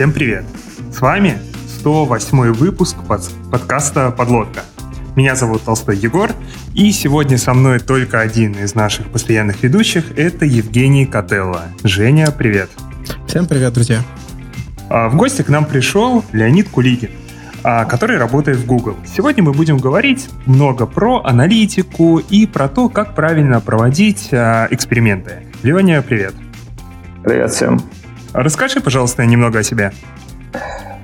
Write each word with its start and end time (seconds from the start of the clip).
Всем 0.00 0.12
привет! 0.12 0.46
С 0.90 1.02
вами 1.02 1.36
108 1.80 2.52
выпуск 2.52 2.96
под 3.06 3.20
подкаста 3.50 4.10
«Подлодка». 4.10 4.62
Меня 5.14 5.34
зовут 5.34 5.64
Толстой 5.64 5.98
Егор, 5.98 6.30
и 6.72 6.90
сегодня 6.90 7.36
со 7.36 7.52
мной 7.52 7.80
только 7.80 8.18
один 8.18 8.52
из 8.52 8.74
наших 8.74 9.08
постоянных 9.08 9.62
ведущих– 9.62 10.12
это 10.16 10.46
Евгений 10.46 11.04
Котелло. 11.04 11.64
Женя, 11.84 12.30
привет! 12.30 12.70
Всем 13.26 13.46
привет, 13.46 13.74
друзья! 13.74 14.00
А, 14.88 15.10
в 15.10 15.16
гости 15.16 15.42
к 15.42 15.50
нам 15.50 15.66
пришел 15.66 16.24
Леонид 16.32 16.70
Кулигин, 16.70 17.10
а, 17.62 17.84
который 17.84 18.16
работает 18.16 18.56
в 18.56 18.64
Google. 18.64 18.96
Сегодня 19.04 19.42
мы 19.42 19.52
будем 19.52 19.76
говорить 19.76 20.30
много 20.46 20.86
про 20.86 21.22
аналитику 21.24 22.22
и 22.30 22.46
про 22.46 22.70
то, 22.70 22.88
как 22.88 23.14
правильно 23.14 23.60
проводить 23.60 24.30
а, 24.32 24.66
эксперименты. 24.70 25.42
Леня, 25.62 26.00
привет! 26.00 26.32
Привет 27.22 27.52
всем! 27.52 27.82
Расскажи, 28.32 28.80
пожалуйста, 28.80 29.24
немного 29.26 29.58
о 29.58 29.62
себе. 29.62 29.92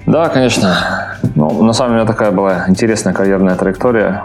Да, 0.06 0.28
конечно. 0.28 1.18
Ну, 1.34 1.62
на 1.62 1.72
самом 1.72 1.94
деле 1.94 2.06
такая 2.06 2.30
была 2.30 2.66
интересная 2.68 3.12
карьерная 3.12 3.56
траектория. 3.56 4.22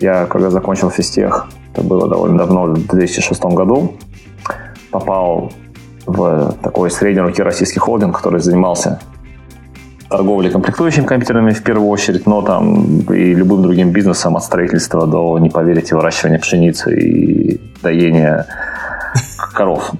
Я, 0.00 0.26
когда 0.26 0.50
закончил 0.50 0.90
физтех, 0.90 1.48
это 1.72 1.82
было 1.82 2.08
довольно 2.08 2.38
давно, 2.38 2.64
в 2.64 2.86
2006 2.86 3.42
году, 3.44 3.96
попал 4.90 5.52
в 6.06 6.56
такой 6.62 6.90
средней 6.90 7.22
руки 7.22 7.42
российский 7.42 7.78
холдинг, 7.78 8.16
который 8.16 8.40
занимался 8.40 9.00
торговлей 10.10 10.50
комплектующими 10.50 11.06
компьютерами 11.06 11.52
в 11.52 11.62
первую 11.62 11.88
очередь, 11.88 12.26
но 12.26 12.42
там 12.42 13.00
и 13.10 13.34
любым 13.34 13.62
другим 13.62 13.92
бизнесом 13.92 14.36
от 14.36 14.44
строительства 14.44 15.06
до, 15.06 15.38
не 15.38 15.48
поверите, 15.48 15.94
выращивания 15.94 16.38
пшеницы 16.38 16.94
и 16.94 17.60
доения 17.82 18.46
коров. 19.52 19.92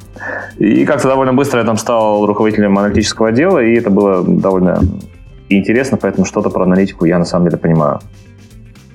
И 0.59 0.85
как-то 0.85 1.09
довольно 1.09 1.33
быстро 1.33 1.61
я 1.61 1.67
там 1.67 1.77
стал 1.77 2.27
руководителем 2.27 2.79
аналитического 2.79 3.29
отдела, 3.29 3.59
и 3.59 3.75
это 3.75 3.91
было 3.91 4.25
довольно 4.25 4.81
интересно, 5.49 5.99
поэтому 6.01 6.25
что-то 6.25 6.51
про 6.51 6.65
аналитику 6.65 7.05
я 7.05 7.19
на 7.19 7.25
самом 7.25 7.47
деле 7.47 7.59
понимаю. 7.59 8.01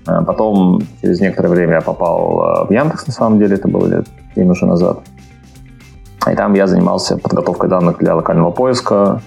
А 0.05 0.23
потом, 0.23 0.81
через 1.01 1.19
некоторое 1.19 1.49
время 1.49 1.75
я 1.75 1.81
попал 1.81 2.41
а, 2.41 2.65
в 2.65 2.71
Яндекс, 2.71 3.07
на 3.07 3.13
самом 3.13 3.39
деле, 3.39 3.55
это 3.55 3.67
было 3.67 3.87
лет 3.87 4.07
7 4.35 4.49
уже 4.49 4.65
назад. 4.65 5.01
И 6.25 6.35
там 6.35 6.53
я 6.55 6.67
занимался 6.67 7.17
подготовкой 7.17 7.69
данных 7.69 7.99
для 7.99 8.15
локального 8.15 8.51
поиска, 8.51 9.21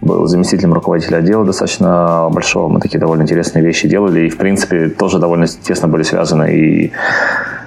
был 0.00 0.26
заместителем 0.26 0.74
руководителя 0.74 1.16
отдела 1.18 1.44
достаточно 1.44 2.28
большого. 2.30 2.68
Мы 2.68 2.80
такие 2.80 3.00
довольно 3.00 3.22
интересные 3.22 3.64
вещи 3.64 3.88
делали, 3.88 4.26
и, 4.26 4.28
в 4.28 4.36
принципе, 4.36 4.88
тоже 4.88 5.18
довольно 5.18 5.46
тесно 5.46 5.88
были 5.88 6.02
связаны 6.02 6.54
и 6.54 6.92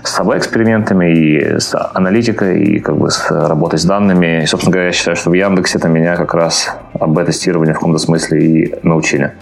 с 0.03 0.11
собой 0.11 0.38
экспериментами, 0.38 1.11
и 1.11 1.59
с 1.59 1.75
аналитикой, 1.94 2.64
и 2.64 2.80
как 2.80 2.98
бы 2.98 3.09
с 3.09 3.30
работой 3.30 3.80
с 3.80 3.86
данными. 3.86 4.44
И, 4.44 4.45
собственно 4.45 4.72
говоря, 4.72 4.88
я 4.88 4.94
считаю, 4.94 5.17
что 5.17 5.31
в 5.31 5.33
Яндексе 5.33 5.80
это 5.80 5.89
меня 5.89 6.16
как 6.16 6.33
раз 6.33 6.73
об 6.94 7.22
тестировании 7.25 7.73
в 7.73 7.75
каком-то 7.75 7.98
смысле 7.98 8.45
и 8.45 8.75
научили. 8.83 9.33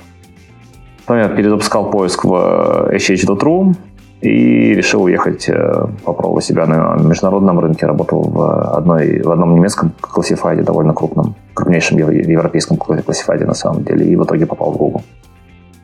Потом 1.05 1.21
я 1.21 1.27
перезапускал 1.27 1.91
поиск 1.91 2.23
в 2.23 2.89
hh.ru, 2.91 3.75
и 4.21 4.73
решил 4.73 5.03
уехать, 5.03 5.49
э, 5.49 5.87
попробовать 6.03 6.45
себя 6.45 6.65
на 6.65 6.95
международном 7.03 7.59
рынке. 7.59 7.85
Работал 7.85 8.23
в, 8.23 8.77
одной, 8.77 9.21
в 9.21 9.31
одном 9.31 9.55
немецком 9.55 9.91
классифайде, 10.01 10.63
довольно 10.63 10.93
крупном, 10.93 11.35
крупнейшем 11.53 11.97
европейском 11.97 12.77
классифайде 12.77 13.45
на 13.45 13.53
самом 13.53 13.83
деле. 13.83 14.05
И 14.05 14.15
в 14.15 14.23
итоге 14.23 14.45
попал 14.45 14.71
в 14.71 14.77
Google. 14.77 15.01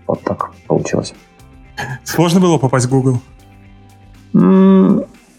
Вот 0.07 0.21
так 0.23 0.51
получилось. 0.67 1.13
Сложно 2.03 2.39
было 2.39 2.57
попасть 2.57 2.87
в 2.87 2.89
Google? 2.89 3.19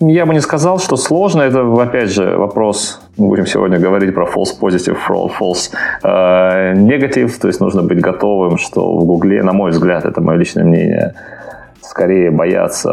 Я 0.04 0.26
бы 0.26 0.34
не 0.34 0.40
сказал, 0.40 0.78
что 0.78 0.96
сложно. 0.96 1.42
Это, 1.42 1.62
опять 1.80 2.10
же, 2.10 2.36
вопрос, 2.36 3.00
мы 3.16 3.28
будем 3.28 3.46
сегодня 3.46 3.78
говорить 3.78 4.14
про 4.14 4.26
false 4.26 4.58
positive, 4.60 4.98
false 5.08 5.70
э, 6.02 6.74
negative, 6.74 7.32
то 7.40 7.46
есть 7.46 7.60
нужно 7.60 7.82
быть 7.82 8.00
готовым, 8.00 8.58
что 8.58 8.98
в 8.98 9.04
Гугле, 9.04 9.42
на 9.44 9.52
мой 9.52 9.70
взгляд, 9.70 10.04
это 10.04 10.20
мое 10.20 10.38
личное 10.38 10.64
мнение, 10.64 11.14
скорее 11.82 12.30
боятся 12.30 12.90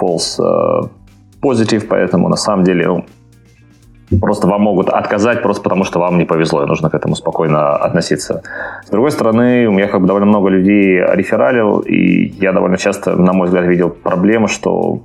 false 0.00 0.38
э, 0.38 0.88
positive, 1.42 1.86
поэтому 1.88 2.28
на 2.28 2.36
самом 2.36 2.64
деле 2.64 2.86
ну, 2.86 3.04
просто 4.20 4.46
вам 4.46 4.62
могут 4.62 4.88
отказать 4.88 5.42
просто 5.42 5.62
потому, 5.62 5.84
что 5.84 6.00
вам 6.00 6.18
не 6.18 6.24
повезло, 6.24 6.62
и 6.62 6.66
нужно 6.66 6.90
к 6.90 6.94
этому 6.94 7.16
спокойно 7.16 7.76
относиться. 7.76 8.42
С 8.84 8.90
другой 8.90 9.10
стороны, 9.10 9.66
у 9.68 9.72
меня 9.72 9.88
как 9.88 10.00
бы 10.00 10.06
довольно 10.06 10.26
много 10.26 10.48
людей 10.48 11.00
рефералил, 11.00 11.80
и 11.80 12.26
я 12.40 12.52
довольно 12.52 12.76
часто, 12.76 13.16
на 13.16 13.32
мой 13.32 13.46
взгляд, 13.46 13.66
видел 13.66 13.90
проблему, 13.90 14.48
что 14.48 15.00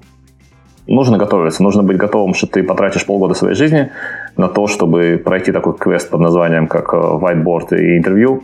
нужно 0.88 1.18
готовиться, 1.18 1.64
нужно 1.64 1.84
быть 1.84 1.98
готовым, 1.98 2.34
что 2.34 2.48
ты 2.48 2.64
потратишь 2.64 3.06
полгода 3.06 3.34
своей 3.34 3.56
жизни 3.56 3.92
на 4.38 4.48
то, 4.48 4.68
чтобы 4.68 5.22
пройти 5.24 5.52
такой 5.52 5.74
квест 5.78 6.10
под 6.10 6.22
названием 6.22 6.68
как 6.68 6.94
э, 6.94 6.98
whiteboard 6.98 7.78
и 7.78 7.98
интервью, 7.98 8.44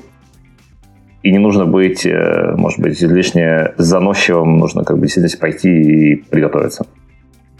и 1.25 1.31
не 1.31 1.39
нужно 1.39 1.65
быть, 1.65 2.05
э, 2.05 2.53
может 2.55 2.79
быть, 2.79 3.03
излишне 3.03 3.73
заносчивым, 3.77 4.57
нужно 4.57 4.83
как 4.83 4.97
бы 4.97 5.07
действительно 5.07 5.41
пойти 5.41 5.69
и 5.69 6.15
приготовиться. 6.17 6.85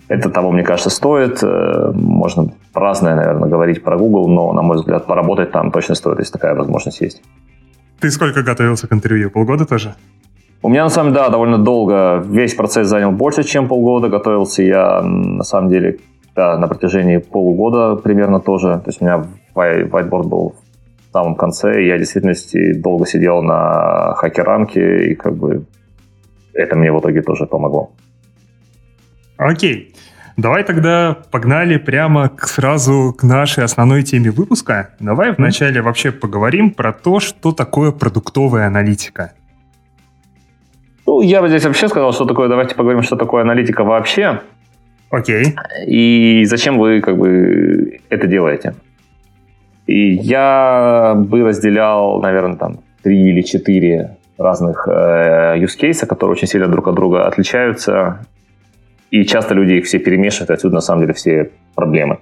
Это 0.07 0.29
того, 0.29 0.51
мне 0.51 0.61
кажется, 0.61 0.91
стоит. 0.91 1.39
Э, 1.41 1.91
можно 1.95 2.53
разное, 2.75 3.15
наверное, 3.15 3.49
говорить 3.49 3.83
про 3.83 3.97
Google, 3.97 4.27
но, 4.27 4.53
на 4.53 4.61
мой 4.61 4.77
взгляд, 4.77 5.07
поработать 5.07 5.51
там 5.51 5.71
точно 5.71 5.95
стоит, 5.95 6.19
если 6.19 6.33
такая 6.33 6.53
возможность 6.53 7.01
есть. 7.01 7.23
Ты 7.99 8.11
сколько 8.11 8.43
готовился 8.43 8.87
к 8.87 8.93
интервью? 8.93 9.31
Полгода 9.31 9.65
тоже? 9.65 9.95
У 10.61 10.69
меня, 10.69 10.83
на 10.83 10.91
самом 10.91 11.13
деле, 11.13 11.23
да, 11.23 11.29
довольно 11.31 11.57
долго. 11.57 12.23
Весь 12.23 12.53
процесс 12.53 12.87
занял 12.87 13.11
больше, 13.11 13.43
чем 13.43 13.67
полгода. 13.67 14.09
Готовился 14.09 14.61
я, 14.61 15.01
на 15.01 15.43
самом 15.43 15.69
деле, 15.69 15.97
да, 16.35 16.59
на 16.59 16.67
протяжении 16.67 17.17
полугода 17.17 17.95
примерно 17.95 18.39
тоже. 18.39 18.79
То 18.85 18.89
есть 18.89 19.01
у 19.01 19.05
меня 19.05 19.25
whiteboard 19.55 20.27
был 20.27 20.55
самом 21.15 21.35
конце 21.35 21.85
я 21.85 21.95
в 21.95 21.99
действительности 21.99 22.73
долго 22.73 23.05
сидел 23.05 23.41
на 23.41 24.13
хакеранке, 24.15 25.11
и 25.11 25.15
как 25.15 25.35
бы 25.35 25.65
это 26.53 26.75
мне 26.75 26.91
в 26.91 26.99
итоге 26.99 27.21
тоже 27.21 27.45
помогло. 27.45 27.91
Окей. 29.37 29.93
Давай 30.37 30.63
тогда 30.63 31.17
погнали 31.31 31.77
прямо 31.77 32.27
к, 32.27 32.47
сразу 32.47 33.15
к 33.17 33.23
нашей 33.23 33.63
основной 33.63 34.03
теме 34.03 34.31
выпуска. 34.31 34.89
Давай 34.99 35.29
mm-hmm. 35.29 35.35
вначале 35.37 35.81
вообще 35.81 36.11
поговорим 36.11 36.71
про 36.71 36.91
то, 36.91 37.21
что 37.21 37.53
такое 37.53 37.91
продуктовая 37.91 38.67
аналитика. 38.67 39.31
Ну, 41.07 41.21
я 41.21 41.41
бы 41.41 41.47
здесь 41.47 41.63
вообще 41.63 41.87
сказал, 41.87 42.11
что 42.11 42.25
такое, 42.25 42.49
давайте 42.49 42.75
поговорим, 42.75 43.03
что 43.03 43.15
такое 43.15 43.43
аналитика 43.43 43.85
вообще. 43.85 44.41
Окей. 45.09 45.55
И 45.87 46.43
зачем 46.45 46.77
вы 46.77 46.99
как 46.99 47.17
бы 47.17 48.01
это 48.09 48.27
делаете. 48.27 48.73
И 49.87 50.13
я 50.13 51.13
бы 51.15 51.43
разделял, 51.43 52.19
наверное, 52.21 52.57
там 52.57 52.79
три 53.03 53.29
или 53.29 53.41
четыре 53.41 54.17
разных 54.37 54.87
э, 54.87 55.57
use 55.57 55.79
cases, 55.79 56.05
которые 56.05 56.33
очень 56.33 56.47
сильно 56.47 56.67
друг 56.67 56.87
от 56.87 56.95
друга 56.95 57.27
отличаются. 57.27 58.25
И 59.11 59.23
часто 59.25 59.53
люди 59.53 59.73
их 59.73 59.85
все 59.85 59.99
перемешивают, 59.99 60.49
и 60.49 60.53
отсюда 60.53 60.75
на 60.75 60.81
самом 60.81 61.01
деле 61.01 61.13
все 61.13 61.51
проблемы. 61.75 62.17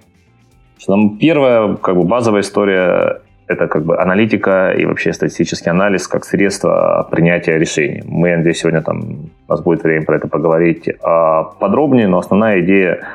Что 0.77 0.93
там 0.93 1.17
первая 1.17 1.75
как 1.75 1.95
бы 1.95 2.03
базовая 2.03 2.41
история 2.41 3.21
это 3.47 3.67
как 3.67 3.85
бы 3.85 3.99
аналитика 3.99 4.71
и 4.71 4.85
вообще 4.85 5.13
статистический 5.13 5.69
анализ 5.69 6.07
как 6.07 6.25
средство 6.25 7.07
принятия 7.09 7.57
решений. 7.57 8.01
Мы, 8.05 8.35
надеюсь, 8.35 8.59
сегодня 8.59 8.81
там 8.81 9.31
у 9.47 9.51
нас 9.51 9.61
будет 9.61 9.83
время 9.83 10.05
про 10.05 10.17
это 10.17 10.27
поговорить 10.27 10.89
а, 11.01 11.43
подробнее, 11.43 12.07
но 12.07 12.19
основная 12.19 12.61
идея 12.61 13.05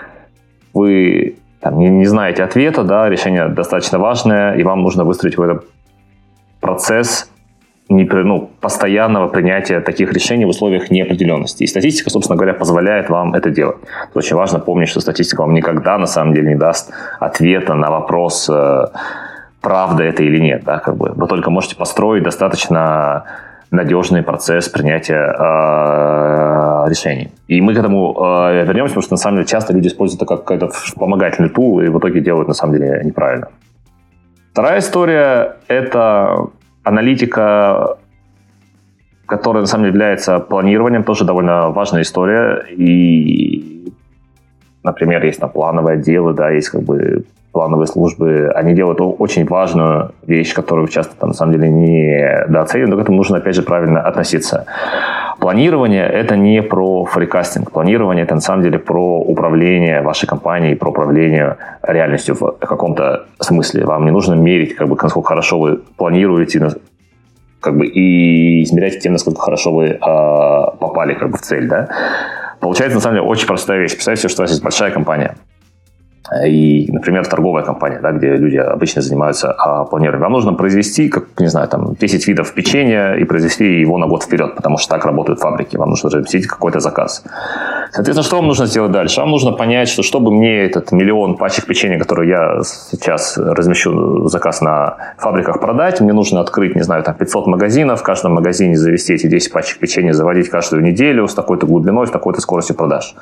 вы 0.75 1.37
там, 1.61 1.79
не, 1.79 1.89
не 1.89 2.07
знаете 2.07 2.45
ответа, 2.45 2.85
да, 2.85 3.09
решение 3.09 3.49
достаточно 3.49 3.99
важное, 3.99 4.55
и 4.55 4.63
вам 4.63 4.83
нужно 4.83 5.05
выстроить 5.05 5.35
этот 5.35 5.65
процесс 6.61 7.31
не, 7.89 8.05
ну, 8.05 8.51
постоянного 8.61 9.29
принятия 9.29 9.81
таких 9.81 10.13
решений 10.13 10.45
в 10.45 10.49
условиях 10.49 10.91
неопределенности. 10.91 11.63
И 11.63 11.67
статистика, 11.67 12.11
собственно 12.11 12.37
говоря, 12.37 12.53
позволяет 12.55 13.09
вам 13.09 13.35
это 13.35 13.51
делать. 13.51 13.77
Это 14.11 14.19
очень 14.19 14.37
важно 14.37 14.59
помнить, 14.59 14.89
что 14.89 15.01
статистика 15.01 15.41
вам 15.41 15.55
никогда 15.55 15.97
на 15.99 16.07
самом 16.07 16.35
деле 16.35 16.51
не 16.51 16.57
даст 16.57 16.93
ответа 17.19 17.75
на 17.75 17.91
вопрос, 17.91 18.49
э, 18.51 18.87
правда 19.63 20.05
это 20.05 20.23
или 20.23 20.39
нет. 20.39 20.65
Да, 20.65 20.79
как 20.79 20.97
бы. 20.97 21.13
Вы 21.17 21.27
только 21.29 21.51
можете 21.51 21.77
построить 21.77 22.23
достаточно 22.23 23.25
надежный 23.71 24.23
процесс 24.23 24.69
принятия 24.69 25.35
э, 25.39 26.89
решений. 26.89 27.31
И 27.49 27.61
мы 27.61 27.75
к 27.75 27.79
этому 27.79 28.15
э, 28.19 28.65
вернемся, 28.65 28.95
потому 28.95 29.03
что 29.03 29.13
на 29.13 29.19
самом 29.19 29.37
деле 29.37 29.47
часто 29.47 29.73
люди 29.73 29.89
используют 29.89 30.23
это 30.23 30.27
как 30.27 30.45
какой-то 30.45 30.69
вспомогательный 30.69 31.49
тул 31.51 31.81
и 31.81 31.89
в 31.89 31.99
итоге 31.99 32.21
делают 32.21 32.49
на 32.49 32.55
самом 32.55 32.75
деле 32.75 33.03
неправильно. 33.05 33.49
Вторая 34.53 34.79
история– 34.79 35.57
это 35.69 36.49
аналитика, 36.83 37.99
которая 39.27 39.63
на 39.63 39.67
самом 39.67 39.85
деле 39.85 39.95
является 39.95 40.39
планированием, 40.41 41.05
тоже 41.05 41.25
довольно 41.25 41.69
важная 41.69 42.03
история. 42.03 42.65
И, 42.71 43.93
например, 44.83 45.25
есть 45.25 45.41
там 45.41 45.51
плановое 45.51 45.97
дело, 45.97 46.33
да, 46.33 46.51
есть 46.51 46.71
как 46.71 46.83
бы 46.83 47.25
плановые 47.59 47.89
службы, 47.89 48.53
они 48.55 48.73
делают 48.73 49.01
очень 49.01 49.45
важную 49.45 50.13
вещь, 50.25 50.55
которую 50.55 50.87
часто 50.87 51.17
там, 51.17 51.31
на 51.31 51.35
самом 51.35 51.55
деле 51.55 51.69
не 51.69 51.89
недооценивают, 52.47 52.91
но 52.91 52.97
к 52.97 53.01
этому 53.01 53.17
нужно, 53.17 53.39
опять 53.39 53.57
же, 53.57 53.63
правильно 53.63 54.01
относиться. 54.01 54.65
Планирование– 55.41 56.07
это 56.21 56.37
не 56.37 56.63
про 56.63 57.05
фрикастинг. 57.05 57.73
Планирование– 57.73 58.25
это 58.27 58.37
на 58.37 58.41
самом 58.41 58.63
деле 58.63 58.79
про 58.79 59.19
управление 59.19 60.03
вашей 60.03 60.29
компанией, 60.29 60.77
про 60.77 60.91
управление 60.91 61.57
реальностью 61.83 62.37
в 62.37 62.53
каком-то 62.61 63.25
смысле. 63.41 63.85
Вам 63.85 64.05
не 64.05 64.13
нужно 64.13 64.35
мерить, 64.35 64.77
как 64.77 64.89
бы, 64.89 64.97
насколько 65.03 65.29
хорошо 65.29 65.59
вы 65.59 65.81
планируете, 65.97 66.69
как 67.61 67.77
бы 67.77 67.87
и 67.87 68.63
измерять 68.63 69.01
тем, 69.01 69.15
насколько 69.15 69.41
хорошо 69.41 69.73
вы 69.73 69.87
э, 69.87 69.99
попали 69.99 71.15
как 71.15 71.31
бы 71.31 71.39
в 71.39 71.41
цель, 71.41 71.67
да. 71.67 71.89
Получается, 72.61 72.99
на 72.99 73.03
самом 73.03 73.17
деле, 73.17 73.29
очень 73.29 73.49
простая 73.49 73.81
вещь. 73.81 73.95
Представьте, 73.95 74.29
что 74.29 74.43
у 74.43 74.45
вас 74.45 74.51
есть 74.51 74.63
большая 74.63 74.93
компания, 74.93 75.35
и, 76.47 76.91
например, 76.93 77.27
торговая 77.27 77.65
компания, 77.65 78.01
да, 78.01 78.13
где 78.13 78.37
люди 78.37 78.57
обычно 78.57 79.03
занимаются 79.03 79.53
а, 79.53 79.85
планированием. 79.85 80.23
Вам 80.23 80.33
нужно 80.33 80.53
произвести, 80.53 81.09
как, 81.09 81.25
не 81.41 81.47
знаю, 81.47 81.69
там, 81.69 81.95
10 81.95 82.29
видов 82.29 82.53
печенья 82.53 83.15
и 83.15 83.25
произвести 83.25 83.81
его 83.81 83.99
на 83.99 84.07
год 84.07 84.25
вперед, 84.25 84.55
потому 84.55 84.77
что 84.77 84.91
так 84.95 85.07
работают 85.07 85.41
фабрики. 85.41 85.77
Вам 85.77 85.91
нужно 85.91 86.11
разместить 86.11 86.47
какой-то 86.47 86.81
заказ. 86.81 87.25
Соответственно, 87.93 88.23
что 88.23 88.37
вам 88.37 88.47
нужно 88.47 88.67
сделать 88.67 88.93
дальше? 88.93 89.21
Вам 89.21 89.31
нужно 89.31 89.53
понять, 89.53 89.89
что 89.89 90.03
чтобы 90.03 90.31
мне 90.31 90.65
этот 90.65 90.93
миллион 90.93 91.37
пачек 91.37 91.67
печенья, 91.67 91.99
которые 91.99 92.29
я 92.29 92.61
сейчас 92.63 93.39
размещу 93.39 94.29
заказ 94.29 94.61
на 94.61 94.97
фабриках 95.17 95.61
продать, 95.61 96.01
мне 96.01 96.13
нужно 96.13 96.41
открыть, 96.41 96.77
не 96.77 96.83
знаю, 96.83 97.03
там 97.03 97.15
500 97.15 97.47
магазинов, 97.47 98.01
в 98.01 98.03
каждом 98.03 98.35
магазине 98.35 98.77
завести 98.77 99.15
эти 99.15 99.27
10 99.27 99.51
пачек 99.53 99.79
печенья, 99.79 100.13
заводить 100.13 100.51
каждую 100.51 100.83
неделю 100.83 101.27
с 101.27 101.35
такой-то 101.35 101.67
глубиной, 101.67 102.07
с 102.07 102.11
такой-то 102.11 102.41
скоростью 102.41 102.77
продаж. 102.77 103.15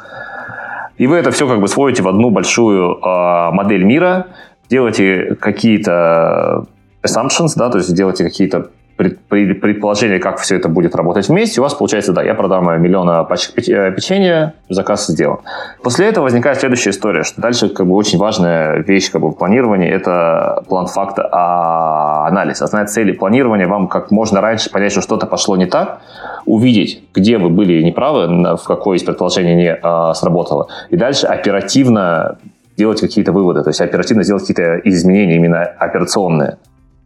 И 0.99 1.07
вы 1.07 1.17
это 1.17 1.31
все 1.31 1.47
как 1.47 1.61
бы 1.61 1.69
сводите 1.69 2.03
в 2.03 2.09
одну 2.09 2.31
большую 2.31 2.97
э, 2.97 3.51
модель 3.53 3.85
мира, 3.85 4.29
делаете 4.71 5.37
какие-то 5.41 6.67
assumptions, 7.03 7.53
да, 7.57 7.71
то 7.71 7.79
есть 7.79 7.95
делаете 7.95 8.25
какие-то 8.25 8.71
предположение, 8.97 10.19
как 10.19 10.39
все 10.39 10.57
это 10.57 10.69
будет 10.69 10.95
работать 10.97 11.29
вместе, 11.29 11.61
у 11.61 11.65
вас 11.65 11.75
получается, 11.75 12.13
да, 12.13 12.23
я 12.23 12.35
продам 12.35 12.81
миллион 12.81 13.27
пачек 13.27 13.57
э, 13.69 13.93
печенья, 13.93 14.55
заказ 14.69 15.07
сделан. 15.07 15.39
После 15.83 16.09
этого 16.09 16.25
возникает 16.25 16.59
следующая 16.59 16.91
история, 16.91 17.23
что 17.23 17.41
дальше 17.41 17.69
как 17.69 17.87
бы 17.87 17.95
очень 17.95 18.19
важная 18.19 18.83
вещь 18.83 19.11
как 19.11 19.21
бы, 19.21 19.31
в 19.31 19.35
планировании– 19.35 19.91
это 19.91 20.65
план 20.69 20.87
факта 20.87 21.29
а 21.31 22.27
анализ. 22.27 22.63
Основная 22.63 22.87
цель 22.87 23.13
планирования 23.15 23.69
вам 23.69 23.89
как 23.89 24.11
можно 24.11 24.41
раньше 24.41 24.71
понять, 24.71 24.93
что 24.93 25.03
что-то 25.03 25.27
пошло 25.27 25.57
не 25.57 25.67
так, 25.67 26.01
увидеть, 26.47 27.03
где 27.15 27.39
вы 27.39 27.51
были 27.51 27.83
неправы, 27.83 28.57
в 28.57 28.65
какое 28.65 28.97
из 28.97 29.03
предположений 29.03 29.55
не 29.55 29.75
а, 29.75 30.15
сработало, 30.15 30.69
и 30.91 30.97
дальше 30.97 31.27
оперативно 31.27 32.39
делать 32.77 33.01
какие-то 33.01 33.33
выводы, 33.33 33.63
то 33.63 33.71
есть 33.71 33.81
оперативно 33.81 34.23
сделать 34.23 34.43
какие-то 34.47 34.81
изменения 34.85 35.37
именно 35.37 35.63
операционные. 35.63 36.59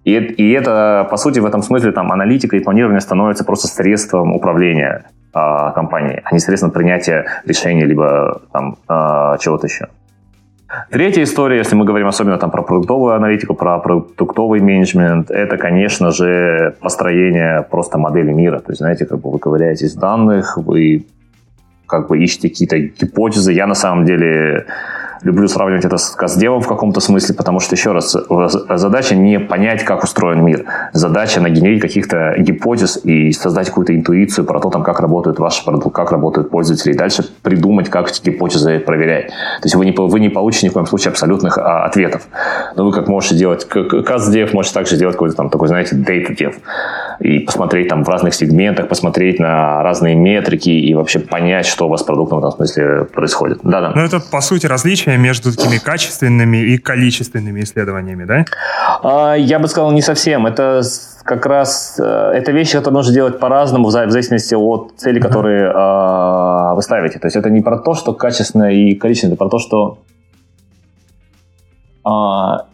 И, 0.04 0.14
и 0.14 0.52
это, 0.52 1.06
по 1.10 1.16
сути, 1.16 1.40
в 1.40 1.46
этом 1.46 1.62
смысле 1.62 1.92
там 1.92 2.10
аналитика 2.10 2.56
и 2.56 2.60
планирование 2.60 3.00
становится 3.00 3.44
просто 3.44 3.68
средством 3.68 4.32
управления 4.34 5.04
э, 5.34 5.72
компанией, 5.74 6.20
а 6.24 6.32
не 6.32 6.40
средством 6.40 6.70
принятия 6.70 7.26
решений 7.44 7.84
либо 7.84 8.40
там 8.52 8.78
э, 8.88 9.36
чего-то 9.40 9.66
еще. 9.66 9.88
Третья 10.88 11.24
история, 11.24 11.58
если 11.58 11.74
мы 11.74 11.84
говорим 11.84 12.06
особенно 12.06 12.38
там 12.38 12.50
про 12.50 12.62
продуктовую 12.62 13.14
аналитику, 13.14 13.54
про 13.54 13.78
продуктовый 13.78 14.60
менеджмент, 14.60 15.30
это, 15.30 15.56
конечно 15.56 16.12
же, 16.12 16.76
построение 16.80 17.66
просто 17.68 17.98
модели 17.98 18.32
мира. 18.32 18.60
То 18.60 18.70
есть, 18.70 18.78
знаете, 18.78 19.04
как 19.04 19.20
бы 19.20 19.32
вы 19.32 19.38
ковыряетесь 19.40 19.96
в 19.96 19.98
данных, 19.98 20.56
вы 20.56 21.06
как 21.86 22.08
бы 22.08 22.22
ищете 22.22 22.48
какие-то 22.48 22.78
гипотезы. 22.78 23.52
Я 23.52 23.66
на 23.66 23.74
самом 23.74 24.04
деле 24.04 24.66
люблю 25.22 25.48
сравнивать 25.48 25.84
это 25.84 25.96
с 25.96 26.10
каздевом 26.10 26.60
в 26.62 26.68
каком-то 26.68 27.00
смысле, 27.00 27.34
потому 27.34 27.60
что, 27.60 27.74
еще 27.74 27.92
раз, 27.92 28.16
задача 28.74 29.14
не 29.14 29.38
понять, 29.38 29.84
как 29.84 30.04
устроен 30.04 30.44
мир. 30.44 30.64
Задача 30.92 31.40
нагенерить 31.40 31.80
каких-то 31.80 32.34
гипотез 32.38 33.00
и 33.04 33.32
создать 33.32 33.68
какую-то 33.68 33.94
интуицию 33.94 34.44
про 34.44 34.60
то, 34.60 34.70
там, 34.70 34.82
как 34.82 35.00
работает 35.00 35.38
ваш 35.38 35.64
продукт, 35.64 35.94
как 35.94 36.12
работают 36.12 36.50
пользователи, 36.50 36.92
и 36.92 36.96
дальше 36.96 37.24
придумать, 37.42 37.88
как 37.88 38.10
эти 38.10 38.22
гипотезы 38.22 38.78
проверять. 38.80 39.28
То 39.28 39.64
есть 39.64 39.74
вы 39.74 39.86
не, 39.86 39.92
вы 39.92 40.20
не 40.20 40.28
получите 40.28 40.66
ни 40.66 40.70
в 40.70 40.74
коем 40.74 40.86
случае 40.86 41.10
абсолютных 41.10 41.58
а, 41.58 41.84
ответов. 41.84 42.22
Но 42.76 42.84
вы 42.84 42.92
как 42.92 43.08
можете 43.08 43.36
делать 43.36 43.66
каздев, 43.66 44.52
можете 44.52 44.74
также 44.74 44.96
сделать 44.96 45.14
какой-то 45.14 45.36
там 45.36 45.50
такой, 45.50 45.68
знаете, 45.68 45.96
data 45.96 46.36
dev 46.36 46.54
и 47.20 47.40
посмотреть 47.40 47.88
там 47.88 48.04
в 48.04 48.08
разных 48.08 48.34
сегментах, 48.34 48.88
посмотреть 48.88 49.38
на 49.38 49.82
разные 49.82 50.14
метрики 50.14 50.70
и 50.70 50.94
вообще 50.94 51.18
понять, 51.18 51.66
что 51.66 51.86
у 51.86 51.88
вас 51.90 52.00
с 52.00 52.04
продуктом 52.04 52.40
в 52.40 52.40
этом 52.40 52.56
смысле 52.56 53.04
происходит. 53.04 53.58
Да-да. 53.62 53.92
Ну, 53.94 54.02
это, 54.02 54.20
по 54.20 54.40
сути, 54.40 54.66
различие 54.66 55.09
между 55.16 55.54
такими 55.54 55.78
качественными 55.78 56.58
и 56.58 56.78
количественными 56.78 57.60
исследованиями, 57.60 58.24
да? 58.24 58.44
А, 59.02 59.34
я 59.34 59.58
бы 59.58 59.68
сказал, 59.68 59.92
не 59.92 60.02
совсем. 60.02 60.46
Это 60.46 60.82
как 61.24 61.46
раз 61.46 61.98
э, 61.98 62.32
это 62.34 62.52
вещи, 62.52 62.72
которые 62.72 62.98
нужно 62.98 63.14
делать 63.14 63.38
по-разному, 63.38 63.88
в 63.88 63.90
зависимости 63.90 64.54
от 64.54 64.92
цели, 64.96 65.20
которые 65.20 65.70
э, 65.70 66.74
вы 66.74 66.82
ставите. 66.82 67.18
То 67.18 67.26
есть 67.26 67.36
это 67.36 67.50
не 67.50 67.60
про 67.60 67.78
то, 67.78 67.94
что 67.94 68.12
качественно 68.14 68.72
и 68.72 68.94
количественно, 68.94 69.32
это 69.32 69.38
про 69.38 69.48
то, 69.48 69.58
что 69.58 69.98
э, 72.04 72.70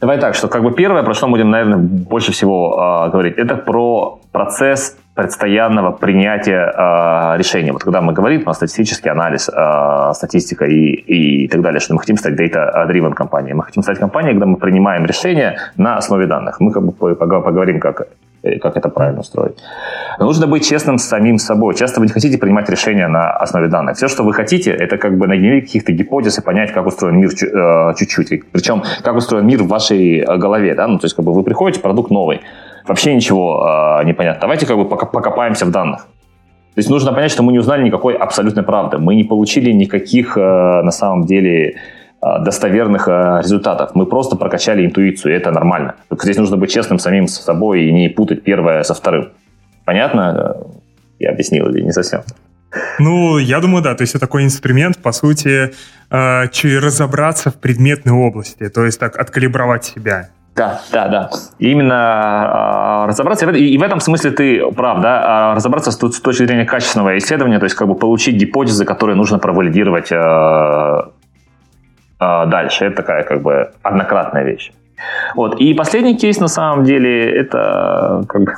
Давай 0.00 0.18
так, 0.18 0.34
что 0.34 0.48
как 0.48 0.62
бы 0.62 0.72
первое, 0.72 1.02
про 1.02 1.14
что 1.14 1.28
мы 1.28 1.32
будем, 1.32 1.50
наверное, 1.50 1.78
больше 1.78 2.30
всего 2.32 3.06
э, 3.06 3.10
говорить, 3.10 3.38
это 3.38 3.56
про 3.56 4.20
процесс 4.32 4.98
постоянного 5.14 5.92
принятия 5.92 6.72
э, 6.76 7.38
решения. 7.38 7.72
Вот 7.72 7.84
когда 7.84 8.00
мы 8.00 8.12
говорим 8.12 8.42
про 8.42 8.54
статистический 8.54 9.10
анализ, 9.10 9.48
э, 9.48 10.12
статистика 10.14 10.64
и, 10.64 11.44
и 11.44 11.48
так 11.48 11.60
далее, 11.62 11.80
что 11.80 11.94
мы 11.94 12.00
хотим 12.00 12.16
стать 12.16 12.34
data-driven 12.34 13.14
компанией. 13.14 13.54
Мы 13.54 13.62
хотим 13.62 13.82
стать 13.82 13.98
компанией, 13.98 14.32
когда 14.32 14.46
мы 14.46 14.56
принимаем 14.56 15.06
решения 15.06 15.58
на 15.76 15.96
основе 15.96 16.26
данных. 16.26 16.60
Мы 16.60 16.72
как 16.72 16.84
бы 16.84 16.92
поговорим, 16.92 17.80
как 17.80 18.08
Э, 18.44 18.58
как 18.58 18.76
это 18.76 18.90
правильно 18.90 19.22
строить. 19.22 19.56
Но 20.18 20.26
нужно 20.26 20.46
быть 20.46 20.68
честным 20.68 20.98
с 20.98 21.04
самим 21.04 21.38
собой. 21.38 21.74
Часто 21.74 22.00
вы 22.00 22.06
не 22.06 22.12
хотите 22.12 22.36
принимать 22.36 22.68
решения 22.68 23.08
на 23.08 23.30
основе 23.30 23.68
данных. 23.68 23.96
Все, 23.96 24.08
что 24.08 24.22
вы 24.22 24.34
хотите, 24.34 24.70
это 24.70 24.98
как 24.98 25.16
бы 25.16 25.26
нагенерить 25.26 25.64
каких-то 25.64 25.92
гипотез 25.92 26.38
и 26.38 26.42
понять, 26.42 26.72
как 26.72 26.86
устроен 26.86 27.16
мир 27.16 27.30
э, 27.30 27.94
чуть-чуть. 27.96 28.50
Причем, 28.52 28.82
как 29.02 29.16
устроен 29.16 29.46
мир 29.46 29.62
в 29.62 29.68
вашей 29.68 30.18
э, 30.18 30.36
голове. 30.36 30.74
Да? 30.74 30.86
Ну, 30.86 30.98
то 30.98 31.06
есть, 31.06 31.16
как 31.16 31.24
бы 31.24 31.32
вы 31.32 31.42
приходите, 31.42 31.80
продукт 31.80 32.10
новый. 32.10 32.42
Вообще 32.86 33.14
ничего 33.14 34.00
э, 34.00 34.04
не 34.04 34.12
понятно. 34.12 34.42
Давайте 34.42 34.66
как 34.66 34.76
бы 34.76 34.84
покопаемся 34.86 35.66
в 35.66 35.70
данных. 35.70 36.06
То 36.74 36.80
есть 36.80 36.90
нужно 36.90 37.12
понять, 37.12 37.30
что 37.30 37.42
мы 37.42 37.52
не 37.52 37.58
узнали 37.58 37.84
никакой 37.84 38.14
абсолютной 38.14 38.62
правды. 38.62 38.98
Мы 38.98 39.14
не 39.14 39.24
получили 39.24 39.70
никаких, 39.70 40.36
э, 40.36 40.40
на 40.40 40.90
самом 40.90 41.24
деле, 41.24 41.76
Э, 42.24 42.42
достоверных 42.42 43.06
результатов. 43.06 43.90
Мы 43.94 44.06
просто 44.06 44.36
прокачали 44.36 44.86
интуицию, 44.86 45.34
и 45.34 45.36
это 45.36 45.50
нормально. 45.50 45.96
Только 46.08 46.24
здесь 46.24 46.38
нужно 46.38 46.56
быть 46.56 46.72
честным 46.72 46.98
самим 46.98 47.26
с 47.28 47.38
собой 47.38 47.84
и 47.84 47.92
не 47.92 48.08
путать 48.08 48.42
первое 48.42 48.82
со 48.82 48.94
вторым. 48.94 49.28
Понятно? 49.84 50.56
Я 51.18 51.32
объяснил 51.32 51.68
или 51.68 51.82
не 51.82 51.92
совсем? 51.92 52.22
Ну, 52.98 53.36
я 53.36 53.60
думаю, 53.60 53.82
да. 53.82 53.94
То 53.94 54.02
есть 54.02 54.14
это 54.14 54.26
такой 54.26 54.44
инструмент, 54.44 54.96
по 54.98 55.12
сути, 55.12 55.72
разобраться 56.10 57.50
в 57.50 57.56
предметной 57.56 58.14
области, 58.14 58.68
то 58.68 58.84
есть 58.84 58.98
так 58.98 59.18
откалибровать 59.18 59.84
себя. 59.84 60.30
Да, 60.56 60.80
да, 60.92 61.08
да. 61.08 61.30
Именно 61.58 63.04
э, 63.04 63.08
разобраться, 63.08 63.50
и, 63.50 63.74
и 63.74 63.78
в 63.78 63.82
этом 63.82 63.98
смысле 63.98 64.30
ты 64.30 64.70
прав, 64.70 65.00
да, 65.00 65.52
э, 65.52 65.56
разобраться 65.56 65.90
с, 65.90 65.96
с 65.96 66.20
точки 66.20 66.44
зрения 66.46 66.64
качественного 66.64 67.18
исследования, 67.18 67.58
то 67.58 67.64
есть 67.64 67.74
как 67.74 67.88
бы 67.88 67.96
получить 67.96 68.36
гипотезы, 68.36 68.84
которые 68.84 69.16
нужно 69.16 69.38
провалидировать 69.38 70.12
э, 70.12 70.16
а, 72.24 72.46
дальше. 72.46 72.86
Это 72.86 72.96
такая 72.96 73.22
как 73.24 73.42
бы 73.42 73.72
однократная 73.82 74.44
вещь. 74.44 74.72
Вот. 75.34 75.60
И 75.60 75.74
последний 75.74 76.16
кейс, 76.16 76.40
на 76.40 76.48
самом 76.48 76.84
деле, 76.84 77.30
это 77.30 78.24
как 78.28 78.42
бы 78.42 78.54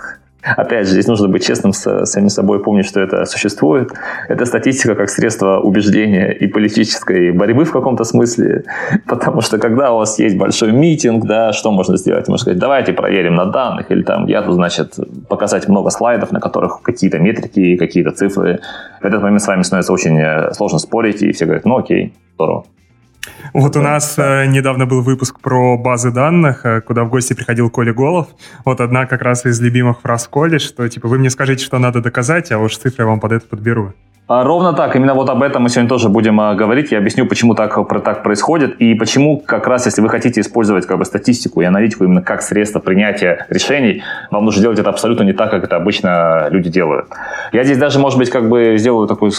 Опять 0.56 0.86
же, 0.86 0.92
здесь 0.92 1.06
нужно 1.06 1.28
быть 1.28 1.44
честным 1.44 1.72
с 1.72 2.06
самим 2.06 2.28
собой, 2.28 2.62
помнить, 2.62 2.86
что 2.86 3.00
это 3.00 3.24
существует. 3.24 3.92
Это 4.28 4.44
статистика 4.44 4.94
как 4.94 5.10
средство 5.10 5.58
убеждения 5.58 6.30
и 6.30 6.46
политической 6.46 7.32
борьбы 7.32 7.64
в 7.64 7.72
каком-то 7.72 8.04
смысле. 8.04 8.64
Потому 9.06 9.40
что 9.40 9.58
когда 9.58 9.92
у 9.92 9.98
вас 9.98 10.18
есть 10.18 10.36
большой 10.36 10.72
митинг, 10.72 11.24
да, 11.24 11.52
что 11.52 11.70
можно 11.72 11.96
сделать? 11.96 12.28
Можно 12.28 12.42
сказать, 12.42 12.58
давайте 12.58 12.92
проверим 12.92 13.34
на 13.34 13.46
данных, 13.46 13.90
или 13.90 14.02
там 14.02 14.26
я 14.26 14.42
тут, 14.42 14.54
значит, 14.54 14.94
показать 15.28 15.68
много 15.68 15.90
слайдов, 15.90 16.32
на 16.32 16.40
которых 16.40 16.82
какие-то 16.82 17.18
метрики, 17.18 17.76
какие-то 17.76 18.10
цифры. 18.10 18.60
В 19.00 19.04
этот 19.04 19.22
момент 19.22 19.42
с 19.42 19.46
вами 19.46 19.62
становится 19.62 19.92
очень 19.92 20.18
э, 20.18 20.52
сложно 20.52 20.78
спорить, 20.78 21.22
и 21.22 21.32
все 21.32 21.44
говорят, 21.44 21.64
ну 21.64 21.78
окей, 21.78 22.14
здорово. 22.34 22.64
Вот 23.52 23.76
у 23.76 23.80
нас 23.80 24.14
э, 24.18 24.46
недавно 24.46 24.86
был 24.86 25.02
выпуск 25.02 25.40
про 25.40 25.76
базы 25.76 26.10
данных, 26.10 26.64
э, 26.64 26.80
куда 26.80 27.04
в 27.04 27.10
гости 27.10 27.34
приходил 27.34 27.70
Коля 27.70 27.92
Голов. 27.92 28.28
Вот 28.64 28.80
одна 28.80 29.06
как 29.06 29.22
раз 29.22 29.46
из 29.46 29.60
любимых 29.60 30.00
фраз 30.00 30.28
Коли, 30.28 30.58
что 30.58 30.88
типа 30.88 31.08
вы 31.08 31.18
мне 31.18 31.30
скажите, 31.30 31.64
что 31.64 31.78
надо 31.78 32.00
доказать, 32.00 32.52
а 32.52 32.58
уж 32.58 32.76
цифры 32.76 33.04
я 33.04 33.06
вам 33.06 33.20
под 33.20 33.32
это 33.32 33.46
подберу. 33.46 33.94
А, 34.28 34.42
ровно 34.42 34.72
так. 34.72 34.96
Именно 34.96 35.14
вот 35.14 35.28
об 35.30 35.40
этом 35.42 35.62
мы 35.62 35.68
сегодня 35.68 35.88
тоже 35.88 36.08
будем 36.08 36.40
а, 36.40 36.54
говорить. 36.54 36.90
Я 36.90 36.98
объясню, 36.98 37.26
почему 37.26 37.54
так, 37.54 37.86
про, 37.86 38.00
так 38.00 38.24
происходит 38.24 38.80
и 38.80 38.94
почему 38.94 39.38
как 39.38 39.68
раз, 39.68 39.86
если 39.86 40.02
вы 40.02 40.08
хотите 40.08 40.40
использовать 40.40 40.84
как 40.84 40.98
бы, 40.98 41.04
статистику 41.04 41.60
и 41.60 41.64
аналитику 41.64 42.04
именно 42.04 42.22
как 42.22 42.42
средство 42.42 42.80
принятия 42.80 43.46
решений, 43.50 44.02
вам 44.32 44.44
нужно 44.44 44.62
делать 44.62 44.80
это 44.80 44.90
абсолютно 44.90 45.22
не 45.22 45.32
так, 45.32 45.52
как 45.52 45.62
это 45.62 45.76
обычно 45.76 46.48
люди 46.50 46.68
делают. 46.68 47.06
Я 47.52 47.62
здесь 47.62 47.78
даже, 47.78 48.00
может 48.00 48.18
быть, 48.18 48.30
как 48.30 48.48
бы 48.48 48.76
сделаю 48.78 49.06
такой 49.06 49.30
э, 49.30 49.32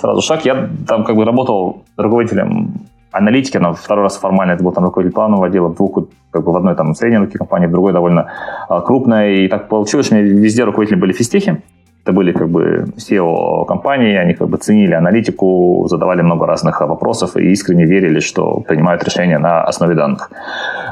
сразу 0.00 0.22
шаг. 0.22 0.44
Я 0.44 0.68
там 0.86 1.02
как 1.02 1.16
бы 1.16 1.24
работал 1.24 1.84
руководителем 1.96 2.74
аналитики, 3.10 3.56
но 3.56 3.74
второй 3.74 4.04
раз 4.04 4.16
формально 4.16 4.52
это 4.52 4.62
был 4.62 4.70
там 4.70 4.84
руководитель 4.84 5.14
планового 5.14 5.46
отдела, 5.46 5.74
двух, 5.74 6.06
как 6.30 6.44
бы 6.44 6.52
в 6.52 6.56
одной 6.56 6.76
там 6.76 6.94
средней 6.94 7.18
руки 7.18 7.36
компании, 7.36 7.66
в 7.66 7.72
другой 7.72 7.92
довольно 7.92 8.30
а, 8.68 8.80
крупной. 8.80 9.44
И 9.44 9.48
так 9.48 9.68
получилось, 9.68 10.06
что 10.06 10.14
у 10.14 10.18
меня 10.18 10.28
везде 10.28 10.62
руководители 10.62 11.00
были 11.00 11.12
физтехи. 11.12 11.62
Это 12.08 12.16
были 12.16 12.32
как 12.32 12.48
бы 12.48 12.86
SEO 12.96 13.66
компании, 13.66 14.16
они 14.16 14.32
как 14.32 14.48
бы 14.48 14.56
ценили 14.56 14.94
аналитику, 14.94 15.86
задавали 15.90 16.22
много 16.22 16.46
разных 16.46 16.80
вопросов 16.80 17.36
и 17.36 17.52
искренне 17.52 17.84
верили, 17.84 18.20
что 18.20 18.60
принимают 18.66 19.04
решения 19.04 19.38
на 19.38 19.62
основе 19.68 19.94
данных. 19.94 20.30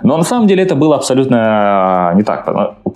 Но 0.03 0.19
на 0.19 0.25
самом 0.25 0.47
деле 0.47 0.63
это 0.63 0.75
было 0.75 0.97
абсолютно 0.97 2.13
не 2.17 2.23
так. 2.23 2.47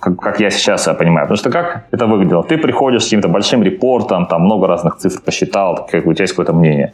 Как, 0.01 0.17
как 0.17 0.39
я 0.39 0.49
сейчас 0.49 0.83
понимаю. 0.97 1.27
Потому 1.27 1.37
что 1.37 1.49
как 1.51 1.85
это 1.91 2.07
выглядело? 2.07 2.43
Ты 2.43 2.57
приходишь 2.57 3.03
с 3.03 3.05
каким-то 3.05 3.29
большим 3.29 3.63
репортом, 3.63 4.25
там 4.25 4.41
много 4.41 4.67
разных 4.67 4.97
цифр 4.97 5.21
посчитал, 5.21 5.87
как 5.89 6.05
у 6.07 6.13
тебя 6.13 6.23
есть 6.23 6.33
какое-то 6.33 6.53
мнение. 6.53 6.93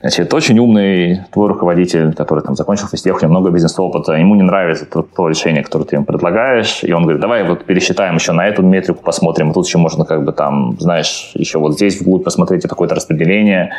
Значит, 0.00 0.32
очень 0.34 0.58
умный 0.58 1.20
твой 1.30 1.48
руководитель, 1.48 2.14
который 2.14 2.42
там 2.42 2.56
закончил 2.56 2.88
физтех, 2.88 3.16
у 3.16 3.20
него 3.20 3.30
много 3.30 3.50
бизнес-опыта, 3.50 4.14
ему 4.14 4.34
не 4.34 4.42
нравится 4.42 4.86
то, 4.86 5.02
то 5.02 5.28
решение, 5.28 5.62
которое 5.62 5.84
ты 5.84 5.96
ему 5.96 6.06
предлагаешь, 6.06 6.82
и 6.82 6.92
он 6.92 7.02
говорит, 7.02 7.20
давай 7.20 7.44
вот 7.44 7.64
пересчитаем 7.64 8.14
еще 8.14 8.32
на 8.32 8.46
эту 8.46 8.62
метрику, 8.62 9.02
посмотрим, 9.02 9.52
тут 9.52 9.66
еще 9.66 9.78
можно 9.78 10.04
как 10.04 10.24
бы 10.24 10.32
там, 10.32 10.76
знаешь, 10.80 11.32
еще 11.34 11.58
вот 11.58 11.74
здесь 11.74 12.00
вглубь 12.00 12.24
посмотреть 12.24 12.62
такое-то 12.62 12.94
распределение. 12.94 13.72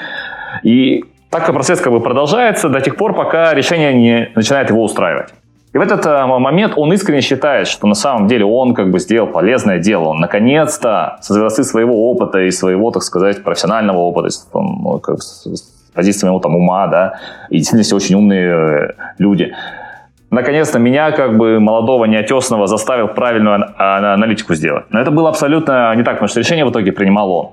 И 0.61 1.03
так 1.29 1.45
процесс 1.45 1.79
как 1.79 1.93
бы 1.93 2.01
продолжается 2.01 2.69
до 2.69 2.81
тех 2.81 2.95
пор, 2.95 3.15
пока 3.15 3.53
решение 3.53 3.93
не 3.93 4.31
начинает 4.35 4.69
его 4.69 4.83
устраивать. 4.83 5.29
И 5.71 5.77
в 5.77 5.81
этот 5.81 6.05
э, 6.05 6.25
момент 6.25 6.73
он 6.77 6.91
искренне 6.93 7.21
считает, 7.21 7.67
что 7.67 7.85
на 7.85 7.93
самом 7.93 8.27
деле 8.27 8.43
он 8.45 8.73
как 8.73 8.89
бы 8.89 8.99
сделал 8.99 9.27
полезное 9.27 9.77
дело. 9.77 10.05
Он 10.05 10.19
наконец-то 10.19 11.17
со 11.21 11.33
звезды 11.33 11.63
своего 11.63 12.09
опыта 12.11 12.39
и 12.39 12.49
своего, 12.49 12.89
так 12.89 13.03
сказать, 13.03 13.43
профессионального 13.43 13.97
опыта, 13.99 14.29
там, 14.51 14.81
ну, 14.83 14.99
как, 14.99 15.21
с 15.21 15.45
позиции 15.93 16.25
моего 16.25 16.39
там 16.39 16.55
ума, 16.55 16.87
да, 16.87 17.19
и 17.49 17.57
действительно 17.57 17.83
все 17.83 17.95
очень 17.95 18.15
умные 18.15 18.47
э, 18.47 18.93
люди. 19.19 19.53
Наконец-то 20.31 20.79
меня, 20.79 21.11
как 21.11 21.37
бы 21.37 21.59
молодого, 21.59 22.05
неотесного, 22.05 22.67
заставил 22.67 23.07
правильную 23.07 23.65
аналитику 23.77 24.53
сделать. 24.53 24.85
Но 24.91 24.99
это 24.99 25.09
было 25.09 25.29
абсолютно 25.29 25.95
не 25.95 26.03
так, 26.03 26.15
потому 26.15 26.27
что 26.27 26.39
решение 26.39 26.65
в 26.65 26.71
итоге 26.71 26.91
принимал 26.91 27.31
он. 27.31 27.49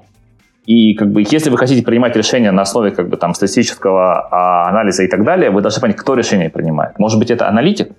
И 0.66 0.94
как 0.94 1.11
бы, 1.11 1.23
если 1.23 1.49
вы 1.49 1.56
хотите 1.56 1.82
принимать 1.82 2.16
решения 2.16 2.50
на 2.50 2.62
основе 2.62 2.90
как 2.90 3.08
бы, 3.08 3.16
там, 3.16 3.35
статистического 3.35 4.28
а, 4.30 4.68
анализа 4.68 5.04
и 5.04 5.08
так 5.08 5.25
далее, 5.25 5.50
вы 5.50 5.62
должны 5.62 5.80
понять, 5.80 5.96
кто 5.96 6.14
решение 6.14 6.50
принимает. 6.50 6.99
Может 6.99 7.18
быть, 7.18 7.30
это 7.30 7.49
аналитик? 7.49 7.92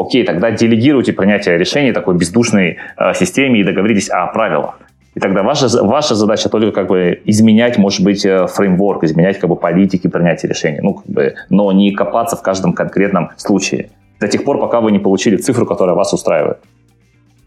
Окей, 0.00 0.24
тогда 0.24 0.50
делегируйте 0.50 1.12
принятие 1.12 1.58
решений 1.58 1.92
такой 1.92 2.16
бездушной 2.16 2.78
э, 2.96 3.12
системе 3.12 3.60
и 3.60 3.64
договоритесь 3.64 4.08
о 4.08 4.26
правилах. 4.28 4.80
И 5.14 5.20
тогда 5.20 5.42
ваша, 5.42 5.68
ваша 5.84 6.14
задача 6.14 6.48
только 6.48 6.72
как 6.72 6.88
бы 6.88 7.20
изменять, 7.26 7.76
может 7.76 8.02
быть, 8.02 8.24
э, 8.24 8.46
фреймворк, 8.46 9.04
изменять 9.04 9.38
как 9.38 9.50
бы 9.50 9.56
политики 9.56 10.08
принятия 10.08 10.48
решений, 10.48 10.78
ну, 10.80 10.94
как 10.94 11.06
бы, 11.06 11.34
но 11.50 11.70
не 11.72 11.90
копаться 11.92 12.36
в 12.36 12.42
каждом 12.42 12.72
конкретном 12.72 13.30
случае 13.36 13.90
до 14.20 14.28
тех 14.28 14.42
пор, 14.42 14.58
пока 14.58 14.80
вы 14.80 14.90
не 14.90 14.98
получили 14.98 15.36
цифру, 15.36 15.66
которая 15.66 15.94
вас 15.94 16.14
устраивает. 16.14 16.58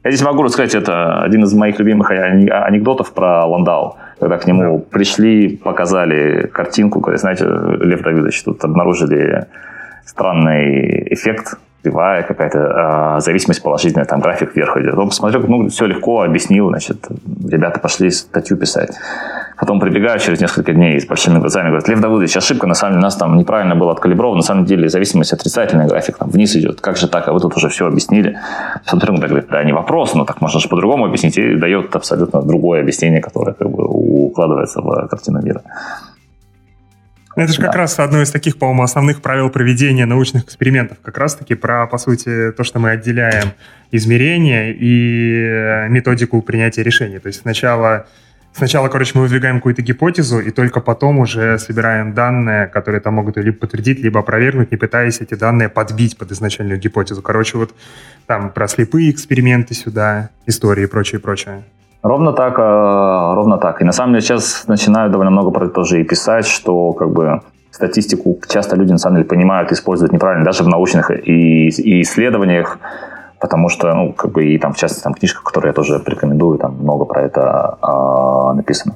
Я 0.03 0.11
здесь 0.11 0.23
могу 0.23 0.43
рассказать, 0.43 0.75
это 0.75 1.23
один 1.23 1.43
из 1.45 1.53
моих 1.53 1.79
любимых 1.79 2.11
анекдотов 2.11 3.13
про 3.13 3.47
Ландау. 3.47 3.95
Когда 4.19 4.37
к 4.37 4.45
нему 4.45 4.77
да. 4.77 4.83
пришли, 4.91 5.57
показали 5.57 6.45
картинку, 6.47 6.99
говорят, 6.99 7.21
знаете, 7.21 7.45
Лев 7.45 8.01
Давидович, 8.03 8.43
тут 8.43 8.63
обнаружили 8.63 9.47
странный 10.05 11.07
эффект 11.11 11.57
кривая 11.83 12.23
какая-то, 12.23 13.17
э, 13.17 13.21
зависимость 13.21 13.61
положительная, 13.61 14.05
там 14.05 14.21
график 14.21 14.55
вверх 14.55 14.77
идет. 14.77 14.95
Он 14.95 15.09
посмотрел, 15.09 15.41
ну, 15.47 15.67
все 15.69 15.85
легко 15.85 16.21
объяснил, 16.21 16.69
значит, 16.69 17.05
ребята 17.47 17.79
пошли 17.79 18.09
статью 18.09 18.57
писать. 18.57 18.91
Потом 19.59 19.79
прибегают 19.79 20.21
через 20.21 20.41
несколько 20.41 20.73
дней 20.73 20.99
с 20.99 21.05
большими 21.05 21.39
глазами, 21.39 21.67
говорят, 21.67 21.87
Лев 21.87 21.99
Давыдович, 21.99 22.37
ошибка, 22.37 22.67
на 22.67 22.73
самом 22.73 22.93
деле, 22.93 23.01
у 23.01 23.03
нас 23.03 23.15
там 23.15 23.37
неправильно 23.37 23.75
было 23.75 23.91
откалибровано, 23.91 24.37
на 24.37 24.43
самом 24.43 24.65
деле 24.65 24.89
зависимость 24.89 25.33
отрицательный 25.33 25.87
график, 25.87 26.17
там 26.17 26.29
вниз 26.29 26.55
идет, 26.55 26.81
как 26.81 26.97
же 26.97 27.07
так, 27.07 27.27
а 27.27 27.33
вы 27.33 27.39
тут 27.39 27.55
уже 27.57 27.69
все 27.69 27.85
объяснили. 27.85 28.37
Смотрю, 28.85 29.13
он 29.13 29.19
говорит, 29.19 29.47
да, 29.49 29.63
не 29.63 29.73
вопрос, 29.73 30.15
но 30.15 30.25
так 30.25 30.41
можно 30.41 30.59
же 30.59 30.69
по-другому 30.69 31.05
объяснить, 31.05 31.37
и 31.37 31.55
дает 31.55 31.95
абсолютно 31.95 32.41
другое 32.41 32.81
объяснение, 32.81 33.21
которое 33.21 33.53
как 33.53 33.69
бы 33.69 33.85
укладывается 33.85 34.81
в 34.81 35.07
картину 35.07 35.41
мира. 35.41 35.61
Это 37.35 37.51
же 37.51 37.59
да. 37.59 37.67
как 37.67 37.75
раз 37.75 37.99
одно 37.99 38.21
из 38.21 38.31
таких, 38.31 38.57
по-моему, 38.57 38.83
основных 38.83 39.21
правил 39.21 39.49
проведения 39.49 40.05
научных 40.05 40.45
экспериментов. 40.45 40.97
Как 41.01 41.17
раз-таки 41.17 41.55
про, 41.55 41.87
по 41.87 41.97
сути, 41.97 42.51
то, 42.51 42.63
что 42.63 42.79
мы 42.79 42.91
отделяем 42.91 43.53
измерения 43.91 44.73
и 44.77 45.89
методику 45.89 46.41
принятия 46.41 46.83
решений. 46.83 47.19
То 47.19 47.27
есть 47.27 47.41
сначала, 47.41 48.07
сначала, 48.53 48.87
короче, 48.87 49.11
мы 49.15 49.21
выдвигаем 49.21 49.57
какую-то 49.57 49.81
гипотезу, 49.81 50.39
и 50.39 50.51
только 50.51 50.79
потом 50.79 51.19
уже 51.19 51.57
собираем 51.59 52.13
данные, 52.13 52.67
которые 52.67 53.01
там 53.01 53.15
могут 53.15 53.37
либо 53.37 53.57
подтвердить, 53.57 53.99
либо 53.99 54.19
опровергнуть, 54.19 54.71
не 54.71 54.77
пытаясь 54.77 55.21
эти 55.21 55.33
данные 55.33 55.69
подбить 55.69 56.17
под 56.17 56.31
изначальную 56.31 56.79
гипотезу. 56.79 57.21
Короче, 57.21 57.57
вот 57.57 57.73
там 58.27 58.51
про 58.51 58.67
слепые 58.67 59.11
эксперименты 59.11 59.73
сюда, 59.73 60.29
истории 60.45 60.83
и 60.83 60.87
прочее, 60.87 61.19
прочее. 61.19 61.63
Ровно 62.03 62.33
так, 62.33 62.59
э, 62.59 62.61
ровно 62.61 63.57
так. 63.57 63.81
И 63.81 63.85
на 63.85 63.93
самом 63.93 64.13
деле 64.13 64.21
сейчас 64.21 64.67
начинаю 64.67 65.09
довольно 65.09 65.31
много 65.31 65.51
про 65.51 65.65
это 65.65 65.73
тоже 65.73 66.01
и 66.01 66.03
писать, 66.03 66.45
что 66.45 66.91
как 66.91 67.09
бы 67.11 67.41
статистику 67.71 68.37
часто 68.47 68.75
люди 68.75 68.91
на 68.91 68.97
самом 68.97 69.15
деле 69.15 69.27
понимают, 69.27 69.71
используют 69.71 70.11
неправильно, 70.11 70.43
даже 70.43 70.63
в 70.63 70.67
научных 70.67 71.11
и, 71.11 71.69
и 71.69 72.01
исследованиях, 72.01 72.77
потому 73.39 73.69
что, 73.69 73.93
ну, 73.93 74.11
как 74.11 74.31
бы 74.31 74.45
и 74.45 74.57
там, 74.57 74.73
в 74.73 74.77
частности, 74.77 75.03
там 75.03 75.13
книжка, 75.13 75.43
которую 75.43 75.69
я 75.69 75.73
тоже 75.73 76.01
рекомендую, 76.05 76.59
там 76.59 76.75
много 76.75 77.05
про 77.05 77.21
это 77.21 77.77
э, 77.81 78.55
написано. 78.57 78.95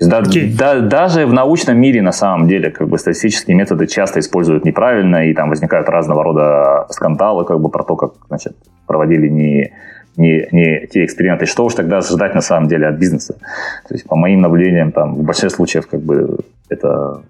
Да, 0.00 0.20
okay. 0.20 0.54
да, 0.58 0.80
даже 0.80 1.26
в 1.26 1.32
научном 1.32 1.78
мире 1.78 2.02
на 2.02 2.12
самом 2.12 2.48
деле 2.48 2.70
как 2.70 2.88
бы 2.88 2.98
статистические 2.98 3.56
методы 3.56 3.86
часто 3.86 4.18
используют 4.18 4.64
неправильно, 4.64 5.28
и 5.28 5.32
там 5.32 5.48
возникают 5.48 5.88
разного 5.88 6.24
рода 6.24 6.86
скандалы 6.90 7.44
как 7.44 7.60
бы 7.60 7.70
про 7.70 7.84
то, 7.84 7.96
как 7.96 8.12
значит, 8.28 8.56
проводили 8.86 9.28
не 9.28 9.72
не, 10.16 10.48
не 10.52 10.86
те 10.86 11.04
эксперименты. 11.04 11.46
Что 11.46 11.64
уж 11.64 11.74
тогда 11.74 11.98
ожидать 11.98 12.34
на 12.34 12.40
самом 12.40 12.68
деле 12.68 12.86
от 12.86 12.96
бизнеса? 12.96 13.34
То 13.88 13.94
есть, 13.94 14.06
по 14.06 14.16
моим 14.16 14.40
наблюдениям, 14.40 14.92
там, 14.92 15.14
в 15.14 15.22
большинстве 15.22 15.50
случаев, 15.50 15.86
как 15.86 16.00
бы, 16.02 16.38
это 16.68 17.22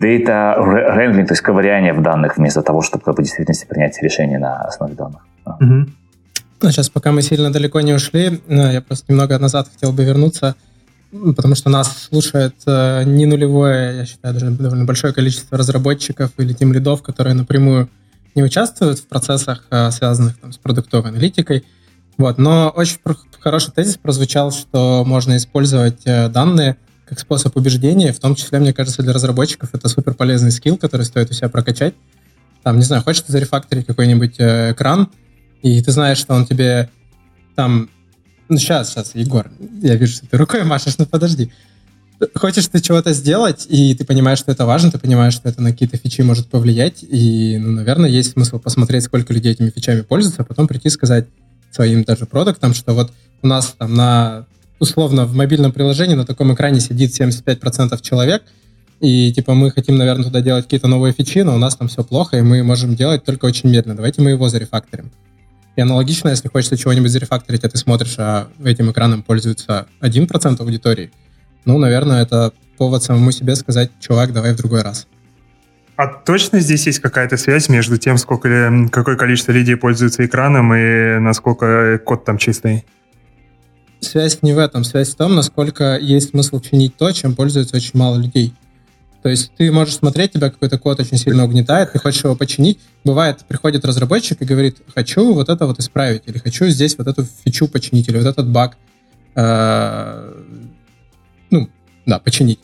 data 0.00 0.58
wrangling, 0.58 1.26
то 1.26 1.32
есть 1.32 1.42
ковыряние 1.42 1.92
в 1.92 2.02
данных 2.02 2.36
вместо 2.36 2.62
того, 2.62 2.82
чтобы 2.82 3.04
как 3.04 3.14
бы, 3.14 3.22
в 3.22 3.24
действительности 3.24 3.66
принять 3.66 4.02
решение 4.02 4.38
на 4.38 4.62
основе 4.62 4.94
данных. 4.94 5.26
Угу. 5.46 5.90
Ну, 6.62 6.70
сейчас, 6.70 6.88
пока 6.88 7.12
мы 7.12 7.22
сильно 7.22 7.52
далеко 7.52 7.80
не 7.80 7.92
ушли, 7.92 8.40
э, 8.48 8.72
я 8.72 8.80
просто 8.80 9.04
немного 9.08 9.38
назад 9.38 9.68
хотел 9.72 9.92
бы 9.92 10.04
вернуться, 10.04 10.54
потому 11.36 11.54
что 11.54 11.70
нас 11.70 12.04
слушает 12.04 12.54
э, 12.66 13.04
не 13.04 13.26
нулевое, 13.26 13.98
я 13.98 14.06
считаю, 14.06 14.34
даже 14.34 14.50
довольно 14.50 14.84
большое 14.84 15.12
количество 15.12 15.58
разработчиков 15.58 16.30
или 16.38 16.52
тем 16.52 16.72
лидов, 16.72 17.02
которые 17.02 17.34
напрямую 17.34 17.88
не 18.34 18.42
участвуют 18.42 18.98
в 18.98 19.06
процессах, 19.06 19.64
э, 19.70 19.90
связанных 19.90 20.38
там, 20.38 20.52
с 20.52 20.58
продуктовой 20.58 21.10
аналитикой. 21.10 21.64
Вот. 22.16 22.38
Но 22.38 22.70
очень 22.70 22.98
хороший 23.40 23.72
тезис 23.72 23.96
прозвучал, 23.96 24.52
что 24.52 25.04
можно 25.06 25.36
использовать 25.36 26.02
э, 26.04 26.28
данные 26.28 26.76
как 27.06 27.20
способ 27.20 27.56
убеждения, 27.56 28.12
в 28.12 28.18
том 28.18 28.34
числе, 28.34 28.58
мне 28.58 28.72
кажется, 28.72 29.02
для 29.02 29.12
разработчиков 29.12 29.70
это 29.74 29.88
супер 29.88 30.14
полезный 30.14 30.50
скилл, 30.50 30.78
который 30.78 31.04
стоит 31.04 31.30
у 31.30 31.34
себя 31.34 31.48
прокачать. 31.48 31.94
Там, 32.62 32.78
не 32.78 32.84
знаю, 32.84 33.02
хочешь 33.02 33.22
ты 33.22 33.32
зарефакторить 33.32 33.86
какой-нибудь 33.86 34.36
э, 34.38 34.72
экран, 34.72 35.08
и 35.62 35.82
ты 35.82 35.92
знаешь, 35.92 36.18
что 36.18 36.34
он 36.34 36.46
тебе 36.46 36.90
там... 37.54 37.90
Ну, 38.48 38.58
сейчас, 38.58 38.90
сейчас, 38.90 39.14
Егор, 39.14 39.50
я 39.82 39.96
вижу, 39.96 40.14
что 40.14 40.26
ты 40.26 40.36
рукой 40.36 40.64
машешь, 40.64 40.98
ну 40.98 41.06
подожди 41.06 41.52
хочешь 42.34 42.66
ты 42.68 42.80
чего-то 42.80 43.12
сделать, 43.12 43.66
и 43.68 43.94
ты 43.94 44.04
понимаешь, 44.04 44.38
что 44.38 44.52
это 44.52 44.66
важно, 44.66 44.90
ты 44.90 44.98
понимаешь, 44.98 45.34
что 45.34 45.48
это 45.48 45.62
на 45.62 45.72
какие-то 45.72 45.96
фичи 45.96 46.22
может 46.22 46.48
повлиять, 46.48 47.02
и, 47.02 47.58
ну, 47.58 47.72
наверное, 47.72 48.08
есть 48.08 48.32
смысл 48.32 48.58
посмотреть, 48.58 49.04
сколько 49.04 49.32
людей 49.32 49.52
этими 49.52 49.70
фичами 49.70 50.02
пользуются, 50.02 50.42
а 50.42 50.44
потом 50.44 50.66
прийти 50.66 50.90
сказать 50.90 51.26
своим 51.70 52.04
даже 52.04 52.26
продуктам, 52.26 52.72
что 52.74 52.94
вот 52.94 53.12
у 53.42 53.46
нас 53.46 53.74
там 53.76 53.94
на, 53.94 54.46
условно, 54.78 55.26
в 55.26 55.34
мобильном 55.34 55.72
приложении 55.72 56.14
на 56.14 56.24
таком 56.24 56.54
экране 56.54 56.80
сидит 56.80 57.18
75% 57.18 58.00
человек, 58.00 58.42
и, 59.00 59.32
типа, 59.32 59.54
мы 59.54 59.70
хотим, 59.70 59.96
наверное, 59.96 60.24
туда 60.24 60.40
делать 60.40 60.64
какие-то 60.64 60.88
новые 60.88 61.12
фичи, 61.12 61.40
но 61.40 61.54
у 61.54 61.58
нас 61.58 61.76
там 61.76 61.88
все 61.88 62.04
плохо, 62.04 62.38
и 62.38 62.42
мы 62.42 62.62
можем 62.62 62.94
делать 62.94 63.24
только 63.24 63.44
очень 63.44 63.68
медленно. 63.68 63.96
Давайте 63.96 64.22
мы 64.22 64.30
его 64.30 64.48
зарефакторим. 64.48 65.10
И 65.76 65.80
аналогично, 65.80 66.28
если 66.28 66.48
хочется 66.48 66.76
чего-нибудь 66.76 67.10
зарефакторить, 67.10 67.64
а 67.64 67.68
ты 67.68 67.76
смотришь, 67.76 68.14
а 68.18 68.48
этим 68.64 68.92
экраном 68.92 69.22
пользуется 69.22 69.88
1% 70.00 70.60
аудитории, 70.60 71.10
ну, 71.64 71.78
наверное, 71.78 72.22
это 72.22 72.52
повод 72.76 73.02
самому 73.02 73.30
себе 73.32 73.56
сказать, 73.56 73.90
чувак, 74.00 74.32
давай 74.32 74.52
в 74.52 74.56
другой 74.56 74.82
раз. 74.82 75.06
А 75.96 76.08
точно 76.08 76.58
здесь 76.60 76.86
есть 76.86 76.98
какая-то 76.98 77.36
связь 77.36 77.68
между 77.68 77.98
тем, 77.98 78.18
сколько, 78.18 78.88
какое 78.90 79.16
количество 79.16 79.52
людей 79.52 79.76
пользуется 79.76 80.26
экраном 80.26 80.74
и 80.74 81.18
насколько 81.20 81.98
код 82.04 82.24
там 82.24 82.36
чистый? 82.36 82.84
Связь 84.00 84.42
не 84.42 84.52
в 84.52 84.58
этом. 84.58 84.82
Связь 84.82 85.10
в 85.10 85.16
том, 85.16 85.34
насколько 85.36 85.96
есть 85.96 86.30
смысл 86.30 86.60
чинить 86.60 86.96
то, 86.96 87.12
чем 87.12 87.36
пользуется 87.36 87.76
очень 87.76 87.98
мало 87.98 88.16
людей. 88.16 88.54
То 89.22 89.30
есть 89.30 89.52
ты 89.56 89.72
можешь 89.72 89.94
смотреть, 89.94 90.32
тебя 90.32 90.50
какой-то 90.50 90.78
код 90.78 91.00
очень 91.00 91.16
сильно 91.16 91.44
угнетает, 91.44 91.92
ты 91.92 91.98
хочешь 91.98 92.22
его 92.24 92.36
починить. 92.36 92.78
Бывает, 93.04 93.38
приходит 93.48 93.84
разработчик 93.84 94.42
и 94.42 94.44
говорит, 94.44 94.78
хочу 94.94 95.32
вот 95.32 95.48
это 95.48 95.66
вот 95.66 95.78
исправить, 95.78 96.24
или 96.26 96.36
хочу 96.36 96.66
здесь 96.66 96.98
вот 96.98 97.06
эту 97.06 97.24
фичу 97.44 97.66
починить, 97.66 98.06
или 98.08 98.18
вот 98.18 98.26
этот 98.26 98.48
баг 98.48 98.76
э, 99.34 100.42
да, 102.06 102.18
починить. 102.18 102.60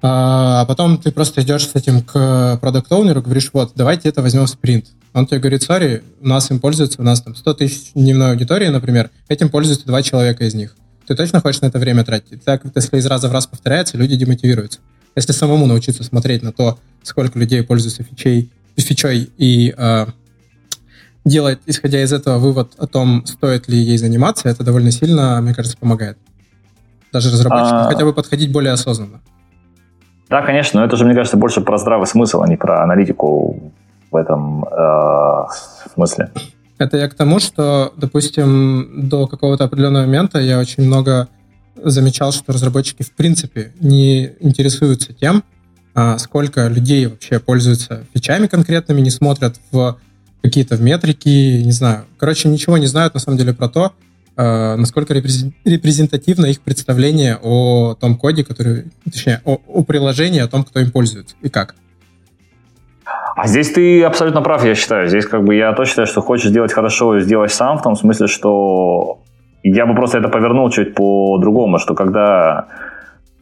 А 0.00 0.64
потом 0.66 0.98
ты 0.98 1.10
просто 1.10 1.42
идешь 1.42 1.66
с 1.68 1.74
этим 1.74 2.02
к 2.02 2.58
продукт 2.60 2.90
оунеру 2.92 3.20
говоришь, 3.20 3.50
вот, 3.52 3.72
давайте 3.74 4.08
это 4.08 4.22
возьмем 4.22 4.46
в 4.46 4.50
спринт. 4.50 4.86
Он 5.12 5.26
тебе 5.26 5.40
говорит, 5.40 5.62
сори, 5.62 6.04
у 6.20 6.28
нас 6.28 6.50
им 6.50 6.60
пользуется, 6.60 7.00
у 7.00 7.04
нас 7.04 7.20
там 7.20 7.34
100 7.34 7.54
тысяч 7.54 7.92
дневной 7.94 8.30
аудитории, 8.30 8.68
например, 8.68 9.10
этим 9.28 9.48
пользуются 9.48 9.86
два 9.86 10.02
человека 10.02 10.44
из 10.44 10.54
них. 10.54 10.76
Ты 11.06 11.16
точно 11.16 11.40
хочешь 11.40 11.62
на 11.62 11.66
это 11.66 11.78
время 11.78 12.04
тратить? 12.04 12.44
Так, 12.44 12.62
если 12.74 12.98
из 12.98 13.06
раза 13.06 13.28
в 13.28 13.32
раз 13.32 13.46
повторяется, 13.46 13.96
люди 13.96 14.14
демотивируются. 14.14 14.78
Если 15.16 15.32
самому 15.32 15.66
научиться 15.66 16.04
смотреть 16.04 16.42
на 16.42 16.52
то, 16.52 16.78
сколько 17.02 17.38
людей 17.38 17.62
пользуются 17.62 18.04
фичей, 18.04 18.50
фичой 18.76 19.30
и 19.36 19.74
э, 19.76 20.06
делать, 21.24 21.58
исходя 21.66 22.02
из 22.02 22.12
этого, 22.12 22.38
вывод 22.38 22.72
о 22.78 22.86
том, 22.86 23.24
стоит 23.26 23.68
ли 23.68 23.78
ей 23.78 23.98
заниматься, 23.98 24.48
это 24.48 24.62
довольно 24.62 24.92
сильно, 24.92 25.40
мне 25.40 25.54
кажется, 25.54 25.76
помогает. 25.78 26.18
Даже 27.12 27.30
разработчикам 27.30 27.78
а... 27.78 27.88
хотя 27.88 28.04
бы 28.04 28.12
подходить 28.12 28.52
более 28.52 28.72
осознанно. 28.72 29.20
Да, 30.28 30.42
конечно, 30.42 30.80
но 30.80 30.86
это 30.86 30.96
же, 30.96 31.04
мне 31.04 31.14
кажется, 31.14 31.36
больше 31.36 31.60
про 31.62 31.78
здравый 31.78 32.06
смысл, 32.06 32.42
а 32.42 32.48
не 32.48 32.56
про 32.56 32.82
аналитику 32.82 33.72
в 34.10 34.16
этом 34.16 34.64
э, 34.64 35.44
смысле. 35.94 36.30
Это 36.78 36.96
я 36.96 37.08
к 37.08 37.14
тому, 37.14 37.40
что, 37.40 37.92
допустим, 37.96 39.08
до 39.08 39.26
какого-то 39.26 39.64
определенного 39.64 40.04
момента 40.04 40.38
я 40.38 40.58
очень 40.58 40.84
много 40.84 41.28
замечал, 41.76 42.32
что 42.32 42.52
разработчики 42.52 43.02
в 43.02 43.12
принципе 43.12 43.72
не 43.80 44.32
интересуются 44.40 45.12
тем, 45.12 45.44
а, 45.94 46.18
сколько 46.18 46.68
людей 46.68 47.06
вообще 47.06 47.40
пользуются 47.40 48.04
фичами 48.14 48.46
конкретными, 48.46 49.00
не 49.00 49.10
смотрят 49.10 49.56
в 49.72 49.98
какие-то 50.42 50.76
метрики, 50.76 51.62
не 51.62 51.72
знаю. 51.72 52.04
Короче, 52.16 52.48
ничего 52.48 52.78
не 52.78 52.86
знают 52.86 53.14
на 53.14 53.20
самом 53.20 53.38
деле 53.38 53.52
про 53.52 53.68
то, 53.68 53.92
насколько 54.38 55.12
репрезентативно 55.14 56.46
их 56.46 56.60
представление 56.60 57.38
о 57.42 57.94
том 57.94 58.16
коде, 58.16 58.44
который, 58.44 58.84
точнее, 59.04 59.40
о, 59.44 59.58
о 59.66 59.82
приложении, 59.82 60.40
о 60.40 60.46
том, 60.46 60.62
кто 60.62 60.78
им 60.78 60.92
пользуется 60.92 61.34
и 61.42 61.48
как. 61.48 61.74
А 63.36 63.46
здесь 63.46 63.70
ты 63.70 64.02
абсолютно 64.04 64.42
прав, 64.42 64.64
я 64.64 64.74
считаю. 64.74 65.08
Здесь 65.08 65.26
как 65.26 65.44
бы 65.44 65.54
я 65.54 65.72
точно 65.72 65.90
считаю, 65.90 66.06
что 66.06 66.20
хочешь 66.20 66.50
сделать 66.50 66.72
хорошо, 66.72 67.20
сделай 67.20 67.48
сам, 67.48 67.78
в 67.78 67.82
том 67.82 67.96
смысле, 67.96 68.26
что 68.26 69.20
я 69.62 69.86
бы 69.86 69.94
просто 69.94 70.18
это 70.18 70.28
повернул 70.28 70.70
чуть 70.70 70.94
по-другому, 70.94 71.78
что 71.78 71.94
когда 71.94 72.66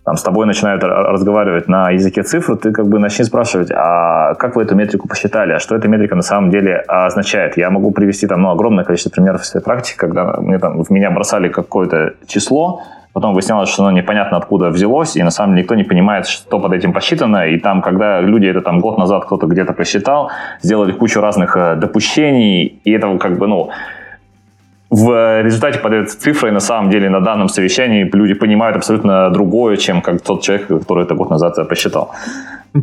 там, 0.06 0.16
с 0.16 0.22
тобой 0.22 0.46
начинают 0.46 0.84
разговаривать 0.84 1.66
на 1.66 1.90
языке 1.90 2.22
цифр, 2.22 2.56
ты 2.56 2.70
как 2.70 2.86
бы 2.86 3.00
начни 3.00 3.24
спрашивать, 3.24 3.72
а 3.72 4.34
как 4.34 4.54
вы 4.54 4.62
эту 4.62 4.76
метрику 4.76 5.08
посчитали, 5.08 5.52
а 5.52 5.58
что 5.58 5.74
эта 5.74 5.88
метрика 5.88 6.14
на 6.14 6.22
самом 6.22 6.50
деле 6.50 6.76
означает. 6.86 7.56
Я 7.56 7.70
могу 7.70 7.90
привести 7.90 8.28
там 8.28 8.42
ну, 8.42 8.50
огромное 8.50 8.84
количество 8.84 9.10
примеров 9.10 9.42
в 9.42 9.46
своей 9.46 9.64
практике, 9.64 9.98
когда 9.98 10.36
мне, 10.38 10.60
там, 10.60 10.84
в 10.84 10.90
меня 10.90 11.10
бросали 11.10 11.48
какое-то 11.48 12.12
число, 12.28 12.82
потом 13.14 13.34
выяснялось, 13.34 13.68
что 13.68 13.82
оно 13.82 13.90
непонятно 13.90 14.36
откуда 14.36 14.68
взялось, 14.68 15.16
и 15.16 15.22
на 15.24 15.30
самом 15.30 15.54
деле 15.54 15.62
никто 15.62 15.74
не 15.74 15.82
понимает, 15.82 16.28
что 16.28 16.60
под 16.60 16.72
этим 16.72 16.92
посчитано, 16.92 17.48
и 17.48 17.58
там, 17.58 17.82
когда 17.82 18.20
люди 18.20 18.46
это 18.46 18.60
там 18.60 18.78
год 18.78 18.98
назад 18.98 19.24
кто-то 19.24 19.48
где-то 19.48 19.72
посчитал, 19.72 20.30
сделали 20.62 20.92
кучу 20.92 21.20
разных 21.20 21.56
э, 21.56 21.74
допущений, 21.74 22.80
и 22.84 22.92
это 22.92 23.18
как 23.18 23.38
бы, 23.38 23.48
ну, 23.48 23.70
в 24.90 25.42
результате 25.42 25.78
подается 25.78 26.20
цифра, 26.20 26.48
и 26.48 26.52
на 26.52 26.60
самом 26.60 26.90
деле 26.90 27.10
на 27.10 27.20
данном 27.20 27.48
совещании 27.48 28.08
люди 28.12 28.34
понимают 28.34 28.76
абсолютно 28.76 29.30
другое, 29.30 29.76
чем 29.76 30.00
как 30.00 30.20
тот 30.20 30.42
человек, 30.42 30.68
который 30.68 31.04
это 31.04 31.14
год 31.14 31.30
назад 31.30 31.68
посчитал. 31.68 32.10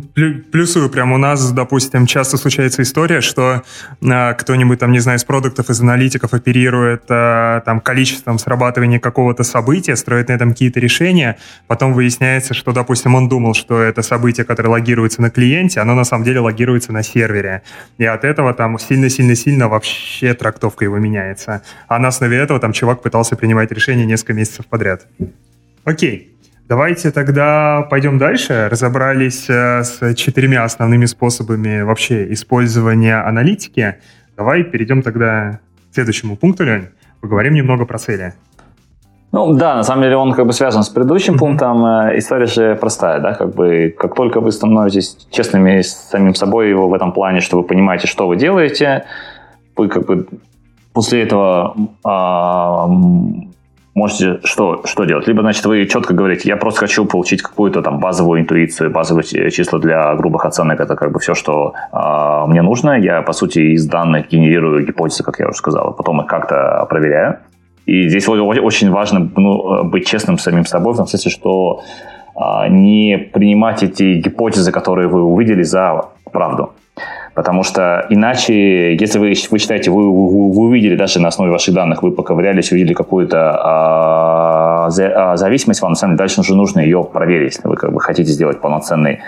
Плюсую, 0.00 0.90
прям 0.90 1.12
у 1.12 1.18
нас, 1.18 1.52
допустим, 1.52 2.06
часто 2.06 2.36
случается 2.36 2.82
история, 2.82 3.20
что 3.20 3.62
э, 4.00 4.34
кто-нибудь 4.34 4.78
там, 4.78 4.92
не 4.92 5.00
знаю, 5.00 5.18
из 5.18 5.24
продуктов, 5.24 5.70
из 5.70 5.80
аналитиков 5.80 6.32
оперирует 6.32 7.04
э, 7.08 7.62
там 7.64 7.80
количеством 7.80 8.38
срабатывания 8.38 8.98
какого-то 8.98 9.42
события, 9.42 9.96
строит 9.96 10.28
на 10.28 10.32
этом 10.32 10.50
какие-то 10.50 10.80
решения, 10.80 11.38
потом 11.66 11.92
выясняется, 11.92 12.54
что, 12.54 12.72
допустим, 12.72 13.14
он 13.14 13.28
думал, 13.28 13.54
что 13.54 13.80
это 13.80 14.02
событие, 14.02 14.44
которое 14.44 14.70
логируется 14.70 15.22
на 15.22 15.30
клиенте, 15.30 15.80
оно 15.80 15.94
на 15.94 16.04
самом 16.04 16.24
деле 16.24 16.40
логируется 16.40 16.92
на 16.92 17.02
сервере. 17.02 17.62
И 17.98 18.04
от 18.04 18.24
этого 18.24 18.54
там 18.54 18.78
сильно-сильно-сильно 18.78 19.68
вообще 19.68 20.34
трактовка 20.34 20.84
его 20.84 20.98
меняется. 20.98 21.62
А 21.88 21.98
на 21.98 22.08
основе 22.08 22.36
этого 22.38 22.60
там 22.60 22.72
чувак 22.72 23.02
пытался 23.02 23.36
принимать 23.36 23.70
решения 23.72 24.06
несколько 24.06 24.34
месяцев 24.34 24.66
подряд. 24.66 25.06
Окей. 25.84 26.33
Давайте 26.66 27.10
тогда 27.10 27.86
пойдем 27.90 28.16
дальше. 28.16 28.68
Разобрались 28.70 29.50
э, 29.50 29.82
с 29.82 30.14
четырьмя 30.14 30.64
основными 30.64 31.04
способами 31.04 31.82
вообще 31.82 32.32
использования 32.32 33.16
аналитики. 33.16 33.96
Давай 34.34 34.64
перейдем 34.64 35.02
тогда 35.02 35.60
к 35.90 35.94
следующему 35.94 36.36
пункту, 36.36 36.64
Лень. 36.64 36.88
Поговорим 37.20 37.52
немного 37.52 37.84
про 37.84 37.98
цели. 37.98 38.32
Ну 39.32 39.52
да, 39.52 39.74
на 39.74 39.82
самом 39.82 40.04
деле 40.04 40.16
он 40.16 40.32
как 40.32 40.46
бы 40.46 40.52
связан 40.54 40.82
с 40.84 40.88
предыдущим 40.88 41.34
mm-hmm. 41.34 41.38
пунктом. 41.38 41.84
Э, 41.84 42.18
история 42.18 42.46
же 42.46 42.76
простая, 42.76 43.20
да, 43.20 43.34
как 43.34 43.54
бы 43.54 43.94
как 43.98 44.14
только 44.14 44.40
вы 44.40 44.50
становитесь 44.50 45.18
честными 45.30 45.82
с 45.82 45.92
самим 45.92 46.34
собой 46.34 46.72
в 46.72 46.94
этом 46.94 47.12
плане, 47.12 47.40
что 47.40 47.58
вы 47.58 47.64
понимаете, 47.64 48.06
что 48.06 48.26
вы 48.26 48.36
делаете, 48.36 49.04
вы 49.76 49.88
как 49.88 50.06
бы 50.06 50.28
после 50.94 51.24
этого 51.24 51.76
а, 52.04 52.88
можете 53.94 54.40
что, 54.44 54.82
что 54.84 55.04
делать? 55.04 55.26
Либо, 55.26 55.42
значит, 55.42 55.64
вы 55.64 55.86
четко 55.86 56.14
говорите, 56.14 56.48
я 56.48 56.56
просто 56.56 56.80
хочу 56.80 57.04
получить 57.04 57.42
какую-то 57.42 57.82
там 57.82 57.98
базовую 57.98 58.40
интуицию, 58.40 58.90
базовые 58.90 59.50
числа 59.50 59.78
для 59.78 60.14
грубых 60.14 60.44
оценок. 60.44 60.80
Это 60.80 60.96
как 60.96 61.12
бы 61.12 61.20
все, 61.20 61.34
что 61.34 61.74
э, 61.92 62.46
мне 62.48 62.62
нужно. 62.62 62.98
Я, 62.98 63.22
по 63.22 63.32
сути, 63.32 63.74
из 63.74 63.86
данных 63.86 64.28
генерирую 64.28 64.86
гипотезы, 64.86 65.22
как 65.22 65.38
я 65.38 65.48
уже 65.48 65.58
сказал, 65.58 65.94
потом 65.94 66.20
их 66.20 66.26
как-то 66.26 66.86
проверяю. 66.88 67.38
И 67.86 68.08
здесь 68.08 68.28
очень 68.28 68.90
важно 68.90 69.30
ну, 69.36 69.84
быть 69.84 70.06
честным 70.06 70.38
с 70.38 70.42
самим 70.42 70.64
собой, 70.64 70.94
в 70.94 70.96
том 70.96 71.06
смысле, 71.06 71.30
что 71.30 71.82
э, 72.34 72.68
не 72.68 73.18
принимать 73.18 73.82
эти 73.82 74.14
гипотезы, 74.14 74.72
которые 74.72 75.08
вы 75.08 75.22
увидели, 75.22 75.62
за 75.62 76.06
правду. 76.32 76.72
Потому 77.34 77.64
что 77.64 78.06
иначе, 78.10 78.94
если 78.94 79.18
вы, 79.18 79.34
вы 79.50 79.58
считаете, 79.58 79.90
вы, 79.90 80.04
вы, 80.04 80.52
вы 80.52 80.62
увидели 80.68 80.94
даже 80.94 81.20
на 81.20 81.28
основе 81.28 81.50
ваших 81.50 81.74
данных, 81.74 82.02
вы 82.02 82.12
поковырялись, 82.12 82.70
увидели 82.70 82.94
какую-то 82.94 83.50
а, 83.50 84.88
а, 84.88 85.36
зависимость, 85.36 85.82
вам 85.82 85.92
на 85.92 85.96
самом 85.96 86.12
деле 86.12 86.18
дальше 86.18 86.40
уже 86.40 86.54
нужно 86.54 86.80
ее 86.80 87.02
проверить. 87.04 87.58
Вы 87.64 87.76
как 87.76 87.92
бы 87.92 88.00
хотите 88.00 88.30
сделать 88.30 88.60
полноценный 88.60 89.20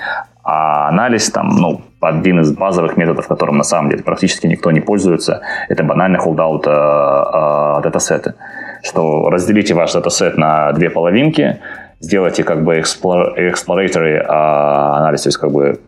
а 0.49 0.89
анализ, 0.89 1.29
там, 1.31 1.49
ну, 1.49 1.81
один 2.01 2.39
из 2.39 2.53
базовых 2.53 2.97
методов, 2.97 3.27
которым 3.27 3.57
на 3.57 3.65
самом 3.65 3.91
деле 3.91 4.05
практически 4.05 4.47
никто 4.47 4.71
не 4.71 4.79
пользуется, 4.79 5.41
это 5.69 5.83
банальный 5.83 6.21
холдаут 6.21 6.69
э, 6.69 6.71
э, 6.71 7.81
датасеты. 7.83 8.35
Что 8.85 9.29
разделите 9.29 9.75
ваш 9.75 9.93
датасет 9.93 10.39
на 10.39 10.71
две 10.71 10.89
половинки, 10.89 11.59
сделайте 11.99 12.45
как 12.45 12.63
бы 12.63 12.79
exploratory 12.79 14.19
э, 14.19 14.25
анализ, 14.25 15.23
то 15.23 15.29
есть 15.29 15.39
как 15.39 15.51
бы 15.51 15.81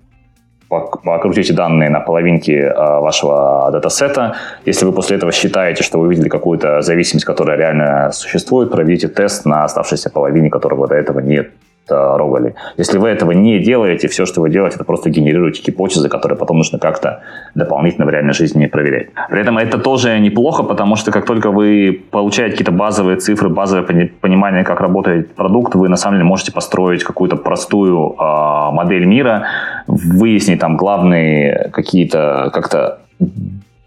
покрутите 0.69 1.53
данные 1.53 1.91
на 1.91 2.01
половинке 2.01 2.69
а, 2.69 3.01
вашего 3.01 3.69
датасета. 3.73 4.37
Если 4.67 4.85
вы 4.85 4.93
после 4.93 5.17
этого 5.17 5.33
считаете, 5.33 5.83
что 5.83 5.99
вы 5.99 6.09
видели 6.11 6.29
какую-то 6.29 6.83
зависимость, 6.83 7.25
которая 7.25 7.57
реально 7.57 8.11
существует, 8.13 8.71
проведите 8.71 9.09
тест 9.09 9.47
на 9.47 9.65
оставшейся 9.65 10.11
половине, 10.11 10.51
которого 10.51 10.87
до 10.87 10.95
этого 10.95 11.21
нет 11.21 11.51
рогали. 11.91 12.55
Если 12.77 12.99
вы 12.99 13.09
этого 13.09 13.33
не 13.33 13.59
делаете, 13.59 14.09
все, 14.09 14.27
что 14.27 14.41
вы 14.41 14.51
делаете, 14.51 14.77
это 14.77 14.85
просто 14.85 15.11
генерируете 15.11 15.63
гипотезы, 15.63 16.09
которые 16.09 16.39
потом 16.39 16.59
нужно 16.59 16.79
как-то 16.79 17.23
дополнительно 17.55 18.07
в 18.07 18.11
реальной 18.11 18.35
жизни 18.35 18.67
проверять. 18.67 19.09
При 19.31 19.41
этом 19.41 19.59
это 19.59 19.79
тоже 19.79 20.19
неплохо, 20.21 20.63
потому 20.63 20.97
что 20.97 21.11
как 21.11 21.27
только 21.27 21.51
вы 21.51 22.01
получаете 22.11 22.53
какие-то 22.53 22.73
базовые 22.73 23.17
цифры, 23.17 23.49
базовое 23.49 24.11
понимание, 24.21 24.65
как 24.65 24.81
работает 24.81 25.35
продукт, 25.35 25.75
вы 25.75 25.89
на 25.89 25.97
самом 25.97 26.17
деле 26.17 26.25
можете 26.25 26.53
построить 26.53 27.05
какую-то 27.05 27.37
простую 27.37 28.17
э, 28.19 28.71
модель 28.73 29.05
мира, 29.07 29.47
выяснить 29.87 30.61
там 30.61 30.77
главные 30.77 31.71
какие-то 31.73 32.51
как-то 32.53 32.99
Э, 33.21 33.25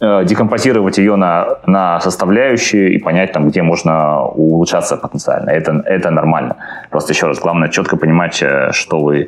декомпозировать 0.01 0.97
ее 0.97 1.15
на, 1.15 1.47
на 1.67 1.99
составляющие 1.99 2.89
и 2.89 2.97
понять, 2.97 3.33
там, 3.33 3.47
где 3.49 3.61
можно 3.61 4.23
улучшаться 4.25 4.97
потенциально. 4.97 5.51
Это, 5.51 5.83
это 5.85 6.09
нормально. 6.09 6.55
Просто 6.89 7.13
еще 7.13 7.27
раз, 7.27 7.39
главное 7.39 7.69
четко 7.69 7.97
понимать, 7.97 8.41
э, 8.41 8.71
что 8.71 8.99
вы 8.99 9.27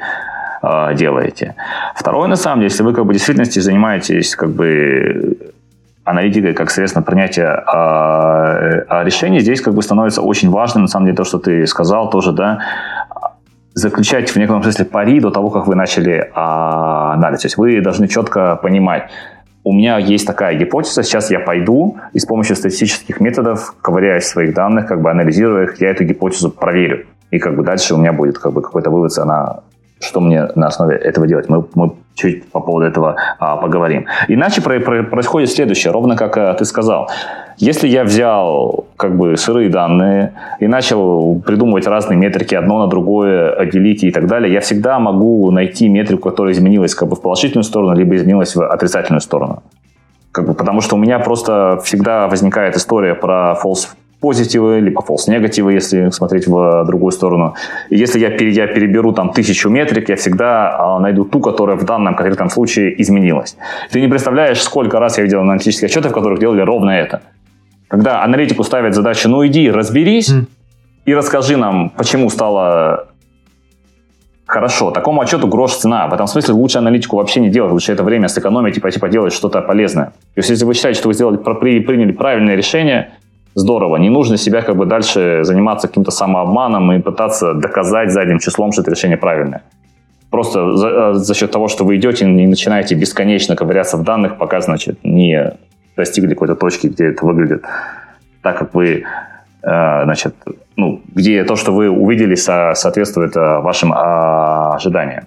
э, 0.64 0.96
делаете. 0.96 1.54
Второе, 1.96 2.28
на 2.28 2.36
самом 2.36 2.62
деле, 2.62 2.72
если 2.72 2.82
вы 2.82 2.94
как 2.94 3.06
бы 3.06 3.12
в 3.12 3.14
действительности 3.14 3.60
занимаетесь 3.60 4.36
как 4.36 4.50
бы 4.50 5.38
аналитикой 6.06 6.54
как 6.54 6.72
средство 6.72 7.02
принятия 7.02 7.64
э, 7.72 9.04
решений, 9.04 9.42
здесь 9.42 9.62
как 9.62 9.76
бы 9.76 9.84
становится 9.84 10.24
очень 10.24 10.50
важным, 10.50 10.86
на 10.86 10.88
самом 10.88 11.06
деле, 11.06 11.18
то, 11.18 11.24
что 11.24 11.38
ты 11.38 11.68
сказал 11.68 12.10
тоже, 12.10 12.32
да, 12.32 12.60
заключать 13.76 14.30
в 14.32 14.36
некотором 14.38 14.64
смысле 14.64 14.86
пари 14.86 15.20
до 15.20 15.30
того, 15.30 15.50
как 15.52 15.68
вы 15.68 15.76
начали 15.76 16.14
э, 16.14 16.32
анализ. 16.34 17.42
То 17.42 17.46
есть 17.46 17.58
вы 17.58 17.80
должны 17.82 18.08
четко 18.08 18.56
понимать, 18.56 19.10
у 19.64 19.74
меня 19.74 19.98
есть 19.98 20.28
такая 20.28 20.56
гипотеза, 20.56 21.04
сейчас 21.04 21.32
я 21.32 21.40
пойду 21.40 21.98
и 22.12 22.20
с 22.20 22.26
помощью 22.26 22.56
статистических 22.56 23.20
методов, 23.20 23.76
ковыряясь 23.82 24.24
в 24.24 24.28
своих 24.28 24.54
данных, 24.54 24.88
как 24.88 25.02
бы 25.02 25.10
анализируя 25.10 25.64
их, 25.64 25.80
я 25.82 25.90
эту 25.90 26.04
гипотезу 26.04 26.52
проверю. 26.52 27.06
И 27.32 27.40
как 27.40 27.56
бы 27.56 27.64
дальше 27.64 27.96
у 27.96 27.98
меня 27.98 28.14
будет 28.14 28.38
как 28.38 28.54
бы 28.54 28.62
какой-то 28.62 28.92
вывод, 28.92 29.18
она, 29.18 29.62
что 30.00 30.20
мне 30.20 30.50
на 30.56 30.68
основе 30.68 30.98
этого 30.98 31.28
делать. 31.28 31.50
Мы, 31.50 31.66
мы 31.76 31.94
чуть 32.14 32.52
по 32.52 32.60
поводу 32.60 32.86
этого 32.86 33.16
а, 33.40 33.58
поговорим. 33.58 34.06
Иначе 34.28 34.62
про, 34.62 34.80
про, 34.80 35.04
происходит 35.04 35.50
следующее, 35.50 35.92
ровно 35.94 36.16
как 36.16 36.38
а, 36.38 36.54
ты 36.54 36.66
сказал. 36.66 37.10
Если 37.58 37.88
я 37.88 38.04
взял 38.04 38.86
как 38.98 39.18
бы 39.18 39.38
сырые 39.38 39.70
данные 39.70 40.34
и 40.60 40.68
начал 40.68 41.40
придумывать 41.46 41.88
разные 41.88 42.18
метрики, 42.18 42.56
одно 42.56 42.80
на 42.80 42.88
другое 42.88 43.66
делить 43.68 44.04
и 44.04 44.12
так 44.12 44.28
далее, 44.28 44.52
я 44.52 44.60
всегда 44.60 45.00
могу 45.00 45.50
найти 45.52 45.88
метрику, 45.90 46.30
которая 46.30 46.54
изменилась 46.54 46.96
как 46.96 47.10
бы 47.10 47.16
в 47.16 47.22
положительную 47.22 47.64
сторону, 47.64 47.96
либо 47.96 48.16
изменилась 48.16 48.56
в 48.56 48.66
отрицательную 48.66 49.22
сторону. 49.22 49.64
Как 50.32 50.48
бы, 50.48 50.54
потому 50.56 50.82
что 50.82 50.96
у 50.96 51.00
меня 51.00 51.20
просто 51.20 51.80
всегда 51.84 52.28
возникает 52.28 52.76
история 52.76 53.14
про 53.14 53.56
false 53.64 53.90
позитивы, 54.24 54.80
либо 54.80 55.02
false 55.02 55.30
негативы, 55.30 55.74
если 55.74 56.10
смотреть 56.10 56.48
в 56.48 56.86
другую 56.86 57.12
сторону. 57.12 57.56
И 57.90 57.98
если 57.98 58.20
я, 58.20 58.30
я 58.30 58.68
переберу 58.68 59.12
там 59.12 59.34
тысячу 59.34 59.70
метрик, 59.70 60.08
я 60.10 60.16
всегда 60.16 60.76
а, 60.80 61.00
найду 61.00 61.26
ту, 61.26 61.42
которая 61.42 61.76
в 61.76 61.84
данном 61.84 62.16
конкретном 62.16 62.50
случае 62.50 63.02
изменилась. 63.02 63.58
Ты 63.92 64.00
не 64.00 64.08
представляешь, 64.08 64.62
сколько 64.62 65.00
раз 65.00 65.18
я 65.18 65.24
видел 65.24 65.42
аналитические 65.42 65.88
отчеты, 65.88 66.08
в 66.08 66.14
которых 66.14 66.40
делали 66.40 66.62
ровно 66.62 66.92
это. 66.92 67.22
Когда 67.94 68.24
аналитику 68.24 68.64
ставят 68.64 68.96
задачу, 68.96 69.30
ну 69.30 69.46
иди, 69.46 69.70
разберись 69.70 70.32
mm. 70.32 70.46
и 71.06 71.14
расскажи 71.14 71.58
нам, 71.58 71.92
почему 71.92 72.32
стало 72.32 73.10
хорошо. 74.48 74.90
Такому 74.90 75.22
отчету 75.22 75.48
грош 75.48 75.74
цена. 75.74 76.08
В 76.08 76.14
этом 76.16 76.26
смысле 76.26 76.56
лучше 76.56 76.80
аналитику 76.80 77.18
вообще 77.18 77.40
не 77.40 77.50
делать. 77.50 77.72
Лучше 77.72 77.92
это 77.92 78.04
время 78.04 78.30
сэкономить 78.30 78.78
и 78.78 78.80
пойти 78.80 79.00
поделать 79.00 79.32
что-то 79.32 79.62
полезное. 79.62 80.06
То 80.06 80.38
есть, 80.38 80.50
если 80.50 80.66
вы 80.66 80.74
считаете, 80.74 80.98
что 80.98 81.08
вы 81.08 81.14
сделали, 81.14 81.38
приняли 81.38 82.14
правильное 82.14 82.56
решение, 82.56 83.12
здорово. 83.54 83.98
Не 83.98 84.10
нужно 84.10 84.38
себя 84.38 84.64
как 84.64 84.76
бы 84.76 84.88
дальше 84.88 85.42
заниматься 85.44 85.88
каким-то 85.88 86.10
самообманом 86.10 86.94
и 86.94 87.00
пытаться 87.00 87.54
доказать 87.54 88.12
задним 88.12 88.40
числом, 88.40 88.72
что 88.72 88.82
это 88.82 88.90
решение 88.90 89.18
правильное. 89.18 89.62
Просто 90.32 90.76
за, 90.78 90.88
э, 90.88 91.14
за 91.14 91.36
счет 91.36 91.52
того, 91.52 91.68
что 91.68 91.86
вы 91.86 91.98
идете 91.98 92.26
и 92.26 92.48
начинаете 92.48 92.96
бесконечно 92.96 93.56
ковыряться 93.56 93.98
в 93.98 94.04
данных, 94.04 94.40
пока, 94.40 94.62
значит, 94.62 94.98
не 95.04 95.54
достигли 95.96 96.34
какой-то 96.34 96.56
точки, 96.56 96.88
где 96.88 97.08
это 97.08 97.26
выглядит 97.26 97.64
так, 98.42 98.58
как 98.58 98.74
вы 98.74 99.06
Э, 99.64 100.04
значит, 100.04 100.36
ну, 100.76 101.02
где 101.16 101.44
то, 101.46 101.56
что 101.56 101.72
вы 101.72 101.90
увидели, 101.90 102.36
со, 102.36 102.74
соответствует 102.76 103.38
э, 103.38 103.60
вашим 103.60 103.94
а, 103.94 104.76
ожиданиям. 104.76 105.24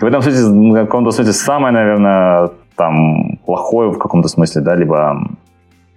И 0.00 0.04
в 0.04 0.06
этом 0.06 0.20
смысле, 0.20 0.82
в 0.82 0.84
каком-то 0.84 1.10
смысле, 1.10 1.32
самое, 1.32 1.72
наверное, 1.72 2.50
там, 2.76 3.38
плохое 3.46 3.90
в 3.90 3.98
каком-то 3.98 4.28
смысле, 4.28 4.60
да, 4.60 4.74
либо 4.74 5.28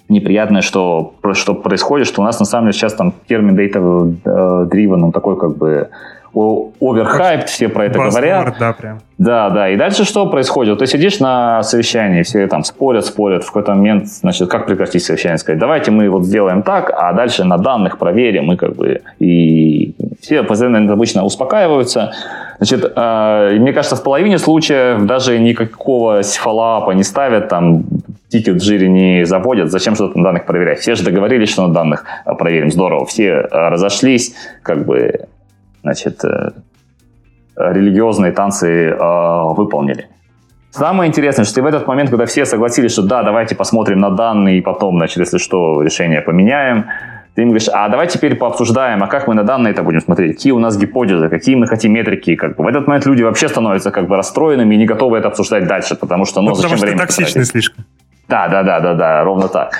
неприятное, 0.07 0.61
что, 0.61 1.13
что 1.33 1.53
происходит, 1.53 2.07
что 2.07 2.21
у 2.21 2.25
нас 2.25 2.39
на 2.39 2.45
самом 2.45 2.67
деле 2.67 2.73
сейчас 2.73 2.93
там 2.93 3.13
термин 3.27 3.57
data-driven, 3.57 5.03
он 5.03 5.11
такой 5.11 5.37
как 5.37 5.57
бы 5.57 5.89
оверхайп, 6.33 7.45
все 7.45 7.69
про 7.69 7.85
это 7.85 7.99
Buzzword, 7.99 8.09
говорят. 8.09 8.55
Да, 8.59 8.73
прям. 8.73 8.99
Да, 9.17 9.49
да. 9.49 9.69
И 9.69 9.77
дальше 9.77 10.05
что 10.05 10.25
происходит? 10.25 10.79
Ты 10.79 10.87
сидишь 10.87 11.19
на 11.19 11.61
совещании, 11.63 12.23
все 12.23 12.47
там 12.47 12.63
спорят, 12.63 13.05
спорят. 13.05 13.43
В 13.43 13.47
какой-то 13.47 13.75
момент, 13.75 14.07
значит, 14.07 14.49
как 14.49 14.65
прекратить 14.65 15.03
совещание? 15.03 15.37
Сказать, 15.37 15.59
давайте 15.59 15.91
мы 15.91 16.09
вот 16.09 16.25
сделаем 16.25 16.63
так, 16.63 16.91
а 16.95 17.13
дальше 17.13 17.43
на 17.43 17.57
данных 17.57 17.97
проверим. 17.97 18.51
И 18.51 18.55
как 18.55 18.75
бы 18.75 19.01
и 19.19 19.93
все 20.21 20.43
постоянно 20.43 20.91
обычно 20.91 21.23
успокаиваются. 21.23 22.13
Значит, 22.57 22.93
э, 22.95 23.57
мне 23.59 23.73
кажется, 23.73 23.95
в 23.95 24.03
половине 24.03 24.37
случаев 24.37 25.05
даже 25.05 25.39
никакого 25.39 26.21
фоллоуапа 26.21 26.91
не 26.91 27.03
ставят, 27.03 27.49
там 27.49 27.83
тикет 28.29 28.55
в 28.55 28.63
жире 28.63 28.87
не 28.87 29.25
заводят, 29.25 29.71
зачем 29.71 29.95
что-то 29.95 30.17
на 30.17 30.23
данных 30.25 30.45
проверять? 30.45 30.79
Все 30.79 30.95
же 30.95 31.03
договорились, 31.03 31.49
что 31.49 31.67
на 31.67 31.73
данных 31.73 32.05
проверим, 32.39 32.71
здорово, 32.71 33.05
все 33.05 33.25
э, 33.25 33.47
разошлись, 33.51 34.33
как 34.63 34.85
бы 34.85 35.27
значит, 35.81 36.23
э, 36.23 36.51
религиозные 37.55 38.31
танцы 38.31 38.89
э, 38.89 39.43
выполнили. 39.55 40.07
Самое 40.71 41.09
интересное, 41.09 41.43
что 41.43 41.61
в 41.61 41.65
этот 41.65 41.85
момент, 41.87 42.09
когда 42.09 42.25
все 42.25 42.45
согласились, 42.45 42.93
что 42.93 43.01
да, 43.03 43.23
давайте 43.23 43.55
посмотрим 43.55 43.99
на 43.99 44.09
данные, 44.09 44.59
и 44.59 44.61
потом, 44.61 44.97
значит, 44.97 45.17
если 45.17 45.37
что, 45.37 45.81
решение 45.81 46.21
поменяем, 46.21 46.85
ты 47.35 47.41
им 47.41 47.49
говоришь, 47.49 47.67
а 47.71 47.89
давай 47.89 48.07
теперь 48.07 48.35
пообсуждаем, 48.35 49.03
а 49.03 49.07
как 49.07 49.27
мы 49.27 49.33
на 49.33 49.43
данные 49.43 49.71
это 49.71 49.83
будем 49.83 50.01
смотреть, 50.01 50.37
какие 50.37 50.53
у 50.53 50.59
нас 50.59 50.77
гипотезы, 50.77 51.29
какие 51.29 51.55
мы 51.55 51.67
хотим 51.67 51.93
метрики. 51.93 52.35
Как 52.35 52.55
бы. 52.55 52.63
В 52.63 52.67
этот 52.67 52.87
момент 52.87 53.05
люди 53.05 53.23
вообще 53.23 53.49
становятся 53.49 53.91
как 53.91 54.07
бы 54.07 54.15
расстроенными 54.15 54.75
и 54.75 54.77
не 54.77 54.85
готовы 54.85 55.17
это 55.17 55.27
обсуждать 55.27 55.67
дальше, 55.67 55.95
потому 55.95 56.25
что, 56.25 56.41
ну, 56.41 56.49
ну 56.49 56.55
зачем 56.55 56.71
потому 56.71 56.81
время 56.81 56.97
что 56.97 57.07
токсичный 57.07 57.45
слишком. 57.45 57.85
Да, 58.27 58.47
да, 58.47 58.63
да, 58.63 58.79
да, 58.79 58.93
да, 58.93 59.23
ровно 59.23 59.49
так 59.49 59.77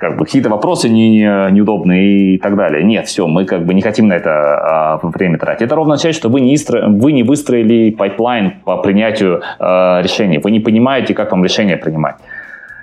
как 0.00 0.16
бы 0.16 0.24
какие-то 0.24 0.48
вопросы 0.48 0.88
не, 0.88 1.20
неудобные 1.52 2.34
и 2.34 2.38
так 2.38 2.56
далее. 2.56 2.82
Нет, 2.82 3.06
все, 3.06 3.26
мы 3.26 3.44
как 3.44 3.66
бы 3.66 3.74
не 3.74 3.82
хотим 3.82 4.08
на 4.08 4.14
это 4.14 4.30
а, 4.30 5.00
время 5.02 5.38
тратить. 5.38 5.62
Это 5.62 5.74
ровно 5.74 5.94
означает, 5.94 6.16
что 6.16 6.30
вы 6.30 6.40
не, 6.40 6.54
истро... 6.54 6.88
вы 6.88 7.12
не 7.12 7.22
выстроили 7.22 7.90
pipeline 7.90 8.54
по 8.64 8.78
принятию 8.78 9.42
а, 9.58 10.00
решений. 10.02 10.38
Вы 10.38 10.52
не 10.52 10.60
понимаете, 10.60 11.12
как 11.12 11.30
вам 11.32 11.44
решение 11.44 11.76
принимать. 11.76 12.16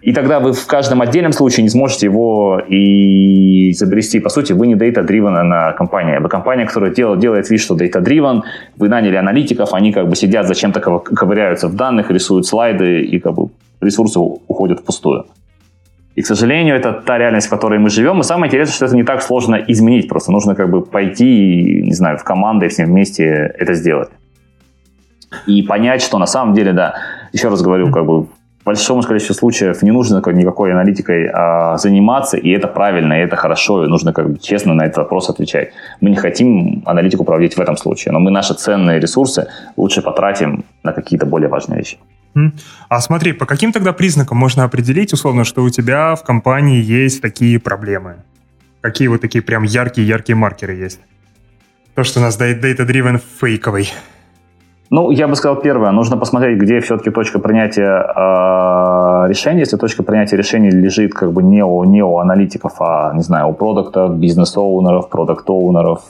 И 0.03 0.13
тогда 0.13 0.39
вы 0.39 0.53
в 0.53 0.67
каждом 0.67 1.01
отдельном 1.01 1.31
случае 1.31 1.63
не 1.63 1.69
сможете 1.69 2.05
его 2.05 2.61
и 2.67 3.71
изобрести. 3.71 4.19
По 4.19 4.29
сути, 4.29 4.53
вы 4.53 4.67
не 4.67 4.75
data-driven 4.75 5.41
на 5.41 5.71
компания. 5.71 6.19
Вы 6.19 6.29
компания, 6.29 6.67
которая 6.67 6.91
делает, 6.91 7.19
делает 7.19 7.49
вид, 7.49 7.59
что 7.59 7.75
data-driven. 7.75 8.41
Вы 8.77 8.89
наняли 8.89 9.15
аналитиков, 9.15 9.73
они 9.73 9.91
как 9.91 10.07
бы 10.07 10.15
сидят, 10.15 10.47
зачем-то 10.47 10.79
ковыряются 10.79 11.67
в 11.67 11.75
данных, 11.75 12.11
рисуют 12.11 12.45
слайды, 12.45 13.01
и 13.01 13.19
как 13.19 13.33
бы 13.33 13.49
ресурсы 13.81 14.19
уходят 14.19 14.81
впустую. 14.81 15.25
И, 16.17 16.23
к 16.23 16.25
сожалению, 16.25 16.75
это 16.75 16.93
та 16.93 17.19
реальность, 17.19 17.45
в 17.45 17.51
которой 17.51 17.77
мы 17.77 17.91
живем. 17.91 18.19
И 18.19 18.23
самое 18.23 18.49
интересное, 18.49 18.73
что 18.75 18.85
это 18.85 18.95
не 18.95 19.03
так 19.03 19.21
сложно 19.21 19.55
изменить. 19.67 20.09
Просто 20.09 20.31
нужно 20.31 20.55
как 20.55 20.67
бы 20.71 20.81
пойти, 20.81 21.83
не 21.83 21.93
знаю, 21.93 22.17
в 22.17 22.23
команды 22.23 22.65
и 22.65 22.69
всем 22.69 22.87
вместе 22.87 23.53
это 23.59 23.75
сделать. 23.75 24.09
И 25.45 25.61
понять, 25.61 26.01
что 26.01 26.17
на 26.17 26.25
самом 26.25 26.55
деле, 26.55 26.73
да, 26.73 26.95
еще 27.33 27.49
раз 27.49 27.61
говорю, 27.61 27.91
как 27.91 28.07
бы 28.07 28.23
в 28.23 28.29
большом 28.65 29.03
количестве 29.03 29.35
случаев 29.35 29.83
не 29.83 29.91
нужно 29.91 30.23
никакой 30.31 30.71
аналитикой 30.71 31.29
а, 31.31 31.77
заниматься, 31.77 32.35
и 32.35 32.49
это 32.49 32.67
правильно, 32.67 33.13
и 33.13 33.23
это 33.23 33.35
хорошо, 33.35 33.85
и 33.85 33.87
нужно 33.87 34.11
как 34.11 34.27
бы 34.27 34.39
честно 34.39 34.73
на 34.73 34.85
этот 34.85 34.97
вопрос 34.97 35.29
отвечать. 35.29 35.69
Мы 36.01 36.09
не 36.09 36.15
хотим 36.15 36.81
аналитику 36.87 37.25
проводить 37.25 37.57
в 37.57 37.61
этом 37.61 37.77
случае, 37.77 38.11
но 38.11 38.19
мы 38.19 38.31
наши 38.31 38.55
ценные 38.55 38.99
ресурсы 38.99 39.49
лучше 39.77 40.01
потратим 40.01 40.65
на 40.83 40.93
какие-то 40.93 41.27
более 41.27 41.47
важные 41.47 41.77
вещи. 41.77 41.97
А 42.89 43.01
смотри, 43.01 43.33
по 43.33 43.45
каким 43.45 43.71
тогда 43.71 43.93
признакам 43.93 44.37
можно 44.37 44.63
определить, 44.63 45.13
условно, 45.13 45.43
что 45.43 45.63
у 45.63 45.69
тебя 45.69 46.15
в 46.15 46.23
компании 46.23 46.81
есть 46.81 47.21
такие 47.21 47.59
проблемы? 47.59 48.17
Какие 48.81 49.07
вот 49.07 49.21
такие 49.21 49.41
прям 49.41 49.63
яркие-яркие 49.63 50.35
маркеры 50.35 50.73
есть? 50.73 50.99
То, 51.95 52.03
что 52.03 52.19
у 52.19 52.23
нас 52.23 52.39
data-driven 52.39 53.19
фейковый. 53.41 53.89
Ну, 54.89 55.11
я 55.11 55.27
бы 55.27 55.35
сказал 55.35 55.57
первое. 55.57 55.91
Нужно 55.91 56.15
посмотреть, 56.17 56.59
где 56.59 56.79
все-таки 56.79 57.09
точка 57.09 57.39
принятия 57.39 58.05
э, 58.15 59.29
решения. 59.29 59.59
Если 59.61 59.75
точка 59.75 60.03
принятия 60.03 60.37
решений 60.37 60.69
лежит 60.69 61.13
как 61.13 61.33
бы 61.33 61.43
не 61.43 61.63
у, 61.63 61.83
не 61.83 62.03
у 62.03 62.19
аналитиков, 62.19 62.73
а, 62.79 63.11
не 63.13 63.23
знаю, 63.23 63.49
у 63.49 63.53
продукта, 63.53 64.07
бизнес-оунеров, 64.07 65.09
продукт-оунеров, 65.09 66.01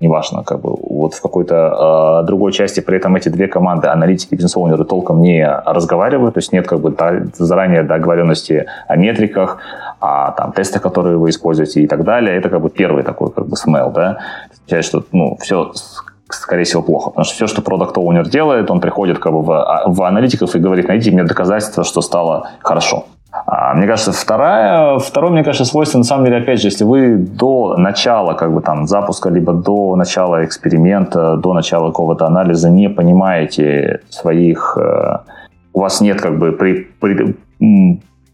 неважно, 0.00 0.44
как 0.44 0.60
бы 0.60 0.74
вот 0.74 1.14
в 1.14 1.22
какой-то 1.22 2.20
э, 2.22 2.26
другой 2.26 2.52
части, 2.52 2.80
при 2.80 2.96
этом 2.96 3.16
эти 3.16 3.28
две 3.28 3.48
команды, 3.48 3.88
аналитики 3.88 4.34
и 4.34 4.36
бизнес-оунеры, 4.36 4.84
толком 4.84 5.20
не 5.20 5.46
разговаривают, 5.46 6.34
то 6.34 6.38
есть 6.38 6.52
нет 6.52 6.66
как 6.66 6.80
бы 6.80 6.94
заранее 7.36 7.82
договоренности 7.82 8.66
о 8.86 8.96
метриках, 8.96 9.58
о 10.00 10.32
там, 10.32 10.52
тестах, 10.52 10.82
которые 10.82 11.18
вы 11.18 11.30
используете 11.30 11.82
и 11.82 11.86
так 11.86 12.04
далее. 12.04 12.36
Это 12.36 12.48
как 12.48 12.60
бы 12.60 12.70
первый 12.70 13.02
такой 13.02 13.30
как 13.30 13.46
бы 13.46 13.56
смел, 13.56 13.90
да, 13.90 14.18
означает, 14.52 14.84
что 14.84 15.04
ну, 15.12 15.36
все 15.40 15.72
скорее 16.30 16.64
всего, 16.64 16.82
плохо. 16.82 17.10
Потому 17.10 17.24
что 17.24 17.34
все, 17.34 17.46
что 17.46 17.62
продукт 17.62 17.96
оунер 17.96 18.28
делает, 18.28 18.70
он 18.70 18.80
приходит 18.80 19.18
как 19.18 19.32
бы 19.32 19.42
в, 19.42 19.50
а, 19.50 19.88
в 19.88 20.02
аналитиков 20.02 20.54
и 20.54 20.58
говорит, 20.58 20.88
найдите 20.88 21.10
мне 21.10 21.24
доказательства, 21.24 21.84
что 21.84 22.02
стало 22.02 22.50
хорошо. 22.60 23.06
А, 23.46 23.74
мне 23.74 23.86
кажется, 23.86 24.12
вторая, 24.12 24.98
второе, 24.98 25.32
мне 25.32 25.44
кажется, 25.44 25.64
свойство, 25.64 25.98
на 25.98 26.04
самом 26.04 26.24
деле, 26.24 26.38
опять 26.38 26.60
же, 26.60 26.68
если 26.68 26.84
вы 26.84 27.16
до 27.16 27.76
начала 27.76 28.34
как 28.34 28.52
бы 28.52 28.60
там 28.60 28.86
запуска, 28.86 29.30
либо 29.30 29.52
до 29.52 29.96
начала 29.96 30.44
эксперимента, 30.44 31.36
до 31.36 31.52
начала 31.54 31.88
какого-то 31.88 32.26
анализа 32.26 32.70
не 32.70 32.88
понимаете 32.88 34.00
своих, 34.08 34.76
э, 34.80 35.18
у 35.72 35.80
вас 35.80 36.00
нет 36.00 36.20
как 36.20 36.38
бы 36.38 36.52
при, 36.52 36.88
при 37.00 37.36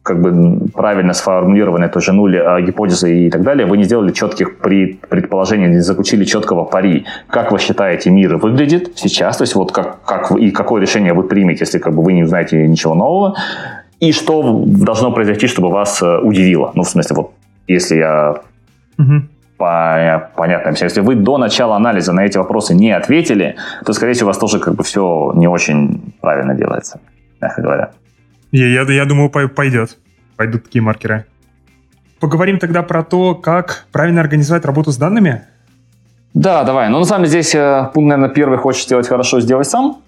как 0.05 0.21
бы 0.21 0.69
правильно 0.75 1.15
сформулированной 1.15 1.89
тоже 1.89 2.13
нули 2.13 2.37
а, 2.37 2.61
гипотезы 2.61 3.27
и 3.27 3.31
так 3.31 3.43
далее, 3.43 3.67
вы 3.67 3.79
не 3.79 3.85
сделали 3.85 4.13
четких 4.13 4.59
предположений, 4.59 5.67
не 5.69 5.81
заключили 5.81 6.25
четкого 6.25 6.65
пари. 6.65 7.07
Как 7.27 7.51
вы 7.53 7.59
считаете, 7.59 8.11
мир 8.11 8.37
выглядит 8.37 8.93
сейчас, 8.97 9.39
то 9.39 9.45
есть 9.45 9.55
вот 9.55 9.73
как, 9.73 10.03
как 10.05 10.31
и 10.33 10.51
какое 10.51 10.83
решение 10.83 11.15
вы 11.15 11.23
примете, 11.23 11.61
если 11.61 11.79
как 11.79 11.95
бы 11.95 12.03
вы 12.03 12.13
не 12.13 12.27
знаете 12.27 12.69
ничего 12.69 12.95
нового, 12.95 13.35
и 14.01 14.13
что 14.13 14.65
должно 14.67 15.13
произойти, 15.13 15.47
чтобы 15.47 15.71
вас 15.71 16.03
э, 16.03 16.19
удивило. 16.19 16.73
Ну, 16.75 16.83
в 16.83 16.89
смысле, 16.89 17.17
вот 17.17 17.33
если 17.67 17.97
я 17.97 18.35
угу. 18.99 19.23
по, 19.57 20.31
понятно 20.37 20.71
объясняю, 20.71 20.91
если 20.91 21.01
вы 21.01 21.15
до 21.15 21.39
начала 21.39 21.77
анализа 21.77 22.13
на 22.13 22.25
эти 22.25 22.39
вопросы 22.39 22.75
не 22.75 22.91
ответили, 22.91 23.57
то, 23.85 23.93
скорее 23.93 24.13
всего, 24.13 24.27
у 24.27 24.31
вас 24.31 24.39
тоже 24.39 24.59
как 24.59 24.75
бы 24.75 24.85
все 24.85 25.33
не 25.35 25.47
очень 25.47 26.15
правильно 26.21 26.55
делается, 26.55 27.01
мягко 27.41 27.63
говоря. 27.63 27.91
Я, 28.53 28.67
я, 28.67 28.83
я 28.83 29.05
думаю, 29.05 29.31
пойдет. 29.31 29.99
Пойдут 30.37 30.65
такие 30.65 30.83
маркеры. 30.83 31.27
Поговорим 32.21 32.59
тогда 32.59 32.83
про 32.83 33.03
то, 33.03 33.35
как 33.35 33.87
правильно 33.93 34.21
организовать 34.21 34.65
работу 34.65 34.91
с 34.91 34.97
данными. 34.97 35.43
Да, 36.35 36.65
давай. 36.65 36.89
Ну, 36.89 36.99
на 36.99 37.05
самом 37.05 37.25
деле, 37.25 37.43
здесь 37.43 37.55
э, 37.55 37.91
пункт, 37.95 38.09
наверное, 38.09 38.35
первый 38.35 38.59
хочешь 38.59 38.85
сделать 38.85 39.07
хорошо, 39.07 39.41
сделай 39.41 39.65
сам. 39.65 40.03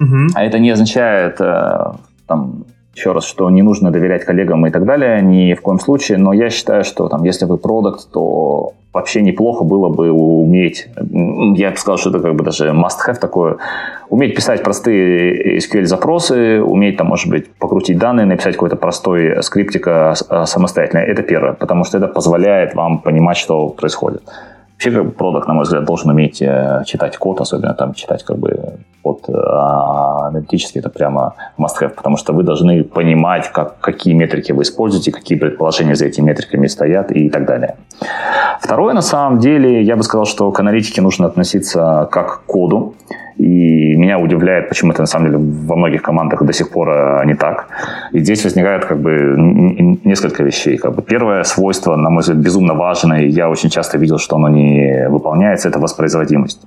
Угу. 0.00 0.28
А 0.34 0.44
это 0.44 0.58
не 0.58 0.70
означает 0.70 1.40
э, 1.40 1.92
там, 2.26 2.59
еще 3.00 3.12
раз, 3.12 3.24
что 3.24 3.48
не 3.50 3.62
нужно 3.62 3.90
доверять 3.90 4.24
коллегам 4.24 4.66
и 4.66 4.70
так 4.70 4.84
далее, 4.84 5.22
ни 5.22 5.54
в 5.54 5.62
коем 5.62 5.80
случае, 5.80 6.18
но 6.18 6.34
я 6.34 6.50
считаю, 6.50 6.84
что 6.84 7.08
там, 7.08 7.24
если 7.24 7.46
вы 7.46 7.56
продукт, 7.56 8.10
то 8.12 8.72
вообще 8.92 9.22
неплохо 9.22 9.64
было 9.64 9.88
бы 9.88 10.10
уметь, 10.10 10.88
я 11.56 11.70
бы 11.70 11.76
сказал, 11.76 11.96
что 11.96 12.10
это 12.10 12.20
как 12.20 12.34
бы 12.34 12.44
даже 12.44 12.68
must-have 12.68 13.18
такое, 13.18 13.56
уметь 14.10 14.34
писать 14.36 14.62
простые 14.62 15.58
SQL-запросы, 15.58 16.60
уметь 16.62 16.96
там, 16.98 17.06
может 17.06 17.30
быть, 17.30 17.50
покрутить 17.58 17.98
данные, 17.98 18.26
написать 18.26 18.54
какой-то 18.54 18.76
простой 18.76 19.42
скриптик 19.42 19.88
самостоятельно. 20.44 21.00
Это 21.00 21.22
первое, 21.22 21.52
потому 21.54 21.84
что 21.84 21.98
это 21.98 22.08
позволяет 22.08 22.74
вам 22.74 22.98
понимать, 22.98 23.38
что 23.38 23.68
происходит. 23.68 24.22
Вообще, 24.82 25.02
как 25.02 25.14
продукт, 25.14 25.46
на 25.46 25.52
мой 25.52 25.64
взгляд, 25.64 25.84
должен 25.84 26.10
уметь 26.10 26.40
э, 26.40 26.84
читать 26.86 27.18
код, 27.18 27.42
особенно 27.42 27.74
там 27.74 27.92
читать 27.92 28.24
как 28.24 28.38
бы 28.38 28.78
код 29.02 29.28
э, 29.28 29.32
аналитически, 29.32 30.78
это 30.78 30.88
прямо 30.88 31.34
must-have, 31.58 31.90
потому 31.90 32.16
что 32.16 32.32
вы 32.32 32.44
должны 32.44 32.82
понимать, 32.82 33.52
как, 33.52 33.78
какие 33.80 34.14
метрики 34.14 34.52
вы 34.52 34.62
используете, 34.62 35.12
какие 35.12 35.36
предположения 35.36 35.94
за 35.94 36.06
этими 36.06 36.28
метриками 36.28 36.66
стоят 36.66 37.10
и 37.10 37.28
так 37.28 37.44
далее. 37.44 37.76
Второе, 38.58 38.94
на 38.94 39.02
самом 39.02 39.38
деле, 39.38 39.82
я 39.82 39.96
бы 39.96 40.02
сказал, 40.02 40.24
что 40.24 40.50
к 40.50 40.60
аналитике 40.60 41.02
нужно 41.02 41.26
относиться 41.26 42.08
как 42.10 42.40
к 42.40 42.46
коду. 42.46 42.94
И 43.40 43.96
меня 43.96 44.18
удивляет, 44.18 44.68
почему 44.68 44.92
это 44.92 45.00
на 45.00 45.06
самом 45.06 45.26
деле 45.26 45.38
во 45.38 45.76
многих 45.76 46.02
командах 46.02 46.42
до 46.44 46.52
сих 46.52 46.70
пор 46.70 46.90
э, 46.90 47.24
не 47.24 47.34
так. 47.34 47.68
И 48.12 48.20
здесь 48.20 48.44
возникает 48.44 48.84
как 48.84 48.98
бы 49.00 49.34
несколько 50.04 50.42
вещей. 50.42 50.76
Как 50.76 50.94
бы 50.94 51.00
первое 51.00 51.42
свойство, 51.44 51.96
на 51.96 52.10
мой 52.10 52.20
взгляд, 52.20 52.36
безумно 52.36 52.74
важное, 52.74 53.22
и 53.22 53.30
я 53.30 53.48
очень 53.48 53.70
часто 53.70 53.96
видел, 53.96 54.18
что 54.18 54.36
оно 54.36 54.48
не 54.48 55.08
выполняется, 55.08 55.70
это 55.70 55.78
воспроизводимость. 55.78 56.60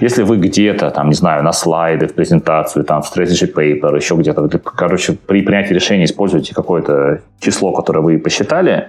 Если 0.00 0.24
вы 0.24 0.38
где-то, 0.38 0.90
там, 0.90 1.08
не 1.08 1.14
знаю, 1.14 1.44
на 1.44 1.52
слайды, 1.52 2.06
в 2.06 2.14
презентацию, 2.14 2.84
там, 2.84 3.02
в 3.02 3.16
strategy 3.16 3.52
paper, 3.54 3.94
еще 3.94 4.16
где-то, 4.16 4.48
короче, 4.58 5.12
при 5.12 5.42
принятии 5.42 5.74
решения 5.74 6.04
используете 6.04 6.54
какое-то 6.54 7.20
число, 7.38 7.72
которое 7.72 8.00
вы 8.00 8.18
посчитали, 8.18 8.88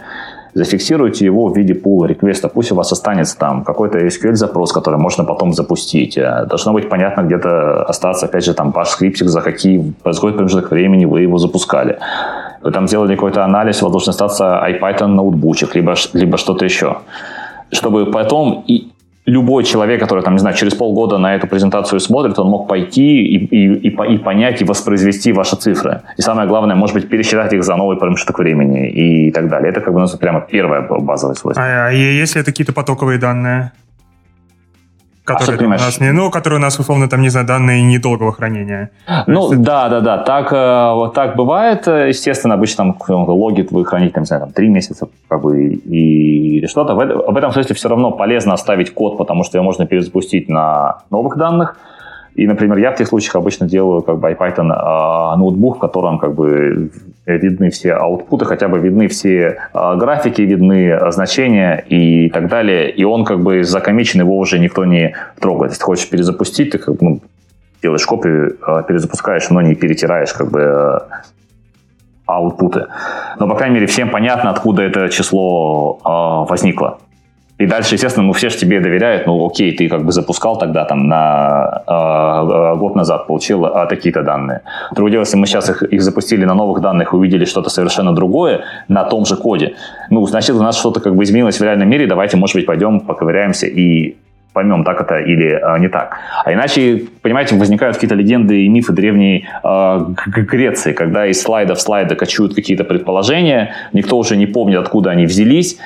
зафиксируйте 0.54 1.26
его 1.26 1.48
в 1.48 1.58
виде 1.58 1.74
пула 1.74 2.06
реквеста. 2.06 2.48
Пусть 2.48 2.72
у 2.72 2.76
вас 2.76 2.92
останется 2.92 3.38
там 3.38 3.64
какой-то 3.64 4.00
SQL-запрос, 4.00 4.72
который 4.74 5.00
можно 5.00 5.24
потом 5.24 5.54
запустить. 5.54 6.18
Э, 6.18 6.46
должно 6.46 6.74
быть 6.74 6.90
понятно 6.90 7.22
где-то 7.22 7.84
остаться, 7.84 8.26
опять 8.26 8.46
же, 8.46 8.54
там 8.54 8.72
ваш 8.72 8.90
скриптик, 8.90 9.28
за 9.28 9.42
какие, 9.42 9.94
за 10.06 10.14
какой 10.14 10.34
промежуток 10.34 10.72
времени 10.72 11.06
вы 11.06 11.22
его 11.22 11.38
запускали. 11.38 12.00
Вы 12.62 12.72
там 12.72 12.88
сделали 12.88 13.16
какой-то 13.16 13.44
анализ, 13.44 13.82
у 13.82 13.86
вас 13.86 13.92
должен 13.92 14.10
остаться 14.10 14.64
IPython 14.70 15.08
ноутбучек, 15.08 15.76
либо, 15.76 15.96
либо 16.14 16.38
что-то 16.38 16.66
еще 16.66 16.98
чтобы 17.74 18.06
потом 18.12 18.66
любой 19.26 19.64
человек, 19.64 20.00
который, 20.00 20.24
там, 20.24 20.34
не 20.34 20.40
знаю, 20.40 20.56
через 20.56 20.74
полгода 20.74 21.18
на 21.18 21.36
эту 21.36 21.48
презентацию 21.48 22.00
смотрит, 22.00 22.40
он 22.40 22.50
мог 22.50 22.68
пойти 22.68 23.24
и, 23.24 23.38
и, 23.38 23.90
и, 23.90 24.16
и 24.16 24.18
понять, 24.18 24.62
и 24.62 24.66
воспроизвести 24.66 25.32
ваши 25.32 25.56
цифры. 25.56 26.02
И 26.18 26.22
самое 26.22 26.48
главное, 26.48 26.76
может 26.76 26.96
быть, 26.96 27.10
пересчитать 27.10 27.54
их 27.54 27.64
за 27.64 27.76
новый 27.76 27.98
промежуток 27.98 28.40
времени 28.40 28.90
и 28.90 29.32
так 29.32 29.48
далее. 29.48 29.72
Это 29.72 29.82
как 29.82 29.94
бы 29.94 30.00
у 30.00 30.02
нас 30.02 30.12
прямо 30.12 30.42
первое 30.42 30.82
базовое 30.82 31.36
свойство. 31.36 31.64
А, 31.64 31.88
а 31.88 31.92
если 31.92 32.42
это 32.42 32.52
какие-то 32.52 32.74
потоковые 32.74 33.20
данные? 33.20 33.72
Которые, 35.24 35.60
а 35.60 35.66
у 35.66 35.70
нас 35.70 36.00
не, 36.00 36.12
ну, 36.12 36.32
которые 36.32 36.60
у 36.60 36.62
нас, 36.62 36.80
условно, 36.80 37.08
там, 37.08 37.22
не 37.22 37.30
знаю, 37.30 37.46
данные 37.46 37.84
недолгого 37.84 38.32
хранения. 38.32 38.90
Ну, 39.28 39.52
есть, 39.52 39.62
да, 39.62 39.90
да, 39.90 40.00
да, 40.02 40.18
так, 40.18 40.52
э, 40.52 40.94
вот 40.94 41.14
так 41.14 41.36
бывает, 41.36 41.88
естественно, 41.88 42.56
обычно 42.56 42.94
там 42.94 43.30
логи 43.30 43.68
вы 43.70 43.86
храните, 43.86 44.14
там, 44.14 44.24
не 44.24 44.28
знаю, 44.28 44.42
там, 44.44 44.52
3 44.52 44.70
месяца, 44.70 45.08
как 45.28 45.42
бы, 45.42 45.74
и, 45.74 46.58
или 46.58 46.68
что-то. 46.68 46.96
В, 46.96 47.00
в 47.00 47.38
этом 47.38 47.52
смысле 47.52 47.76
все 47.76 47.90
равно 47.90 48.12
полезно 48.12 48.54
оставить 48.54 48.94
код, 48.94 49.18
потому 49.18 49.44
что 49.44 49.58
его 49.58 49.66
можно 49.66 49.86
перезапустить 49.86 50.50
на 50.50 50.98
новых 51.10 51.38
данных, 51.38 51.78
и, 52.36 52.48
например, 52.48 52.78
я 52.78 52.92
в 52.92 52.96
тех 52.96 53.08
случаях 53.08 53.36
обычно 53.36 53.68
делаю 53.68 54.02
как 54.02 54.20
бы 54.20 54.32
IPython 54.32 54.72
э, 54.72 55.38
ноутбук, 55.38 55.78
в 55.78 55.80
котором 55.80 56.18
как 56.18 56.34
бы 56.34 56.92
видны 57.38 57.70
все 57.70 57.94
аутпуты, 57.94 58.46
хотя 58.46 58.68
бы 58.68 58.80
видны 58.80 59.08
все 59.08 59.58
э, 59.74 59.96
графики, 59.96 60.42
видны 60.42 61.12
значения 61.12 61.84
и 61.88 62.30
так 62.30 62.48
далее. 62.48 62.90
И 62.92 63.04
он 63.04 63.26
как 63.26 63.40
бы 63.40 63.64
закомичен, 63.64 64.22
его 64.22 64.38
уже 64.38 64.60
никто 64.60 64.86
не 64.86 65.16
трогает. 65.40 65.72
Если 65.72 65.80
ты 65.80 65.86
хочешь 65.86 66.10
перезапустить, 66.10 66.72
ты 66.72 66.78
как 66.78 66.96
бы 66.96 67.00
ну, 67.02 67.20
делаешь 67.82 68.06
копию, 68.06 68.58
э, 68.66 68.84
перезапускаешь, 68.88 69.50
но 69.50 69.62
не 69.62 69.76
перетираешь 69.76 70.34
как 70.34 70.52
бы 70.52 71.04
аутпуты. 72.26 72.88
Но, 73.40 73.48
по 73.48 73.56
крайней 73.56 73.76
мере, 73.76 73.88
всем 73.88 74.10
понятно, 74.10 74.52
откуда 74.52 74.84
это 74.84 75.10
число 75.10 76.46
возникло. 76.48 77.00
И 77.62 77.68
дальше, 77.68 77.94
естественно, 77.96 78.26
ну 78.26 78.34
все 78.34 78.50
же 78.50 78.58
тебе 78.58 78.80
доверяют, 78.80 79.28
ну 79.28 79.46
окей, 79.46 79.72
ты 79.72 79.88
как 79.88 80.04
бы 80.04 80.12
запускал 80.12 80.58
тогда 80.58 80.84
там 80.86 81.08
на 81.08 81.84
э, 81.88 82.80
год 82.80 82.96
назад, 82.96 83.28
получил 83.28 83.66
э, 83.66 83.86
такие-то 83.88 84.24
данные. 84.24 84.62
Другое 84.96 85.12
дело, 85.12 85.22
если 85.22 85.38
мы 85.38 85.46
сейчас 85.46 85.70
их, 85.70 85.84
их 85.84 86.02
запустили 86.02 86.46
на 86.46 86.56
новых 86.56 86.82
данных, 86.82 87.14
увидели 87.14 87.46
что-то 87.46 87.70
совершенно 87.70 88.16
другое 88.16 88.62
на 88.88 89.04
том 89.04 89.26
же 89.26 89.36
коде, 89.36 89.76
ну, 90.10 90.26
значит, 90.26 90.56
у 90.56 90.64
нас 90.64 90.80
что-то 90.80 91.02
как 91.02 91.16
бы 91.16 91.24
изменилось 91.24 91.60
в 91.60 91.64
реальном 91.64 91.88
мире, 91.88 92.08
давайте, 92.08 92.36
может 92.36 92.56
быть, 92.56 92.66
пойдем 92.66 93.00
поковыряемся 93.00 93.68
и 93.68 94.16
поймем, 94.54 94.84
так 94.84 95.02
это 95.02 95.20
или 95.20 95.52
э, 95.52 95.80
не 95.80 95.88
так. 95.88 96.18
А 96.44 96.52
иначе, 96.52 97.04
понимаете, 97.22 97.56
возникают 97.56 97.98
какие-то 97.98 98.16
легенды 98.16 98.66
и 98.66 98.70
мифы 98.70 98.92
древней 98.92 99.48
э, 99.64 100.06
Греции, 100.26 100.94
когда 100.94 101.28
из 101.28 101.40
слайда 101.42 101.76
в 101.76 101.80
слайды 101.82 102.16
кочуют 102.16 102.56
какие-то 102.56 102.84
предположения, 102.84 103.76
никто 103.94 104.18
уже 104.18 104.36
не 104.36 104.48
помнит, 104.48 104.80
откуда 104.80 105.12
они 105.12 105.26
взялись, 105.26 105.78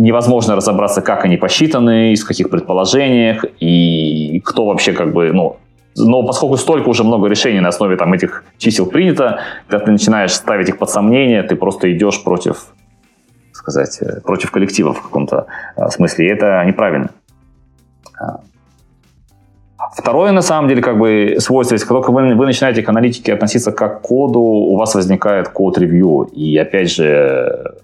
невозможно 0.00 0.56
разобраться, 0.56 1.02
как 1.02 1.24
они 1.24 1.36
посчитаны, 1.36 2.12
из 2.12 2.24
каких 2.24 2.50
предположениях, 2.50 3.44
и 3.60 4.40
кто 4.44 4.66
вообще 4.66 4.92
как 4.92 5.12
бы, 5.12 5.32
ну, 5.32 5.56
но 5.96 6.22
поскольку 6.22 6.56
столько 6.56 6.88
уже 6.88 7.04
много 7.04 7.28
решений 7.28 7.60
на 7.60 7.68
основе 7.68 7.96
там, 7.96 8.12
этих 8.12 8.44
чисел 8.58 8.86
принято, 8.86 9.40
когда 9.68 9.84
ты 9.84 9.92
начинаешь 9.92 10.32
ставить 10.32 10.68
их 10.68 10.78
под 10.78 10.90
сомнение, 10.90 11.42
ты 11.42 11.56
просто 11.56 11.92
идешь 11.92 12.22
против, 12.24 12.68
сказать, 13.52 13.98
э, 14.00 14.20
против 14.20 14.50
коллектива 14.50 14.94
в 14.94 15.02
каком-то 15.02 15.46
э, 15.76 15.88
смысле, 15.88 16.26
и 16.26 16.30
это 16.30 16.64
неправильно. 16.66 17.10
А. 18.18 18.40
Второе, 19.96 20.32
на 20.32 20.42
самом 20.42 20.68
деле, 20.68 20.82
как 20.82 20.98
бы 20.98 21.36
свойство, 21.40 21.74
если 21.74 21.88
только 21.88 22.12
вы, 22.12 22.34
вы 22.34 22.46
начинаете 22.46 22.82
к 22.82 22.88
аналитике 22.88 23.34
относиться 23.34 23.72
как 23.72 24.00
к 24.00 24.02
коду, 24.02 24.40
у 24.40 24.76
вас 24.76 24.94
возникает 24.94 25.48
код-ревью. 25.48 26.22
И 26.32 26.56
опять 26.56 26.90
же, 26.90 27.74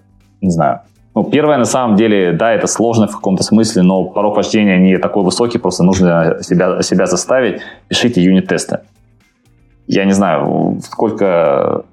не 0.41 0.51
знаю, 0.51 0.81
ну, 1.17 1.23
первое, 1.23 1.57
на 1.57 1.65
самом 1.65 1.95
деле, 1.95 2.31
да, 2.31 2.53
это 2.53 2.67
сложно 2.67 3.07
в 3.07 3.15
каком-то 3.15 3.41
смысле, 3.41 3.81
но 3.81 4.05
порог 4.05 4.37
вождения 4.37 4.77
не 4.77 4.99
такой 4.99 5.23
высокий, 5.23 5.57
просто 5.57 5.83
нужно 5.83 6.37
себя, 6.41 6.83
себя 6.83 7.07
заставить. 7.07 7.59
Пишите 7.87 8.21
юнит-тесты. 8.21 8.81
Я 9.87 10.05
не 10.05 10.11
знаю, 10.11 10.79
сколько 10.83 11.85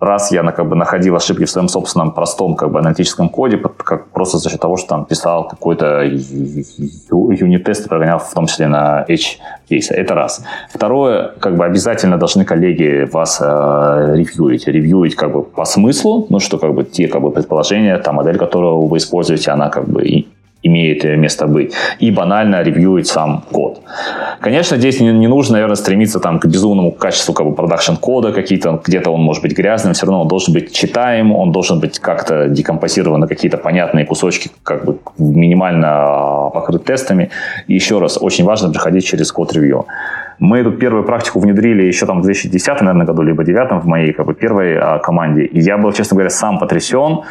раз 0.00 0.30
я 0.32 0.42
как 0.52 0.68
бы 0.68 0.76
находил 0.76 1.16
ошибки 1.16 1.44
в 1.44 1.50
своем 1.50 1.68
собственном 1.68 2.12
простом 2.12 2.54
как 2.54 2.70
бы 2.70 2.78
аналитическом 2.78 3.28
коде, 3.28 3.56
как 3.56 4.08
просто 4.10 4.38
за 4.38 4.50
счет 4.50 4.60
того, 4.60 4.76
что 4.76 4.88
там 4.88 5.04
писал 5.04 5.48
какой-то 5.48 6.02
юнит-тест, 6.02 7.88
прогонял 7.88 8.18
в 8.18 8.32
том 8.32 8.46
числе 8.46 8.68
на 8.68 9.04
кейса. 9.68 9.94
Это 9.94 10.14
раз. 10.14 10.44
Второе, 10.72 11.32
как 11.40 11.56
бы 11.56 11.64
обязательно 11.64 12.16
должны 12.16 12.44
коллеги 12.44 13.08
вас 13.10 13.40
э, 13.40 13.44
ревьюить. 14.14 14.66
Ревьюить 14.66 15.16
как 15.16 15.32
бы 15.32 15.42
по 15.42 15.64
смыслу, 15.64 16.26
ну 16.30 16.38
что 16.38 16.58
как 16.58 16.74
бы 16.74 16.84
те 16.84 17.08
как 17.08 17.20
бы 17.20 17.30
предположения, 17.30 17.98
та 17.98 18.12
модель, 18.12 18.38
которую 18.38 18.86
вы 18.86 18.98
используете, 18.98 19.50
она 19.50 19.68
как 19.68 19.88
бы 19.88 20.04
имеет 20.62 21.04
место 21.04 21.46
быть, 21.46 21.72
и 22.00 22.10
банально 22.10 22.62
ревьюить 22.62 23.06
сам 23.06 23.44
код. 23.52 23.80
Конечно, 24.40 24.76
здесь 24.76 25.00
не, 25.00 25.12
не 25.12 25.28
нужно, 25.28 25.54
наверное, 25.54 25.76
стремиться 25.76 26.20
там, 26.20 26.38
к 26.38 26.46
безумному 26.46 26.92
качеству 26.92 27.32
как 27.34 27.46
бы, 27.46 27.54
продакшн 27.54 27.94
кода, 27.94 28.32
какие-то, 28.32 28.80
где-то 28.84 29.10
он 29.10 29.20
может 29.20 29.42
быть 29.42 29.56
грязным, 29.56 29.94
все 29.94 30.06
равно 30.06 30.22
он 30.22 30.28
должен 30.28 30.54
быть 30.54 30.72
читаем, 30.72 31.34
он 31.34 31.52
должен 31.52 31.80
быть 31.80 31.98
как-то 31.98 32.48
декомпозирован 32.48 33.20
на 33.20 33.28
какие-то 33.28 33.56
понятные 33.56 34.04
кусочки, 34.04 34.50
как 34.62 34.84
бы 34.84 34.98
минимально 35.18 35.88
а, 35.88 36.50
покрыт 36.50 36.84
тестами. 36.84 37.30
И 37.68 37.74
еще 37.74 37.98
раз, 37.98 38.18
очень 38.20 38.44
важно 38.44 38.70
проходить 38.72 39.06
через 39.06 39.32
код-ревью. 39.32 39.86
Мы 40.38 40.58
эту 40.58 40.72
первую 40.72 41.04
практику 41.04 41.40
внедрили 41.40 41.82
еще 41.82 42.06
там 42.06 42.20
в 42.20 42.24
2010, 42.24 42.80
наверное, 42.80 43.06
году, 43.06 43.22
либо 43.22 43.44
2009 43.44 43.84
в 43.84 43.86
моей 43.86 44.12
как 44.12 44.26
бы, 44.26 44.34
первой 44.34 44.76
а, 44.76 44.98
команде. 44.98 45.44
И 45.44 45.60
я 45.60 45.78
был, 45.78 45.92
честно 45.92 46.14
говоря, 46.14 46.30
сам 46.30 46.58
потрясен, 46.58 47.22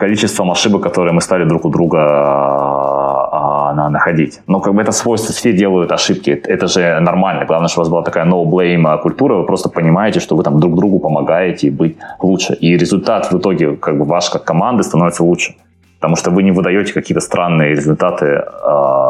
количеством 0.00 0.50
ошибок, 0.50 0.82
которые 0.82 1.12
мы 1.12 1.20
стали 1.20 1.44
друг 1.44 1.64
у 1.64 1.70
друга 1.70 1.98
а, 2.00 3.72
а, 3.72 3.90
находить. 3.90 4.40
Но 4.46 4.60
как 4.60 4.74
бы 4.74 4.82
это 4.82 4.92
свойство, 4.92 5.34
все 5.34 5.52
делают 5.52 5.92
ошибки, 5.92 6.30
это 6.30 6.66
же 6.66 7.00
нормально. 7.00 7.44
Главное, 7.44 7.68
чтобы 7.68 7.82
у 7.82 7.84
вас 7.84 7.90
была 7.90 8.02
такая 8.02 8.24
no-blame 8.24 9.02
культура, 9.02 9.34
вы 9.36 9.44
просто 9.44 9.68
понимаете, 9.68 10.20
что 10.20 10.36
вы 10.36 10.42
там 10.42 10.58
друг 10.58 10.74
другу 10.74 10.98
помогаете 10.98 11.70
быть 11.70 11.96
лучше. 12.22 12.54
И 12.54 12.78
результат 12.78 13.32
в 13.32 13.38
итоге, 13.38 13.76
как 13.76 13.98
бы 13.98 14.04
ваш 14.04 14.30
как 14.30 14.44
команды 14.44 14.82
становится 14.82 15.22
лучше. 15.22 15.54
Потому 16.00 16.16
что 16.16 16.30
вы 16.30 16.42
не 16.42 16.52
выдаете 16.52 16.94
какие-то 16.94 17.20
странные 17.20 17.70
результаты 17.70 18.26
э, 18.26 19.08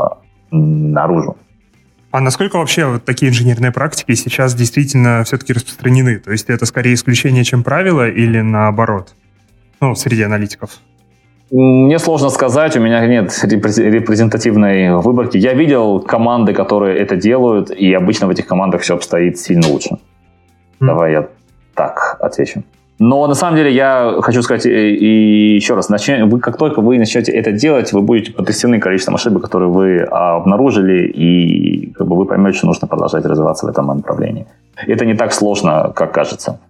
наружу. 0.51 1.37
А 2.11 2.21
насколько 2.21 2.59
вообще 2.59 2.87
вот 2.87 3.05
такие 3.05 3.31
инженерные 3.31 3.71
практики 3.71 4.15
сейчас 4.17 4.55
действительно 4.55 5.23
все-таки 5.25 5.53
распространены? 5.53 6.19
То 6.19 6.33
есть 6.33 6.51
это 6.51 6.67
скорее 6.67 6.95
исключение, 6.95 7.45
чем 7.45 7.63
правило, 7.63 8.09
или 8.09 8.41
наоборот? 8.41 9.15
Ну, 9.81 9.95
среди 9.95 10.23
аналитиков? 10.23 10.71
Мне 11.51 11.99
сложно 11.99 12.31
сказать, 12.31 12.77
у 12.77 12.81
меня 12.81 13.05
нет 13.07 13.37
репрезентативной 13.45 14.97
выборки. 14.97 15.37
Я 15.37 15.53
видел 15.53 16.01
команды, 16.01 16.53
которые 16.53 16.99
это 16.99 17.17
делают, 17.17 17.71
и 17.71 17.93
обычно 17.93 18.29
в 18.29 18.31
этих 18.31 18.47
командах 18.47 18.83
все 18.83 18.95
обстоит 18.95 19.39
сильно 19.39 19.67
лучше. 19.69 19.99
Mm. 20.81 20.87
Давай 20.87 21.13
я 21.13 21.29
так 21.75 22.17
отвечу. 22.21 22.63
Но 23.01 23.27
на 23.27 23.35
самом 23.35 23.57
деле 23.57 23.73
я 23.73 24.19
хочу 24.21 24.43
сказать 24.43 24.67
и, 24.67 24.95
и 24.95 25.55
еще 25.55 25.75
раз, 25.75 25.89
вы, 25.89 26.39
как 26.39 26.59
только 26.59 26.83
вы 26.83 26.99
начнете 26.99 27.33
это 27.33 27.51
делать, 27.51 27.95
вы 27.95 28.03
будете 28.03 28.31
потрясены 28.31 28.79
количеством 28.79 29.15
ошибок, 29.15 29.43
которые 29.43 29.71
вы 29.71 30.01
обнаружили, 30.03 31.09
и 31.09 31.93
как 31.93 32.07
бы, 32.07 32.15
вы 32.15 32.27
поймете, 32.27 32.59
что 32.59 32.67
нужно 32.67 32.87
продолжать 32.87 33.25
развиваться 33.25 33.67
в 33.67 33.71
этом 33.71 33.87
направлении. 33.87 34.47
Это 34.87 35.07
не 35.07 35.15
так 35.15 35.33
сложно, 35.33 35.93
как 35.97 36.13
кажется. 36.13 36.61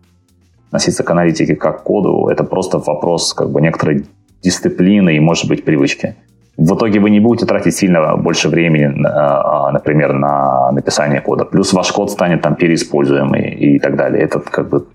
Относиться 0.71 1.03
к 1.03 1.11
аналитике 1.11 1.57
как 1.57 1.81
к 1.81 1.83
коду, 1.83 2.29
это 2.29 2.45
просто 2.45 2.79
вопрос 2.79 3.35
как 3.35 3.51
бы 3.51 3.61
некоторой 3.61 4.07
дисциплины 4.43 5.17
и, 5.17 5.21
может 5.21 5.49
быть, 5.49 5.65
привычки. 5.65 6.15
В 6.57 6.75
итоге 6.75 7.01
вы 7.01 7.11
не 7.11 7.21
будете 7.21 7.47
тратить 7.47 7.75
сильно 7.75 8.17
больше 8.17 8.49
времени, 8.49 9.05
а, 9.05 9.73
например, 9.73 10.13
на 10.13 10.71
написание 10.73 11.21
кода. 11.21 11.45
Плюс 11.45 11.73
ваш 11.73 11.91
код 11.91 12.11
станет 12.11 12.43
там 12.43 12.55
переиспользуемый 12.55 13.51
и 13.51 13.79
так 13.79 13.97
далее. 13.97 14.23
Это 14.23 14.41
как 14.41 14.69
бы 14.69 14.87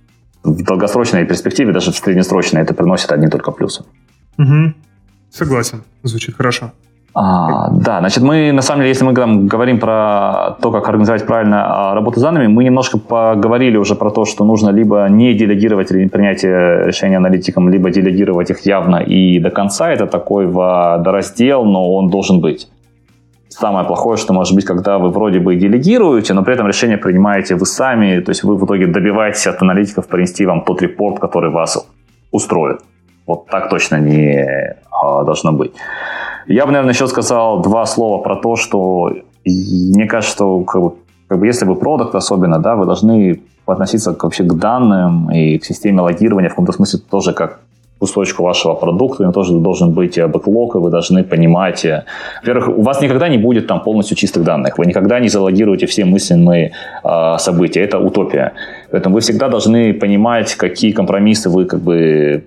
в 0.43 0.63
долгосрочной 0.63 1.25
перспективе, 1.25 1.73
даже 1.73 1.91
в 1.91 1.97
среднесрочной, 1.97 2.61
это 2.61 2.73
приносит 2.73 3.11
одни 3.11 3.27
только 3.27 3.51
плюсы. 3.51 3.83
Угу. 4.37 4.73
Согласен, 5.31 5.83
звучит 6.03 6.35
хорошо. 6.35 6.71
А, 7.17 7.69
да, 7.69 7.99
значит, 7.99 8.23
мы, 8.23 8.51
на 8.51 8.61
самом 8.61 8.81
деле, 8.81 8.89
если 8.89 9.05
мы 9.05 9.13
там, 9.13 9.47
говорим 9.47 9.79
про 9.79 10.57
то, 10.61 10.69
как 10.69 10.89
организовать 10.89 11.25
правильно 11.25 11.91
а, 11.91 11.95
работу 11.95 12.19
с 12.19 12.21
данными, 12.21 12.47
мы 12.47 12.65
немножко 12.65 12.97
поговорили 12.97 13.77
уже 13.77 13.95
про 13.95 14.11
то, 14.11 14.25
что 14.25 14.43
нужно 14.43 14.69
либо 14.69 15.07
не 15.09 15.33
делегировать 15.33 15.87
принятие 15.87 16.87
решения 16.87 17.15
аналитикам, 17.15 17.69
либо 17.69 17.89
делегировать 17.89 18.49
их 18.49 18.65
явно 18.65 18.97
и 18.97 19.39
до 19.39 19.49
конца. 19.49 19.93
Это 19.93 20.07
такой 20.07 20.45
водораздел, 20.45 21.63
но 21.63 21.95
он 21.95 22.09
должен 22.09 22.41
быть. 22.41 22.67
Самое 23.47 23.85
плохое, 23.85 24.17
что 24.17 24.33
может 24.33 24.53
быть, 24.53 24.65
когда 24.65 24.97
вы 24.97 25.09
вроде 25.09 25.39
бы 25.39 25.55
делегируете, 25.55 26.33
но 26.33 26.43
при 26.43 26.55
этом 26.55 26.67
решение 26.67 26.97
принимаете 26.97 27.55
вы 27.55 27.65
сами, 27.65 28.19
то 28.19 28.31
есть 28.31 28.43
вы 28.43 28.57
в 28.57 28.65
итоге 28.65 28.87
добиваетесь 28.87 29.47
от 29.47 29.61
аналитиков 29.61 30.09
принести 30.09 30.45
вам 30.45 30.65
тот 30.65 30.81
репорт, 30.81 31.19
который 31.19 31.49
вас 31.49 31.87
устроит. 32.31 32.81
Вот 33.25 33.47
так 33.47 33.69
точно 33.69 34.01
не 34.01 34.45
а, 34.91 35.23
должно 35.23 35.53
быть. 35.53 35.71
Я 36.47 36.65
бы, 36.65 36.71
наверное, 36.71 36.93
еще 36.93 37.07
сказал 37.07 37.61
два 37.61 37.85
слова 37.85 38.21
про 38.21 38.35
то, 38.35 38.55
что 38.55 39.11
мне 39.45 40.05
кажется, 40.05 40.35
что 40.35 40.59
как 40.61 40.81
бы, 40.81 40.93
как 41.27 41.39
бы 41.39 41.47
если 41.47 41.65
вы 41.65 41.75
продукт 41.75 42.15
особенно, 42.15 42.59
да, 42.59 42.75
вы 42.75 42.85
должны 42.85 43.41
относиться 43.65 44.13
к, 44.13 44.23
вообще 44.23 44.43
к 44.43 44.53
данным 44.53 45.31
и 45.31 45.57
к 45.57 45.65
системе 45.65 46.01
логирования 46.01 46.49
в 46.49 46.51
каком-то 46.51 46.71
смысле 46.71 46.99
тоже 47.09 47.33
как 47.33 47.59
кусочку 47.99 48.43
вашего 48.43 48.75
продукта, 48.75 49.23
у 49.23 49.23
него 49.23 49.33
тоже 49.33 49.53
должен 49.53 49.93
быть 49.93 50.19
бэклог, 50.19 50.75
и 50.75 50.77
вы 50.79 50.89
должны 50.91 51.23
понимать, 51.23 51.85
э, 51.85 52.03
во-первых, 52.41 52.77
у 52.77 52.81
вас 52.81 53.01
никогда 53.01 53.29
не 53.29 53.37
будет 53.37 53.67
там 53.67 53.81
полностью 53.81 54.17
чистых 54.17 54.43
данных, 54.43 54.77
вы 54.77 54.85
никогда 54.85 55.19
не 55.19 55.29
залогируете 55.29 55.85
все 55.85 56.05
мысленные 56.05 56.71
э, 57.03 57.37
события, 57.37 57.81
это 57.81 57.97
утопия. 57.99 58.53
Поэтому 58.91 59.15
вы 59.15 59.21
всегда 59.21 59.47
должны 59.47 59.93
понимать, 59.93 60.55
какие 60.55 60.91
компромиссы 60.91 61.49
вы 61.49 61.65
как 61.65 61.79
бы 61.79 62.43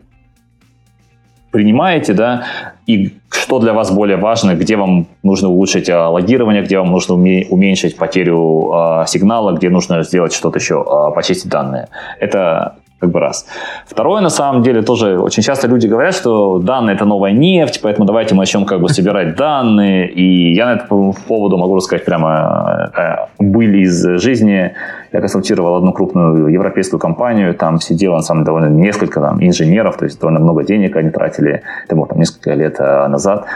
принимаете, 1.50 2.12
да, 2.12 2.42
и 2.88 3.12
что 3.30 3.58
для 3.58 3.74
вас 3.74 3.90
более 3.90 4.16
важно, 4.16 4.54
где 4.54 4.76
вам 4.76 5.06
нужно 5.22 5.48
улучшить 5.48 5.90
а, 5.90 6.08
логирование, 6.08 6.62
где 6.62 6.78
вам 6.78 6.90
нужно 6.90 7.14
уменьшить 7.14 7.96
потерю 7.96 8.72
а, 8.72 9.04
сигнала, 9.06 9.52
где 9.52 9.68
нужно 9.68 10.02
сделать 10.02 10.32
что-то 10.32 10.58
еще, 10.58 10.82
а, 10.88 11.10
почистить 11.10 11.50
данные. 11.50 11.88
Это 12.18 12.76
как 12.98 13.10
бы 13.10 13.20
раз. 13.20 13.46
Второе, 13.86 14.22
на 14.22 14.30
самом 14.30 14.62
деле, 14.62 14.82
тоже 14.82 15.20
очень 15.20 15.42
часто 15.42 15.68
люди 15.68 15.86
говорят, 15.86 16.14
что 16.14 16.58
данные 16.58 16.96
это 16.96 17.04
новая 17.04 17.32
нефть, 17.32 17.80
поэтому 17.82 18.06
давайте 18.06 18.34
мы 18.34 18.40
начнем 18.40 18.64
как 18.64 18.80
бы 18.80 18.88
собирать 18.88 19.36
данные. 19.36 20.10
И 20.10 20.54
я 20.54 20.66
на 20.66 20.72
этому 20.72 21.14
поводу 21.28 21.58
могу 21.58 21.76
рассказать 21.76 22.04
прямо 22.04 22.90
э, 22.96 23.42
были 23.42 23.80
из 23.80 24.20
жизни. 24.20 24.72
Я 25.12 25.20
консультировал 25.20 25.76
одну 25.76 25.92
крупную 25.92 26.48
европейскую 26.48 27.00
компанию, 27.00 27.54
там 27.54 27.80
сидело, 27.80 28.16
на 28.16 28.22
самом 28.22 28.40
деле, 28.42 28.46
довольно 28.46 28.68
несколько 28.68 29.20
там, 29.20 29.42
инженеров, 29.42 29.96
то 29.96 30.04
есть 30.04 30.20
довольно 30.20 30.40
много 30.40 30.64
денег 30.64 30.96
они 30.96 31.10
тратили, 31.10 31.62
это 31.86 31.96
было 31.96 32.06
там 32.06 32.18
несколько 32.18 32.54
лет 32.54 32.76
э, 32.78 33.08
назад. 33.08 33.46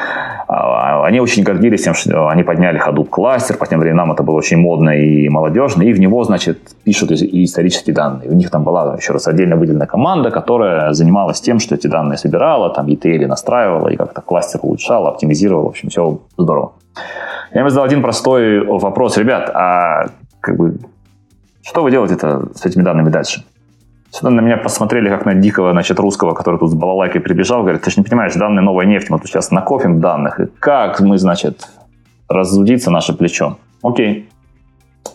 А, 0.48 1.04
они 1.04 1.20
очень 1.20 1.42
гордились 1.42 1.82
тем, 1.82 1.94
что 1.94 2.28
они 2.28 2.42
подняли 2.42 2.80
Hadoop 2.80 3.08
кластер, 3.08 3.56
по 3.56 3.66
тем 3.66 3.80
временам 3.80 4.12
это 4.12 4.22
было 4.22 4.36
очень 4.36 4.58
модно 4.58 4.90
и 4.90 5.28
молодежно, 5.28 5.82
и 5.82 5.92
в 5.92 6.00
него, 6.00 6.24
значит, 6.24 6.58
пишут 6.84 7.12
исторические 7.12 7.94
данные. 7.94 8.30
У 8.30 8.34
них 8.34 8.50
там 8.50 8.64
была, 8.64 8.96
еще 8.96 9.12
раз, 9.12 9.28
отдельно 9.28 9.56
выделена 9.56 9.86
команда, 9.86 10.30
которая 10.30 10.92
занималась 10.92 11.40
тем, 11.40 11.58
что 11.58 11.74
эти 11.74 11.86
данные 11.86 12.18
собирала, 12.18 12.70
там 12.70 12.86
ETL 12.86 13.26
настраивала 13.26 13.88
и 13.88 13.96
как-то 13.96 14.20
кластер 14.20 14.60
улучшала, 14.62 15.10
оптимизировала, 15.10 15.64
в 15.64 15.68
общем, 15.68 15.88
все 15.88 16.18
здорово. 16.36 16.72
Я 17.54 17.60
им 17.60 17.70
задал 17.70 17.84
один 17.84 18.02
простой 18.02 18.64
вопрос. 18.66 19.16
Ребят, 19.18 19.50
а 19.54 20.06
как 20.40 20.56
бы 20.56 20.78
что 21.62 21.82
вы 21.82 21.90
делаете-то 21.90 22.48
с 22.54 22.66
этими 22.66 22.82
данными 22.82 23.10
дальше? 23.10 23.44
Сюда 24.10 24.30
на 24.30 24.40
меня 24.40 24.58
посмотрели 24.58 25.08
как 25.08 25.24
на 25.24 25.34
дикого, 25.34 25.72
значит, 25.72 25.98
русского, 25.98 26.34
который 26.34 26.58
тут 26.58 26.70
с 26.70 26.74
балалайкой 26.74 27.20
прибежал, 27.20 27.62
говорит, 27.62 27.82
ты 27.82 27.90
же 27.90 27.96
не 27.98 28.04
понимаешь, 28.04 28.34
данные 28.34 28.62
новая 28.62 28.84
нефть, 28.84 29.08
мы 29.08 29.18
тут 29.18 29.28
сейчас 29.28 29.50
накопим 29.50 30.00
данных, 30.00 30.38
и 30.40 30.46
как 30.58 31.00
мы, 31.00 31.16
значит, 31.16 31.68
разудиться 32.28 32.90
наше 32.90 33.14
плечо? 33.14 33.56
Окей, 33.82 34.28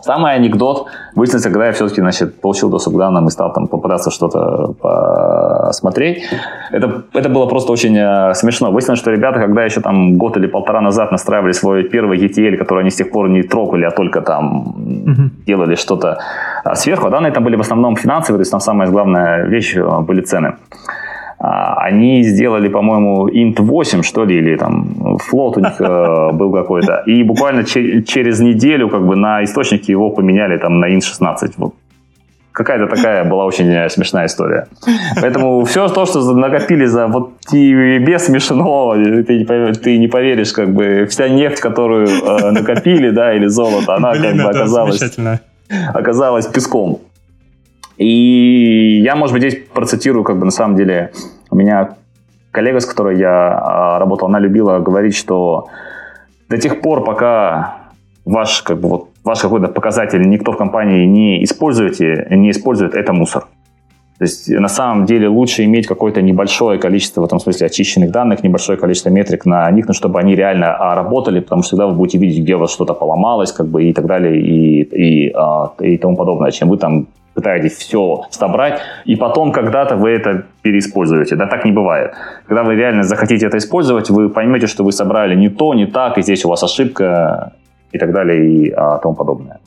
Самый 0.02 0.34
анекдот 0.34 0.88
выяснился, 1.15 1.50
когда 1.50 1.67
я 1.67 1.71
все-таки 1.71 2.02
значит, 2.02 2.39
получил 2.41 2.69
доступ 2.69 2.95
к 2.95 2.97
данным 2.97 3.28
и 3.28 3.32
стал 3.32 3.54
там 3.54 3.67
попытаться 3.67 4.12
что-то 4.12 4.73
посмотреть. 4.82 6.23
Это, 6.71 7.04
это 7.13 7.30
было 7.30 7.45
просто 7.45 7.71
очень 7.71 7.97
э, 7.97 8.34
смешно. 8.34 8.71
Выяснилось, 8.71 9.00
что 9.00 9.12
ребята, 9.12 9.39
когда 9.39 9.63
еще 9.63 9.82
там 9.82 10.17
год 10.17 10.38
или 10.38 10.47
полтора 10.47 10.82
назад 10.82 11.12
настраивали 11.12 11.52
свой 11.52 11.84
первый 11.84 12.19
ETL, 12.19 12.58
который 12.58 12.82
они 12.82 12.89
с 12.89 12.95
тех 12.95 13.12
пор 13.12 13.30
не 13.30 13.43
трогали, 13.43 13.86
а 13.86 13.91
только 13.91 14.21
там 14.21 14.76
mm-hmm. 14.78 15.45
делали 15.45 15.76
что-то 15.76 16.19
а, 16.63 16.76
сверху, 16.76 17.08
а 17.08 17.10
данные 17.10 17.32
там 17.32 17.43
были 17.43 17.56
в 17.56 17.62
основном 17.62 17.95
финансовые, 17.95 18.38
то 18.38 18.41
есть 18.41 18.52
там 18.52 18.60
самая 18.60 18.89
главная 18.89 19.45
вещь 19.45 19.76
э, 19.76 20.02
были 20.02 20.21
цены. 20.21 20.56
А, 21.39 21.76
они 21.84 22.23
сделали, 22.23 22.67
по-моему, 22.67 23.28
int 23.30 23.62
8, 23.62 24.02
что 24.02 24.26
ли, 24.26 24.38
или 24.38 24.58
там 24.58 25.17
флот 25.19 25.58
у 25.58 25.60
них 25.60 25.80
э, 25.80 26.32
был 26.34 26.52
какой-то. 26.52 27.04
И 27.06 27.23
буквально 27.23 27.63
через 27.63 28.39
неделю 28.39 28.89
как 28.89 29.06
бы 29.06 29.15
на 29.15 29.43
источнике 29.43 29.91
его 29.91 30.10
поменяли 30.10 30.58
там 30.58 30.80
на 30.80 30.88
int 30.89 31.02
16. 31.02 31.58
Вот. 31.58 31.73
Какая-то 32.52 32.88
такая 32.88 33.23
была 33.23 33.45
очень 33.45 33.71
э, 33.71 33.88
смешная 33.89 34.26
история. 34.26 34.67
Поэтому 35.21 35.63
все 35.65 35.88
то, 35.89 36.08
что 36.08 36.34
накопили 36.34 36.86
за 36.86 37.06
вот 37.06 37.39
тебе 37.41 38.17
смешно, 38.17 38.95
ты, 38.95 39.45
ты 39.73 39.97
не 40.00 40.08
поверишь, 40.08 40.54
как 40.54 40.73
бы 40.73 41.06
вся 41.08 41.30
нефть, 41.30 41.60
которую 41.60 42.08
э, 42.08 42.52
накопили, 42.52 43.12
да, 43.12 43.36
или 43.36 43.45
золото, 43.45 43.93
она 43.95 44.13
Блин, 44.13 44.38
как 44.38 44.45
бы 44.45 44.50
оказалась, 44.58 45.17
оказалась 45.93 46.47
песком. 46.47 47.00
И 47.98 49.02
я, 49.02 49.16
может 49.16 49.34
быть, 49.34 49.42
здесь 49.42 49.64
процитирую, 49.74 50.24
как 50.24 50.38
бы 50.38 50.46
на 50.46 50.52
самом 50.52 50.76
деле, 50.76 51.12
у 51.50 51.56
меня 51.56 51.96
коллега, 52.52 52.80
с 52.80 52.86
которой 52.86 53.18
я 53.18 53.58
а, 53.58 54.00
работал, 54.00 54.28
она 54.28 54.40
любила 54.40 54.80
говорить, 54.80 55.16
что 55.16 55.68
до 56.50 56.58
тех 56.58 56.82
пор, 56.82 57.04
пока 57.04 57.92
ваш, 58.26 58.62
как 58.62 58.80
бы, 58.80 58.90
вот, 58.90 59.10
ваш 59.24 59.40
какой-то 59.42 59.68
показатель 59.68 60.22
никто 60.22 60.52
в 60.52 60.58
компании 60.58 61.06
не 61.06 61.44
используете, 61.44 62.28
не 62.30 62.52
использует, 62.52 62.94
это 62.94 63.14
мусор. 63.14 63.48
То 64.18 64.24
есть 64.24 64.50
на 64.50 64.68
самом 64.68 65.06
деле 65.06 65.28
лучше 65.28 65.64
иметь 65.66 65.86
какое-то 65.86 66.24
небольшое 66.24 66.80
количество, 66.80 67.22
в 67.22 67.26
этом 67.26 67.40
смысле, 67.40 67.68
очищенных 67.68 68.12
данных, 68.12 68.44
небольшое 68.44 68.78
количество 68.78 69.10
метрик 69.10 69.46
на 69.46 69.70
них, 69.70 69.88
но 69.88 69.94
чтобы 69.94 70.20
они 70.20 70.36
реально 70.36 70.76
а, 70.76 70.96
работали, 70.96 71.40
потому 71.40 71.62
что 71.62 71.70
всегда 71.70 71.88
вы 71.88 71.94
будете 71.94 72.18
видеть, 72.18 72.44
где 72.44 72.56
у 72.56 72.60
вас 72.60 72.72
что-то 72.72 72.94
поломалось, 72.94 73.52
как 73.52 73.68
бы 73.68 73.84
и 73.84 73.94
так 73.94 74.08
далее, 74.08 74.42
и, 74.42 74.82
и, 74.82 75.32
а, 75.36 75.72
и 75.80 75.98
тому 75.98 76.18
подобное, 76.18 76.50
чем 76.50 76.70
вы 76.70 76.78
там 76.78 77.08
пытаетесь 77.38 77.78
все 77.78 78.23
собрать, 78.32 78.82
и 79.06 79.15
потом 79.15 79.52
когда-то 79.52 79.95
вы 79.95 80.10
это 80.10 80.45
переиспользуете. 80.63 81.36
Да, 81.36 81.45
так 81.45 81.65
не 81.65 81.71
бывает. 81.71 82.15
Когда 82.47 82.63
вы 82.63 82.76
реально 82.76 83.04
захотите 83.04 83.45
это 83.45 83.58
использовать, 83.58 84.10
вы 84.10 84.30
поймете, 84.30 84.65
что 84.65 84.84
вы 84.84 84.91
собрали 84.91 85.36
не 85.36 85.50
то, 85.50 85.76
не 85.76 85.86
так, 85.86 86.17
и 86.17 86.21
здесь 86.23 86.45
у 86.45 86.50
вас 86.50 86.63
ошибка, 86.63 87.54
и 87.91 88.00
так 88.00 88.12
далее, 88.12 88.50
и 88.50 88.71
а, 88.71 88.97
тому 88.97 89.15
подобное. 89.15 89.60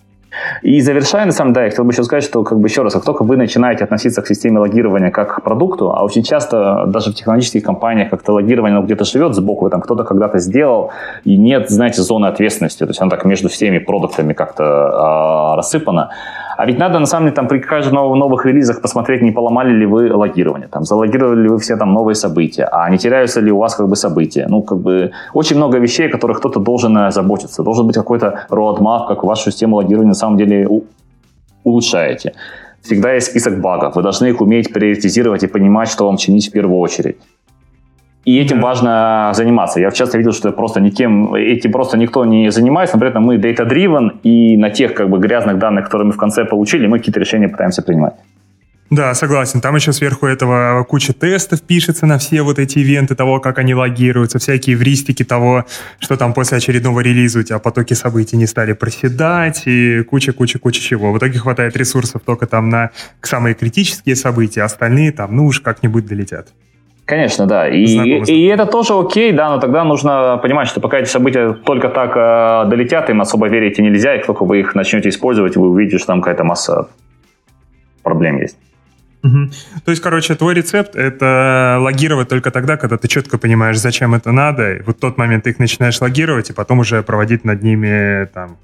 И 0.63 0.81
завершая, 0.81 1.27
на 1.27 1.33
самом 1.33 1.53
деле, 1.53 1.67
я 1.67 1.71
хотел 1.71 1.85
бы 1.85 1.93
еще 1.93 2.05
сказать, 2.05 2.25
что, 2.25 2.45
как 2.45 2.59
бы 2.59 2.69
еще 2.69 2.83
раз, 2.83 2.93
как 2.93 3.05
только 3.05 3.25
вы 3.25 3.37
начинаете 3.37 3.85
относиться 3.85 4.23
к 4.23 4.27
системе 4.27 4.59
логирования 4.59 5.11
как 5.11 5.37
к 5.37 5.43
продукту, 5.43 5.91
а 5.91 6.05
очень 6.05 6.23
часто 6.23 6.85
даже 6.87 7.11
в 7.11 7.15
технологических 7.15 7.63
компаниях 7.63 8.11
как-то 8.11 8.33
логирование 8.33 8.77
оно 8.77 8.87
где-то 8.87 9.05
живет 9.05 9.35
сбоку, 9.35 9.69
там 9.71 9.81
кто-то 9.81 10.05
когда-то 10.05 10.39
сделал, 10.39 10.91
и 11.25 11.37
нет, 11.37 11.71
знаете, 11.71 12.03
зоны 12.03 12.27
ответственности, 12.27 12.81
то 12.81 12.89
есть 12.91 13.01
оно 13.01 13.11
так 13.11 13.25
между 13.25 13.49
всеми 13.49 13.79
продуктами 13.79 14.33
как-то 14.33 14.65
э, 14.65 15.57
рассыпано, 15.57 16.11
а 16.57 16.67
ведь 16.67 16.79
надо, 16.79 16.99
на 16.99 17.07
самом 17.07 17.27
деле, 17.27 17.37
там 17.37 17.49
при 17.49 17.59
каждых 17.59 17.93
новых, 17.93 18.19
новых 18.19 18.47
релизах 18.47 18.81
посмотреть, 18.83 19.23
не 19.23 19.31
поломали 19.31 19.73
ли 19.73 19.87
вы 19.87 20.15
логирование, 20.15 20.69
там, 20.69 20.85
залогировали 20.85 21.43
ли 21.43 21.49
вы 21.49 21.59
все 21.59 21.77
там 21.77 21.93
новые 21.93 22.15
события, 22.15 22.69
а 22.71 22.89
не 22.91 22.99
теряются 22.99 23.41
ли 23.41 23.53
у 23.53 23.59
вас 23.59 23.75
как 23.75 23.89
бы 23.89 23.97
события. 23.97 24.47
Ну, 24.49 24.63
как 24.63 24.79
бы 24.79 25.13
очень 25.35 25.57
много 25.57 25.79
вещей, 25.79 26.09
о 26.09 26.11
которых 26.11 26.39
кто-то 26.39 26.61
должен 26.61 26.97
э, 26.97 27.11
заботиться. 27.11 27.63
Должен 27.63 27.87
быть 27.87 27.97
какой-то 27.97 28.47
roadmap, 28.51 29.09
как 29.09 29.25
вашу 29.25 29.51
систему 29.51 29.77
логирования 29.77 30.09
на 30.09 30.15
самом 30.15 30.37
деле 30.37 30.69
улучшаете. 31.65 32.33
Всегда 32.83 33.13
есть 33.13 33.27
список 33.27 33.61
багов. 33.61 33.97
Вы 33.97 34.03
должны 34.03 34.27
их 34.27 34.41
уметь 34.41 34.73
приоритизировать 34.73 35.43
и 35.43 35.47
понимать, 35.47 35.89
что 35.89 36.07
вам 36.07 36.17
чинить 36.17 36.49
в 36.49 36.53
первую 36.53 36.79
очередь. 36.79 37.17
И 38.25 38.39
этим 38.39 38.61
важно 38.61 39.33
заниматься. 39.35 39.81
Я 39.81 39.91
часто 39.91 40.19
видел, 40.19 40.33
что 40.33 40.53
просто 40.53 40.81
никем, 40.81 41.35
этим 41.35 41.73
просто 41.73 41.97
никто 41.97 42.25
не 42.25 42.51
занимается, 42.51 42.97
но 42.97 43.01
при 43.01 43.09
этом 43.09 43.25
мы 43.25 43.37
data-driven, 43.37 44.21
и 44.23 44.57
на 44.57 44.71
тех 44.71 44.95
как 44.95 45.09
бы 45.09 45.19
грязных 45.19 45.59
данных, 45.59 45.87
которые 45.87 46.09
мы 46.09 46.13
в 46.13 46.19
конце 46.19 46.45
получили, 46.45 46.87
мы 46.87 46.99
какие-то 46.99 47.21
решения 47.21 47.49
пытаемся 47.49 47.83
принимать. 47.83 48.15
Да, 48.91 49.15
согласен. 49.15 49.61
Там 49.61 49.77
еще 49.77 49.93
сверху 49.93 50.27
этого 50.27 50.83
куча 50.83 51.13
тестов 51.13 51.63
пишется 51.63 52.07
на 52.07 52.19
все 52.19 52.43
вот 52.43 52.59
эти 52.59 52.81
ивенты 52.81 53.15
того, 53.15 53.39
как 53.39 53.59
они 53.59 53.73
логируются, 53.73 54.41
всякие 54.41 54.77
вристики 54.77 55.25
того, 55.25 55.65
что 56.01 56.17
там 56.17 56.35
после 56.35 56.59
очередного 56.59 56.99
релиза 56.99 57.39
у 57.39 57.43
тебя 57.45 57.61
потоки 57.61 57.95
событий 57.95 58.37
не 58.37 58.47
стали 58.47 58.73
проседать, 58.73 59.63
и 59.67 60.03
куча-куча-куча 60.03 60.81
чего. 60.81 61.13
В 61.13 61.19
итоге 61.19 61.39
хватает 61.39 61.77
ресурсов 61.77 62.23
только 62.27 62.47
там 62.49 62.69
на 62.69 62.91
самые 63.23 63.55
критические 63.55 64.17
события, 64.17 64.63
остальные 64.63 65.13
там, 65.13 65.37
ну 65.37 65.47
уж 65.47 65.61
как-нибудь 65.61 66.07
долетят. 66.07 66.49
Конечно, 67.11 67.47
да. 67.47 67.69
И, 67.69 67.87
и 67.87 68.47
это 68.47 68.67
тоже 68.67 68.95
окей, 68.95 69.33
да, 69.33 69.51
но 69.51 69.59
тогда 69.59 69.83
нужно 69.83 70.39
понимать, 70.41 70.69
что 70.69 70.81
пока 70.81 71.01
эти 71.01 71.09
события 71.09 71.55
только 71.55 71.89
так 71.89 72.13
э, 72.15 72.71
долетят, 72.71 73.11
им 73.11 73.21
особо 73.21 73.49
верить 73.49 73.81
и 73.81 73.83
нельзя, 73.83 74.15
и 74.15 74.19
как 74.19 74.27
только 74.27 74.45
вы 74.45 74.61
их 74.61 74.77
начнете 74.77 75.09
использовать, 75.09 75.57
вы 75.57 75.71
увидите, 75.71 75.99
что 75.99 76.07
там 76.07 76.21
какая-то 76.21 76.45
масса 76.45 76.89
проблем 78.05 78.39
есть. 78.39 78.57
Угу. 79.25 79.51
То 79.85 79.91
есть, 79.91 80.01
короче, 80.01 80.37
твой 80.37 80.55
рецепт— 80.55 80.95
это 80.95 81.79
логировать 81.81 82.29
только 82.29 82.53
тогда, 82.53 82.77
когда 82.77 82.97
ты 82.97 83.09
четко 83.09 83.39
понимаешь, 83.39 83.81
зачем 83.81 84.15
это 84.15 84.31
надо, 84.31 84.75
и 84.75 84.83
вот 84.83 84.99
в 84.99 85.01
тот 85.01 85.19
момент 85.19 85.43
ты 85.43 85.51
их 85.51 85.59
начинаешь 85.59 86.01
логировать, 86.01 86.51
и 86.51 86.53
потом 86.53 86.79
уже 86.79 87.03
проводить 87.03 87.45
над 87.45 87.61
ними 87.65 88.27
там 88.27 88.57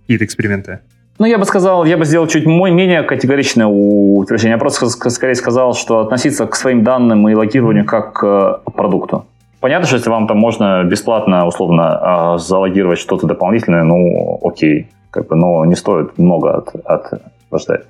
какие-то 0.00 0.24
эксперименты. 0.24 0.80
Ну, 1.18 1.26
я 1.26 1.38
бы 1.38 1.44
сказал, 1.44 1.84
я 1.84 1.96
бы 1.96 2.04
сделал 2.04 2.26
чуть 2.26 2.46
мой 2.46 2.70
менее 2.70 3.02
категоричное 3.02 3.66
утверждение. 3.66 4.54
Я 4.54 4.58
просто 4.58 4.88
скорее 4.88 5.34
сказал, 5.34 5.74
что 5.74 6.00
относиться 6.00 6.46
к 6.46 6.56
своим 6.56 6.82
данным 6.82 7.28
и 7.28 7.34
логированию 7.34 7.84
как 7.84 8.14
к 8.14 8.62
продукту. 8.74 9.26
Понятно, 9.60 9.86
что 9.86 9.96
если 9.96 10.10
вам 10.10 10.26
там 10.26 10.38
можно 10.38 10.82
бесплатно, 10.82 11.46
условно, 11.46 12.32
а, 12.34 12.38
залогировать 12.38 12.98
что-то 12.98 13.28
дополнительное, 13.28 13.84
ну, 13.84 14.40
окей. 14.42 14.88
Как 15.10 15.28
бы, 15.28 15.36
но 15.36 15.64
не 15.64 15.76
стоит 15.76 16.18
много 16.18 16.56
от, 16.56 16.74
от 16.84 17.22
ждать. 17.60 17.82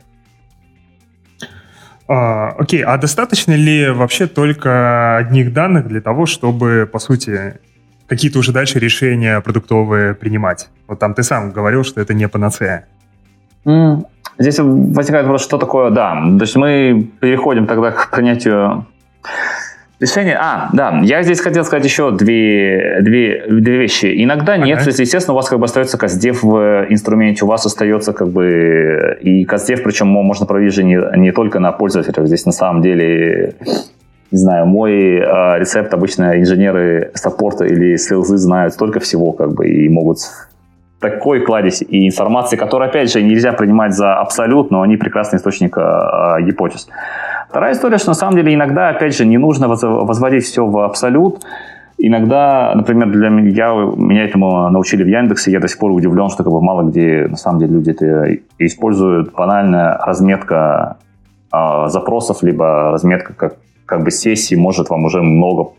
А, 2.08 2.48
окей, 2.58 2.82
а 2.82 2.98
достаточно 2.98 3.52
ли 3.52 3.88
вообще 3.88 4.26
только 4.26 5.16
одних 5.16 5.54
данных 5.54 5.86
для 5.86 6.02
того, 6.02 6.26
чтобы, 6.26 6.86
по 6.92 6.98
сути, 6.98 7.54
какие-то 8.06 8.40
уже 8.40 8.52
дальше 8.52 8.78
решения 8.78 9.40
продуктовые 9.40 10.14
принимать? 10.14 10.68
Вот 10.88 10.98
там 10.98 11.14
ты 11.14 11.22
сам 11.22 11.52
говорил, 11.52 11.84
что 11.84 12.02
это 12.02 12.12
не 12.12 12.28
панацея. 12.28 12.86
Здесь 14.38 14.58
возникает 14.58 15.26
вопрос, 15.26 15.42
что 15.42 15.58
такое 15.58 15.90
да. 15.90 16.14
То 16.14 16.42
есть 16.42 16.56
мы 16.56 17.06
переходим 17.20 17.66
тогда 17.66 17.90
к 17.90 18.10
принятию 18.10 18.86
Решение, 20.02 20.36
а, 20.36 20.68
да, 20.72 20.98
я 21.04 21.22
здесь 21.22 21.40
хотел 21.40 21.64
сказать 21.64 21.84
еще 21.84 22.10
две, 22.10 22.98
две, 23.02 23.44
две 23.48 23.78
вещи. 23.78 24.12
Иногда 24.24 24.56
нет, 24.56 24.80
то 24.80 24.86
есть, 24.86 24.98
естественно, 24.98 25.34
у 25.34 25.36
вас 25.36 25.48
как 25.48 25.60
бы 25.60 25.66
остается 25.66 25.96
каздев 25.96 26.42
в 26.42 26.86
инструменте, 26.88 27.44
у 27.44 27.46
вас 27.46 27.64
остается 27.64 28.12
как 28.12 28.26
бы 28.26 29.16
и 29.20 29.44
каздев, 29.44 29.84
причем 29.84 30.08
можно 30.08 30.44
проводить 30.44 30.74
же 30.74 30.82
не, 30.82 30.98
не 31.18 31.30
только 31.30 31.60
на 31.60 31.70
пользователях, 31.70 32.26
здесь 32.26 32.44
на 32.46 32.50
самом 32.50 32.82
деле 32.82 33.54
не 34.32 34.38
знаю, 34.38 34.66
мой 34.66 34.92
э, 34.92 35.58
рецепт 35.60 35.94
обычно 35.94 36.40
инженеры 36.40 37.12
саппорта 37.14 37.64
или 37.66 37.94
селзы 37.94 38.38
знают 38.38 38.74
столько 38.74 38.98
всего, 38.98 39.30
как 39.30 39.52
бы, 39.52 39.68
и 39.68 39.88
могут 39.88 40.18
такой 41.02 41.40
кладезь 41.40 41.82
и 41.82 42.06
информации, 42.06 42.56
которую, 42.56 42.88
опять 42.88 43.12
же, 43.12 43.20
нельзя 43.22 43.52
принимать 43.52 43.92
за 43.92 44.14
абсолют, 44.14 44.70
но 44.70 44.80
они 44.80 44.96
прекрасный 44.96 45.36
источник 45.36 45.76
э, 45.76 46.42
гипотез. 46.42 46.88
Вторая 47.50 47.72
история, 47.72 47.98
что 47.98 48.08
на 48.08 48.14
самом 48.14 48.36
деле 48.36 48.54
иногда, 48.54 48.88
опять 48.88 49.14
же, 49.14 49.26
не 49.26 49.36
нужно 49.36 49.68
возводить 49.68 50.44
все 50.44 50.64
в 50.64 50.78
абсолют. 50.78 51.44
Иногда, 51.98 52.72
например, 52.74 53.10
для 53.10 53.28
меня, 53.28 53.72
меня 53.96 54.24
этому 54.24 54.70
научили 54.70 55.04
в 55.04 55.08
Яндексе, 55.08 55.50
я 55.50 55.60
до 55.60 55.68
сих 55.68 55.78
пор 55.78 55.90
удивлен, 55.90 56.30
что 56.30 56.44
как 56.44 56.52
бы 56.52 56.62
мало 56.62 56.88
где 56.88 57.26
на 57.28 57.36
самом 57.36 57.58
деле 57.58 57.74
люди 57.74 57.90
это 57.90 58.38
используют. 58.58 59.34
Банальная 59.34 59.98
разметка 59.98 60.96
э, 61.52 61.88
запросов, 61.88 62.42
либо 62.42 62.90
разметка 62.92 63.34
как, 63.34 63.56
как 63.84 64.04
бы 64.04 64.10
сессий 64.10 64.56
может 64.56 64.88
вам 64.88 65.04
уже 65.04 65.20
много 65.20 65.72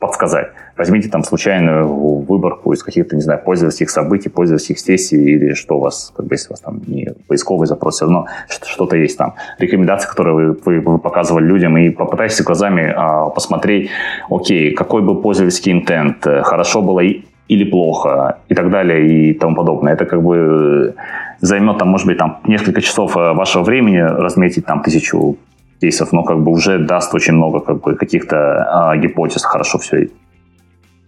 подсказать. 0.00 0.48
Возьмите 0.76 1.10
там 1.10 1.22
случайную 1.22 1.86
выборку 1.86 2.72
из 2.72 2.82
каких-то, 2.82 3.14
не 3.14 3.22
знаю, 3.22 3.40
пользовательских 3.44 3.90
событий, 3.90 4.30
пользовательских 4.30 4.78
сессий 4.78 5.22
или 5.22 5.52
что 5.52 5.76
у 5.76 5.80
вас, 5.80 6.12
как 6.16 6.26
бы, 6.26 6.34
если 6.34 6.48
у 6.48 6.52
вас 6.52 6.60
там 6.60 6.80
не 6.86 7.12
поисковый 7.28 7.68
запрос, 7.68 7.96
все 7.96 8.06
равно 8.06 8.26
что-то 8.48 8.96
есть 8.96 9.18
там. 9.18 9.34
Рекомендации, 9.58 10.08
которые 10.08 10.34
вы, 10.34 10.58
вы, 10.64 10.80
вы 10.80 10.98
показывали 10.98 11.44
людям, 11.44 11.76
и 11.76 11.90
попытайтесь 11.90 12.42
глазами 12.42 12.92
а, 12.96 13.28
посмотреть, 13.28 13.90
окей, 14.30 14.74
какой 14.74 15.02
был 15.02 15.16
пользовательский 15.20 15.72
интент, 15.72 16.24
хорошо 16.24 16.80
было 16.80 17.02
или 17.50 17.64
плохо, 17.64 18.38
и 18.48 18.54
так 18.54 18.70
далее, 18.70 19.06
и 19.06 19.34
тому 19.34 19.56
подобное. 19.56 19.92
Это 19.92 20.06
как 20.06 20.22
бы 20.22 20.94
займет 21.40 21.78
там, 21.78 21.88
может 21.88 22.06
быть, 22.06 22.16
там 22.16 22.38
несколько 22.46 22.80
часов 22.80 23.16
э, 23.16 23.32
вашего 23.32 23.64
времени 23.64 23.98
разметить 23.98 24.66
там 24.66 24.82
тысячу 24.82 25.36
кейсов, 25.80 26.12
но 26.12 26.22
как 26.22 26.42
бы 26.42 26.52
уже 26.52 26.78
даст 26.78 27.14
очень 27.14 27.34
много 27.34 27.60
как 27.60 27.80
бы 27.80 27.94
каких-то 27.94 28.90
а, 28.90 28.96
гипотез, 28.96 29.44
хорошо 29.44 29.78
все 29.78 30.08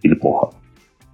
или 0.01 0.15
плохо. 0.15 0.49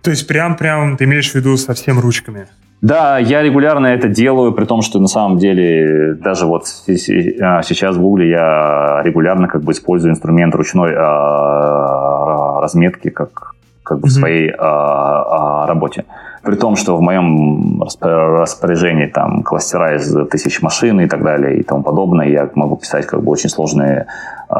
То 0.01 0.11
есть 0.11 0.27
прям-прям 0.27 0.97
ты 0.97 1.03
имеешь 1.03 1.31
в 1.31 1.35
виду 1.35 1.57
совсем 1.57 1.99
ручками? 1.99 2.47
Да, 2.81 3.19
я 3.19 3.41
регулярно 3.41 3.87
это 3.87 4.07
делаю, 4.07 4.53
при 4.53 4.63
том, 4.63 4.81
что 4.81 4.99
на 4.99 5.07
самом 5.07 5.37
деле 5.37 6.13
даже 6.13 6.45
вот 6.45 6.63
а, 7.41 7.61
сейчас 7.61 7.97
в 7.97 8.01
Google 8.01 8.23
я 8.23 9.01
регулярно 9.03 9.47
как 9.49 9.63
бы 9.63 9.73
использую 9.73 10.11
инструмент 10.11 10.55
ручной 10.55 10.93
а, 10.97 12.61
разметки 12.61 13.09
как, 13.09 13.55
как 13.83 13.99
бы 13.99 14.07
mm-hmm. 14.07 14.09
в 14.09 14.13
своей 14.13 14.51
работе. 14.51 16.05
При 16.43 16.55
том, 16.55 16.75
что 16.75 16.95
в 16.95 17.01
моем 17.01 17.81
распоряжении 17.81 19.07
там 19.07 19.43
кластера 19.43 19.95
из 19.95 20.15
тысяч 20.29 20.61
машин 20.61 21.01
и 21.01 21.07
так 21.07 21.23
далее 21.23 21.59
и 21.59 21.63
тому 21.63 21.83
подобное, 21.83 22.29
я 22.29 22.49
могу 22.55 22.77
писать 22.77 23.05
как 23.05 23.23
бы 23.23 23.31
очень 23.31 23.49
сложные 23.49 24.07
э, 24.49 24.53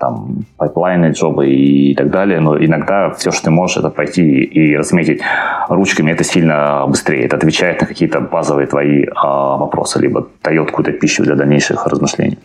там 0.00 0.44
пайплайны, 0.56 1.12
джобы 1.12 1.48
и 1.48 1.94
так 1.94 2.10
далее, 2.10 2.40
но 2.40 2.56
иногда 2.56 3.10
все, 3.10 3.32
что 3.32 3.44
ты 3.44 3.50
можешь, 3.50 3.78
это 3.78 3.90
пойти 3.90 4.22
и 4.22 4.76
разметить 4.76 5.20
ручками, 5.68 6.12
это 6.12 6.22
сильно 6.22 6.84
быстрее, 6.86 7.24
это 7.24 7.36
отвечает 7.36 7.80
на 7.80 7.86
какие-то 7.86 8.20
базовые 8.20 8.66
твои 8.66 9.02
э, 9.02 9.10
вопросы, 9.14 9.98
либо 9.98 10.28
дает 10.44 10.66
какую-то 10.66 10.92
пищу 10.92 11.24
для 11.24 11.34
дальнейших 11.34 11.86
размышлений. 11.86 12.38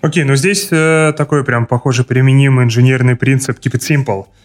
Окей, 0.00 0.22
okay, 0.22 0.26
но 0.26 0.36
здесь 0.36 0.68
э, 0.72 1.12
такой 1.16 1.44
прям, 1.44 1.66
похоже, 1.66 2.04
применимый 2.04 2.64
инженерный 2.64 3.16
принцип. 3.16 3.58
Keep 3.58 3.74
it 3.74 3.80
simple– 3.80 4.24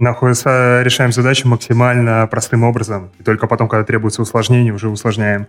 находится, 0.00 0.82
решаем 0.82 1.12
задачи 1.12 1.46
максимально 1.46 2.26
простым 2.30 2.64
образом. 2.64 3.10
И 3.18 3.22
только 3.22 3.46
потом, 3.46 3.68
когда 3.68 3.84
требуется 3.84 4.22
усложнение, 4.22 4.72
уже 4.72 4.88
усложняем. 4.88 5.46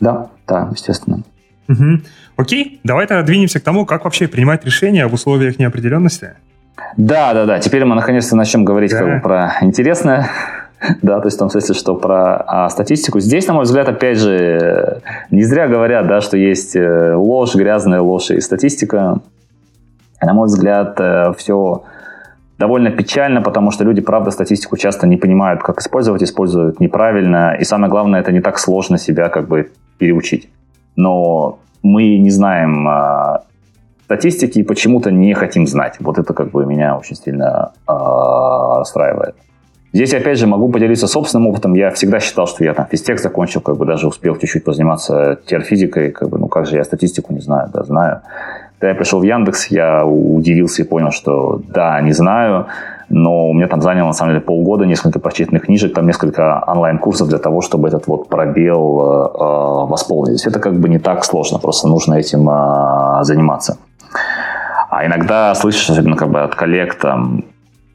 Да, 0.00 0.28
да, 0.46 0.68
естественно. 0.72 1.22
Угу. 1.68 2.00
Окей, 2.36 2.80
давай 2.84 3.06
тогда 3.06 3.22
двинемся 3.22 3.60
к 3.60 3.62
тому, 3.62 3.86
как 3.86 4.04
вообще 4.04 4.28
принимать 4.28 4.64
решения 4.64 5.06
в 5.06 5.14
условиях 5.14 5.58
неопределенности. 5.58 6.34
Да, 6.96 7.34
да, 7.34 7.46
да. 7.46 7.58
Теперь 7.58 7.84
мы 7.84 7.94
наконец-то 7.94 8.36
начнем 8.36 8.64
говорить 8.64 8.92
да. 8.92 8.98
как 8.98 9.14
бы 9.14 9.20
про 9.20 9.52
интересное. 9.62 10.28
Да, 11.00 11.20
то 11.20 11.28
есть 11.28 11.36
в 11.36 11.38
том 11.38 11.48
смысле, 11.48 11.74
что 11.74 11.94
про 11.94 12.36
а, 12.46 12.68
статистику. 12.68 13.18
Здесь, 13.18 13.46
на 13.46 13.54
мой 13.54 13.64
взгляд, 13.64 13.88
опять 13.88 14.18
же, 14.18 15.00
не 15.30 15.42
зря 15.42 15.68
говорят, 15.68 16.06
да, 16.06 16.20
что 16.20 16.36
есть 16.36 16.76
э, 16.76 17.14
ложь, 17.14 17.54
грязная 17.54 18.02
ложь 18.02 18.30
и 18.30 18.40
статистика. 18.42 19.20
На 20.20 20.34
мой 20.34 20.46
взгляд, 20.46 21.00
э, 21.00 21.32
все 21.38 21.82
довольно 22.58 22.90
печально, 22.90 23.42
потому 23.42 23.70
что 23.70 23.84
люди, 23.84 24.00
правда, 24.00 24.30
статистику 24.30 24.76
часто 24.76 25.06
не 25.06 25.16
понимают, 25.16 25.62
как 25.62 25.78
использовать, 25.78 26.22
используют 26.22 26.80
неправильно. 26.80 27.56
И 27.60 27.64
самое 27.64 27.90
главное, 27.90 28.20
это 28.20 28.32
не 28.32 28.40
так 28.40 28.58
сложно 28.58 28.98
себя 28.98 29.28
как 29.28 29.48
бы 29.48 29.70
переучить. 29.98 30.48
Но 30.96 31.58
мы 31.82 32.18
не 32.18 32.30
знаем 32.30 32.88
э, 32.88 33.38
статистики 34.04 34.60
и 34.60 34.62
почему-то 34.62 35.10
не 35.10 35.34
хотим 35.34 35.66
знать. 35.66 35.96
Вот 36.00 36.18
это 36.18 36.32
как 36.32 36.50
бы 36.50 36.64
меня 36.64 36.96
очень 36.96 37.16
сильно 37.16 37.72
э, 37.86 37.92
расстраивает. 37.92 39.34
Здесь, 39.92 40.12
опять 40.12 40.38
же, 40.38 40.46
могу 40.46 40.68
поделиться 40.68 41.06
собственным 41.06 41.46
опытом. 41.46 41.74
Я 41.74 41.90
всегда 41.90 42.20
считал, 42.20 42.46
что 42.46 42.64
я 42.64 42.74
там 42.74 42.86
физтех 42.86 43.18
закончил, 43.18 43.60
как 43.60 43.76
бы 43.76 43.86
даже 43.86 44.06
успел 44.06 44.36
чуть-чуть 44.36 44.64
позаниматься 44.64 45.38
теорфизикой, 45.46 46.10
как 46.10 46.28
бы, 46.28 46.38
ну 46.38 46.48
как 46.48 46.66
же 46.66 46.76
я 46.76 46.84
статистику 46.84 47.32
не 47.32 47.40
знаю, 47.40 47.70
да, 47.72 47.82
знаю. 47.82 48.20
Когда 48.78 48.90
я 48.90 48.94
пришел 48.94 49.20
в 49.20 49.22
Яндекс, 49.22 49.68
я 49.68 50.04
удивился 50.04 50.82
и 50.82 50.84
понял, 50.84 51.10
что 51.10 51.62
да, 51.68 52.00
не 52.02 52.12
знаю, 52.12 52.66
но 53.08 53.48
у 53.48 53.54
меня 53.54 53.68
там 53.68 53.80
заняло, 53.80 54.08
на 54.08 54.12
самом 54.12 54.32
деле, 54.32 54.40
полгода, 54.42 54.84
несколько 54.84 55.18
прочитанных 55.18 55.64
книжек, 55.64 55.94
там 55.94 56.06
несколько 56.06 56.62
онлайн-курсов 56.66 57.28
для 57.28 57.38
того, 57.38 57.62
чтобы 57.62 57.88
этот 57.88 58.06
вот 58.06 58.28
пробел 58.28 59.00
э, 59.00 59.28
э 59.34 59.90
восполнить. 59.90 60.44
Это 60.46 60.58
как 60.58 60.74
бы 60.74 60.88
не 60.88 60.98
так 60.98 61.24
сложно, 61.24 61.58
просто 61.58 61.88
нужно 61.88 62.14
этим 62.14 62.50
э, 62.50 63.24
заниматься. 63.24 63.78
А 64.90 65.06
иногда 65.06 65.54
слышишь, 65.54 65.88
особенно 65.88 66.16
как 66.16 66.30
бы 66.30 66.40
от 66.40 66.54
коллег, 66.54 66.96
там, 66.96 67.44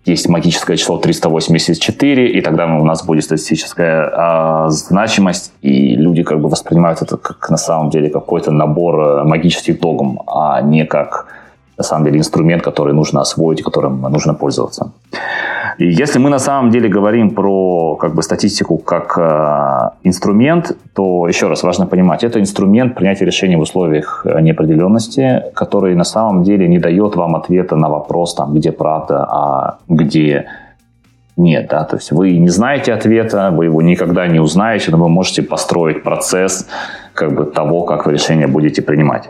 есть 0.06 0.28
магическое 0.28 0.78
число 0.78 0.97
384, 0.97 2.32
и 2.32 2.41
тогда 2.41 2.66
у 2.66 2.84
нас 2.84 3.06
будет 3.06 3.24
статистическая 3.24 4.10
э, 4.10 4.70
значимость, 4.70 5.54
и 5.62 5.95
люди 5.95 6.24
как 6.24 6.39
бы 6.39 6.49
воспринимают 6.49 7.02
это 7.02 7.18
как 7.18 7.49
на 7.49 7.58
самом 7.58 7.89
деле 7.89 8.10
какой-то 8.10 8.52
набор 8.52 8.99
э, 8.99 9.24
магических 9.24 9.80
догм, 9.80 10.22
а 10.28 10.62
не 10.62 10.86
как 10.86 11.28
на 11.78 11.84
самом 11.84 12.06
деле 12.06 12.18
инструмент, 12.18 12.64
который 12.64 12.94
нужно 12.94 13.22
освоить, 13.22 13.64
которым 13.64 14.02
нужно 14.02 14.34
пользоваться. 14.34 14.92
И 15.78 15.86
если 15.86 16.20
мы 16.20 16.30
на 16.30 16.40
самом 16.40 16.70
деле 16.70 16.90
говорим 16.90 17.30
про 17.32 17.96
как 17.96 18.14
бы, 18.14 18.22
статистику 18.22 18.78
как 18.78 19.18
э, 19.18 20.08
инструмент, 20.08 20.78
то 20.94 21.28
еще 21.28 21.48
раз 21.48 21.64
важно 21.64 21.88
понимать, 21.88 22.24
это 22.24 22.40
инструмент 22.40 22.96
принятия 22.96 23.26
решений 23.26 23.56
в 23.56 23.62
условиях 23.62 24.26
неопределенности, 24.42 25.44
который 25.56 25.96
на 25.96 26.04
самом 26.04 26.44
деле 26.44 26.68
не 26.68 26.78
дает 26.78 27.16
вам 27.16 27.36
ответа 27.36 27.76
на 27.76 27.90
вопрос, 27.90 28.36
там, 28.36 28.54
где 28.54 28.72
правда, 28.72 29.26
а 29.30 29.78
где 29.88 30.46
нет, 31.38 31.70
да, 31.70 31.84
то 31.86 31.96
есть 31.96 32.12
вы 32.12 32.38
не 32.38 32.50
знаете 32.50 32.94
ответа, 32.94 33.52
вы 33.52 33.66
его 33.66 33.82
никогда 33.82 34.28
не 34.28 34.40
узнаете, 34.40 34.92
но 34.92 34.98
вы 34.98 35.10
можете 35.10 35.42
построить 35.42 36.04
процесс 36.04 36.68
как 37.22 37.34
бы 37.36 37.46
того, 37.46 37.84
как 37.84 38.06
вы 38.08 38.14
решение 38.14 38.48
будете 38.48 38.82
принимать. 38.82 39.30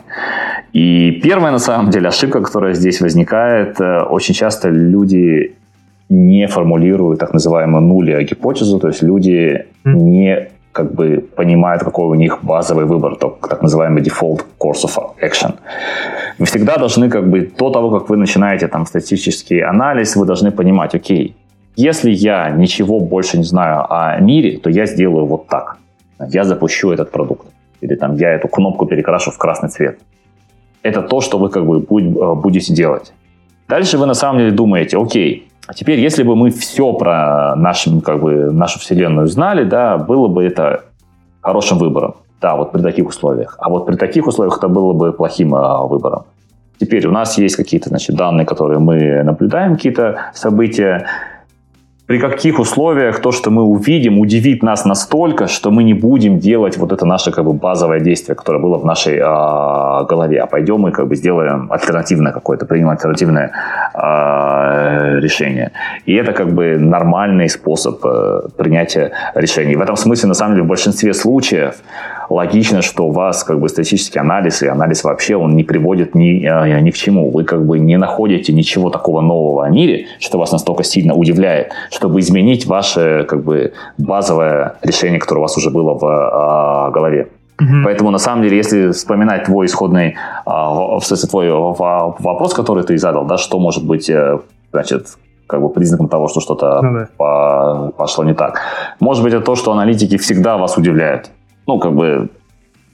И 0.73 1.19
первая, 1.23 1.51
на 1.51 1.59
самом 1.59 1.89
деле, 1.89 2.07
ошибка, 2.07 2.39
которая 2.41 2.73
здесь 2.73 3.01
возникает, 3.01 3.81
э, 3.81 4.03
очень 4.09 4.33
часто 4.33 4.69
люди 4.69 5.51
не 6.09 6.47
формулируют 6.47 7.19
так 7.19 7.33
называемую 7.33 7.81
нуля 7.81 8.23
гипотезу, 8.23 8.79
то 8.79 8.87
есть 8.87 9.03
люди 9.03 9.65
не 9.85 10.47
как 10.71 10.93
бы 10.93 11.17
понимают, 11.35 11.83
какой 11.83 12.05
у 12.05 12.15
них 12.15 12.39
базовый 12.43 12.85
выбор, 12.85 13.15
так 13.49 13.61
называемый 13.61 14.01
default 14.03 14.45
course 14.57 14.85
of 14.85 14.95
action. 15.21 15.53
Вы 16.39 16.45
всегда 16.45 16.77
должны 16.77 17.09
как 17.09 17.29
бы 17.29 17.51
до 17.59 17.69
того, 17.69 17.99
как 17.99 18.09
вы 18.09 18.17
начинаете 18.17 18.67
там 18.67 18.85
статистический 18.85 19.61
анализ, 19.69 20.15
вы 20.15 20.25
должны 20.25 20.51
понимать, 20.51 20.95
окей, 20.95 21.35
если 21.75 22.11
я 22.11 22.49
ничего 22.49 22.99
больше 22.99 23.37
не 23.37 23.45
знаю 23.45 23.85
о 23.89 24.19
мире, 24.21 24.57
то 24.57 24.69
я 24.69 24.85
сделаю 24.85 25.25
вот 25.25 25.47
так. 25.47 25.77
Я 26.29 26.43
запущу 26.43 26.91
этот 26.91 27.11
продукт. 27.11 27.50
Или 27.81 27.95
там 27.95 28.15
я 28.15 28.31
эту 28.31 28.47
кнопку 28.47 28.85
перекрашу 28.85 29.31
в 29.31 29.37
красный 29.37 29.69
цвет. 29.69 29.99
Это 30.83 31.01
то, 31.01 31.21
что 31.21 31.37
вы 31.37 31.49
как 31.49 31.65
бы 31.65 31.79
э, 31.79 32.35
будете 32.35 32.73
делать. 32.73 33.13
Дальше 33.67 33.97
вы 33.97 34.05
на 34.05 34.13
самом 34.13 34.39
деле 34.39 34.51
думаете, 34.51 34.97
окей, 34.97 35.51
а 35.67 35.73
теперь 35.73 35.99
если 35.99 36.23
бы 36.23 36.35
мы 36.35 36.49
все 36.49 36.91
про 36.93 37.55
нашу, 37.55 38.01
как 38.01 38.21
бы, 38.21 38.51
нашу 38.51 38.79
Вселенную 38.79 39.27
знали, 39.27 39.63
да, 39.63 39.97
было 39.97 40.27
бы 40.27 40.43
это 40.43 40.85
хорошим 41.41 41.77
выбором. 41.77 42.15
Да, 42.41 42.55
вот 42.55 42.71
при 42.71 42.81
таких 42.81 43.07
условиях. 43.07 43.55
А 43.59 43.69
вот 43.69 43.85
при 43.85 43.95
таких 43.95 44.25
условиях 44.25 44.57
это 44.57 44.67
было 44.67 44.93
бы 44.93 45.13
плохим 45.13 45.53
а, 45.53 45.85
выбором. 45.85 46.23
Теперь 46.79 47.05
у 47.05 47.11
нас 47.11 47.37
есть 47.37 47.55
какие-то 47.55 47.89
значит, 47.89 48.15
данные, 48.15 48.47
которые 48.47 48.79
мы 48.79 49.21
наблюдаем, 49.23 49.75
какие-то 49.75 50.31
события, 50.33 51.05
при 52.11 52.19
каких 52.19 52.59
условиях 52.59 53.21
то, 53.21 53.31
что 53.31 53.51
мы 53.51 53.63
увидим, 53.63 54.19
удивит 54.19 54.63
нас 54.63 54.83
настолько, 54.83 55.47
что 55.47 55.71
мы 55.71 55.83
не 55.83 55.93
будем 55.93 56.39
делать 56.39 56.77
вот 56.77 56.91
это 56.91 57.05
наше 57.05 57.31
как 57.31 57.45
бы 57.45 57.53
базовое 57.53 58.01
действие, 58.01 58.35
которое 58.35 58.59
было 58.59 58.77
в 58.77 58.85
нашей 58.85 59.15
э, 59.15 60.05
голове, 60.09 60.41
а 60.41 60.45
пойдем 60.45 60.85
и 60.87 60.91
как 60.91 61.07
бы 61.07 61.15
сделаем 61.15 61.71
альтернативное 61.71 62.33
какое-то, 62.33 62.65
примем 62.65 62.89
альтернативное 62.89 63.51
э, 63.93 65.19
решение. 65.21 65.71
И 66.05 66.13
это 66.13 66.33
как 66.33 66.51
бы 66.51 66.77
нормальный 66.77 67.47
способ 67.47 68.01
э, 68.03 68.41
принятия 68.57 69.11
решений. 69.35 69.77
В 69.77 69.81
этом 69.81 69.95
смысле, 69.95 70.27
на 70.27 70.35
самом 70.35 70.55
деле, 70.55 70.65
в 70.65 70.67
большинстве 70.67 71.13
случаев 71.13 71.75
логично, 72.31 72.81
что 72.81 73.07
у 73.07 73.11
вас 73.11 73.43
как 73.43 73.59
бы 73.59 73.69
статистический 73.69 74.19
анализ 74.19 74.63
и 74.63 74.67
анализ 74.67 75.03
вообще, 75.03 75.35
он 75.35 75.55
не 75.55 75.63
приводит 75.63 76.15
ни, 76.15 76.45
э, 76.45 76.79
ни 76.79 76.91
к 76.91 76.95
чему. 76.95 77.29
Вы 77.29 77.43
как 77.43 77.65
бы 77.65 77.79
не 77.79 77.97
находите 77.97 78.53
ничего 78.53 78.89
такого 78.89 79.21
нового 79.21 79.65
о 79.65 79.69
мире, 79.69 80.07
что 80.19 80.37
вас 80.37 80.51
настолько 80.51 80.83
сильно 80.83 81.13
удивляет, 81.13 81.71
чтобы 82.01 82.19
изменить 82.19 82.65
ваше 82.65 83.25
как 83.29 83.43
бы 83.43 83.73
базовое 83.99 84.73
решение, 84.81 85.19
которое 85.19 85.39
у 85.39 85.43
вас 85.43 85.55
уже 85.57 85.69
было 85.69 85.93
в 85.93 86.03
э, 86.03 86.91
голове. 86.91 87.27
Mm-hmm. 87.61 87.83
Поэтому, 87.83 88.09
на 88.09 88.17
самом 88.17 88.41
деле, 88.41 88.57
если 88.57 88.89
вспоминать 88.91 89.43
твой 89.43 89.67
исходный, 89.67 90.15
а, 90.45 90.97
в 90.97 91.03
смысле, 91.03 91.29
твой 91.29 91.51
вопрос, 91.51 92.55
который 92.55 92.83
ты 92.83 92.97
задал, 92.97 93.25
да, 93.25 93.37
что 93.37 93.59
может 93.59 93.85
быть, 93.85 94.09
э, 94.09 94.39
значит, 94.71 95.09
как 95.45 95.61
бы 95.61 95.69
признаком 95.69 96.07
того, 96.07 96.27
что 96.27 96.39
что-то 96.39 96.81
ну, 96.81 96.93
да. 96.93 97.07
по, 97.17 97.93
пошло 97.95 98.23
не 98.23 98.33
так. 98.33 98.61
Может 98.99 99.23
быть, 99.23 99.33
это 99.33 99.45
то, 99.45 99.55
что 99.55 99.71
аналитики 99.71 100.17
всегда 100.17 100.57
вас 100.57 100.77
удивляют 100.77 101.29
ну, 101.67 101.79
как 101.79 101.93
бы, 101.93 102.29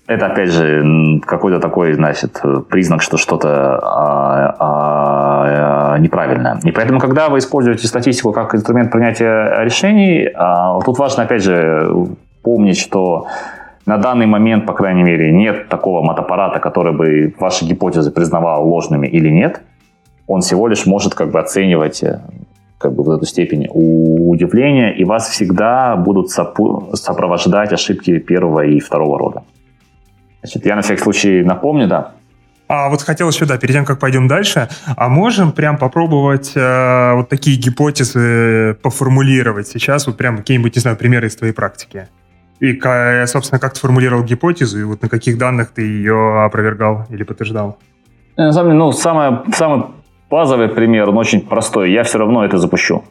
это, 0.08 0.28
опять 0.28 0.52
же, 0.52 1.20
какой-то 1.26 1.60
такой, 1.60 1.94
значит, 1.94 2.42
признак, 2.70 3.02
что 3.02 3.18
что-то 3.18 3.78
а, 3.78 4.56
а, 4.58 5.96
а, 5.96 6.00
неправильное. 6.00 6.60
И 6.64 6.72
поэтому, 6.72 7.00
когда 7.00 7.28
вы 7.28 7.40
используете 7.40 7.88
статистику 7.88 8.32
как 8.32 8.56
инструмент 8.56 8.90
принятия 8.90 9.64
решений, 9.64 10.30
а, 10.34 10.80
тут 10.80 10.98
важно, 10.98 11.24
опять 11.24 11.44
же, 11.44 11.94
помнить, 12.42 12.80
что 12.80 13.28
на 13.86 13.98
данный 13.98 14.28
момент, 14.28 14.66
по 14.66 14.74
крайней 14.74 15.04
мере, 15.04 15.30
нет 15.34 15.68
такого 15.68 16.02
мотоаппарата, 16.02 16.60
который 16.60 16.94
бы 16.94 17.34
ваши 17.38 17.66
гипотезы 17.66 18.12
признавал 18.12 18.66
ложными 18.66 19.08
или 19.08 19.30
нет. 19.30 19.62
Он 20.26 20.40
всего 20.40 20.68
лишь 20.68 20.86
может 20.86 21.16
как 21.16 21.32
бы 21.32 21.40
оценивать 21.40 22.02
как 22.78 22.94
бы 22.94 23.04
вот 23.04 23.18
эту 23.18 23.26
степень 23.26 23.68
удивления, 23.70 24.94
и 24.94 25.04
вас 25.04 25.30
всегда 25.30 25.98
будут 25.98 26.30
сопровождать 26.30 27.74
ошибки 27.74 28.20
первого 28.20 28.66
и 28.66 28.80
второго 28.80 29.18
рода. 29.18 29.44
Значит, 30.42 30.66
я 30.66 30.76
на 30.76 30.82
всякий 30.82 31.02
случай 31.02 31.44
напомню, 31.44 31.88
да. 31.88 32.12
А 32.68 32.90
вот 32.90 33.02
хотел 33.02 33.30
еще, 33.30 33.46
да, 33.46 33.58
перед 33.58 33.74
тем, 33.74 33.86
как 33.86 34.00
пойдем 34.00 34.28
дальше, 34.28 34.68
а 34.98 35.08
можем 35.08 35.54
прям 35.54 35.78
попробовать 35.78 36.52
э, 36.54 37.14
вот 37.14 37.30
такие 37.30 37.58
гипотезы 37.58 38.78
поформулировать 38.82 39.68
сейчас, 39.70 40.06
вот 40.06 40.18
прям 40.18 40.38
какие-нибудь, 40.38 40.76
не 40.76 40.82
знаю, 40.82 40.98
примеры 40.98 41.28
из 41.28 41.36
твоей 41.38 41.54
практики? 41.54 42.10
И, 42.60 42.78
собственно, 43.28 43.60
как 43.60 43.74
ты 43.74 43.80
формулировал 43.80 44.24
гипотезу, 44.24 44.80
и 44.80 44.84
вот 44.84 45.02
на 45.02 45.10
каких 45.10 45.38
данных 45.38 45.72
ты 45.72 45.84
ее 45.84 46.44
опровергал 46.44 47.06
или 47.10 47.24
подтверждал? 47.24 47.78
На 48.36 48.52
самом 48.52 48.72
деле, 48.72 48.80
ну, 48.80 48.92
самое, 48.92 49.44
самое 49.54 49.86
Базовый 50.30 50.68
пример, 50.68 51.10
он 51.10 51.18
очень 51.18 51.42
простой. 51.42 51.92
Я 51.92 52.04
все 52.04 52.18
равно 52.18 52.44
это 52.44 52.58
запущу. 52.58 53.04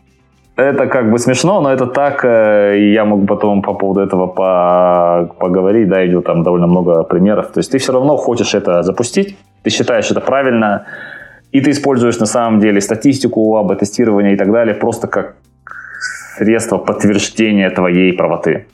Это 0.57 0.87
как 0.87 1.11
бы 1.11 1.19
смешно, 1.19 1.61
но 1.61 1.71
это 1.71 1.87
так. 1.87 2.25
Э, 2.25 2.77
я 2.95 3.05
могу 3.05 3.27
потом 3.27 3.63
по 3.63 3.75
поводу 3.75 4.01
этого 4.01 4.27
по 4.27 5.35
поговорить. 5.39 5.89
Да, 5.89 6.07
идет 6.07 6.25
там 6.25 6.43
довольно 6.43 6.67
много 6.67 7.05
примеров. 7.05 7.53
То 7.53 7.61
есть 7.61 7.71
ты 7.71 7.79
все 7.79 7.93
равно 7.93 8.17
хочешь 8.17 8.55
это 8.55 8.83
запустить. 8.83 9.37
Ты 9.63 9.71
считаешь 9.71 10.11
это 10.11 10.21
правильно. 10.21 10.87
И 11.53 11.61
ты 11.61 11.71
используешь 11.71 12.19
на 12.19 12.27
самом 12.27 12.61
деле 12.61 12.81
статистику, 12.81 13.57
АБ-тестирование 13.57 14.33
и 14.33 14.37
так 14.37 14.51
далее 14.51 14.75
просто 14.75 15.07
как 15.09 15.37
средство 16.39 16.79
подтверждения 16.79 17.71
твоей 17.71 18.13
правоты. 18.13 18.67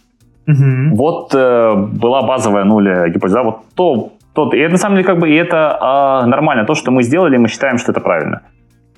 Угу. 0.48 0.96
Вот 0.96 1.34
э, 1.34 1.74
была 1.74 2.22
базовая 2.22 2.64
нуля 2.64 3.08
гипотеза. 3.08 3.42
Вот 3.42 3.56
то 3.74 4.12
тот. 4.34 4.54
И 4.54 4.58
это 4.58 4.72
на 4.72 4.78
самом 4.78 4.96
деле 4.96 5.06
как 5.06 5.18
бы 5.18 5.28
и 5.28 5.34
это 5.34 5.76
а, 5.80 6.26
нормально. 6.26 6.64
То, 6.64 6.74
что 6.74 6.90
мы 6.90 7.02
сделали, 7.02 7.36
мы 7.36 7.48
считаем, 7.48 7.78
что 7.78 7.92
это 7.92 8.00
правильно. 8.00 8.40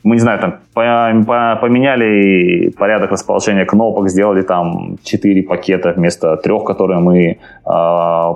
Мы, 0.04 0.16
не 0.16 0.20
знаю, 0.20 0.38
там 0.38 0.54
по, 0.74 1.24
по, 1.26 1.58
поменяли 1.60 2.70
порядок 2.78 3.10
расположения 3.10 3.64
кнопок, 3.64 4.08
сделали 4.08 4.42
там 4.42 4.98
4 5.02 5.42
пакета 5.42 5.92
вместо 5.96 6.36
трех, 6.36 6.64
которые 6.64 7.00
мы 7.00 7.38
а, 7.64 8.34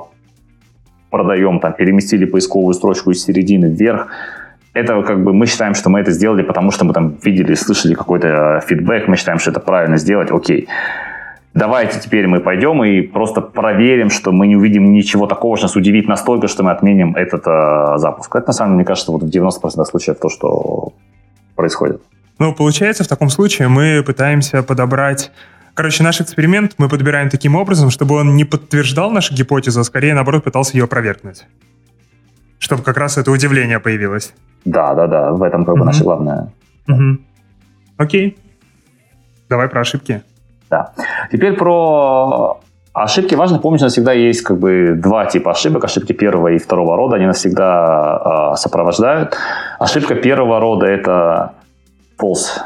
продаем, 1.10 1.60
там 1.60 1.74
переместили 1.74 2.24
поисковую 2.24 2.74
строчку 2.74 3.10
из 3.10 3.22
середины 3.22 3.66
вверх. 3.66 4.08
Это 4.74 5.02
как 5.02 5.22
бы 5.22 5.32
мы 5.32 5.46
считаем, 5.46 5.74
что 5.74 5.90
мы 5.90 6.00
это 6.00 6.10
сделали, 6.10 6.42
потому 6.42 6.70
что 6.70 6.84
мы 6.84 6.92
там 6.92 7.16
видели, 7.22 7.54
слышали 7.54 7.94
какой-то 7.94 8.62
фидбэк, 8.66 9.06
мы 9.06 9.16
считаем, 9.16 9.38
что 9.38 9.50
это 9.50 9.60
правильно 9.60 9.98
сделать, 9.98 10.30
окей 10.30 10.68
давайте 11.58 12.00
теперь 12.00 12.26
мы 12.26 12.40
пойдем 12.40 12.82
и 12.84 13.02
просто 13.02 13.40
проверим, 13.40 14.10
что 14.10 14.32
мы 14.32 14.46
не 14.46 14.56
увидим 14.56 14.92
ничего 14.92 15.26
такого, 15.26 15.56
что 15.56 15.66
нас 15.66 15.76
удивит 15.76 16.08
настолько, 16.08 16.48
что 16.48 16.62
мы 16.62 16.70
отменим 16.70 17.14
этот 17.16 17.46
э, 17.46 17.98
запуск. 17.98 18.34
Это, 18.36 18.48
на 18.48 18.52
самом 18.52 18.70
деле, 18.70 18.76
мне 18.76 18.84
кажется, 18.84 19.12
вот 19.12 19.22
в 19.22 19.26
90% 19.26 19.84
случаев 19.84 20.18
то, 20.18 20.28
что 20.28 20.92
происходит. 21.59 22.00
Ну, 22.38 22.54
получается, 22.54 23.04
в 23.04 23.09
таком 23.09 23.28
случае 23.28 23.68
мы 23.68 24.02
пытаемся 24.06 24.62
подобрать 24.62 25.30
Короче, 25.78 26.02
наш 26.02 26.20
эксперимент 26.20 26.74
мы 26.78 26.88
подбираем 26.88 27.30
таким 27.30 27.54
образом, 27.54 27.90
чтобы 27.90 28.16
он 28.16 28.34
не 28.34 28.44
подтверждал 28.44 29.12
нашу 29.12 29.32
гипотезу, 29.32 29.78
а 29.78 29.84
скорее, 29.84 30.12
наоборот, 30.12 30.42
пытался 30.42 30.76
ее 30.76 30.84
опровергнуть. 30.84 31.46
Чтобы 32.59 32.82
как 32.82 32.96
раз 32.96 33.16
это 33.16 33.30
удивление 33.30 33.78
появилось. 33.78 34.34
Да, 34.64 34.92
да, 34.94 35.06
да. 35.06 35.30
В 35.30 35.40
этом 35.44 35.64
как 35.64 35.74
бы 35.76 35.82
угу. 35.82 35.86
наше 35.86 36.02
главное. 36.02 36.52
Окей. 37.96 38.36
Давай 39.48 39.68
про 39.68 39.82
ошибки. 39.82 40.24
Да. 40.68 40.94
Теперь 41.30 41.52
про 41.52 42.61
ошибки. 43.03 43.34
Важно 43.34 43.59
помнить, 43.59 43.80
что 43.80 43.86
у 43.86 43.88
нас 43.88 43.92
всегда 43.92 44.12
есть 44.12 44.42
как 44.42 44.59
бы 44.59 44.94
два 44.96 45.26
типа 45.26 45.51
ошибок. 45.51 45.84
Ошибки 45.84 46.12
первого 46.12 46.49
и 46.49 46.59
второго 46.59 46.96
рода. 46.96 47.16
Они 47.16 47.26
нас 47.26 47.38
всегда 47.38 48.53
э, 48.55 48.57
сопровождают. 48.57 49.36
Ошибка 49.78 50.14
первого 50.14 50.61
рода– 50.61 50.86
это 50.86 51.53
false 52.20 52.61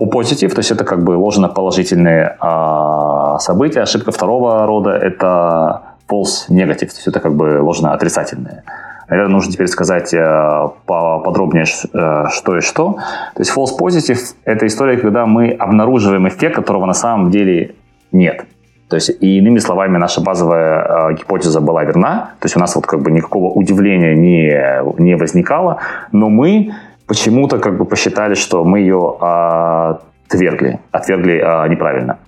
positive, 0.00 0.50
то 0.50 0.58
есть 0.58 0.70
это 0.70 0.84
как 0.84 1.04
бы 1.04 1.12
ложно-положительные 1.12 2.36
э, 2.40 3.38
события. 3.38 3.82
Ошибка 3.82 4.10
второго 4.10 4.66
рода– 4.66 4.90
это 5.02 5.82
false 6.08 6.48
negative, 6.50 6.88
то 6.88 6.96
есть 6.96 7.06
это 7.06 7.20
как 7.20 7.34
бы 7.34 7.60
ложно-отрицательные. 7.62 8.64
Наверное, 9.08 9.32
нужно 9.32 9.52
теперь 9.52 9.68
сказать 9.68 10.14
э, 10.14 10.68
поподробнее, 10.86 11.64
э, 11.64 12.24
что 12.30 12.56
и 12.56 12.60
что. 12.60 12.94
То 13.34 13.40
есть 13.40 13.56
false 13.56 13.78
positive– 13.78 14.20
это 14.44 14.66
история, 14.66 14.96
когда 14.96 15.26
мы 15.26 15.50
обнаруживаем 15.50 16.26
эффект, 16.28 16.56
которого 16.56 16.86
на 16.86 16.94
самом 16.94 17.30
деле 17.30 17.74
нет. 18.10 18.46
То 18.88 18.96
есть, 18.96 19.10
и 19.22 19.38
иными 19.38 19.58
словами, 19.58 19.98
наша 19.98 20.20
базовая 20.20 21.10
э, 21.10 21.14
гипотеза 21.14 21.60
была 21.60 21.84
верна. 21.84 22.32
То 22.40 22.46
есть 22.46 22.56
у 22.56 22.60
нас 22.60 22.76
вот 22.76 22.86
как 22.86 23.00
бы 23.00 23.10
никакого 23.10 23.50
удивления 23.52 24.14
не, 24.14 25.02
не 25.02 25.16
возникало, 25.16 25.78
но 26.12 26.28
мы 26.28 26.74
почему-то 27.06 27.58
как 27.58 27.78
бы 27.78 27.84
посчитали, 27.84 28.34
что 28.34 28.64
мы 28.64 28.80
ее 28.80 29.16
отвергли, 29.20 30.78
отвергли 30.90 31.42
э, 31.42 31.68
неправильно. 31.68 32.18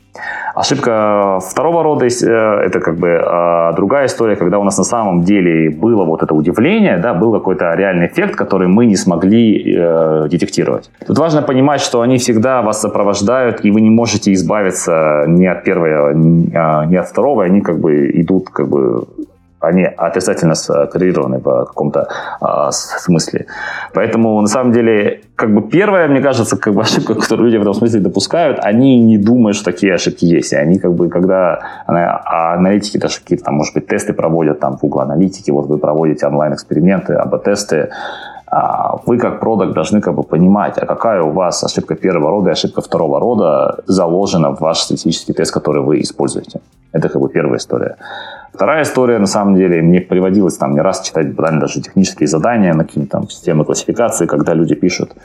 Ошибка 0.55 1.41
второго 1.41 1.83
рода 1.83 2.07
э,– 2.07 2.09
это 2.67 2.81
как 2.81 2.97
бы 2.97 3.09
э, 3.09 3.73
другая 3.75 4.07
история, 4.07 4.37
когда 4.37 4.59
у 4.59 4.65
нас 4.65 4.79
на 4.79 4.85
самом 4.85 5.23
деле 5.23 5.71
было 5.71 6.05
вот 6.05 6.23
это 6.23 6.35
удивление, 6.35 6.99
да, 6.99 7.12
был 7.15 7.33
какой-то 7.33 7.75
реальный 7.75 8.07
эффект, 8.07 8.37
который 8.37 8.69
мы 8.69 8.87
не 8.87 8.97
смогли 8.97 9.75
э, 9.77 10.29
детектировать. 10.31 10.91
Тут 11.07 11.19
важно 11.19 11.43
понимать, 11.43 11.81
что 11.81 12.01
они 12.01 12.19
всегда 12.19 12.62
вас 12.62 12.81
сопровождают, 12.81 13.65
и 13.65 13.71
вы 13.71 13.81
не 13.81 13.91
можете 13.91 14.33
избавиться 14.33 15.25
ни 15.27 15.47
от 15.47 15.65
первого, 15.65 16.12
ни 16.12 16.97
от 16.97 17.09
второго, 17.09 17.45
они 17.45 17.61
как 17.61 17.81
бы 17.81 18.11
идут 18.15 18.51
как 18.51 18.69
бы 18.69 19.07
они 19.67 19.85
отрицательно 19.85 20.55
скоррелированы 20.55 21.39
в 21.39 21.65
каком-то 21.67 22.09
а, 22.41 22.71
смысле. 22.71 23.47
Поэтому, 23.93 24.41
на 24.41 24.49
самом 24.49 24.73
деле, 24.73 25.23
как 25.37 25.53
бы 25.53 25.62
первая, 25.62 26.09
мне 26.09 26.21
кажется, 26.21 26.57
как 26.57 26.75
бы 26.75 26.83
ошибка, 26.83 27.15
которую 27.21 27.47
люди 27.47 27.57
в 27.57 27.62
этом 27.62 27.75
смысле 27.75 28.01
допускают, 28.01 28.59
они 28.61 28.99
не 28.99 29.19
думают, 29.19 29.57
что 29.57 29.67
такие 29.67 29.95
ошибки 29.95 30.25
есть. 30.25 30.53
И 30.53 30.57
они 30.57 30.79
как 30.79 30.93
бы, 30.93 31.09
когда 31.09 31.61
а 31.87 32.55
аналитики 32.55 32.99
даже 32.99 33.21
какие-то 33.21 33.45
там, 33.45 33.55
может 33.55 33.75
быть, 33.75 33.87
тесты 33.87 34.12
проводят 34.12 34.61
там 34.61 34.77
в 34.77 34.81
Google 34.81 35.01
Аналитике, 35.01 35.53
вот 35.53 35.67
вы 35.67 35.79
проводите 35.79 36.27
онлайн-эксперименты, 36.27 37.15
АБ-тесты, 37.15 37.91
а, 38.47 38.99
вы 39.07 39.19
как 39.19 39.41
продукт 39.41 39.73
должны 39.73 40.01
как 40.01 40.15
бы 40.15 40.23
понимать, 40.23 40.79
а 40.79 40.87
какая 40.87 41.23
у 41.23 41.31
вас 41.31 41.65
ошибка 41.65 41.97
первого 41.97 42.31
рода 42.31 42.51
и 42.51 42.53
ошибка 42.53 42.81
второго 42.81 43.19
рода 43.19 43.83
заложена 43.87 44.55
в 44.55 44.61
ваш 44.61 44.79
статистический 44.79 45.35
тест, 45.35 45.53
который 45.53 45.83
вы 45.83 46.01
используете. 46.01 46.61
Это 46.93 47.09
как 47.09 47.21
бы 47.21 47.29
первая 47.29 47.59
история. 47.59 47.97
Вторая 48.55 48.84
история, 48.84 49.18
на 49.18 49.26
самом 49.26 49.57
деле, 49.57 49.82
мне 49.82 50.00
приводилось 50.00 50.57
там 50.57 50.74
не 50.74 50.80
раз 50.80 51.02
читать 51.02 51.28
буквально 51.30 51.61
даже 51.61 51.82
технические 51.82 52.28
задания 52.28 52.72
на 52.72 52.84
какие-то 52.84 53.11
там 53.11 53.28
системы 53.28 53.64
классификации, 53.64 54.26
когда 54.26 54.55
люди 54.55 54.76
пишут, 54.76 55.16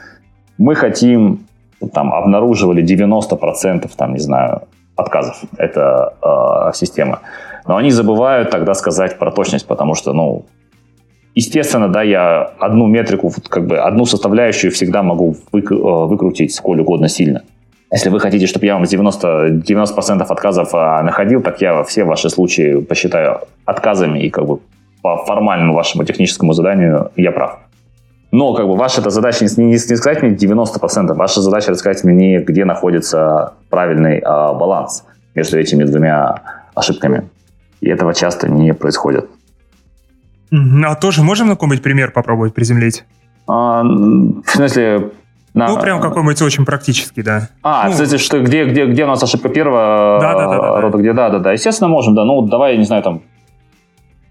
мы 0.58 0.74
хотим, 0.74 1.46
там, 1.94 2.12
обнаруживали 2.12 2.84
90%, 2.84 3.92
там, 3.96 4.14
не 4.14 4.20
знаю, 4.20 4.64
отказов. 4.96 5.44
Это 5.58 6.14
э, 6.24 6.74
система. 6.74 7.20
Но 7.68 7.78
они 7.78 7.92
забывают 7.92 8.50
тогда 8.50 8.74
сказать 8.74 9.20
про 9.20 9.32
точность, 9.32 9.68
потому 9.68 9.94
что, 9.94 10.14
ну, 10.14 10.46
естественно, 11.36 11.88
да, 11.88 12.02
я 12.02 12.42
одну 12.60 12.88
метрику, 12.88 13.32
как 13.48 13.68
бы 13.68 13.78
одну 13.78 14.06
составляющую 14.06 14.72
всегда 14.72 15.04
могу 15.04 15.36
э, 15.54 15.60
выкрутить 15.62 16.56
сколь 16.56 16.82
угодно 16.82 17.08
сильно. 17.08 17.44
Если 17.92 18.10
вы 18.10 18.20
хотите, 18.20 18.46
чтобы 18.46 18.66
я 18.66 18.76
вам 18.76 18.84
90%, 18.84 19.64
90% 19.64 20.22
отказов 20.22 20.70
а, 20.74 21.02
находил, 21.02 21.42
так 21.42 21.60
я 21.62 21.84
все 21.84 22.04
ваши 22.04 22.30
случаи 22.30 22.82
посчитаю 22.82 23.42
отказами 23.66 24.20
и 24.20 24.30
как 24.30 24.46
бы 24.46 24.60
по 25.02 25.18
формальному 25.26 25.74
вашему 25.74 26.04
техническому 26.04 26.54
заданию 26.54 27.12
я 27.16 27.32
прав. 27.32 27.60
Но 28.32 28.54
как 28.54 28.68
бы 28.68 28.76
ваша 28.76 29.02
эта 29.02 29.10
задача 29.10 29.44
не, 29.46 29.64
не, 29.64 29.72
не 29.72 29.78
сказать 29.78 30.22
мне 30.22 30.36
90%, 30.36 31.14
ваша 31.16 31.42
задача 31.42 31.72
рассказать 31.72 32.04
мне, 32.04 32.40
где 32.40 32.64
находится 32.64 33.54
правильный 33.70 34.20
а, 34.20 34.54
баланс 34.54 35.06
между 35.34 35.58
этими 35.58 35.84
двумя 35.84 36.36
ошибками. 36.76 37.28
И 37.82 37.90
этого 37.90 38.14
часто 38.14 38.50
не 38.50 38.74
происходит. 38.74 39.28
А 40.52 40.96
тоже 40.96 41.24
можем 41.24 41.48
на 41.48 41.54
какой-нибудь 41.54 41.82
пример 41.84 42.12
попробовать 42.12 42.54
приземлить? 42.54 43.06
А, 43.48 43.84
в 43.84 44.50
смысле, 44.50 45.12
на... 45.54 45.68
Ну, 45.68 45.80
прям 45.80 46.02
какой-нибудь 46.02 46.42
очень 46.42 46.66
практический, 46.66 47.22
да. 47.22 47.50
А, 47.64 47.86
ну, 47.86 47.92
кстати, 47.92 48.18
что, 48.18 48.40
где, 48.40 48.66
где, 48.66 48.86
где 48.86 49.04
у 49.04 49.08
нас 49.08 49.22
ошибка 49.24 49.50
первого 49.50 50.20
да, 50.22 50.34
да, 50.34 50.48
да, 50.48 50.62
да, 50.62 50.82
рода, 50.82 50.98
где, 50.98 51.14
да, 51.14 51.30
да, 51.30 51.40
да. 51.40 51.52
Естественно, 51.52 51.90
можем, 51.90 52.16
да. 52.16 52.24
Ну, 52.24 52.42
давай, 52.44 52.78
не 52.78 52.84
знаю, 52.84 53.04
там, 53.04 53.22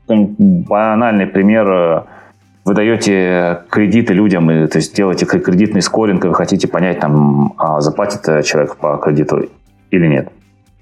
банальный 0.09 1.27
пример. 1.27 2.05
Вы 2.65 2.75
даете 2.75 3.63
кредиты 3.71 4.13
людям, 4.13 4.51
и, 4.51 4.67
то 4.67 4.77
есть 4.77 4.95
делаете 4.95 5.25
кредитный 5.25 5.81
скоринг, 5.81 6.25
и 6.25 6.29
вы 6.29 6.35
хотите 6.35 6.69
понять, 6.69 7.01
там, 7.01 7.55
а 7.57 7.81
заплатит 7.81 8.45
человек 8.45 8.77
по 8.77 8.99
кредиту 8.99 9.49
или 9.91 10.07
нет. 10.07 10.31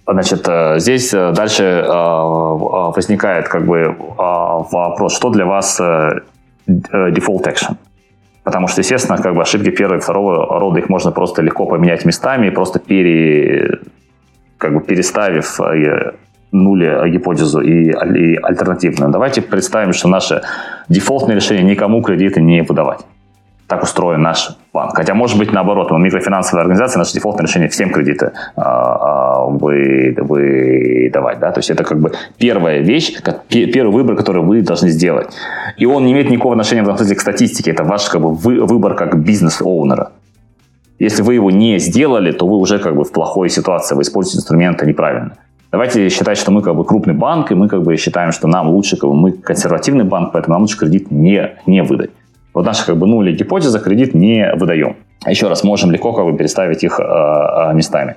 Значит, 0.09 0.47
э, 0.49 0.79
здесь 0.79 1.13
э, 1.13 1.33
дальше 1.33 1.65
э, 1.65 1.89
возникает 1.89 3.49
как 3.49 3.67
бы 3.67 3.97
вопрос, 4.17 5.17
что 5.17 5.31
для 5.31 5.47
вас 5.47 5.81
default 5.81 7.45
action? 7.45 7.77
Потому 8.47 8.69
что, 8.69 8.81
естественно, 8.81 9.19
как 9.19 9.35
бы 9.35 9.43
ошибки 9.43 9.71
первого 9.71 9.99
и 9.99 10.01
второго 10.01 10.61
рода, 10.61 10.79
их 10.79 10.89
можно 10.89 11.11
просто 11.11 11.43
легко 11.43 11.67
поменять 11.67 12.05
местами, 12.05 12.51
просто 12.51 12.79
пере, 12.79 13.81
как 14.57 14.73
бы 14.73 14.81
переставив 14.81 15.61
э, 15.61 16.13
нули 16.53 17.11
гипотезу 17.11 17.61
и, 17.61 17.91
и 17.91 18.37
альтернативную. 18.37 19.11
Давайте 19.11 19.43
представим, 19.43 19.93
что 19.93 20.07
наше 20.07 20.43
дефолтное 20.89 21.35
решение 21.35 21.65
никому 21.65 22.03
кредиты 22.03 22.41
не 22.41 22.63
выдавать. 22.63 23.01
Так 23.69 23.83
устроен 23.83 24.23
наш 24.23 24.57
банк. 24.73 24.95
Хотя, 24.95 25.15
может 25.15 25.39
быть, 25.39 25.53
наоборот, 25.53 25.91
мы 25.91 25.99
микрофинансовая 25.99 26.63
организация, 26.63 27.01
наше 27.01 27.15
дефолтное 27.15 27.47
решение 27.47 27.69
всем 27.69 27.91
кредиты 27.91 28.31
а, 28.55 28.63
а, 28.63 29.47
вы, 29.47 30.15
выдавать. 30.17 31.41
Да? 31.41 31.51
То 31.51 31.59
есть 31.59 31.71
это 31.71 31.83
как 31.83 31.99
бы 31.99 32.13
первая 32.39 32.79
вещь, 32.79 33.21
как, 33.21 33.45
первый 33.49 33.91
выбор, 33.91 34.15
который 34.15 34.43
вы 34.43 34.63
должны 34.63 34.91
сделать. 34.91 35.35
И 35.79 35.85
он 35.85 36.05
не 36.05 36.13
имеет 36.13 36.31
никакого 36.31 36.55
отношения 36.55 36.83
в 36.83 36.97
смысле 36.97 37.17
к 37.17 37.21
статистике. 37.21 37.73
Это 37.73 37.83
ваш 37.83 38.09
как 38.09 38.23
бы, 38.23 38.33
вы, 38.35 38.65
выбор 38.65 38.95
как 38.95 39.19
бизнес-оунера. 39.19 40.13
Если 41.01 41.23
вы 41.23 41.35
его 41.35 41.51
не 41.51 41.79
сделали, 41.79 42.31
то 42.31 42.47
вы 42.47 42.57
уже 42.57 42.79
как 42.79 42.95
бы 42.95 43.05
в 43.05 43.13
плохой 43.13 43.51
ситуации, 43.51 43.97
вы 43.97 44.03
используете 44.03 44.39
инструменты 44.39 44.87
неправильно. 44.87 45.33
Давайте 45.73 46.09
считать, 46.09 46.39
что 46.39 46.53
мы 46.53 46.63
как 46.63 46.77
бы 46.77 46.85
крупный 46.85 47.15
банк, 47.15 47.51
и 47.51 47.55
мы 47.55 47.69
как 47.69 47.83
бы 47.83 47.97
считаем, 47.97 48.31
что 48.31 48.47
нам 48.47 48.69
лучше, 48.69 48.97
как 48.97 49.11
бы 49.11 49.17
мы 49.17 49.33
консервативный 49.33 50.05
банк, 50.05 50.33
поэтому 50.33 50.55
нам 50.55 50.63
лучше 50.63 50.79
кредит 50.79 51.11
не, 51.11 51.51
не 51.67 51.83
выдать. 51.83 52.11
Вот 52.57 52.65
наша 52.65 52.87
как 52.87 52.97
бы 52.97 53.07
нули 53.07 53.33
гипотеза 53.33 53.81
кредит 53.81 54.15
не 54.15 54.51
выдаем. 54.55 54.97
Еще 55.27 55.47
раз, 55.47 55.63
можем 55.63 55.91
легко 55.91 56.15
как 56.15 56.25
бы 56.25 56.39
переставить 56.39 56.83
их 56.85 56.99
э, 56.99 57.03
местами. 57.75 58.17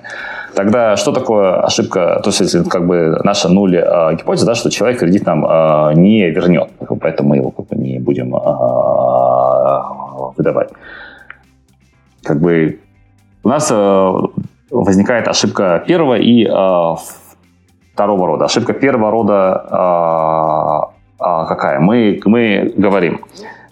Тогда 0.54 0.96
что 0.96 1.12
такое 1.12 1.60
ошибка? 1.60 2.22
То 2.24 2.30
есть, 2.30 2.68
как 2.70 2.86
бы 2.86 3.20
наша 3.22 3.50
нуль 3.50 3.76
э, 3.76 4.16
гипотеза, 4.16 4.46
да, 4.46 4.54
что 4.54 4.70
человек 4.70 5.00
кредит 5.00 5.26
нам 5.26 5.44
э, 5.44 5.92
не 5.94 6.30
вернет, 6.30 6.70
поэтому 7.02 7.28
мы 7.28 7.36
его 7.36 7.50
как 7.50 7.66
бы 7.66 7.76
не 7.76 7.98
будем 7.98 8.34
э, 8.34 8.40
выдавать. 10.38 10.70
Как 12.22 12.40
бы 12.40 12.78
у 13.44 13.48
нас 13.50 13.70
э, 13.70 14.12
возникает 14.70 15.28
ошибка 15.28 15.84
первого 15.86 16.14
и 16.14 16.46
э, 16.46 16.94
второго 17.92 18.26
рода. 18.26 18.46
Ошибка 18.46 18.72
первого 18.72 19.10
рода 19.10 19.66
э, 21.20 21.24
э, 21.24 21.46
какая? 21.46 21.78
Мы, 21.78 22.18
мы 22.24 22.72
говорим, 22.74 23.20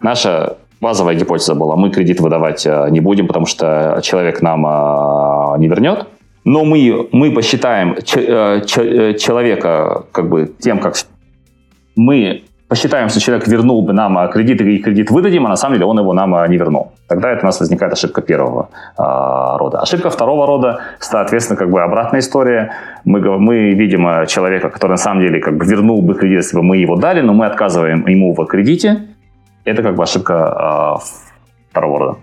Наша 0.01 0.57
базовая 0.81 1.15
гипотеза 1.15 1.55
была, 1.55 1.77
мы 1.77 1.91
кредит 1.91 2.21
выдавать 2.21 2.67
э, 2.67 2.87
не 2.91 3.01
будем, 3.01 3.27
потому 3.27 3.47
что 3.47 4.01
человек 4.03 4.43
нам 4.43 4.67
э, 4.67 5.59
не 5.59 5.69
вернет. 5.69 6.07
Но 6.45 6.65
мы, 6.65 7.09
мы 7.13 7.33
посчитаем 7.33 7.95
э, 7.95 8.61
человека 8.65 10.05
как 10.13 10.29
бы 10.29 10.51
тем, 10.59 10.79
как 10.79 10.95
мы 11.97 12.45
посчитаем, 12.69 13.09
что 13.09 13.21
человек 13.21 13.49
вернул 13.49 13.83
бы 13.83 13.93
нам 13.93 14.31
кредит 14.31 14.61
и 14.61 14.79
кредит 14.79 15.11
выдадим, 15.11 15.47
а 15.47 15.49
на 15.49 15.57
самом 15.57 15.75
деле 15.75 15.87
он 15.87 15.99
его 15.99 16.13
нам 16.13 16.31
не 16.49 16.57
вернул. 16.57 16.93
Тогда 17.09 17.33
это 17.33 17.43
у 17.43 17.47
нас 17.47 17.59
возникает 17.59 17.93
ошибка 17.93 18.23
первого 18.23 18.69
э, 18.97 19.03
рода. 19.59 19.81
Ошибка 19.81 20.11
второго 20.11 20.47
рода, 20.47 20.79
соответственно, 21.01 21.59
как 21.59 21.71
бы 21.71 21.83
обратная 21.83 22.21
история. 22.21 22.73
Мы, 23.05 23.21
мы 23.39 23.73
видим 23.73 24.27
человека, 24.27 24.71
который 24.71 24.93
на 24.93 24.97
самом 24.97 25.23
деле 25.23 25.41
как 25.41 25.57
бы 25.57 25.65
вернул 25.65 26.03
бы 26.03 26.15
кредит, 26.15 26.45
если 26.45 26.57
бы 26.57 26.63
мы 26.63 26.77
его 26.77 26.97
дали, 26.97 27.21
но 27.21 27.33
мы 27.33 27.47
отказываем 27.47 28.07
ему 28.07 28.33
в 28.33 28.45
кредите, 28.47 29.08
это 29.69 29.83
как 29.83 29.95
бы 29.95 30.03
ошибка 30.03 30.99
э, 31.01 31.71
второго 31.71 31.99
рода. 31.99 32.19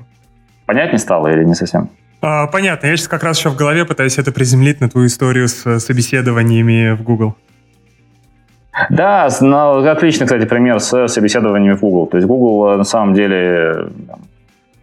Понятнее 0.66 1.00
стало 1.00 1.28
или 1.28 1.44
не 1.44 1.56
совсем? 1.56 1.90
А, 2.22 2.48
понятно. 2.48 2.88
Я 2.88 2.98
сейчас 2.98 3.08
как 3.08 3.24
раз 3.24 3.38
еще 3.38 3.50
в 3.50 3.56
голове 3.56 3.86
пытаюсь 3.86 4.18
это 4.18 4.32
приземлить 4.32 4.82
на 4.82 4.90
твою 4.90 5.08
историю 5.08 5.48
с 5.48 5.80
собеседованиями 5.80 6.96
в 6.96 7.04
Google. 7.04 7.36
Да, 8.90 9.30
ну, 9.42 9.88
отличный, 9.88 10.26
кстати, 10.26 10.46
пример 10.46 10.80
с 10.80 11.08
собеседованиями 11.08 11.76
в 11.76 11.82
Google. 11.82 12.08
То 12.08 12.18
есть 12.18 12.28
Google 12.28 12.74
э, 12.74 12.78
на 12.78 12.84
самом 12.84 13.14
деле, 13.14 13.90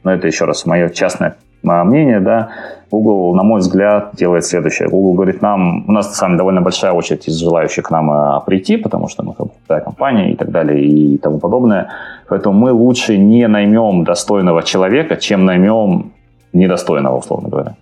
ну 0.04 0.10
это 0.10 0.26
еще 0.26 0.44
раз 0.44 0.64
мое 0.66 0.88
частное 0.88 1.36
мнение, 1.62 2.20
да, 2.20 2.48
Google, 2.90 3.34
на 3.34 3.42
мой 3.42 3.60
взгляд, 3.60 4.10
делает 4.14 4.44
следующее. 4.44 4.88
Google 4.88 5.14
говорит 5.14 5.42
нам, 5.42 5.88
у 5.88 5.92
нас 5.92 6.08
на 6.08 6.14
самом 6.14 6.32
деле 6.32 6.38
довольно 6.38 6.60
большая 6.60 6.92
очередь 6.92 7.28
из 7.28 7.36
желающих 7.36 7.84
к 7.84 7.90
нам 7.90 8.10
а, 8.10 8.40
прийти, 8.40 8.76
потому 8.76 9.08
что 9.08 9.22
мы 9.22 9.32
крутая 9.32 9.80
компания 9.80 10.32
и 10.32 10.36
так 10.36 10.50
далее 10.50 10.84
и 10.84 11.18
тому 11.18 11.38
подобное. 11.38 11.88
Поэтому 12.28 12.58
мы 12.58 12.72
лучше 12.72 13.16
не 13.16 13.48
наймем 13.48 14.04
достойного 14.04 14.62
человека, 14.62 15.16
чем 15.16 15.44
наймем 15.44 16.12
недостойного, 16.52 17.18
условно 17.18 17.48
говоря. 17.48 17.74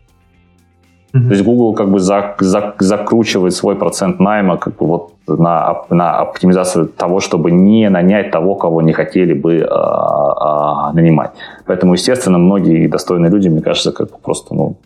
Mm-hmm. 1.13 1.27
То 1.27 1.31
есть 1.31 1.45
Google 1.45 1.75
как 1.75 1.91
бы 1.91 1.99
за, 1.99 2.37
за, 2.39 2.75
закручивает 2.79 3.53
свой 3.53 3.75
процент 3.75 4.21
найма 4.21 4.57
как 4.57 4.77
бы 4.77 4.87
вот 4.87 5.13
на, 5.27 5.83
на 5.91 6.21
оптимизацию 6.21 6.87
того, 6.87 7.19
чтобы 7.21 7.51
не 7.51 7.89
нанять 7.91 8.31
того, 8.31 8.55
кого 8.55 8.81
не 8.83 8.93
хотели 8.93 9.35
бы 9.35 9.57
э, 9.57 9.65
э, 9.65 10.93
нанимать. 10.95 11.33
Поэтому, 11.67 11.95
естественно, 11.95 12.39
многие 12.39 12.87
достойные 12.87 13.31
люди, 13.31 13.49
мне 13.49 13.61
кажется, 13.61 13.93
как 13.93 14.11
бы 14.11 14.19
просто 14.23 14.55
ну, 14.55 14.77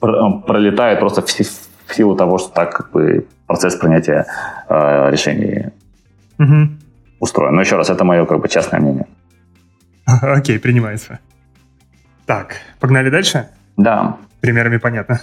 пролетают 0.00 1.00
просто 1.00 1.22
в, 1.22 1.26
в 1.26 1.94
силу 1.94 2.14
того, 2.14 2.38
что 2.38 2.50
так 2.50 2.72
как 2.72 2.90
бы 2.92 3.26
процесс 3.46 3.74
принятия 3.74 4.26
э, 4.68 5.10
решений 5.10 5.66
mm-hmm. 6.38 6.68
устроен. 7.18 7.54
Но 7.54 7.60
еще 7.60 7.76
раз, 7.76 7.90
это 7.90 8.04
мое 8.04 8.24
как 8.24 8.40
бы 8.40 8.48
частное 8.48 8.80
мнение. 8.80 9.06
Окей, 10.06 10.58
принимается. 10.58 11.18
Так, 12.26 12.56
погнали 12.78 13.10
дальше? 13.10 13.48
Да. 13.76 14.16
Примерами 14.40 14.76
понятно. 14.76 15.20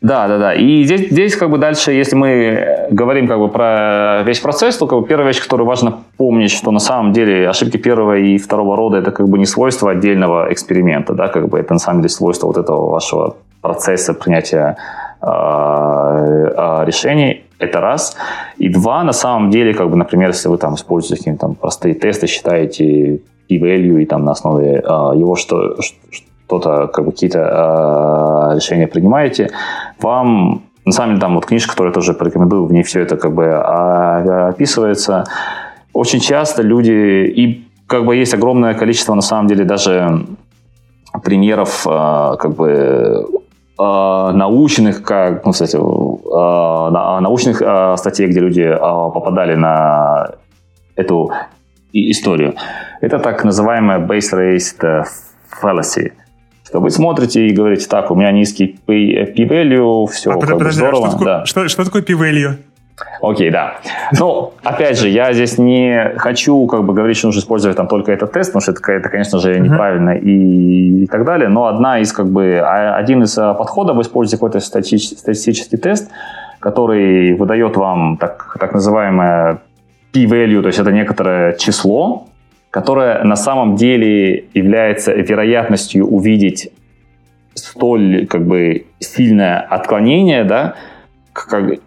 Да, 0.00 0.28
да, 0.28 0.38
да. 0.38 0.54
И 0.54 0.84
здесь, 0.84 1.10
здесь 1.10 1.36
как 1.36 1.50
бы 1.50 1.58
дальше, 1.58 1.92
если 1.92 2.14
мы 2.14 2.86
говорим 2.90 3.26
как 3.26 3.38
бы 3.38 3.48
про 3.48 4.22
весь 4.24 4.38
процесс, 4.38 4.76
то 4.76 4.86
как 4.86 5.00
бы 5.00 5.06
первая 5.06 5.26
вещь, 5.28 5.42
которую 5.42 5.66
важно 5.66 5.98
помнить, 6.16 6.52
что 6.52 6.70
на 6.70 6.78
самом 6.78 7.12
деле 7.12 7.48
ошибки 7.48 7.78
первого 7.78 8.16
и 8.16 8.38
второго 8.38 8.76
рода 8.76 8.98
это 8.98 9.10
как 9.10 9.28
бы 9.28 9.38
не 9.38 9.46
свойство 9.46 9.90
отдельного 9.90 10.52
эксперимента, 10.52 11.14
да, 11.14 11.26
как 11.28 11.48
бы 11.48 11.58
это 11.58 11.72
на 11.72 11.80
самом 11.80 12.02
деле 12.02 12.10
свойство 12.10 12.46
вот 12.46 12.58
этого 12.58 12.88
вашего 12.90 13.36
процесса 13.60 14.14
принятия 14.14 14.76
э, 15.20 15.26
э, 15.26 16.84
решений. 16.84 17.44
Это 17.58 17.80
раз. 17.80 18.16
И 18.56 18.68
два, 18.68 19.02
на 19.02 19.12
самом 19.12 19.50
деле, 19.50 19.74
как 19.74 19.90
бы, 19.90 19.96
например, 19.96 20.28
если 20.28 20.48
вы 20.48 20.58
там 20.58 20.76
используете 20.76 21.16
какие-то 21.16 21.40
там 21.40 21.54
простые 21.56 21.94
тесты, 21.94 22.28
считаете 22.28 23.20
p-value 23.48 24.02
и 24.02 24.06
там 24.06 24.24
на 24.24 24.30
основе 24.30 24.76
э, 24.76 24.88
его 25.16 25.34
что, 25.34 25.76
что-то, 26.48 26.86
как 26.88 27.04
бы 27.04 27.12
какие-то 27.12 27.40
э, 27.40 28.56
решения 28.56 28.86
принимаете, 28.86 29.50
вам 30.00 30.62
на 30.86 30.92
самом 30.92 31.10
деле 31.10 31.20
там 31.20 31.34
вот 31.34 31.44
книжка, 31.44 31.72
которую 31.72 31.90
я 31.90 31.94
тоже 31.94 32.14
порекомендую, 32.14 32.64
в 32.64 32.72
ней 32.72 32.82
все 32.82 33.02
это 33.02 33.18
как 33.18 33.34
бы 33.34 33.44
а, 33.44 34.48
описывается. 34.48 35.24
Очень 35.92 36.20
часто 36.20 36.62
люди, 36.62 36.90
и 36.90 37.68
как 37.86 38.06
бы 38.06 38.16
есть 38.16 38.32
огромное 38.32 38.72
количество 38.72 39.14
на 39.14 39.20
самом 39.20 39.48
деле 39.48 39.64
даже 39.64 40.26
примеров 41.22 41.86
э, 41.86 42.36
как 42.38 42.54
бы 42.54 43.26
э, 43.78 44.30
научных, 44.32 45.02
как, 45.02 45.44
ну, 45.44 45.52
кстати, 45.52 45.76
э, 45.76 47.20
научных 47.20 47.60
э, 47.60 47.96
статей, 47.98 48.26
где 48.28 48.40
люди 48.40 48.74
попадали 49.14 49.54
на 49.54 50.30
эту 50.96 51.30
историю. 51.92 52.54
Это 53.02 53.18
так 53.18 53.44
называемая 53.44 53.98
base-raised 53.98 55.04
fallacy. 55.62 56.12
Что 56.68 56.80
вы 56.80 56.90
смотрите 56.90 57.46
и 57.46 57.54
говорите, 57.54 57.86
так, 57.88 58.10
у 58.10 58.14
меня 58.14 58.30
низкий 58.30 58.78
p-value, 58.86 60.06
все, 60.08 60.32
а, 60.32 60.38
как 60.38 60.58
подожди, 60.58 60.80
здорово. 60.80 61.06
А 61.06 61.08
что, 61.08 61.18
такое, 61.18 61.26
да. 61.38 61.46
что, 61.46 61.68
что 61.68 61.84
такое 61.84 62.02
p-value? 62.02 62.56
Окей, 63.22 63.50
да. 63.50 63.78
Ну, 64.18 64.52
опять 64.62 64.98
же, 64.98 65.08
я 65.08 65.32
здесь 65.32 65.56
не 65.56 66.12
хочу 66.18 66.66
как 66.66 66.84
бы 66.84 66.92
говорить, 66.92 67.16
что 67.16 67.28
нужно 67.28 67.40
использовать 67.40 67.78
там 67.78 67.88
только 67.88 68.12
этот 68.12 68.32
тест, 68.32 68.52
потому 68.52 68.60
что 68.60 68.72
это, 68.72 68.92
это 68.92 69.08
конечно 69.08 69.38
же, 69.38 69.58
неправильно 69.58 70.10
uh-huh. 70.10 70.20
и, 70.20 71.04
и 71.04 71.06
так 71.06 71.24
далее. 71.24 71.48
Но 71.48 71.68
одна 71.68 72.00
из 72.00 72.12
как 72.12 72.28
бы 72.28 72.58
а, 72.58 72.96
один 72.96 73.22
из 73.22 73.38
а, 73.38 73.54
подходов 73.54 73.96
вы 73.96 74.02
используете 74.02 74.36
какой-то 74.36 74.60
статистический 74.60 75.78
тест, 75.78 76.10
который 76.60 77.32
выдает 77.32 77.78
вам 77.78 78.18
так, 78.18 78.58
так 78.60 78.74
называемое 78.74 79.62
p-value, 80.12 80.60
то 80.60 80.66
есть 80.66 80.78
это 80.78 80.92
некоторое 80.92 81.54
число, 81.54 82.26
которое 82.70 83.24
на 83.24 83.36
самом 83.36 83.76
деле 83.76 84.44
является 84.54 85.12
вероятностью 85.12 86.06
увидеть 86.06 86.70
столь 87.54 88.26
как 88.26 88.46
бы 88.46 88.86
сильное 89.00 89.60
отклонение, 89.60 90.44
да, 90.44 90.74
как, 91.32 91.80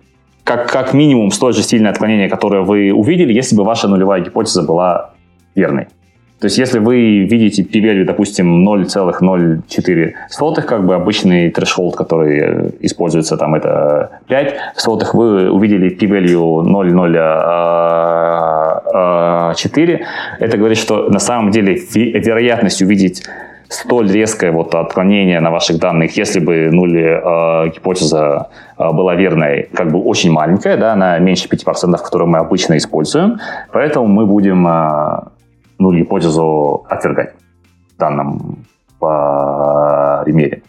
как, 0.44 0.72
как 0.72 0.94
минимум 0.94 1.32
столь 1.32 1.54
же 1.54 1.64
сильное 1.64 1.92
отклонение, 1.92 2.30
которое 2.30 2.62
вы 2.62 2.92
увидели, 2.92 3.34
если 3.34 3.56
бы 3.56 3.64
ваша 3.64 3.88
нулевая 3.88 4.22
гипотеза 4.22 4.64
была 4.64 5.14
верной. 5.56 5.88
То 6.42 6.46
есть, 6.46 6.58
если 6.58 6.80
вы 6.80 7.20
видите 7.20 7.64
p-value, 7.64 8.04
допустим, 8.04 8.68
0,04, 8.68 10.14
как 10.66 10.88
бы 10.88 10.96
обычный 10.96 11.52
трешхолд, 11.52 11.96
который 11.96 12.40
э, 12.40 12.72
используется, 12.80 13.38
там, 13.38 13.54
это 13.54 14.22
5 14.28 14.56
сотых, 14.76 15.14
вы 15.14 15.52
увидели 15.52 15.90
p-value 15.90 16.64
0,04, 18.94 20.00
это 20.40 20.58
говорит, 20.58 20.78
что 20.78 21.10
на 21.10 21.20
самом 21.20 21.52
деле 21.52 21.76
вероятность 21.76 22.82
увидеть 22.82 23.24
столь 23.72 24.12
резкое 24.12 24.52
вот 24.52 24.76
отклонение 24.76 25.40
на 25.40 25.50
ваших 25.50 25.80
данных, 25.80 26.18
если 26.18 26.40
бы 26.40 26.70
нуль 26.72 27.00
э, 27.00 27.70
гипотеза 27.74 28.50
э, 28.78 28.92
была 28.92 29.16
верной, 29.16 29.70
как 29.74 29.92
бы 29.92 30.02
очень 30.02 30.32
маленькая, 30.32 30.78
да, 30.78 30.94
она 30.94 31.18
меньше 31.20 31.48
5%, 31.48 31.92
которые 32.04 32.28
мы 32.28 32.40
обычно 32.40 32.76
используем, 32.78 33.40
поэтому 33.72 34.08
мы 34.08 34.26
будем 34.26 34.68
э, 34.68 35.22
ну, 35.80 35.94
гипотезу 35.94 36.86
отвергать 36.90 37.34
в 37.96 38.00
данном 38.00 38.66
примере. 40.24 40.62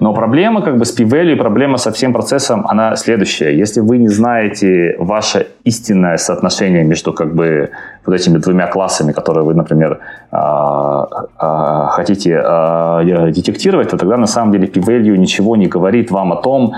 Но 0.00 0.14
проблема 0.14 0.62
как 0.62 0.78
бы 0.78 0.84
с 0.84 0.92
p-value, 0.92 1.36
проблема 1.36 1.76
со 1.76 1.90
всем 1.90 2.12
процессом, 2.12 2.66
она 2.68 2.96
следующая. 2.96 3.56
Если 3.56 3.80
вы 3.80 3.98
не 3.98 4.08
знаете 4.08 4.96
ваше 4.98 5.46
истинное 5.64 6.16
соотношение 6.16 6.84
между 6.84 7.12
как 7.12 7.34
бы 7.34 7.70
вот 8.06 8.14
этими 8.14 8.38
двумя 8.38 8.66
классами, 8.66 9.12
которые 9.12 9.44
вы, 9.44 9.54
например, 9.54 9.98
а, 10.30 11.08
а, 11.36 11.86
хотите 11.88 12.40
а, 12.44 13.02
детектировать, 13.02 13.90
то 13.90 13.96
тогда 13.96 14.16
на 14.16 14.26
самом 14.26 14.52
деле 14.52 14.66
p-value 14.66 15.16
ничего 15.16 15.56
не 15.56 15.66
говорит 15.66 16.10
вам 16.10 16.32
о 16.32 16.36
том, 16.36 16.74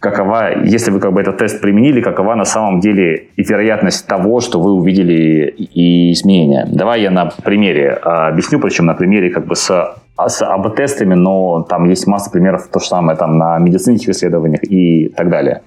какова, 0.00 0.64
если 0.64 0.90
вы 0.90 1.00
как 1.00 1.12
бы 1.12 1.20
этот 1.20 1.38
тест 1.38 1.60
применили, 1.60 2.00
какова 2.00 2.34
на 2.34 2.44
самом 2.44 2.80
деле 2.80 3.28
и 3.36 3.42
вероятность 3.42 4.06
того, 4.06 4.40
что 4.40 4.60
вы 4.60 4.72
увидели 4.72 5.48
и 5.50 6.12
изменения. 6.12 6.66
Давай 6.70 7.02
я 7.02 7.10
на 7.10 7.26
примере 7.26 7.98
а, 8.02 8.28
объясню, 8.28 8.60
причем 8.60 8.86
на 8.86 8.94
примере 8.94 9.30
как 9.30 9.46
бы 9.46 9.56
с, 9.56 9.96
с 10.26 10.42
АБ-тестами, 10.42 11.14
но 11.14 11.62
там 11.62 11.88
есть 11.88 12.06
масса 12.06 12.30
примеров, 12.30 12.68
то 12.68 12.78
же 12.80 12.86
самое 12.86 13.18
там 13.18 13.38
на 13.38 13.58
медицинских 13.58 14.10
исследованиях 14.10 14.62
и 14.64 15.08
так 15.08 15.28
далее. 15.30 15.62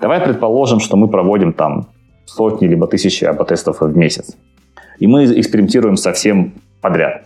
Давай 0.00 0.20
предположим, 0.20 0.80
что 0.80 0.96
мы 0.96 1.08
проводим 1.08 1.52
там 1.52 1.86
сотни 2.26 2.66
либо 2.66 2.86
тысячи 2.86 3.24
АБ-тестов 3.24 3.80
в 3.80 3.96
месяц. 3.96 4.36
И 4.98 5.06
мы 5.06 5.24
экспериментируем 5.24 5.96
совсем 5.96 6.52
подряд. 6.80 7.24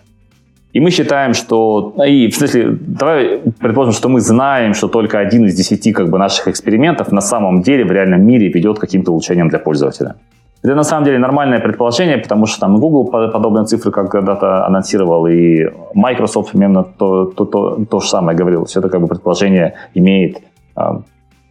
И 0.72 0.80
мы 0.80 0.90
считаем, 0.90 1.34
что... 1.34 1.94
И, 2.06 2.28
в 2.28 2.34
смысле, 2.36 2.76
давай 2.80 3.38
предположим, 3.58 3.94
что 3.94 4.08
мы 4.08 4.20
знаем, 4.20 4.74
что 4.74 4.88
только 4.88 5.18
один 5.18 5.46
из 5.46 5.54
десяти 5.54 5.92
как 5.92 6.10
бы, 6.10 6.18
наших 6.18 6.48
экспериментов 6.48 7.12
на 7.12 7.20
самом 7.20 7.62
деле 7.62 7.84
в 7.84 7.92
реальном 7.92 8.26
мире 8.26 8.48
ведет 8.48 8.78
к 8.78 8.80
каким-то 8.80 9.12
улучшениям 9.12 9.48
для 9.48 9.58
пользователя. 9.58 10.16
Это 10.62 10.74
на 10.74 10.82
самом 10.82 11.04
деле 11.04 11.18
нормальное 11.18 11.60
предположение, 11.60 12.18
потому 12.18 12.46
что 12.46 12.60
там 12.60 12.80
Google 12.80 13.06
подобные 13.06 13.64
цифры 13.64 13.92
как 13.92 14.10
когда-то 14.10 14.66
анонсировал, 14.66 15.26
и 15.26 15.70
Microsoft 15.94 16.50
примерно 16.50 16.82
то, 16.82 17.26
то, 17.26 17.44
то, 17.44 17.84
то 17.84 18.00
же 18.00 18.08
самое 18.08 18.36
говорил. 18.36 18.64
Все 18.64 18.80
это 18.80 18.88
как 18.88 19.00
бы 19.00 19.06
предположение 19.06 19.74
имеет 19.94 20.38
э, 20.76 20.82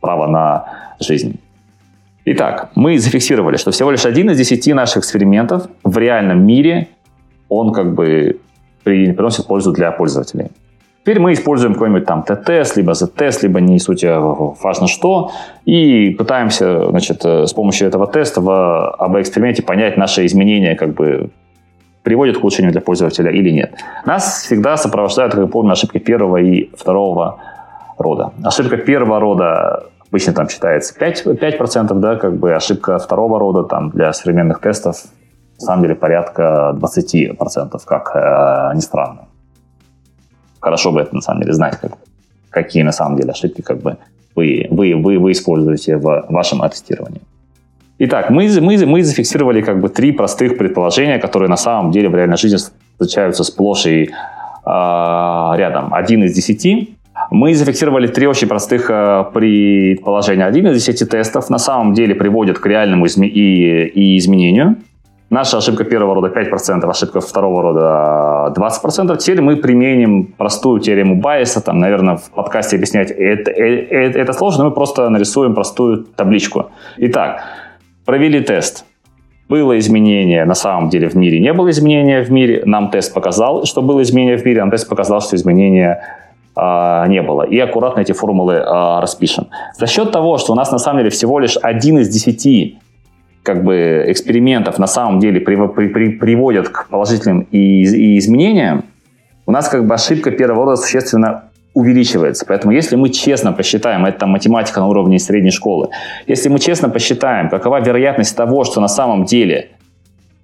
право 0.01 0.27
на 0.27 0.65
жизнь. 0.99 1.39
Итак, 2.25 2.71
мы 2.75 2.99
зафиксировали, 2.99 3.55
что 3.55 3.71
всего 3.71 3.91
лишь 3.91 4.05
один 4.05 4.29
из 4.29 4.37
десяти 4.37 4.73
наших 4.73 4.97
экспериментов 4.97 5.69
в 5.85 5.97
реальном 5.97 6.45
мире, 6.45 6.89
он 7.47 7.71
как 7.71 7.95
бы 7.95 8.41
приносит 8.87 9.47
пользу 9.47 9.71
для 9.71 9.91
пользователей. 9.91 10.47
Теперь 11.01 11.19
мы 11.19 11.33
используем 11.33 11.73
какой-нибудь 11.73 12.05
там 12.05 12.23
Т-тест, 12.23 12.75
либо 12.75 12.93
Z-тест, 12.93 13.43
либо 13.43 13.61
не 13.61 13.79
суть 13.79 14.03
а 14.03 14.19
важно 14.19 14.87
что, 14.87 15.31
и 15.63 16.09
пытаемся, 16.09 16.89
значит, 16.89 17.23
э, 17.23 17.45
с 17.45 17.53
помощью 17.53 17.87
этого 17.87 18.07
теста 18.07 18.41
в 18.41 18.89
АБ-эксперименте 18.99 19.63
понять 19.63 19.95
наши 19.95 20.25
изменения, 20.25 20.75
как 20.75 20.93
бы 20.93 21.29
приводят 22.03 22.37
к 22.37 22.41
улучшению 22.41 22.73
для 22.73 22.81
пользователя 22.81 23.31
или 23.31 23.51
нет. 23.51 23.73
Нас 24.05 24.43
всегда 24.43 24.75
сопровождают, 24.75 25.33
как 25.33 25.41
я 25.43 25.47
помню, 25.47 25.71
ошибки 25.71 25.97
первого 25.97 26.37
и 26.37 26.69
второго 26.75 27.39
рода. 27.97 28.31
Ошибка 28.43 28.77
первого 28.77 29.19
рода 29.19 29.83
обычно 30.09 30.33
там 30.33 30.49
считается 30.49 30.93
5%, 30.99 31.39
5% 31.39 31.93
да, 31.93 32.15
как 32.15 32.35
бы 32.37 32.53
ошибка 32.53 32.97
второго 32.97 33.39
рода 33.39 33.63
там 33.63 33.91
для 33.91 34.11
современных 34.13 34.59
тестов 34.59 35.03
на 35.59 35.65
самом 35.65 35.83
деле 35.83 35.95
порядка 35.95 36.75
20%, 36.79 37.81
как 37.85 38.11
э, 38.15 38.75
ни 38.75 38.81
странно. 38.81 39.27
Хорошо 40.59 40.91
бы 40.91 41.01
это 41.01 41.15
на 41.15 41.21
самом 41.21 41.41
деле 41.41 41.53
знать, 41.53 41.79
как, 41.79 41.93
какие 42.49 42.83
на 42.83 42.91
самом 42.91 43.17
деле 43.17 43.31
ошибки 43.31 43.61
как 43.61 43.79
бы 43.79 43.97
вы, 44.35 44.67
вы, 44.69 44.95
вы, 44.95 45.17
вы 45.17 45.31
используете 45.31 45.97
в 45.97 46.25
вашем 46.29 46.59
тестировании. 46.69 47.21
Итак, 47.99 48.29
мы, 48.29 48.47
мы, 48.61 48.85
мы 48.85 49.03
зафиксировали 49.03 49.61
как 49.61 49.81
бы 49.81 49.89
три 49.89 50.11
простых 50.11 50.57
предположения, 50.57 51.17
которые 51.17 51.49
на 51.49 51.57
самом 51.57 51.91
деле 51.91 52.09
в 52.09 52.15
реальной 52.15 52.37
жизни 52.37 52.59
встречаются 52.99 53.43
сплошь 53.43 53.87
и 53.87 54.03
э, 54.03 54.09
рядом. 54.65 55.93
Один 55.93 56.23
из 56.23 56.35
десяти. 56.35 56.93
Мы 57.31 57.55
зафиксировали 57.55 58.05
три 58.05 58.27
очень 58.27 58.47
простых 58.47 58.91
э, 58.91 59.25
предположения. 59.33 60.45
Один 60.45 60.67
из 60.67 60.75
десяти 60.75 61.05
тестов 61.05 61.49
на 61.49 61.57
самом 61.57 61.93
деле 61.95 62.13
приводит 62.13 62.59
к 62.59 62.65
реальному 62.67 63.07
изме- 63.07 63.27
и, 63.27 63.87
и 63.87 64.17
изменению. 64.19 64.77
Наша 65.29 65.57
ошибка 65.57 65.83
первого 65.83 66.15
рода 66.15 66.27
5%, 66.29 66.89
ошибка 66.89 67.19
второго 67.19 67.61
рода 67.61 68.53
20%. 68.55 69.17
Теперь 69.17 69.41
мы 69.41 69.57
применим 69.57 70.33
простую 70.37 70.79
теорему 70.79 71.15
Байеса. 71.15 71.61
Там, 71.61 71.79
наверное, 71.79 72.15
в 72.15 72.31
подкасте 72.31 72.77
объяснять 72.77 73.11
это, 73.11 73.51
это, 73.51 74.19
это 74.19 74.33
сложно, 74.33 74.65
мы 74.65 74.71
просто 74.71 75.09
нарисуем 75.09 75.53
простую 75.53 76.05
табличку. 76.15 76.67
Итак, 76.97 77.41
провели 78.05 78.39
тест. 78.39 78.85
Было 79.49 79.77
изменение, 79.79 80.45
на 80.45 80.55
самом 80.55 80.89
деле 80.89 81.09
в 81.09 81.15
мире 81.15 81.39
не 81.39 81.53
было 81.53 81.69
изменения 81.69 82.21
в 82.21 82.31
мире. 82.31 82.63
Нам 82.65 82.89
тест 82.89 83.13
показал, 83.13 83.65
что 83.65 83.81
было 83.81 84.01
изменение 84.01 84.37
в 84.37 84.45
мире, 84.45 84.61
нам 84.61 84.71
тест 84.71 84.87
показал, 84.89 85.21
что 85.21 85.35
изменения 85.35 86.01
э, 86.55 87.05
не 87.07 87.21
было. 87.21 87.43
И 87.43 87.59
аккуратно 87.59 88.01
эти 88.01 88.13
формулы 88.13 88.53
э, 88.55 88.99
распишем. 88.99 89.47
За 89.77 89.87
счет 89.87 90.11
того, 90.11 90.37
что 90.37 90.53
у 90.53 90.55
нас 90.55 90.71
на 90.71 90.79
самом 90.79 90.99
деле 90.99 91.09
всего 91.09 91.39
лишь 91.39 91.57
один 91.61 91.97
из 91.99 92.09
десяти 92.09 92.79
как 93.47 93.63
бы 93.63 94.03
экспериментов 94.07 94.77
на 94.77 94.87
самом 94.87 95.19
деле 95.19 95.39
при, 95.39 95.55
при, 95.55 95.87
при, 95.87 96.09
приводят 96.09 96.67
к 96.67 96.89
положительным 96.89 97.47
и, 97.49 97.83
и 97.83 98.17
изменениям, 98.17 98.83
у 99.45 99.51
нас 99.51 99.69
как 99.69 99.87
бы 99.87 99.93
ошибка 99.93 100.31
первого 100.31 100.65
рода 100.65 100.75
существенно 100.75 101.43
увеличивается. 101.73 102.45
Поэтому 102.45 102.73
если 102.73 102.97
мы 102.97 103.07
честно 103.07 103.53
посчитаем, 103.53 104.05
это 104.05 104.27
математика 104.27 104.81
на 104.81 104.87
уровне 104.87 105.17
средней 105.17 105.51
школы, 105.51 105.87
если 106.27 106.49
мы 106.49 106.59
честно 106.59 106.89
посчитаем, 106.89 107.49
какова 107.49 107.79
вероятность 107.79 108.35
того, 108.35 108.65
что 108.65 108.81
на 108.81 108.89
самом 108.89 109.23
деле 109.23 109.69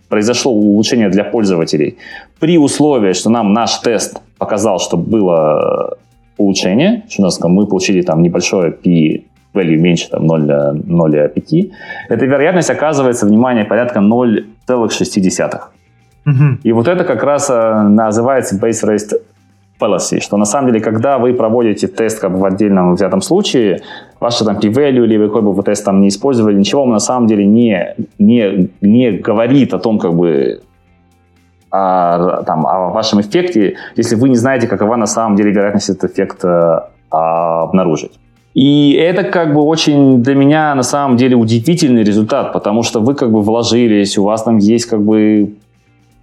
произошло 0.07 0.53
улучшение 0.53 1.09
для 1.09 1.25
пользователей, 1.25 1.97
при 2.39 2.57
условии, 2.57 3.11
что 3.11 3.29
нам 3.29 3.51
наш 3.51 3.79
тест 3.79 4.21
показал, 4.37 4.79
что 4.79 4.95
было 4.95 5.97
улучшение, 6.37 7.03
что 7.09 7.23
у 7.23 7.25
нас 7.25 7.37
мы 7.41 7.67
получили 7.67 8.01
там 8.01 8.21
небольшое 8.21 8.71
P 8.71 9.23
value 9.53 9.77
меньше 9.77 10.09
там 10.09 10.25
0,5, 10.25 11.71
эта 12.09 12.25
вероятность 12.25 12.69
оказывается, 12.69 13.25
внимание, 13.25 13.65
порядка 13.65 13.99
0,6. 13.99 15.61
Угу. 16.25 16.57
И 16.63 16.71
вот 16.71 16.87
это 16.87 17.03
как 17.03 17.23
раз 17.23 17.49
э, 17.49 17.81
называется 17.81 18.55
base 18.55 18.83
rate 18.87 19.21
fallacy, 19.79 20.21
что 20.21 20.37
на 20.37 20.45
самом 20.45 20.71
деле, 20.71 20.79
когда 20.79 21.17
вы 21.17 21.33
проводите 21.33 21.87
тест 21.87 22.19
как 22.19 22.31
бы 22.31 22.39
в 22.39 22.45
отдельном 22.45 22.95
взятом 22.95 23.21
случае, 23.21 23.81
ваша 24.19 24.45
там 24.45 24.57
p-value 24.59 25.03
или 25.03 25.27
какой 25.27 25.41
бы 25.41 25.51
вы 25.51 25.63
тест 25.63 25.83
там 25.83 26.01
не 26.01 26.07
использовали, 26.07 26.57
ничего 26.57 26.85
на 26.85 26.99
самом 26.99 27.27
деле 27.27 27.45
не, 27.45 27.95
не, 28.19 28.69
не 28.81 29.11
говорит 29.11 29.73
о 29.73 29.79
том, 29.79 29.99
как 29.99 30.13
бы 30.13 30.61
о, 31.69 32.43
там, 32.43 32.65
о 32.65 32.91
вашем 32.91 33.19
эффекте, 33.19 33.75
если 33.95 34.15
вы 34.15 34.29
не 34.29 34.35
знаете, 34.35 34.67
какова 34.67 34.95
на 34.95 35.07
самом 35.07 35.35
деле 35.35 35.51
вероятность 35.51 35.89
этот 35.89 36.11
эффект 36.11 36.45
э, 36.45 36.79
обнаружить. 37.09 38.19
И 38.53 38.93
это 38.93 39.23
как 39.23 39.53
бы 39.53 39.61
очень 39.61 40.21
для 40.21 40.35
меня 40.35 40.75
на 40.75 40.83
самом 40.83 41.17
деле 41.17 41.35
удивительный 41.35 42.03
результат, 42.03 42.53
потому 42.53 42.83
что 42.83 42.99
вы 42.99 43.15
как 43.15 43.31
бы 43.31 43.41
вложились, 43.41 44.17
у 44.17 44.23
вас 44.23 44.43
там 44.43 44.57
есть 44.57 44.85
как 44.85 45.01
бы 45.01 45.55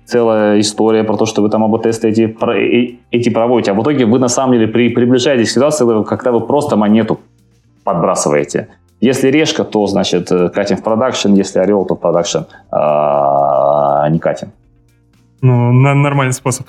целая 0.07 0.61
история 0.61 1.05
про 1.05 1.17
то, 1.17 1.27
что 1.27 1.43
вы 1.43 1.51
там 1.51 1.65
АБ-тесты 1.65 2.09
эти, 2.09 2.37
э, 2.43 2.97
эти 3.11 3.31
проводите, 3.31 3.73
а 3.73 3.75
в 3.75 3.83
итоге 3.83 4.07
вы 4.07 4.19
на 4.19 4.29
самом 4.29 4.55
деле 4.55 4.69
при, 4.69 4.91
приближаетесь 4.91 5.51
к 5.51 5.53
ситуации, 5.53 6.05
когда 6.05 6.31
вы 6.31 6.41
просто 6.41 6.77
монету 6.77 7.19
подбрасываете. 7.85 8.69
Если 9.01 9.31
решка, 9.31 9.65
то, 9.65 9.87
значит, 9.87 10.31
э, 10.31 10.51
катим 10.51 10.77
в 10.77 10.83
продакшн, 10.83 11.33
если 11.33 11.59
орел, 11.59 11.85
то 11.85 11.95
в 11.95 12.01
продакшн 12.01 12.41
а, 12.71 14.09
не 14.11 14.19
катим. 14.19 14.49
Ну, 15.43 15.73
нормальный 15.73 16.35
способ. 16.35 16.67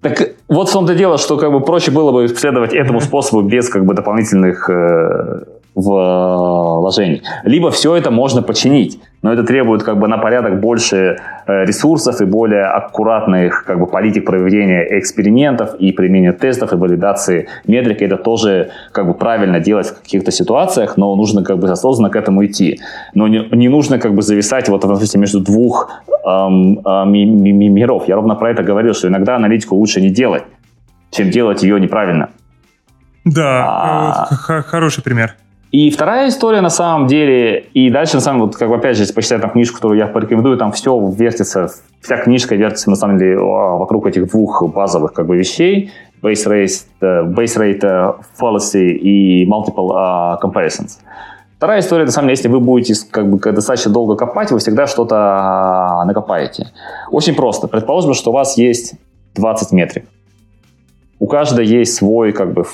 Так 0.00 0.30
вот 0.50 0.68
в 0.68 0.72
том-то 0.72 0.94
дело, 0.94 1.16
что 1.16 1.36
как 1.36 1.52
бы 1.52 1.60
проще 1.60 1.92
было 1.92 2.12
бы 2.12 2.28
следовать 2.28 2.74
этому 2.74 3.00
способу 3.00 3.42
без 3.42 3.68
как 3.68 3.84
бы 3.84 3.94
дополнительных 3.94 4.68
э, 4.68 5.44
вложений. 5.80 7.22
Либо 7.44 7.70
все 7.70 7.96
это 7.96 8.10
можно 8.10 8.42
починить, 8.42 9.00
но 9.22 9.32
это 9.32 9.42
требует 9.44 9.82
как 9.82 9.98
бы 9.98 10.08
на 10.08 10.18
порядок 10.18 10.60
больше 10.60 11.18
э, 11.46 11.64
ресурсов 11.64 12.20
и 12.20 12.24
более 12.24 12.64
аккуратных 12.64 13.64
как 13.64 13.78
бы 13.78 13.86
политик 13.86 14.24
проведения 14.24 14.98
экспериментов 14.98 15.74
и 15.74 15.92
применения 15.92 16.32
тестов 16.32 16.72
и 16.72 16.76
валидации 16.76 17.48
метрики. 17.66 18.04
Это 18.04 18.16
тоже 18.16 18.70
как 18.92 19.06
бы 19.06 19.14
правильно 19.14 19.60
делать 19.60 19.88
в 19.88 20.02
каких-то 20.02 20.30
ситуациях, 20.30 20.96
но 20.96 21.14
нужно 21.16 21.44
как 21.44 21.58
бы 21.58 21.70
осознанно 21.70 22.10
к 22.10 22.16
этому 22.16 22.44
идти. 22.46 22.80
Но 23.14 23.28
не, 23.28 23.46
не 23.52 23.68
нужно 23.68 23.98
как 23.98 24.14
бы 24.14 24.22
зависать 24.22 24.68
вот 24.68 24.84
в 24.84 25.16
между 25.16 25.40
двух 25.40 25.90
эм, 26.26 26.78
эм, 26.78 27.12
миров. 27.12 28.08
Я 28.08 28.16
ровно 28.16 28.34
про 28.34 28.50
это 28.50 28.62
говорил, 28.62 28.94
что 28.94 29.08
иногда 29.08 29.36
аналитику 29.36 29.76
лучше 29.76 30.00
не 30.00 30.10
делать, 30.10 30.44
чем 31.10 31.30
делать 31.30 31.62
ее 31.62 31.78
неправильно. 31.80 32.28
Да, 33.24 33.64
а... 33.66 34.28
Э, 34.48 34.62
хороший 34.62 35.02
пример. 35.02 35.34
И 35.70 35.90
вторая 35.90 36.28
история 36.28 36.62
на 36.62 36.70
самом 36.70 37.06
деле, 37.06 37.60
и 37.74 37.90
дальше 37.90 38.16
на 38.16 38.20
самом 38.20 38.40
деле, 38.40 38.46
вот, 38.46 38.56
как 38.56 38.68
бы 38.68 38.74
опять 38.74 38.96
же, 38.96 39.02
если 39.02 39.14
почитать 39.14 39.40
там 39.40 39.50
книжку, 39.50 39.76
которую 39.76 39.98
я 39.98 40.08
порекомендую, 40.08 40.58
там 40.58 40.72
все 40.72 40.98
вертится, 41.16 41.70
вся 42.00 42.16
книжка 42.16 42.56
вертится 42.56 42.90
на 42.90 42.96
самом 42.96 43.18
деле 43.18 43.38
вокруг 43.38 44.06
этих 44.06 44.28
двух 44.30 44.68
базовых 44.74 45.12
как 45.12 45.26
бы 45.26 45.36
вещей, 45.36 45.92
base 46.22 46.44
rate, 46.46 46.86
uh, 47.00 47.32
base 47.32 47.56
rate 47.56 47.82
uh, 47.82 48.16
fallacy 48.40 48.88
и 48.88 49.46
multiple 49.46 49.90
uh, 49.90 50.38
comparisons. 50.42 50.98
Вторая 51.56 51.80
история, 51.80 52.04
на 52.04 52.10
самом 52.10 52.28
деле, 52.28 52.36
если 52.36 52.48
вы 52.48 52.58
будете 52.58 52.94
как 53.08 53.30
бы 53.30 53.38
достаточно 53.52 53.92
долго 53.92 54.16
копать, 54.16 54.50
вы 54.50 54.58
всегда 54.58 54.88
что-то 54.88 56.02
накопаете. 56.04 56.68
Очень 57.10 57.36
просто. 57.36 57.68
Предположим, 57.68 58.14
что 58.14 58.30
у 58.30 58.32
вас 58.32 58.58
есть 58.58 58.94
20 59.34 59.72
метрик. 59.72 60.06
У 61.20 61.26
каждой 61.26 61.66
есть 61.66 61.94
свой, 61.94 62.32
как 62.32 62.54
бы, 62.54 62.64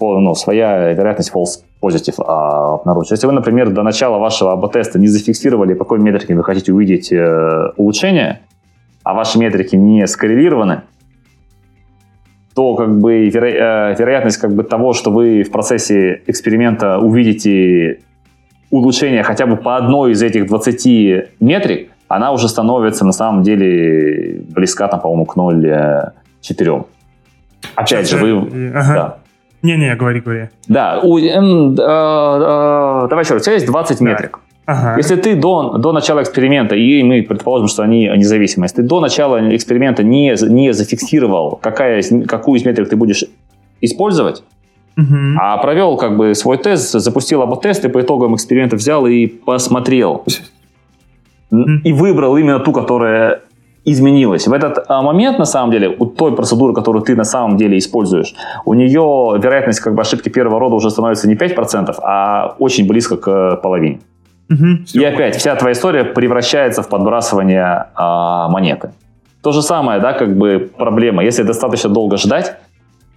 ну, 0.00 0.34
своя 0.34 0.92
вероятность 0.92 1.32
false 1.34 1.64
позитив 1.82 2.14
а, 2.20 2.74
обнаружить. 2.74 3.10
Если 3.10 3.26
вы, 3.26 3.32
например, 3.32 3.70
до 3.70 3.82
начала 3.82 4.18
вашего 4.18 4.52
АБ-теста 4.52 5.00
не 5.00 5.08
зафиксировали, 5.08 5.74
какой 5.74 5.98
метрике 5.98 6.36
вы 6.36 6.44
хотите 6.44 6.72
увидеть 6.72 7.12
э, 7.12 7.72
улучшение, 7.76 8.42
а 9.02 9.14
ваши 9.14 9.36
метрики 9.36 9.74
не 9.74 10.06
скоррелированы, 10.06 10.82
то 12.54 12.76
как 12.76 13.00
бы 13.00 13.28
веро, 13.28 13.48
э, 13.48 13.96
вероятность 13.98 14.36
как 14.36 14.54
бы 14.54 14.62
того, 14.62 14.92
что 14.92 15.10
вы 15.10 15.42
в 15.42 15.50
процессе 15.50 16.22
эксперимента 16.28 16.98
увидите 16.98 17.98
улучшение 18.70 19.24
хотя 19.24 19.46
бы 19.46 19.56
по 19.56 19.76
одной 19.76 20.12
из 20.12 20.22
этих 20.22 20.46
20 20.46 21.30
метрик, 21.40 21.90
она 22.06 22.30
уже 22.30 22.48
становится 22.48 23.04
на 23.04 23.12
самом 23.12 23.42
деле 23.42 24.40
близка, 24.54 24.86
там, 24.86 25.00
по-моему, 25.00 25.26
к 25.26 25.36
0,4. 25.36 26.84
Опять 27.74 28.08
же, 28.08 28.18
вы... 28.18 28.70
Ага. 28.72 28.94
Да. 28.94 29.21
Не-не, 29.62 29.94
говори, 29.94 30.20
говори. 30.20 30.48
Да, 30.66 31.00
у, 31.02 31.18
э, 31.18 31.22
э, 31.22 31.30
э, 31.30 31.76
давай 33.08 33.24
еще 33.24 33.34
раз, 33.34 33.42
у 33.42 33.44
тебя 33.44 33.54
есть 33.54 33.66
20 33.66 33.98
да. 33.98 34.04
метрик. 34.04 34.40
Ага. 34.64 34.96
Если 34.96 35.16
ты 35.16 35.34
до, 35.34 35.76
до 35.78 35.92
начала 35.92 36.22
эксперимента, 36.22 36.76
и 36.76 37.02
мы 37.02 37.22
предположим, 37.22 37.68
что 37.68 37.82
они 37.82 38.08
независимы, 38.16 38.66
если 38.66 38.76
ты 38.76 38.82
до 38.82 39.00
начала 39.00 39.54
эксперимента 39.54 40.02
не, 40.02 40.36
не 40.48 40.72
зафиксировал, 40.72 41.58
какая, 41.60 42.02
какую 42.26 42.60
из 42.60 42.64
метрик 42.64 42.88
ты 42.88 42.96
будешь 42.96 43.24
использовать, 43.80 44.44
угу. 44.96 45.16
а 45.40 45.56
провел 45.58 45.96
как 45.96 46.16
бы 46.16 46.34
свой 46.34 46.58
тест, 46.58 46.92
запустил 46.92 47.40
оба 47.40 47.60
теста, 47.60 47.88
и 47.88 47.90
по 47.90 48.00
итогам 48.00 48.34
эксперимента 48.34 48.76
взял 48.76 49.06
и 49.06 49.26
посмотрел, 49.26 50.24
и 51.50 51.92
выбрал 51.92 52.36
именно 52.36 52.60
ту, 52.60 52.72
которая 52.72 53.40
изменилась. 53.84 54.46
В 54.46 54.52
этот 54.52 54.84
а, 54.88 55.02
момент, 55.02 55.38
на 55.38 55.44
самом 55.44 55.70
деле, 55.70 55.88
у 55.98 56.06
той 56.06 56.34
процедуры, 56.34 56.74
которую 56.74 57.02
ты 57.02 57.16
на 57.16 57.24
самом 57.24 57.56
деле 57.56 57.78
используешь, 57.78 58.34
у 58.64 58.74
нее 58.74 59.38
вероятность 59.42 59.80
как 59.80 59.94
бы, 59.94 60.02
ошибки 60.02 60.28
первого 60.28 60.60
рода 60.60 60.76
уже 60.76 60.90
становится 60.90 61.28
не 61.28 61.34
5%, 61.34 61.94
а 62.02 62.54
очень 62.58 62.86
близко 62.86 63.16
к 63.16 63.56
половине. 63.56 64.00
Угу, 64.50 64.66
и 64.94 65.04
опять, 65.04 65.36
вся 65.36 65.56
твоя 65.56 65.72
история 65.72 66.04
превращается 66.04 66.82
в 66.82 66.88
подбрасывание 66.88 67.86
а, 67.94 68.48
монеты. 68.48 68.92
То 69.42 69.52
же 69.52 69.62
самое, 69.62 70.00
да, 70.00 70.12
как 70.12 70.36
бы 70.36 70.70
проблема. 70.76 71.24
Если 71.24 71.42
достаточно 71.42 71.90
долго 71.90 72.16
ждать, 72.16 72.56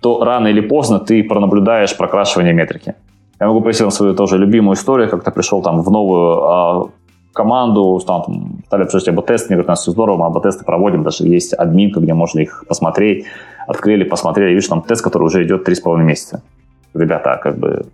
то 0.02 0.24
рано 0.24 0.48
или 0.48 0.62
поздно 0.62 1.00
ты 1.00 1.24
пронаблюдаешь 1.24 1.96
прокрашивание 1.96 2.54
метрики. 2.54 2.96
Я 3.40 3.48
могу 3.48 3.62
привести 3.62 3.90
свою 3.92 4.16
тоже 4.16 4.38
любимую 4.38 4.76
историю, 4.76 5.10
как 5.10 5.24
ты 5.24 5.32
пришел 5.32 5.62
там 5.62 5.82
в 5.82 5.92
новую 5.92 6.44
а, 6.44 6.90
команду, 7.36 8.02
там, 8.08 8.24
там 8.24 8.60
стали 8.66 8.84
обсуждать 8.84 9.14
АБ-тесты, 9.16 9.50
мне 9.50 9.58
говорят, 9.58 9.68
у 9.68 9.72
нас 9.72 9.82
все 9.82 9.92
здорово, 9.92 10.18
мы 10.18 10.26
АБ-тесты 10.28 10.64
проводим, 10.64 11.04
даже 11.04 11.28
есть 11.28 11.54
админка, 11.54 12.00
где 12.00 12.14
можно 12.14 12.40
их 12.40 12.64
посмотреть, 12.68 13.26
открыли, 13.68 14.04
посмотрели, 14.04 14.52
видишь, 14.52 14.68
там 14.68 14.82
тест, 14.82 15.04
который 15.04 15.24
уже 15.24 15.44
идет 15.44 15.68
3,5 15.68 15.98
месяца. 15.98 16.42
Ребята, 16.94 17.40
как 17.44 17.58
бы, 17.58 17.86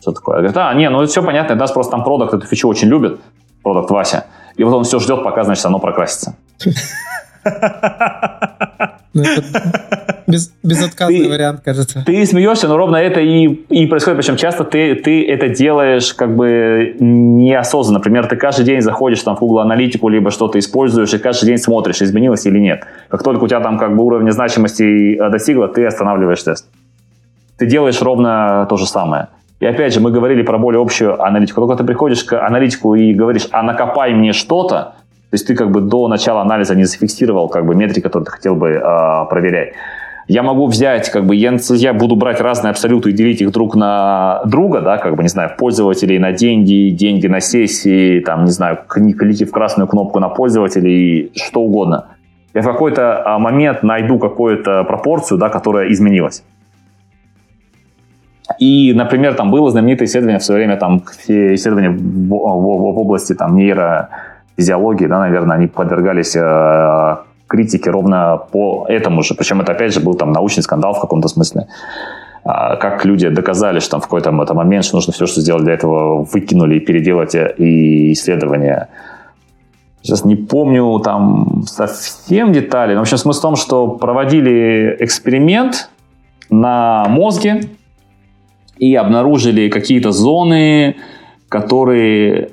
что 0.00 0.12
такое? 0.12 0.36
Говорят, 0.36 0.56
а, 0.56 0.74
не, 0.74 0.88
ну 0.90 1.00
это 1.00 1.10
все 1.10 1.22
понятно, 1.22 1.56
нас 1.56 1.72
просто 1.72 1.92
там 1.92 2.04
продукт 2.04 2.34
эту 2.34 2.46
фичу 2.46 2.68
очень 2.68 2.88
любит, 2.88 3.20
продукт 3.62 3.90
Вася, 3.90 4.26
и 4.56 4.64
вот 4.64 4.74
он 4.74 4.84
все 4.84 5.00
ждет, 5.00 5.24
пока, 5.24 5.44
значит, 5.44 5.64
оно 5.64 5.78
прокрасится. 5.78 6.36
Ну, 9.12 9.24
без, 10.30 10.52
безотказный 10.62 11.24
ты, 11.24 11.28
вариант, 11.28 11.60
кажется. 11.64 12.04
Ты 12.06 12.24
смеешься, 12.24 12.68
но 12.68 12.76
ровно 12.76 12.96
это 12.96 13.20
и, 13.20 13.46
и 13.46 13.86
происходит. 13.86 14.18
Причем 14.18 14.36
часто 14.36 14.64
ты, 14.64 14.94
ты 14.94 15.26
это 15.28 15.48
делаешь 15.48 16.14
как 16.14 16.36
бы 16.36 16.94
неосознанно. 17.00 17.98
Например, 17.98 18.26
ты 18.26 18.36
каждый 18.36 18.64
день 18.64 18.80
заходишь 18.80 19.22
там 19.22 19.36
в 19.36 19.40
Google 19.40 19.60
аналитику, 19.60 20.08
либо 20.08 20.30
что-то 20.30 20.58
используешь, 20.58 21.12
и 21.12 21.18
каждый 21.18 21.46
день 21.46 21.58
смотришь, 21.58 22.02
изменилось 22.02 22.46
или 22.46 22.58
нет. 22.58 22.84
Как 23.08 23.22
только 23.22 23.44
у 23.44 23.48
тебя 23.48 23.60
там 23.60 23.78
как 23.78 23.96
бы 23.96 24.04
уровень 24.04 24.30
значимости 24.30 25.16
э, 25.16 25.30
достигло, 25.30 25.68
ты 25.68 25.84
останавливаешь 25.84 26.42
тест. 26.42 26.68
Ты 27.58 27.66
делаешь 27.66 28.00
ровно 28.00 28.66
то 28.68 28.76
же 28.76 28.86
самое. 28.86 29.28
И 29.58 29.66
опять 29.66 29.92
же, 29.92 30.00
мы 30.00 30.10
говорили 30.10 30.42
про 30.42 30.56
более 30.58 30.80
общую 30.80 31.22
аналитику. 31.22 31.60
Только 31.60 31.76
ты 31.76 31.84
приходишь 31.84 32.24
к 32.24 32.40
аналитику 32.40 32.94
и 32.94 33.12
говоришь, 33.12 33.48
а 33.50 33.62
накопай 33.62 34.14
мне 34.14 34.32
что-то, 34.32 34.94
то 35.30 35.34
есть 35.34 35.46
ты 35.46 35.54
как 35.54 35.70
бы 35.70 35.80
до 35.80 36.08
начала 36.08 36.40
анализа 36.40 36.74
не 36.74 36.84
зафиксировал 36.84 37.48
как 37.48 37.64
бы 37.64 37.76
метрики, 37.76 38.00
которые 38.00 38.24
ты 38.26 38.32
хотел 38.32 38.56
бы 38.56 38.70
э, 38.70 38.80
проверять. 39.30 39.74
Я 40.26 40.42
могу 40.42 40.66
взять, 40.66 41.08
как 41.10 41.24
бы, 41.24 41.34
я, 41.34 41.92
буду 41.92 42.16
брать 42.16 42.40
разные 42.40 42.70
абсолюты 42.70 43.10
и 43.10 43.12
делить 43.12 43.40
их 43.40 43.50
друг 43.50 43.74
на 43.74 44.42
друга, 44.44 44.80
да, 44.80 44.98
как 44.98 45.16
бы, 45.16 45.22
не 45.22 45.28
знаю, 45.28 45.50
пользователей 45.58 46.18
на 46.18 46.32
деньги, 46.32 46.90
деньги 46.90 47.26
на 47.26 47.40
сессии, 47.40 48.20
там, 48.20 48.44
не 48.44 48.50
знаю, 48.50 48.78
кликите 48.88 49.44
в 49.44 49.50
красную 49.50 49.88
кнопку 49.88 50.20
на 50.20 50.28
пользователей, 50.28 51.32
что 51.34 51.62
угодно. 51.62 52.06
Я 52.54 52.62
в 52.62 52.64
какой-то 52.64 53.22
а, 53.24 53.38
момент 53.38 53.82
найду 53.82 54.18
какую-то 54.18 54.84
пропорцию, 54.84 55.38
да, 55.38 55.48
которая 55.48 55.90
изменилась. 55.90 56.44
И, 58.58 58.92
например, 58.94 59.34
там 59.34 59.50
было 59.50 59.70
знаменитое 59.70 60.06
исследование 60.06 60.38
в 60.38 60.44
свое 60.44 60.60
время, 60.60 60.76
там, 60.76 61.02
все 61.18 61.54
исследования 61.54 61.90
в, 61.90 62.28
в, 62.28 62.32
в 62.32 62.98
области 62.98 63.34
там, 63.34 63.56
нейро 63.56 64.10
физиологии, 64.60 65.06
да, 65.06 65.18
наверное, 65.18 65.56
они 65.56 65.66
подвергались 65.66 66.36
э, 66.36 67.16
критике 67.46 67.90
ровно 67.90 68.40
по 68.52 68.86
этому 68.88 69.22
же. 69.22 69.34
Причем 69.34 69.60
это, 69.60 69.72
опять 69.72 69.94
же, 69.94 70.00
был 70.00 70.14
там 70.14 70.32
научный 70.32 70.62
скандал 70.62 70.92
в 70.92 71.00
каком-то 71.00 71.28
смысле. 71.28 71.66
а, 72.44 72.76
как 72.76 73.04
люди 73.04 73.28
доказали, 73.28 73.80
что 73.80 73.90
там 73.90 74.00
в 74.00 74.04
какой-то 74.04 74.32
момент, 74.32 74.84
что 74.84 74.96
нужно 74.96 75.12
все, 75.12 75.26
что 75.26 75.40
сделали 75.40 75.64
для 75.64 75.74
этого, 75.74 76.24
выкинули 76.24 76.76
и 76.76 76.80
переделать 76.80 77.34
и 77.34 78.12
исследования. 78.12 78.88
Сейчас 80.02 80.24
не 80.24 80.36
помню 80.36 80.98
там 81.00 81.64
совсем 81.66 82.52
детали. 82.52 82.94
Но, 82.94 83.00
в 83.00 83.02
общем, 83.02 83.18
смысл 83.18 83.38
в 83.38 83.42
том, 83.42 83.56
что 83.56 83.88
проводили 83.88 84.96
эксперимент 85.00 85.90
на 86.50 87.04
мозге 87.08 87.60
и 88.78 88.94
обнаружили 88.94 89.68
какие-то 89.68 90.10
зоны, 90.10 90.96
которые 91.48 92.50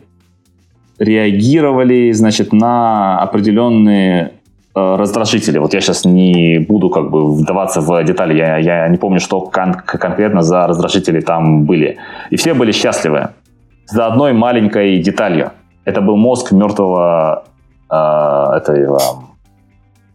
реагировали, 0.99 2.11
значит, 2.11 2.53
на 2.53 3.19
определенные 3.19 4.31
э, 4.75 4.95
раздражители. 4.95 5.59
Вот 5.59 5.73
я 5.73 5.81
сейчас 5.81 6.05
не 6.05 6.59
буду 6.59 6.89
как 6.89 7.09
бы 7.09 7.35
вдаваться 7.35 7.81
в 7.81 8.03
детали, 8.03 8.37
я, 8.37 8.57
я 8.57 8.87
не 8.87 8.97
помню, 8.97 9.19
что 9.19 9.41
кон- 9.41 9.73
конкретно 9.73 10.41
за 10.41 10.67
раздражители 10.67 11.21
там 11.21 11.65
были. 11.65 11.97
И 12.31 12.35
все 12.35 12.53
были 12.53 12.71
счастливы 12.71 13.29
за 13.85 14.07
одной 14.07 14.33
маленькой 14.33 14.99
деталью. 15.01 15.51
Это 15.85 16.01
был 16.01 16.17
мозг 16.17 16.51
мертвого, 16.51 17.43
э, 17.89 17.93
это 17.93 18.73
э, 18.73 18.87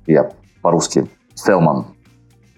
я 0.07 0.31
по-русски, 0.63 1.07
Стелман. 1.35 1.87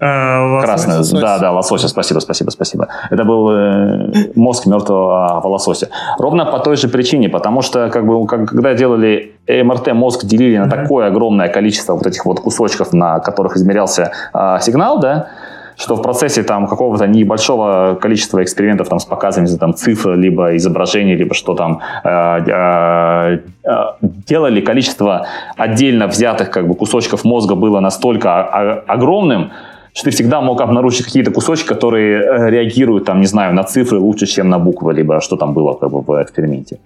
А, 0.07 0.61
Красный, 0.61 0.99
лосось. 0.99 1.21
да, 1.21 1.39
да, 1.39 1.51
лосося, 1.51 1.89
спасибо, 1.89 2.21
спасибо, 2.21 2.51
спасибо. 2.51 2.89
Это 3.11 3.25
был 3.25 3.51
э, 3.51 4.31
мозг 4.35 4.67
мертвого 4.67 5.41
лосося. 5.45 5.89
Ровно 6.19 6.45
по 6.45 6.59
той 6.59 6.77
же 6.77 6.89
причине, 6.89 7.31
потому 7.31 7.63
что, 7.63 7.89
как 7.89 8.07
бы, 8.07 8.27
как, 8.27 8.51
когда 8.51 8.75
делали 8.75 9.33
МРТ, 9.49 9.95
мозг 9.95 10.27
делили 10.27 10.59
на 10.59 10.69
такое 10.69 11.07
огромное 11.07 11.49
количество 11.49 11.95
вот 11.95 12.07
этих 12.07 12.27
вот 12.27 12.41
кусочков, 12.41 12.93
на 12.93 13.19
которых 13.21 13.57
измерялся 13.57 14.13
э, 14.35 14.59
сигнал, 14.61 14.99
да, 14.99 15.29
что 15.77 15.97
в 15.97 16.03
процессе 16.03 16.43
там 16.43 16.67
какого-то 16.67 17.07
небольшого 17.07 17.99
количества 18.01 18.43
экспериментов 18.43 18.89
там 18.89 18.99
с 18.99 19.05
показами 19.05 19.47
там 19.57 19.75
цифр, 19.75 20.15
либо 20.15 20.57
изображений, 20.57 21.15
либо 21.15 21.35
что 21.35 21.55
там 21.55 21.81
э, 22.05 22.09
э, 22.47 23.39
э, 23.65 23.75
делали, 24.03 24.61
количество 24.61 25.27
отдельно 25.57 26.07
взятых 26.09 26.51
как 26.51 26.69
бы 26.69 26.75
кусочков 26.75 27.25
мозга 27.25 27.55
было 27.55 27.81
настолько 27.81 28.43
огромным, 28.87 29.51
что 29.95 30.05
ты 30.05 30.11
всегда 30.11 30.41
мог 30.41 30.61
обнаружить 30.61 31.05
какие-то 31.05 31.31
кусочки, 31.31 31.69
которые 31.69 32.21
э, 32.21 32.51
реагируют, 32.51 33.05
там, 33.05 33.21
не 33.21 33.27
знаю, 33.27 33.55
на 33.55 33.63
цифры 33.63 33.99
лучше, 33.99 34.27
чем 34.27 34.49
на 34.49 34.59
буквы, 34.59 34.93
либо 34.93 35.21
что 35.21 35.37
там 35.37 35.55
было 35.55 35.75
как 35.75 35.91
бы, 35.91 36.01
в 36.01 36.23
эксперименте. 36.23 36.79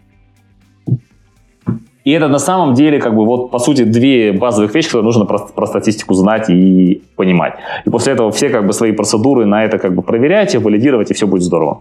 И 2.04 2.10
это 2.10 2.28
на 2.28 2.38
самом 2.38 2.74
деле, 2.74 3.00
как 3.00 3.14
бы, 3.14 3.24
вот, 3.24 3.50
по 3.50 3.58
сути, 3.58 3.84
две 3.84 4.32
базовых 4.32 4.74
вещи, 4.74 4.88
которые 4.88 5.04
нужно 5.04 5.24
про, 5.24 5.38
про 5.38 5.66
статистику 5.66 6.14
знать 6.14 6.50
и 6.50 7.02
понимать. 7.16 7.54
И 7.86 7.90
после 7.90 8.12
этого 8.12 8.30
все, 8.30 8.50
как 8.50 8.66
бы, 8.66 8.72
свои 8.72 8.92
процедуры 8.92 9.46
на 9.46 9.64
это, 9.64 9.78
как 9.78 9.94
бы, 9.94 10.02
проверяйте, 10.02 10.58
валидировать, 10.58 11.10
и 11.10 11.14
все 11.14 11.26
будет 11.26 11.42
здорово. 11.42 11.80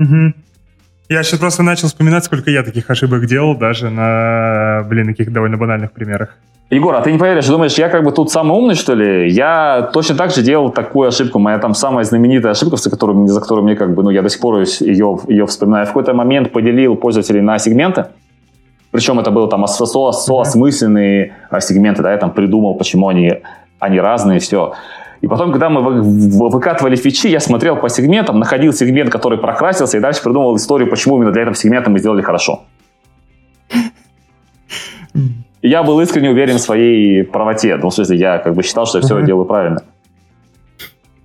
Угу. 0.00 0.32
Я 1.08 1.22
сейчас 1.22 1.38
просто 1.38 1.62
начал 1.62 1.86
вспоминать, 1.86 2.24
сколько 2.24 2.50
я 2.50 2.64
таких 2.64 2.90
ошибок 2.90 3.26
делал, 3.26 3.56
даже 3.56 3.90
на, 3.90 4.84
блин, 4.88 5.06
таких 5.06 5.32
довольно 5.32 5.56
банальных 5.56 5.92
примерах. 5.92 6.36
Егор, 6.68 6.96
а 6.96 7.00
ты 7.00 7.12
не 7.12 7.18
поверишь, 7.18 7.46
думаешь, 7.46 7.74
я 7.74 7.88
как 7.88 8.02
бы 8.02 8.10
тут 8.10 8.32
самый 8.32 8.56
умный, 8.56 8.74
что 8.74 8.94
ли? 8.94 9.30
Я 9.30 9.88
точно 9.92 10.16
так 10.16 10.32
же 10.32 10.42
делал 10.42 10.70
такую 10.70 11.08
ошибку. 11.08 11.38
Моя 11.38 11.60
там 11.60 11.74
самая 11.74 12.04
знаменитая 12.04 12.52
ошибка, 12.52 12.76
за 12.76 12.90
которую, 12.90 13.28
за 13.28 13.40
которую 13.40 13.64
мне 13.64 13.76
как 13.76 13.94
бы, 13.94 14.02
ну, 14.02 14.10
я 14.10 14.20
до 14.20 14.28
сих 14.28 14.40
пор 14.40 14.62
ее, 14.62 15.18
ее 15.28 15.46
вспоминаю. 15.46 15.86
В 15.86 15.90
какой-то 15.90 16.12
момент 16.12 16.50
поделил 16.50 16.96
пользователей 16.96 17.40
на 17.40 17.56
сегменты. 17.60 18.06
Причем 18.90 19.20
это 19.20 19.30
было 19.30 19.48
там 19.48 19.64
со, 19.68 19.86
со, 19.86 20.10
со 20.10 20.40
осмысленные 20.40 21.34
а, 21.50 21.60
сегменты, 21.60 22.02
да, 22.02 22.10
я 22.10 22.18
там 22.18 22.32
придумал, 22.32 22.74
почему 22.74 23.08
они, 23.08 23.32
они 23.78 24.00
разные, 24.00 24.40
все. 24.40 24.72
И 25.20 25.26
потом, 25.26 25.50
когда 25.50 25.68
мы 25.70 26.02
выкатывали 26.50 26.96
фичи, 26.96 27.28
я 27.28 27.40
смотрел 27.40 27.76
по 27.76 27.88
сегментам, 27.88 28.38
находил 28.38 28.72
сегмент, 28.72 29.10
который 29.10 29.38
прокрасился, 29.38 29.96
и 29.96 30.00
дальше 30.00 30.22
придумал 30.22 30.56
историю, 30.56 30.88
почему 30.90 31.16
именно 31.16 31.32
для 31.32 31.42
этого 31.42 31.56
сегмента 31.56 31.90
мы 31.90 31.98
сделали 31.98 32.22
хорошо. 32.22 32.64
И 35.62 35.68
я 35.68 35.82
был 35.82 36.00
искренне 36.00 36.30
уверен 36.30 36.56
в 36.56 36.60
своей 36.60 37.24
правоте. 37.24 37.76
Ну, 37.76 37.88
в 37.88 37.94
смысле, 37.94 38.18
я 38.18 38.38
как 38.38 38.54
бы 38.54 38.62
считал, 38.62 38.86
что 38.86 38.98
я 38.98 39.02
все 39.02 39.22
делаю 39.24 39.46
правильно. 39.46 39.82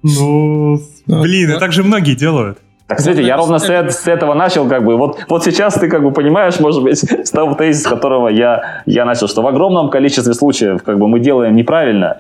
Ну, 0.04 0.80
блин, 1.06 1.52
и 1.52 1.60
так 1.60 1.72
же 1.74 1.84
многие 1.84 2.16
делают. 2.16 2.58
Так, 2.88 2.98
кстати, 2.98 3.22
я 3.22 3.38
ровно 3.38 3.58
с, 3.58 3.66
с 3.66 4.08
этого 4.08 4.34
начал, 4.34 4.68
как 4.68 4.84
бы, 4.84 4.98
вот, 4.98 5.26
вот 5.30 5.46
сейчас 5.46 5.76
ты, 5.76 5.88
как 5.88 6.04
бы, 6.04 6.12
понимаешь, 6.12 6.60
может 6.60 6.84
быть, 6.84 6.98
с 7.26 7.32
того 7.32 7.54
тезиса, 7.54 7.84
с 7.84 7.88
которого 7.88 8.28
я, 8.28 8.84
я 8.86 9.06
начал, 9.06 9.30
что 9.30 9.42
в 9.42 9.48
огромном 9.48 9.90
количестве 9.90 10.34
случаев, 10.34 10.84
как 10.84 11.00
бы, 11.00 11.08
мы 11.08 11.22
делаем 11.22 11.56
неправильно, 11.56 12.18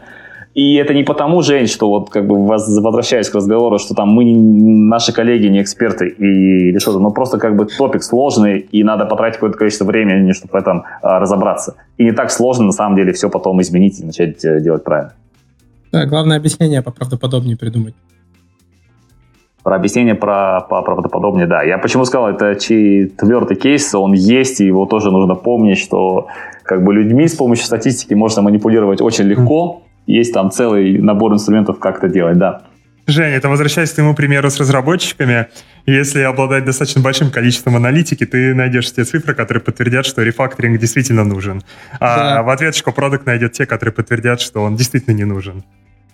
и 0.54 0.76
это 0.76 0.94
не 0.94 1.04
потому, 1.04 1.42
Жень, 1.42 1.68
что 1.68 1.88
вот 1.90 2.10
как 2.10 2.28
бы 2.28 2.46
возвращаясь 2.46 3.30
к 3.30 3.36
разговору, 3.36 3.80
что 3.80 3.94
там 3.96 4.10
мы, 4.10 4.26
наши 4.36 5.14
коллеги 5.14 5.48
не 5.48 5.62
эксперты 5.62 6.10
и, 6.10 6.70
или 6.70 6.78
что-то, 6.80 7.00
но 7.00 7.12
просто 7.12 7.38
как 7.38 7.56
бы 7.56 7.66
топик 7.66 8.04
сложный, 8.04 8.60
и 8.60 8.84
надо 8.84 9.06
потратить 9.06 9.36
какое-то 9.36 9.58
количество 9.58 9.86
времени, 9.86 10.34
чтобы 10.34 10.52
в 10.52 10.56
этом 10.56 10.84
а, 11.02 11.20
разобраться. 11.20 11.76
И 11.98 12.04
не 12.04 12.12
так 12.12 12.32
сложно, 12.32 12.66
на 12.66 12.72
самом 12.74 12.98
деле, 12.98 13.14
все 13.14 13.30
потом 13.30 13.62
изменить 13.62 14.02
и 14.02 14.06
начать 14.06 14.44
э, 14.44 14.60
делать 14.60 14.84
правильно. 14.84 15.14
Да, 15.94 16.06
главное 16.06 16.38
объяснение 16.38 16.82
поправдоподобнее 16.82 17.56
придумать. 17.56 17.96
Про 19.64 19.76
объяснение 19.76 20.16
про, 20.16 20.62
про 20.68 20.82
правдоподобнее, 20.82 21.48
да. 21.48 21.64
Я 21.64 21.78
почему 21.78 22.04
сказал, 22.04 22.30
это 22.30 22.56
четвертый 22.56 23.56
кейс, 23.56 23.94
он 23.96 24.14
есть, 24.14 24.60
и 24.60 24.66
его 24.66 24.86
тоже 24.86 25.12
нужно 25.12 25.36
помнить, 25.36 25.78
что 25.78 26.28
как 26.64 26.84
бы 26.84 26.94
людьми 26.94 27.28
с 27.28 27.36
помощью 27.36 27.66
статистики 27.66 28.16
можно 28.16 28.42
манипулировать 28.42 29.02
очень 29.02 29.26
легко, 29.26 29.81
есть 30.08 30.34
там 30.34 30.52
целый 30.52 30.98
набор 30.98 31.34
инструментов, 31.34 31.80
как 31.80 31.98
это 31.98 32.10
делать, 32.10 32.38
да. 32.38 32.64
Женя, 33.08 33.36
это 33.36 33.50
возвращаясь 33.50 33.92
к 33.92 33.96
твоему 33.96 34.14
примеру 34.14 34.50
с 34.50 34.60
разработчиками, 34.60 35.48
если 35.86 36.22
обладать 36.22 36.66
достаточно 36.66 37.02
большим 37.02 37.32
количеством 37.32 37.76
аналитики, 37.76 38.26
ты 38.26 38.54
найдешь 38.54 38.92
те 38.92 39.04
цифры, 39.04 39.34
которые 39.34 39.62
подтвердят, 39.62 40.06
что 40.06 40.22
рефакторинг 40.22 40.80
действительно 40.80 41.24
нужен. 41.24 41.64
А 42.00 42.36
да. 42.36 42.44
в 42.44 42.50
ответочку 42.50 42.92
продукт 42.92 43.26
найдет 43.26 43.54
те, 43.54 43.66
которые 43.66 43.94
подтвердят, 43.94 44.40
что 44.40 44.62
он 44.62 44.76
действительно 44.76 45.16
не 45.16 45.26
нужен. 45.26 45.64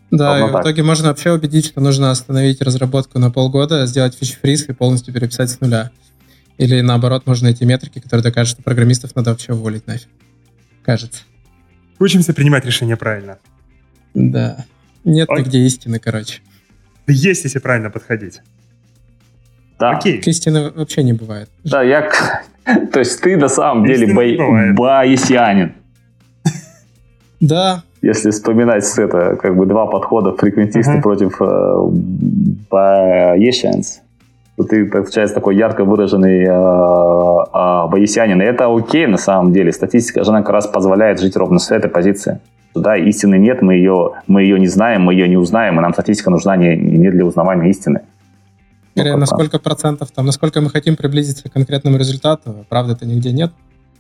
Да, 0.10 0.40
и 0.40 0.44
в 0.44 0.62
итоге 0.62 0.84
можно 0.84 1.10
вообще 1.10 1.32
убедить, 1.32 1.66
что 1.66 1.82
нужно 1.82 2.12
остановить 2.12 2.62
разработку 2.62 3.20
на 3.20 3.30
полгода, 3.30 3.86
сделать 3.86 4.18
фич-фриз 4.18 4.70
и 4.70 4.74
полностью 4.74 5.14
переписать 5.14 5.50
с 5.50 5.60
нуля. 5.60 5.92
Или 6.58 6.80
наоборот, 6.80 7.28
можно 7.28 7.46
найти 7.46 7.66
метрики, 7.66 8.00
которые 8.00 8.24
докажут, 8.24 8.54
что 8.54 8.64
программистов 8.64 9.16
надо 9.16 9.32
вообще 9.32 9.52
уволить 9.52 9.86
нафиг. 9.86 10.08
Кажется. 10.84 11.24
Учимся 12.00 12.34
принимать 12.34 12.66
решения 12.66 12.96
правильно. 12.96 13.38
Да. 14.14 14.66
Нет 15.04 15.30
Ок. 15.30 15.40
нигде 15.40 15.60
истины, 15.60 16.00
короче. 16.00 16.42
Есть, 17.08 17.44
если 17.46 17.60
правильно 17.60 17.90
подходить. 17.90 18.42
Да. 19.80 19.92
Окей. 19.92 20.20
Истины 20.26 20.72
вообще 20.72 21.04
не 21.04 21.14
бывает. 21.14 21.50
Да, 21.64 21.84
я... 21.84 22.10
То 22.92 23.00
есть 23.00 23.22
ты 23.22 23.38
на 23.38 23.48
самом 23.48 23.86
деле 23.86 24.14
бо... 24.14 24.22
боесианин. 24.74 25.74
Да. 27.40 27.84
Если 28.02 28.32
вспоминать 28.32 28.84
это, 28.98 29.36
как 29.36 29.56
бы 29.56 29.66
два 29.66 29.86
подхода 29.86 30.36
фреквентисты 30.36 31.02
против 31.02 31.42
э, 31.42 31.78
боесианцев 32.70 34.02
ты, 34.64 34.86
получается, 34.86 35.36
такой 35.36 35.56
ярко 35.56 35.84
выраженный 35.86 36.44
э, 36.44 36.48
э. 36.48 38.00
И 38.00 38.44
это 38.44 38.76
окей, 38.76 39.08
на 39.08 39.18
самом 39.18 39.54
деле. 39.54 39.72
Статистика 39.72 40.24
же 40.24 40.32
она 40.32 40.42
как 40.42 40.50
раз 40.50 40.68
позволяет 40.68 41.20
жить 41.20 41.36
ровно 41.36 41.60
с 41.60 41.72
этой 41.72 41.90
позиции 41.90 42.40
да, 42.82 42.98
истины 42.98 43.38
нет, 43.38 43.62
мы 43.62 43.76
ее, 43.76 44.12
мы 44.28 44.44
ее 44.44 44.60
не 44.60 44.68
знаем, 44.68 45.04
мы 45.04 45.14
ее 45.14 45.28
не 45.28 45.38
узнаем, 45.38 45.78
и 45.78 45.82
нам 45.82 45.94
статистика 45.94 46.30
нужна 46.30 46.56
не, 46.58 46.76
не 46.76 47.10
для 47.10 47.26
узнавания 47.26 47.70
истины. 47.70 48.02
Или 48.96 49.12
ну, 49.12 49.18
на 49.18 49.26
сколько 49.26 49.60
процентов, 49.60 50.10
там, 50.12 50.26
насколько 50.26 50.60
мы 50.60 50.70
хотим 50.70 50.96
приблизиться 50.96 51.50
к 51.50 51.54
конкретному 51.54 51.98
результату, 51.98 52.66
правда 52.70 52.94
это 52.94 53.06
нигде 53.06 53.32
нет? 53.32 53.52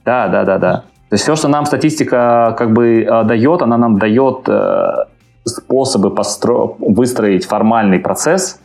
Да, 0.03 0.27
да, 0.27 0.43
да, 0.43 0.57
да. 0.57 0.83
То 1.09 1.13
есть 1.13 1.23
все, 1.23 1.35
что 1.35 1.47
нам 1.47 1.65
статистика 1.65 2.55
как 2.57 2.73
бы 2.73 3.03
э, 3.03 3.23
дает, 3.23 3.61
она 3.61 3.77
нам 3.77 3.99
дает 3.99 4.49
э, 4.49 5.05
способы 5.45 6.13
постро... 6.13 6.75
выстроить 6.79 7.45
формальный 7.45 7.99
процесс 7.99 8.59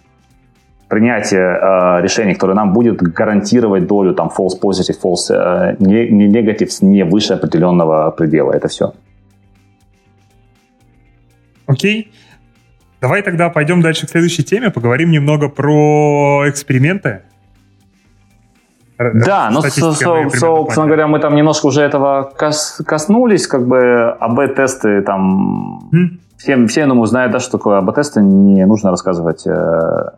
принятия 0.89 1.39
э, 1.39 2.03
решений, 2.03 2.35
который 2.35 2.55
нам 2.55 2.73
будет 2.73 3.01
гарантировать 3.01 3.87
долю 3.87 4.15
там 4.15 4.29
false 4.29 4.61
positive, 4.61 4.97
false 5.03 5.31
э, 5.31 5.77
не, 5.79 6.09
не 6.09 6.29
negative 6.29 6.71
не 6.81 7.05
выше 7.05 7.35
определенного 7.35 8.11
предела. 8.11 8.53
Это 8.53 8.69
все. 8.69 8.93
Окей. 11.73 12.13
Давай 13.01 13.23
тогда 13.23 13.51
пойдем 13.51 13.81
дальше 13.81 14.07
к 14.07 14.11
следующей 14.11 14.45
теме, 14.45 14.71
поговорим 14.71 15.11
немного 15.11 15.49
про 15.49 16.49
эксперименты. 16.49 17.23
Да, 18.99 19.51
ну, 19.51 19.63
собственно 19.63 20.87
говоря, 20.87 21.09
мы 21.09 21.19
там 21.19 21.35
немножко 21.35 21.67
уже 21.67 21.83
этого 21.83 22.33
кос, 22.37 22.81
коснулись, 22.87 23.47
как 23.49 23.67
бы 23.67 24.17
АБ-тесты 24.21 25.03
там... 25.03 25.91
Mm. 25.93 26.19
Все, 26.37 26.67
все, 26.67 26.81
я 26.81 26.87
думаю, 26.87 27.07
знают, 27.07 27.33
да, 27.33 27.41
что 27.41 27.53
такое 27.59 27.79
АБ-тесты, 27.79 28.21
не 28.21 28.65
нужно 28.67 28.91
рассказывать. 28.91 29.47
Э... 29.47 30.11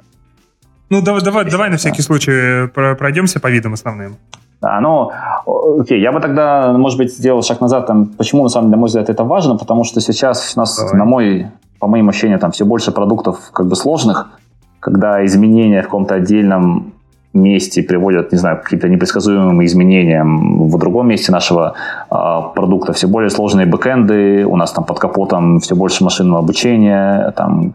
Ну, 0.91 1.03
давай, 1.03 1.23
давай, 1.23 1.51
давай 1.51 1.71
на 1.71 1.77
всякий 1.77 2.03
случай 2.03 2.69
пройдемся 2.69 3.41
по 3.41 3.51
видам 3.51 3.73
основным. 3.73 4.17
Да, 4.61 4.81
ну, 4.81 5.11
окей, 5.81 6.01
я 6.01 6.13
бы 6.13 6.21
тогда, 6.21 6.73
может 6.73 6.99
быть, 6.99 7.15
сделал 7.15 7.43
шаг 7.43 7.61
назад. 7.61 7.87
Там, 7.87 8.07
почему, 8.07 8.43
на 8.43 8.49
самом 8.49 8.69
деле, 8.69 8.77
на 8.77 8.81
мой 8.81 8.87
взгляд, 8.87 9.11
это 9.11 9.25
важно? 9.25 9.57
Потому 9.57 9.85
что 9.85 10.01
сейчас 10.01 10.55
у 10.57 10.61
нас, 10.61 10.79
Давай. 10.79 10.99
на 10.99 11.05
мой, 11.05 11.47
по 11.79 11.87
моим 11.87 12.09
ощущениям, 12.09 12.41
там 12.41 12.51
все 12.51 12.65
больше 12.65 12.93
продуктов 12.93 13.51
как 13.53 13.67
бы 13.67 13.77
сложных, 13.77 14.29
когда 14.81 15.25
изменения 15.25 15.83
в 15.83 15.85
каком-то 15.85 16.15
отдельном 16.15 16.95
месте 17.35 17.83
приводят, 17.83 18.33
не 18.33 18.39
знаю, 18.39 18.59
к 18.59 18.63
каким-то 18.63 18.89
непредсказуемым 18.89 19.65
изменениям 19.65 20.69
в 20.69 20.79
другом 20.79 21.09
месте 21.09 21.33
нашего 21.33 21.75
э, 22.11 22.15
продукта. 22.55 22.93
Все 22.93 23.09
более 23.09 23.31
сложные 23.31 23.67
бэкэнды, 23.67 24.47
у 24.47 24.57
нас 24.57 24.73
там 24.73 24.85
под 24.85 24.99
капотом 24.99 25.59
все 25.59 25.75
больше 25.75 26.05
машинного 26.05 26.39
обучения, 26.39 27.33
там 27.37 27.75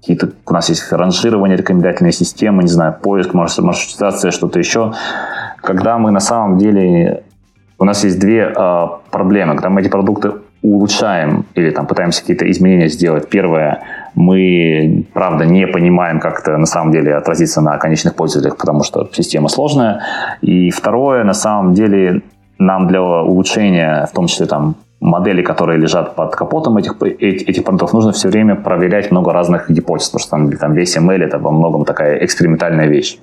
какие-то 0.00 0.30
у 0.46 0.52
нас 0.52 0.68
есть 0.68 0.92
ранжирование, 0.92 1.56
рекомендательные 1.56 2.12
системы, 2.12 2.62
не 2.62 2.68
знаю, 2.68 2.96
поиск, 3.00 3.34
маршрутизация, 3.34 4.30
что-то 4.30 4.58
еще. 4.58 4.92
Когда 5.62 5.98
мы 5.98 6.10
на 6.10 6.20
самом 6.20 6.58
деле... 6.58 7.22
У 7.78 7.84
нас 7.84 8.04
есть 8.04 8.20
две 8.20 8.52
э, 8.56 8.86
проблемы. 9.10 9.54
Когда 9.54 9.68
мы 9.68 9.80
эти 9.80 9.88
продукты 9.88 10.32
улучшаем 10.62 11.44
или 11.54 11.70
там 11.70 11.86
пытаемся 11.86 12.20
какие-то 12.20 12.48
изменения 12.50 12.88
сделать. 12.88 13.28
Первое, 13.28 13.82
мы, 14.14 15.04
правда, 15.12 15.44
не 15.44 15.66
понимаем, 15.66 16.20
как 16.20 16.40
это 16.40 16.56
на 16.56 16.66
самом 16.66 16.92
деле 16.92 17.16
отразится 17.16 17.60
на 17.60 17.76
конечных 17.78 18.14
пользователях, 18.14 18.56
потому 18.56 18.84
что 18.84 19.08
система 19.12 19.48
сложная. 19.48 20.02
И 20.40 20.70
второе, 20.70 21.24
на 21.24 21.34
самом 21.34 21.74
деле, 21.74 22.22
нам 22.58 22.86
для 22.86 23.02
улучшения, 23.02 24.06
в 24.06 24.12
том 24.12 24.28
числе 24.28 24.46
там 24.46 24.76
модели, 25.00 25.42
которые 25.42 25.80
лежат 25.80 26.14
под 26.14 26.36
капотом 26.36 26.76
этих, 26.76 26.94
этих 27.02 27.64
продуктов, 27.64 27.92
нужно 27.92 28.12
все 28.12 28.28
время 28.28 28.54
проверять 28.54 29.10
много 29.10 29.32
разных 29.32 29.68
гипотез, 29.68 30.08
потому 30.10 30.20
что 30.20 30.30
там, 30.30 30.52
там 30.52 30.74
весь 30.74 30.96
ML 30.96 31.24
это 31.24 31.38
во 31.38 31.50
многом 31.50 31.84
такая 31.84 32.24
экспериментальная 32.24 32.86
вещь. 32.86 33.18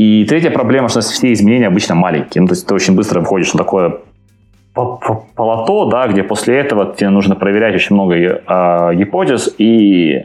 И 0.00 0.24
третья 0.24 0.50
проблема, 0.50 0.88
что 0.88 1.02
все 1.02 1.30
изменения 1.30 1.66
обычно 1.66 1.94
маленькие. 1.94 2.40
Ну, 2.40 2.48
то 2.48 2.54
есть 2.54 2.66
ты 2.66 2.74
очень 2.74 2.94
быстро 2.94 3.20
входишь 3.20 3.52
на 3.52 3.58
такое 3.58 3.98
полото, 4.72 5.90
да, 5.90 6.08
где 6.08 6.22
после 6.22 6.56
этого 6.56 6.94
тебе 6.96 7.10
нужно 7.10 7.34
проверять 7.34 7.74
очень 7.74 7.96
много 7.96 8.14
э, 8.14 8.94
гипотез 8.94 9.54
и 9.58 10.24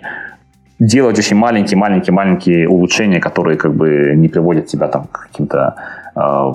делать 0.80 1.20
очень 1.20 1.36
маленькие-маленькие-маленькие 1.36 2.70
улучшения, 2.70 3.20
которые 3.20 3.58
как 3.58 3.74
бы 3.74 4.14
не 4.16 4.30
приводят 4.30 4.68
тебя 4.68 4.88
там 4.88 5.08
к 5.12 5.28
каким-то 5.28 5.76
э, 6.16 6.54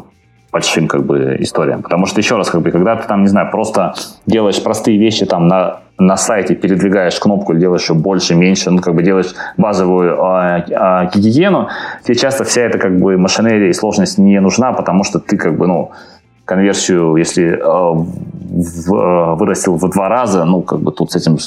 большим 0.51 0.89
как 0.89 1.05
бы 1.05 1.37
историям. 1.41 1.83
Потому 1.83 2.07
что, 2.07 2.21
еще 2.21 2.37
раз, 2.39 2.49
как 2.49 2.63
бы, 2.63 2.71
когда 2.71 2.97
ты 2.97 3.07
там, 3.07 3.21
не 3.21 3.29
знаю, 3.29 3.51
просто 3.51 3.93
делаешь 4.25 4.63
простые 4.63 4.97
вещи 4.97 5.27
там 5.27 5.47
на, 5.47 5.81
на 6.01 6.17
сайте, 6.17 6.55
передвигаешь 6.55 7.19
кнопку, 7.21 7.55
делаешь 7.55 7.91
ее 7.91 7.97
больше, 7.97 8.35
меньше, 8.35 8.71
ну, 8.71 8.81
как 8.81 8.95
бы 8.95 9.03
делаешь 9.03 9.35
базовую 9.57 10.17
э, 10.17 10.65
э, 10.69 11.11
гигиену, 11.15 11.69
тебе 12.05 12.15
часто 12.15 12.45
вся 12.45 12.63
эта 12.63 12.79
как 12.79 12.99
бы 12.99 13.17
машинерия 13.19 13.69
и 13.69 13.73
сложность 13.73 14.19
не 14.19 14.41
нужна, 14.41 14.73
потому 14.73 15.05
что 15.05 15.19
ты 15.19 15.37
как 15.37 15.57
бы, 15.57 15.67
ну, 15.67 15.91
конверсию, 16.45 17.17
если 17.17 17.53
э, 17.53 17.61
в, 17.61 18.95
э, 18.95 19.35
вырастил 19.37 19.77
в 19.77 19.89
два 19.91 20.09
раза, 20.09 20.45
ну, 20.45 20.63
как 20.63 20.81
бы 20.81 20.91
тут 20.91 21.13
с 21.13 21.17
этим 21.17 21.39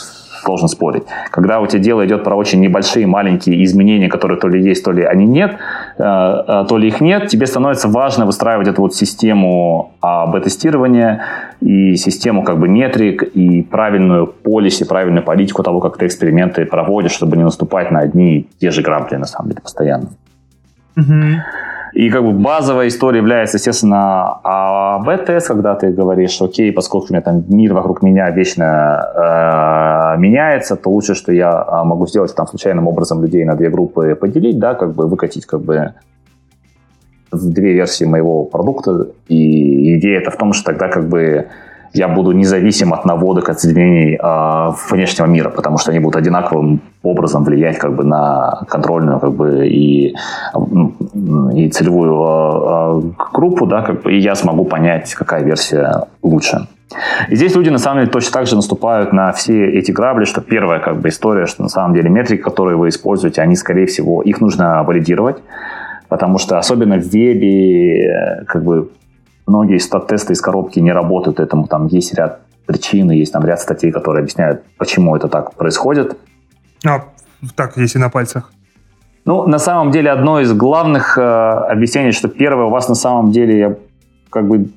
сложно 0.44 0.68
спорить. 0.68 1.04
Когда 1.32 1.60
у 1.60 1.68
тебя 1.68 1.82
дело 1.82 2.06
идет 2.06 2.24
про 2.24 2.36
очень 2.36 2.60
небольшие, 2.60 3.08
маленькие 3.08 3.64
изменения, 3.64 4.10
которые 4.10 4.40
то 4.40 4.48
ли 4.48 4.62
есть, 4.62 4.84
то 4.84 4.92
ли 4.92 5.04
они 5.04 5.26
нет, 5.26 5.58
э, 5.98 6.04
э, 6.04 6.66
то 6.68 6.78
ли 6.78 6.88
их 6.88 7.02
нет, 7.02 7.28
тебе 7.28 7.48
становится 7.48 7.88
важно 7.88 8.26
выстраивать 8.26 8.68
эту 8.68 8.82
вот 8.82 8.96
систему 8.96 9.92
бета-тестирования 10.02 11.24
и 11.62 11.96
систему 11.96 12.44
как 12.44 12.60
бы 12.60 12.68
метрик 12.68 13.24
и 13.24 13.62
правильную 13.62 14.28
полиси, 14.28 14.86
правильную 14.86 15.24
политику 15.24 15.64
того, 15.64 15.80
как 15.80 15.98
ты 15.98 16.06
эксперименты 16.06 16.66
проводишь, 16.66 17.12
чтобы 17.12 17.38
не 17.38 17.44
наступать 17.44 17.92
на 17.92 18.00
одни 18.00 18.38
и 18.38 18.50
те 18.60 18.72
же 18.72 18.82
грабли, 18.82 19.16
на 19.16 19.26
самом 19.26 19.50
деле, 19.50 19.62
постоянно. 19.62 20.10
Mm-hmm. 20.98 21.36
И 21.94 22.10
как 22.10 22.24
бы 22.24 22.32
базовая 22.32 22.88
история 22.88 23.20
является, 23.20 23.58
естественно, 23.58 24.40
АБ-тест, 24.44 25.48
когда 25.48 25.76
ты 25.76 25.92
говоришь, 25.92 26.42
окей, 26.42 26.72
поскольку 26.72 27.08
у 27.10 27.14
меня 27.14 27.22
там 27.22 27.44
мир 27.48 27.74
вокруг 27.74 28.02
меня 28.02 28.32
вечно 28.32 30.16
э, 30.16 30.20
меняется, 30.20 30.76
то 30.76 30.90
лучше, 30.90 31.14
что 31.14 31.32
я 31.32 31.52
а, 31.52 31.84
могу 31.84 32.08
сделать 32.08 32.34
там 32.36 32.48
случайным 32.48 32.88
образом 32.88 33.22
людей 33.22 33.46
на 33.46 33.56
две 33.56 33.70
группы 33.70 34.16
поделить, 34.16 34.58
да, 34.58 34.74
как 34.74 34.96
бы 34.96 35.08
выкатить 35.08 35.46
как 35.46 35.62
бы 35.62 35.94
две 37.32 37.74
версии 37.74 38.06
моего 38.06 38.46
продукта. 38.46 39.08
И 39.28 39.98
идея 39.98 40.20
это 40.20 40.32
в 40.32 40.38
том, 40.38 40.54
что 40.54 40.72
тогда 40.72 40.88
как 40.88 41.08
бы 41.08 41.48
я 41.94 42.08
буду 42.08 42.32
независим 42.32 42.94
от 42.94 43.06
наводок, 43.06 43.50
от 43.50 43.58
изменений 43.58 44.20
э, 44.22 44.72
внешнего 44.90 45.28
мира, 45.28 45.50
потому 45.50 45.78
что 45.78 45.92
они 45.92 46.00
будут 46.00 46.16
одинаковым 46.16 46.82
образом 47.04 47.44
влиять 47.44 47.78
как 47.78 47.96
бы 47.96 48.04
на 48.04 48.64
контрольную 48.68 49.20
как 49.20 49.34
бы 49.34 49.68
и, 49.68 50.16
и 51.54 51.70
целевую 51.70 52.14
э, 52.14 53.02
группу, 53.34 53.66
да, 53.68 53.82
как 53.82 54.02
бы, 54.02 54.14
и 54.14 54.20
я 54.20 54.36
смогу 54.36 54.66
понять, 54.66 55.14
какая 55.14 55.44
версия 55.44 56.06
лучше. 56.24 56.68
И 57.30 57.36
здесь 57.36 57.56
люди 57.56 57.70
на 57.70 57.78
самом 57.78 58.02
деле 58.02 58.12
точно 58.12 58.32
так 58.32 58.48
же 58.48 58.56
наступают 58.56 59.14
на 59.14 59.32
все 59.32 59.70
эти 59.72 59.92
грабли, 59.92 60.26
что 60.26 60.42
первая 60.42 60.80
как 60.80 61.00
бы 61.00 61.10
история, 61.10 61.46
что 61.46 61.64
на 61.64 61.70
самом 61.70 61.94
деле 61.96 62.10
метрики, 62.10 62.42
которые 62.42 62.78
вы 62.78 62.90
используете, 62.90 63.42
они 63.42 63.56
скорее 63.56 63.86
всего, 63.86 64.22
их 64.22 64.42
нужно 64.42 64.84
валидировать, 64.84 65.38
потому 66.08 66.38
что 66.38 66.58
особенно 66.58 66.98
в 66.98 67.04
вебе 67.04 68.46
как 68.48 68.64
бы 68.64 68.90
многие 69.46 69.78
стат-тесты 69.78 70.34
из 70.34 70.42
коробки 70.42 70.80
не 70.80 70.92
работают, 70.92 71.40
этому 71.40 71.68
там 71.68 71.88
есть 71.88 72.14
ряд 72.14 72.42
причин, 72.66 73.12
есть 73.12 73.34
там 73.34 73.46
ряд 73.46 73.60
статей, 73.60 73.92
которые 73.92 74.22
объясняют, 74.22 74.64
почему 74.78 75.16
это 75.16 75.28
так 75.28 75.54
происходит. 75.56 76.18
А, 76.86 77.04
так, 77.56 77.78
если 77.78 78.00
на 78.00 78.10
пальцах. 78.10 78.52
Ну, 79.26 79.48
на 79.48 79.60
самом 79.60 79.92
деле, 79.92 80.12
одно 80.12 80.42
из 80.42 80.54
главных 80.54 81.18
э, 81.18 81.22
объяснений, 81.22 82.12
что 82.12 82.28
первое, 82.28 82.66
у 82.66 82.70
вас 82.70 82.90
на 82.90 82.96
самом 82.96 83.32
деле, 83.32 83.80
как 84.30 84.48
бы, 84.48 84.70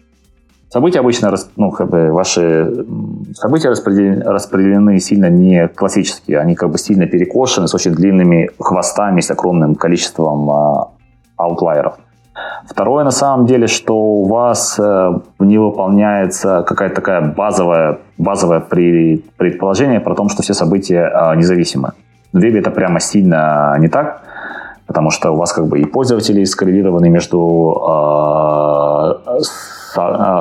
события 0.69 1.01
обычно, 1.01 1.35
ну, 1.57 1.73
как 1.73 1.91
бы, 1.91 2.13
ваши 2.13 2.87
события 3.35 3.71
распределены, 3.71 4.23
распределены 4.23 5.01
сильно 5.01 5.29
не 5.29 5.67
классические, 5.67 6.39
они 6.39 6.55
как 6.55 6.71
бы 6.71 6.79
сильно 6.79 7.07
перекошены, 7.07 7.67
с 7.67 7.75
очень 7.75 7.93
длинными 7.93 8.51
хвостами, 8.61 9.21
с 9.21 9.31
огромным 9.33 9.75
количеством 9.75 10.49
э, 10.49 10.85
аутлайеров. 11.37 11.99
Второе, 12.69 13.05
на 13.05 13.11
самом 13.11 13.47
деле, 13.47 13.67
что 13.67 13.97
у 13.97 14.29
вас 14.29 14.79
э, 14.79 15.19
не 15.39 15.59
выполняется 15.59 16.65
какая-то 16.67 16.97
такая 16.97 17.21
базовая, 17.21 17.99
базовое 18.19 18.61
предположение 18.61 20.01
про 20.01 20.15
то, 20.15 20.29
что 20.29 20.43
все 20.43 20.55
события 20.55 21.09
э, 21.09 21.37
независимы. 21.37 21.93
В 22.33 22.39
вебе 22.39 22.61
это 22.61 22.71
прямо 22.71 23.01
сильно 23.01 23.77
не 23.79 23.89
так, 23.89 24.23
потому 24.87 25.11
что 25.11 25.31
у 25.31 25.37
вас 25.37 25.53
как 25.53 25.67
бы 25.67 25.81
и 25.81 25.85
пользователи 25.85 26.45
скоррелированы 26.45 27.09
между 27.09 27.83
э, 27.89 29.43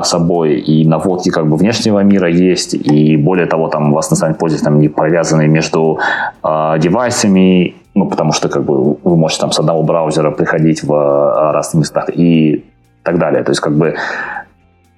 собой, 0.02 0.56
и 0.56 0.86
наводки 0.86 1.30
как 1.30 1.46
бы 1.46 1.56
внешнего 1.56 2.00
мира 2.00 2.28
есть, 2.28 2.74
и 2.74 3.16
более 3.16 3.46
того, 3.46 3.68
там 3.68 3.92
у 3.92 3.94
вас 3.94 4.10
на 4.10 4.16
самом 4.16 4.32
деле 4.32 4.40
пользователи 4.40 4.64
там 4.64 4.80
не 4.80 4.88
провязаны 4.88 5.46
между 5.46 5.98
э, 6.42 6.74
девайсами, 6.78 7.74
ну, 7.96 8.06
потому 8.06 8.32
что 8.32 8.48
как 8.48 8.62
бы 8.62 8.98
вы 9.02 9.16
можете 9.16 9.40
там 9.40 9.52
с 9.52 9.58
одного 9.58 9.82
браузера 9.82 10.30
приходить 10.30 10.84
в 10.84 10.92
э, 10.92 11.52
разных 11.52 11.80
местах 11.80 12.10
и 12.14 12.62
так 13.02 13.18
далее. 13.18 13.42
То 13.42 13.50
есть 13.52 13.60
как 13.60 13.72
бы 13.72 13.86
э, 13.88 13.94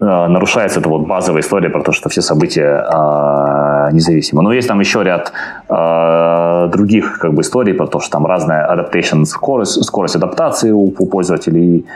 нарушается 0.01 0.81
эта 0.81 0.89
вот 0.89 1.07
базовая 1.07 1.43
история 1.43 1.71
про 1.71 1.83
то, 1.83 1.93
что 1.93 2.09
все 2.09 2.23
события 2.23 2.85
э, 2.93 3.93
независимы. 3.93 4.43
Но 4.43 4.53
есть 4.53 4.67
там 4.67 4.81
еще 4.81 5.05
ряд 5.05 5.33
э, 5.69 6.69
других 6.73 7.21
как 7.21 7.35
бы 7.35 7.43
историй 7.43 7.73
про 7.73 7.87
то, 7.87 8.01
что 8.01 8.11
там 8.11 8.27
разная 8.27 8.67
adaptation 8.67 9.25
скорость, 9.25 9.85
скорость 9.85 10.17
адаптации 10.17 10.73
у, 10.73 10.93
у 10.99 11.07
пользователей, 11.07 11.87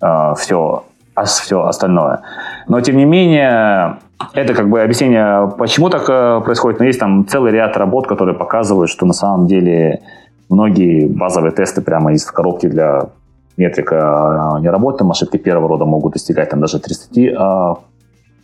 э, 0.00 0.34
все, 0.38 0.84
а 1.16 1.24
все 1.24 1.64
остальное. 1.64 2.20
Но 2.68 2.80
тем 2.80 2.98
не 2.98 3.04
менее 3.04 3.96
это 4.32 4.54
как 4.54 4.68
бы 4.68 4.80
объяснение, 4.80 5.50
почему 5.58 5.90
так 5.90 6.08
э, 6.08 6.40
происходит. 6.44 6.78
Но 6.78 6.86
есть 6.86 7.00
там 7.00 7.26
целый 7.26 7.50
ряд 7.50 7.76
работ, 7.76 8.06
которые 8.06 8.36
показывают, 8.36 8.90
что 8.90 9.06
на 9.06 9.12
самом 9.12 9.48
деле 9.48 10.02
Многие 10.52 11.06
базовые 11.06 11.52
тесты 11.52 11.80
прямо 11.80 12.12
из 12.12 12.26
коробки 12.26 12.66
для 12.66 13.06
метрика 13.56 14.56
а, 14.56 14.60
не 14.60 14.68
работают, 14.68 15.10
ошибки 15.10 15.38
первого 15.38 15.66
рода 15.66 15.86
могут 15.86 16.12
достигать 16.12 16.50
там 16.50 16.60
даже 16.60 16.78
30 16.78 17.34
а, 17.34 17.76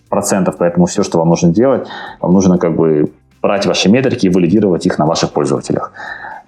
процентов, 0.09 0.55
поэтому 0.59 0.87
все, 0.87 1.03
что 1.03 1.19
вам 1.19 1.29
нужно 1.29 1.53
делать, 1.53 1.87
вам 2.23 2.33
нужно 2.33 2.57
как 2.57 2.75
бы 2.75 3.13
брать 3.43 3.67
ваши 3.67 3.91
метрики 3.91 4.25
и 4.25 4.31
валидировать 4.31 4.87
их 4.87 4.99
на 4.99 5.05
ваших 5.05 5.33
пользователях. 5.33 5.93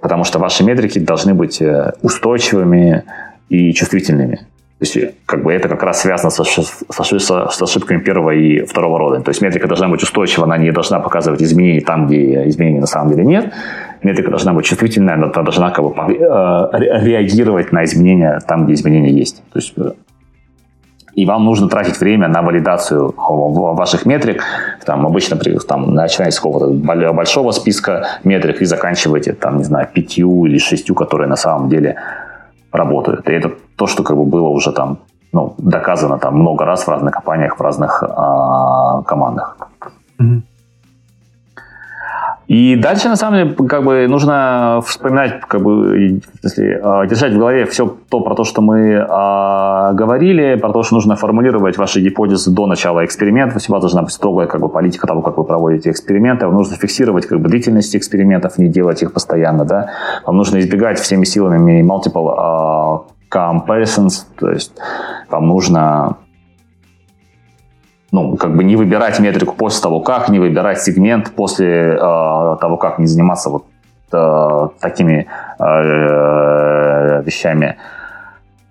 Потому 0.00 0.24
что 0.24 0.38
ваши 0.38 0.64
метрики 0.64 0.98
должны 0.98 1.34
быть 1.34 1.60
э, 1.60 1.92
устойчивыми 2.00 3.04
и 3.50 3.74
чувствительными. 3.74 4.36
То 4.78 4.86
есть, 4.86 4.96
как 5.26 5.42
бы 5.42 5.52
это 5.52 5.68
как 5.68 5.82
раз 5.82 6.00
связано 6.00 6.30
со, 6.30 6.42
со, 6.42 7.50
с 7.50 7.62
ошибками 7.62 8.00
первого 8.00 8.30
и 8.30 8.64
второго 8.64 8.98
рода. 8.98 9.20
То 9.20 9.28
есть 9.28 9.42
метрика 9.42 9.68
должна 9.68 9.88
быть 9.88 10.02
устойчива, 10.02 10.46
она 10.46 10.56
не 10.56 10.72
должна 10.72 11.00
показывать 11.00 11.42
изменения 11.42 11.82
там, 11.82 12.06
где 12.06 12.48
изменений 12.48 12.80
на 12.80 12.86
самом 12.86 13.10
деле 13.10 13.26
нет 13.26 13.52
метрика 14.02 14.30
должна 14.30 14.52
быть 14.52 14.64
чувствительная, 14.64 15.14
она 15.14 15.28
должна 15.28 15.70
как 15.70 15.84
бы 15.84 15.92
э, 15.92 16.18
реагировать 16.20 17.72
на 17.72 17.84
изменения 17.84 18.40
там, 18.46 18.64
где 18.64 18.74
изменения 18.74 19.10
есть. 19.10 19.42
То 19.52 19.58
есть 19.58 19.72
э, 19.76 19.92
и 21.14 21.26
вам 21.26 21.44
нужно 21.44 21.68
тратить 21.68 22.00
время 22.00 22.28
на 22.28 22.42
валидацию 22.42 23.12
ваших 23.16 24.06
метрик. 24.06 24.42
Там 24.84 25.06
обычно 25.06 25.36
там, 25.68 25.94
начинаете 25.94 26.36
с 26.36 26.40
какого-то 26.40 26.70
большого 27.12 27.50
списка 27.50 28.06
метрик 28.24 28.62
и 28.62 28.64
заканчиваете, 28.64 29.32
там, 29.32 29.58
не 29.58 29.64
знаю, 29.64 29.88
пятью 29.92 30.46
или 30.46 30.58
шестью, 30.58 30.94
которые 30.94 31.28
на 31.28 31.36
самом 31.36 31.68
деле 31.68 31.96
работают. 32.72 33.28
И 33.28 33.32
это 33.32 33.50
то, 33.76 33.86
что 33.86 34.02
как 34.02 34.16
бы 34.16 34.24
было 34.24 34.48
уже 34.48 34.72
там 34.72 34.98
ну, 35.32 35.54
доказано 35.58 36.18
там 36.18 36.36
много 36.38 36.64
раз 36.64 36.86
в 36.86 36.88
разных 36.88 37.14
компаниях, 37.14 37.58
в 37.58 37.60
разных 37.60 38.02
а, 38.02 39.02
командах. 39.02 39.56
Mm-hmm. 40.20 40.42
И 42.50 42.74
дальше, 42.74 43.08
на 43.08 43.14
самом 43.14 43.38
деле, 43.38 43.68
как 43.68 43.84
бы 43.84 44.08
нужно 44.08 44.82
вспоминать, 44.84 45.38
как 45.46 45.62
бы, 45.62 46.20
если, 46.42 46.80
а, 46.82 47.06
держать 47.06 47.32
в 47.32 47.38
голове 47.38 47.64
все 47.64 47.96
то, 48.08 48.22
про 48.22 48.34
то, 48.34 48.42
что 48.42 48.60
мы 48.60 49.06
а, 49.08 49.92
говорили, 49.92 50.56
про 50.56 50.72
то, 50.72 50.82
что 50.82 50.96
нужно 50.96 51.14
формулировать 51.14 51.78
ваши 51.78 52.00
гипотезы 52.00 52.50
до 52.50 52.66
начала 52.66 53.04
эксперимента. 53.04 53.54
Вас 53.54 53.80
должна 53.80 54.02
быть 54.02 54.10
строгая 54.10 54.48
как 54.48 54.60
бы, 54.60 54.68
политика 54.68 55.06
того, 55.06 55.22
как 55.22 55.38
вы 55.38 55.44
проводите 55.44 55.90
эксперименты. 55.90 56.46
Вам 56.46 56.56
нужно 56.56 56.74
фиксировать 56.74 57.26
как 57.26 57.38
бы, 57.38 57.48
длительность 57.48 57.94
экспериментов, 57.94 58.58
не 58.58 58.66
делать 58.66 59.00
их 59.00 59.12
постоянно. 59.12 59.64
Да? 59.64 59.90
Вам 60.26 60.36
нужно 60.36 60.58
избегать 60.58 60.98
всеми 60.98 61.22
силами 61.22 61.82
multiple 61.82 62.36
uh, 62.36 63.02
comparisons, 63.30 64.24
то 64.36 64.50
есть 64.50 64.72
вам 65.30 65.46
нужно 65.46 66.16
ну, 68.12 68.36
как 68.36 68.56
бы 68.56 68.64
не 68.64 68.76
выбирать 68.76 69.20
метрику 69.20 69.54
после 69.54 69.82
того, 69.82 70.00
как, 70.00 70.28
не 70.28 70.38
выбирать 70.38 70.82
сегмент 70.82 71.30
после 71.30 71.94
э, 71.94 71.98
того, 71.98 72.76
как, 72.76 72.98
не 72.98 73.06
заниматься 73.06 73.50
вот 73.50 73.66
э, 74.12 74.68
такими 74.80 75.26
э, 75.58 77.22
вещами. 77.22 77.76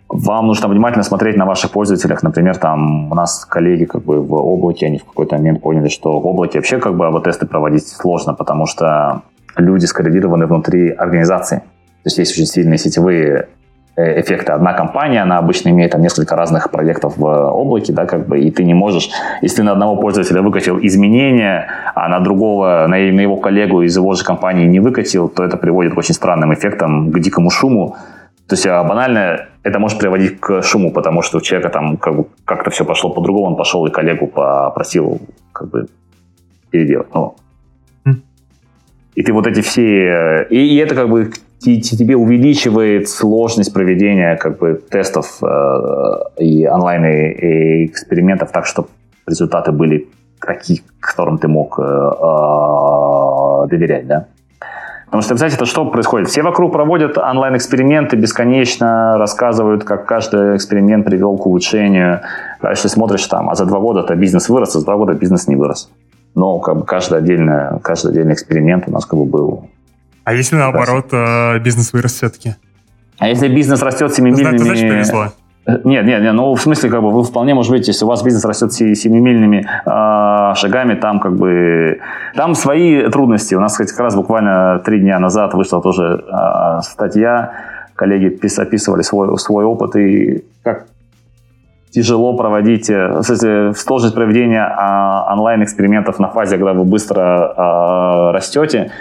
Вам 0.10 0.48
нужно 0.48 0.68
внимательно 0.68 1.04
смотреть 1.04 1.38
на 1.38 1.46
ваших 1.46 1.72
пользователях. 1.72 2.24
Например, 2.24 2.58
там 2.58 3.12
у 3.12 3.16
нас 3.16 3.46
коллеги 3.46 3.86
как 3.86 4.02
бы 4.04 4.22
в 4.22 4.34
облаке, 4.34 4.88
они 4.88 4.98
в 4.98 5.06
какой-то 5.06 5.36
момент 5.38 5.62
поняли, 5.62 5.88
что 5.88 6.20
в 6.20 6.26
облаке 6.26 6.58
вообще 6.58 6.80
как 6.80 6.96
бы 6.96 7.06
АБ-тесты 7.06 7.46
проводить 7.46 7.88
сложно, 7.88 8.34
потому 8.34 8.66
что 8.66 9.22
люди 9.56 9.86
скоррелированы 9.86 10.48
внутри 10.48 10.90
организации. 10.90 11.58
То 11.58 12.08
есть 12.08 12.18
есть 12.18 12.32
очень 12.34 12.46
сильные 12.46 12.78
сетевые 12.78 13.50
Э, 13.96 14.22
эффекты. 14.22 14.54
Одна 14.54 14.74
компания, 14.74 15.22
она 15.22 15.40
обычно 15.40 15.70
имеет 15.70 15.92
там 15.92 16.02
несколько 16.02 16.36
разных 16.36 16.72
проектов 16.72 17.18
в 17.18 17.26
облаке, 17.26 17.92
да, 17.92 18.06
как 18.06 18.28
бы, 18.28 18.40
и 18.40 18.50
ты 18.50 18.64
не 18.64 18.74
можешь, 18.74 19.10
если 19.42 19.62
на 19.62 19.74
одного 19.74 19.98
пользователя 19.98 20.42
выкатил 20.42 20.80
изменения, 20.82 21.68
а 21.96 22.08
на 22.08 22.22
другого, 22.22 22.86
на, 22.88 22.96
на 22.96 23.22
его 23.22 23.36
коллегу 23.36 23.82
из 23.82 23.98
его 23.98 24.14
же 24.14 24.24
компании 24.24 24.66
не 24.68 24.80
выкатил, 24.80 25.28
то 25.28 25.44
это 25.44 25.58
приводит 25.58 25.96
к 25.96 25.98
очень 25.98 26.14
странным 26.14 26.54
эффектам, 26.54 27.12
к 27.12 27.20
дикому 27.20 27.50
шуму. 27.50 27.98
То 28.48 28.56
есть 28.56 28.66
а, 28.68 28.84
банально 28.86 29.48
это 29.64 29.80
может 29.80 30.00
приводить 30.00 30.40
к 30.40 30.62
шуму, 30.62 30.94
потому 30.94 31.22
что 31.22 31.40
у 31.40 31.42
человека 31.42 31.70
там 31.70 31.98
как 31.98 32.16
бы 32.16 32.26
как-то 32.46 32.70
все 32.70 32.86
пошло 32.86 33.10
по-другому, 33.10 33.48
он 33.48 33.56
пошел 33.58 33.86
и 33.86 33.92
коллегу 33.92 34.28
попросил 34.28 35.20
как 35.52 35.70
бы 35.72 35.88
переделать. 36.72 37.14
Ну, 37.14 37.36
хм. 38.06 38.22
и 39.16 39.24
ты 39.24 39.34
вот 39.34 39.46
эти 39.46 39.60
все... 39.60 39.82
Э, 39.82 40.48
и, 40.50 40.58
и 40.58 40.78
это 40.78 40.96
как 40.96 41.10
бы 41.10 41.32
тебе 41.60 42.16
увеличивает 42.16 43.10
сложность 43.10 43.74
проведения 43.74 44.38
как 44.38 44.58
бы 44.60 44.82
тестов 44.90 45.44
э, 45.44 45.46
и 46.38 46.68
онлайн 46.68 47.06
и, 47.06 47.86
экспериментов 47.86 48.52
так, 48.52 48.66
чтобы 48.66 48.88
результаты 49.28 49.72
были 49.72 50.08
такие, 50.40 50.82
которым 51.00 51.38
ты 51.38 51.48
мог 51.48 51.80
э, 51.80 51.84
э, 51.84 53.68
доверять, 53.68 54.08
да. 54.08 54.26
Потому 55.06 55.24
что, 55.24 55.36
знаете, 55.38 55.56
это 55.56 55.66
что 55.66 55.86
происходит? 55.86 56.28
Все 56.28 56.44
вокруг 56.44 56.72
проводят 56.72 57.18
онлайн-эксперименты, 57.18 58.16
бесконечно 58.16 59.18
рассказывают, 59.18 59.84
как 59.84 60.06
каждый 60.06 60.56
эксперимент 60.56 61.04
привел 61.06 61.36
к 61.36 61.48
улучшению. 61.48 62.22
Дальше 62.62 62.90
смотришь 62.90 63.26
там, 63.26 63.50
а 63.50 63.56
за 63.56 63.66
два 63.66 63.80
года-то 63.80 64.16
бизнес 64.16 64.50
вырос, 64.50 64.76
а 64.76 64.80
за 64.80 64.86
два 64.86 64.98
года 64.98 65.14
бизнес 65.14 65.48
не 65.48 65.56
вырос. 65.56 65.90
Но 66.36 66.60
как 66.60 66.78
бы 66.78 66.86
каждый, 66.86 67.18
отдельный, 67.18 67.80
каждый 67.82 68.12
отдельный 68.12 68.34
эксперимент 68.34 68.84
у 68.88 68.92
нас 68.92 69.06
как 69.06 69.20
бы 69.20 69.26
был 69.26 69.64
а 70.30 70.34
если 70.34 70.58
наоборот 70.58 71.08
э, 71.12 71.58
бизнес 71.58 71.92
вырос 71.92 72.14
все-таки? 72.14 72.54
А 73.18 73.28
если 73.28 73.48
бизнес 73.48 73.82
растет 73.82 74.14
семимильными... 74.14 74.58
Значит, 74.60 74.88
повезло. 74.88 75.26
Э, 75.66 75.80
нет, 75.84 76.06
нет, 76.06 76.22
нет, 76.22 76.34
ну 76.36 76.54
в 76.54 76.62
смысле, 76.62 76.92
как 76.92 77.02
бы 77.02 77.10
вы 77.10 77.24
вполне 77.24 77.56
может 77.56 77.72
быть, 77.72 77.88
если 77.88 78.06
у 78.06 78.08
вас 78.08 78.22
бизнес 78.22 78.46
растет 78.46 78.72
семимильными 78.72 79.66
э, 79.66 80.56
шагами, 80.56 80.94
там 80.94 81.20
как 81.20 81.36
бы 81.36 82.00
там 82.36 82.54
свои 82.54 83.10
трудности. 83.10 83.56
У 83.56 83.60
нас, 83.60 83.72
кстати, 83.72 83.90
как 83.90 84.02
раз 84.02 84.16
буквально 84.16 84.80
три 84.86 85.00
дня 85.00 85.18
назад 85.18 85.56
вышла 85.56 85.82
тоже 85.82 86.24
э, 86.24 86.82
статья, 86.84 87.54
коллеги 87.96 88.40
описывали 88.60 89.02
свой, 89.02 89.36
свой 89.40 89.66
опыт 89.66 89.96
и 89.96 90.46
как 90.62 90.86
тяжело 91.90 92.38
проводить, 92.38 92.88
э, 92.92 93.18
в 93.18 93.24
смысле, 93.24 93.74
сложность 93.74 94.14
проведения 94.14 94.62
э, 94.62 95.34
онлайн-экспериментов 95.34 96.20
на 96.20 96.28
фазе, 96.28 96.58
когда 96.58 96.74
вы 96.74 96.84
быстро 96.84 97.54
э, 97.58 98.32
растете, 98.32 98.92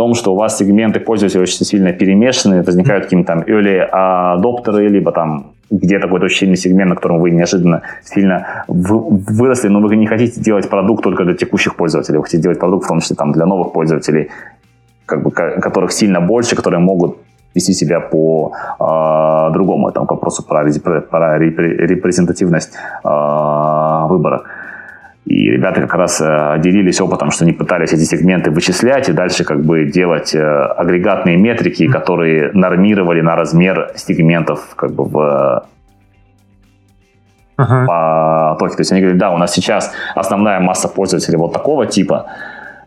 том, 0.00 0.14
что 0.14 0.32
у 0.32 0.36
вас 0.36 0.56
сегменты 0.56 0.98
пользователей 0.98 1.42
очень 1.42 1.66
сильно 1.66 1.92
перемешаны, 1.92 2.62
возникают 2.62 3.04
какие-то 3.04 3.26
там 3.26 3.40
early 3.40 3.80
адоптеры, 3.92 4.88
либо 4.88 5.12
там 5.12 5.52
где-то 5.70 6.06
какой-то 6.06 6.24
очень 6.24 6.38
сильный 6.38 6.56
сегмент, 6.56 6.88
на 6.88 6.96
котором 6.96 7.20
вы 7.20 7.30
неожиданно 7.30 7.82
сильно 8.02 8.64
выросли, 8.68 9.68
но 9.68 9.80
вы 9.80 9.96
не 9.96 10.06
хотите 10.06 10.40
делать 10.40 10.70
продукт 10.70 11.04
только 11.04 11.24
для 11.24 11.34
текущих 11.34 11.76
пользователей, 11.76 12.16
вы 12.16 12.24
хотите 12.24 12.42
делать 12.42 12.58
продукт 12.58 12.84
в 12.84 12.88
том 12.88 13.00
числе 13.00 13.16
там, 13.16 13.32
для 13.32 13.44
новых 13.44 13.72
пользователей, 13.72 14.30
как 15.06 15.22
бы, 15.22 15.30
которых 15.30 15.92
сильно 15.92 16.20
больше, 16.20 16.56
которые 16.56 16.80
могут 16.80 17.18
вести 17.54 17.74
себя 17.74 18.00
по 18.00 18.52
э, 18.80 19.52
другому, 19.52 19.92
там, 19.92 20.06
к 20.06 20.10
вопросу 20.12 20.42
про, 20.48 20.64
про 21.10 21.38
репрезентативность 21.38 22.72
э, 23.04 24.06
выбора. 24.08 24.42
И 25.26 25.50
ребята 25.50 25.82
как 25.82 25.94
раз 25.94 26.20
э, 26.20 26.56
делились 26.58 27.00
опытом, 27.00 27.30
что 27.30 27.44
они 27.44 27.52
пытались 27.52 27.92
эти 27.92 28.04
сегменты 28.04 28.50
вычислять 28.50 29.08
и 29.08 29.12
дальше 29.12 29.44
как 29.44 29.62
бы 29.62 29.84
делать 29.84 30.34
э, 30.34 30.40
агрегатные 30.40 31.36
метрики, 31.36 31.86
которые 31.86 32.50
нормировали 32.52 33.20
на 33.20 33.36
размер 33.36 33.92
сегментов 33.96 34.74
как 34.76 34.92
бы 34.92 35.04
в 35.04 35.66
uh-huh. 37.58 37.86
потоке. 37.86 38.76
То 38.76 38.80
есть 38.80 38.92
они 38.92 39.02
говорят, 39.02 39.18
да, 39.18 39.30
у 39.30 39.36
нас 39.36 39.52
сейчас 39.52 39.92
основная 40.14 40.58
масса 40.60 40.88
пользователей 40.88 41.36
вот 41.36 41.52
такого 41.52 41.86
типа, 41.86 42.26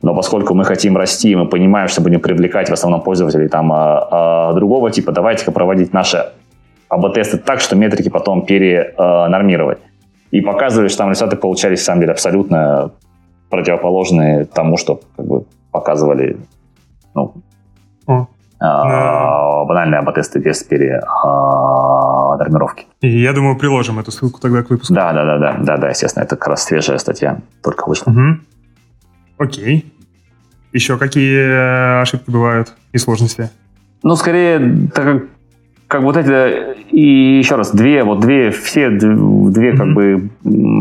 но 0.01 0.14
поскольку 0.14 0.53
мы 0.53 0.65
хотим 0.65 0.97
расти, 0.97 1.35
мы 1.35 1.45
понимаем, 1.45 1.88
что 1.88 2.01
будем 2.01 2.19
привлекать 2.19 2.69
в 2.69 2.73
основном 2.73 3.01
пользователей 3.01 3.47
там 3.47 3.72
а, 3.72 4.49
а, 4.49 4.53
другого 4.53 4.91
типа, 4.91 5.11
давайте-ка 5.11 5.51
проводить 5.51 5.93
наши 5.93 6.26
АБ-тесты 6.89 7.38
так, 7.38 7.61
что 7.61 7.76
метрики 7.76 8.10
потом 8.10 8.45
перенормировать. 8.45 9.80
И 10.34 10.41
показывали, 10.41 10.88
что 10.88 10.97
там 10.97 11.11
результаты 11.11 11.39
получались, 11.39 11.80
на 11.81 11.85
самом 11.85 12.01
деле, 12.01 12.14
абсолютно 12.14 12.91
противоположные 13.51 14.45
тому, 14.45 14.77
что 14.77 14.99
как 15.15 15.27
бы, 15.27 15.45
показывали 15.72 16.38
ну. 17.14 17.35
А, 18.60 19.64
банальные 19.65 19.99
АБ-тесты 19.99 20.39
без 20.39 20.64
перенормировки. 20.64 22.88
И 23.01 23.22
я 23.22 23.34
думаю, 23.34 23.60
приложим 23.60 23.99
эту 23.99 24.11
ссылку 24.11 24.41
тогда 24.41 24.64
к 24.64 24.72
выпуску. 24.72 24.95
Да, 24.95 25.14
да, 25.14 25.23
да, 25.23 25.38
да, 25.38 25.57
да, 25.60 25.77
да, 25.77 25.89
естественно, 25.89 26.23
это 26.23 26.35
как 26.35 26.47
раз 26.47 26.64
свежая 26.64 26.97
статья, 26.97 27.38
только 27.61 27.88
вышла. 27.88 28.10
Угу. 28.10 28.39
Окей. 29.38 29.93
Еще 30.72 30.97
какие 30.97 32.01
ошибки 32.01 32.31
бывают 32.31 32.73
и 32.91 32.97
сложности? 32.97 33.51
Ну, 34.01 34.15
скорее, 34.15 34.88
так 34.95 35.05
как 35.05 35.26
как 35.94 36.02
вот 36.02 36.18
эти, 36.18 36.76
и 36.90 37.38
еще 37.38 37.56
раз, 37.56 37.72
две, 37.72 38.03
вот 38.03 38.20
две, 38.20 38.49
все 38.49 38.90
две, 38.90 39.78
как 39.78 39.94
бы, 39.94 40.30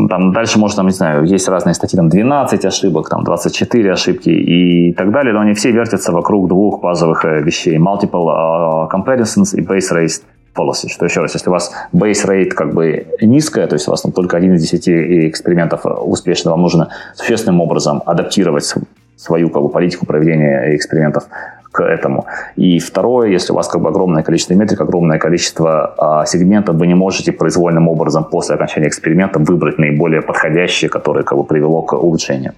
там, 0.09 0.33
дальше, 0.33 0.57
может, 0.57 0.75
там, 0.75 0.87
не 0.87 0.91
знаю, 0.91 1.23
есть 1.25 1.47
разные 1.47 1.75
статьи, 1.75 1.95
там, 1.95 2.09
12 2.09 2.65
ошибок, 2.65 3.09
там, 3.09 3.23
24 3.23 3.91
ошибки 3.91 4.29
и 4.29 4.91
так 4.93 5.11
далее, 5.11 5.31
но 5.31 5.41
они 5.41 5.53
все 5.53 5.71
вертятся 5.71 6.11
вокруг 6.11 6.47
двух 6.47 6.81
базовых 6.81 7.25
э, 7.25 7.43
вещей. 7.43 7.77
Multiple 7.77 8.25
uh, 8.25 8.89
comparisons 8.89 9.55
и 9.55 9.61
base 9.61 9.91
rate 9.93 10.23
policy. 10.55 10.89
Что 10.89 11.05
еще 11.05 11.21
раз, 11.21 11.35
если 11.35 11.49
у 11.49 11.53
вас 11.53 11.71
base 11.93 12.27
rate 12.27 12.49
как 12.49 12.73
бы 12.73 13.05
низкая, 13.21 13.67
то 13.67 13.75
есть 13.75 13.87
у 13.87 13.91
вас 13.91 14.01
там 14.01 14.13
только 14.13 14.35
один 14.35 14.55
из 14.55 14.63
десяти 14.63 15.29
экспериментов 15.29 15.85
успешно, 15.85 16.49
вам 16.51 16.61
нужно 16.61 16.89
существенным 17.13 17.61
образом 17.61 18.01
адаптировать 18.07 18.73
свою 19.15 19.49
как 19.51 19.61
бы, 19.61 19.69
политику 19.69 20.07
проведения 20.07 20.75
экспериментов 20.75 21.25
к 21.73 21.83
этому. 21.83 22.25
И 22.55 22.79
второе, 22.79 23.31
если 23.31 23.51
у 23.51 23.55
вас 23.55 23.67
как 23.67 23.81
бы 23.81 23.89
огромное 23.89 24.23
количество 24.23 24.53
метрик, 24.53 24.81
огромное 24.81 25.17
количество 25.17 25.95
а, 25.97 26.25
сегментов, 26.25 26.75
вы 26.75 26.87
не 26.87 26.95
можете 26.95 27.31
произвольным 27.31 27.87
образом 27.87 28.23
после 28.23 28.55
окончания 28.55 28.87
эксперимента 28.87 29.39
выбрать 29.39 29.79
наиболее 29.79 30.21
подходящие, 30.21 30.89
которые 30.89 31.23
как 31.23 31.37
бы 31.37 31.43
привело 31.43 31.81
к 31.81 31.93
улучшению. 31.93 32.53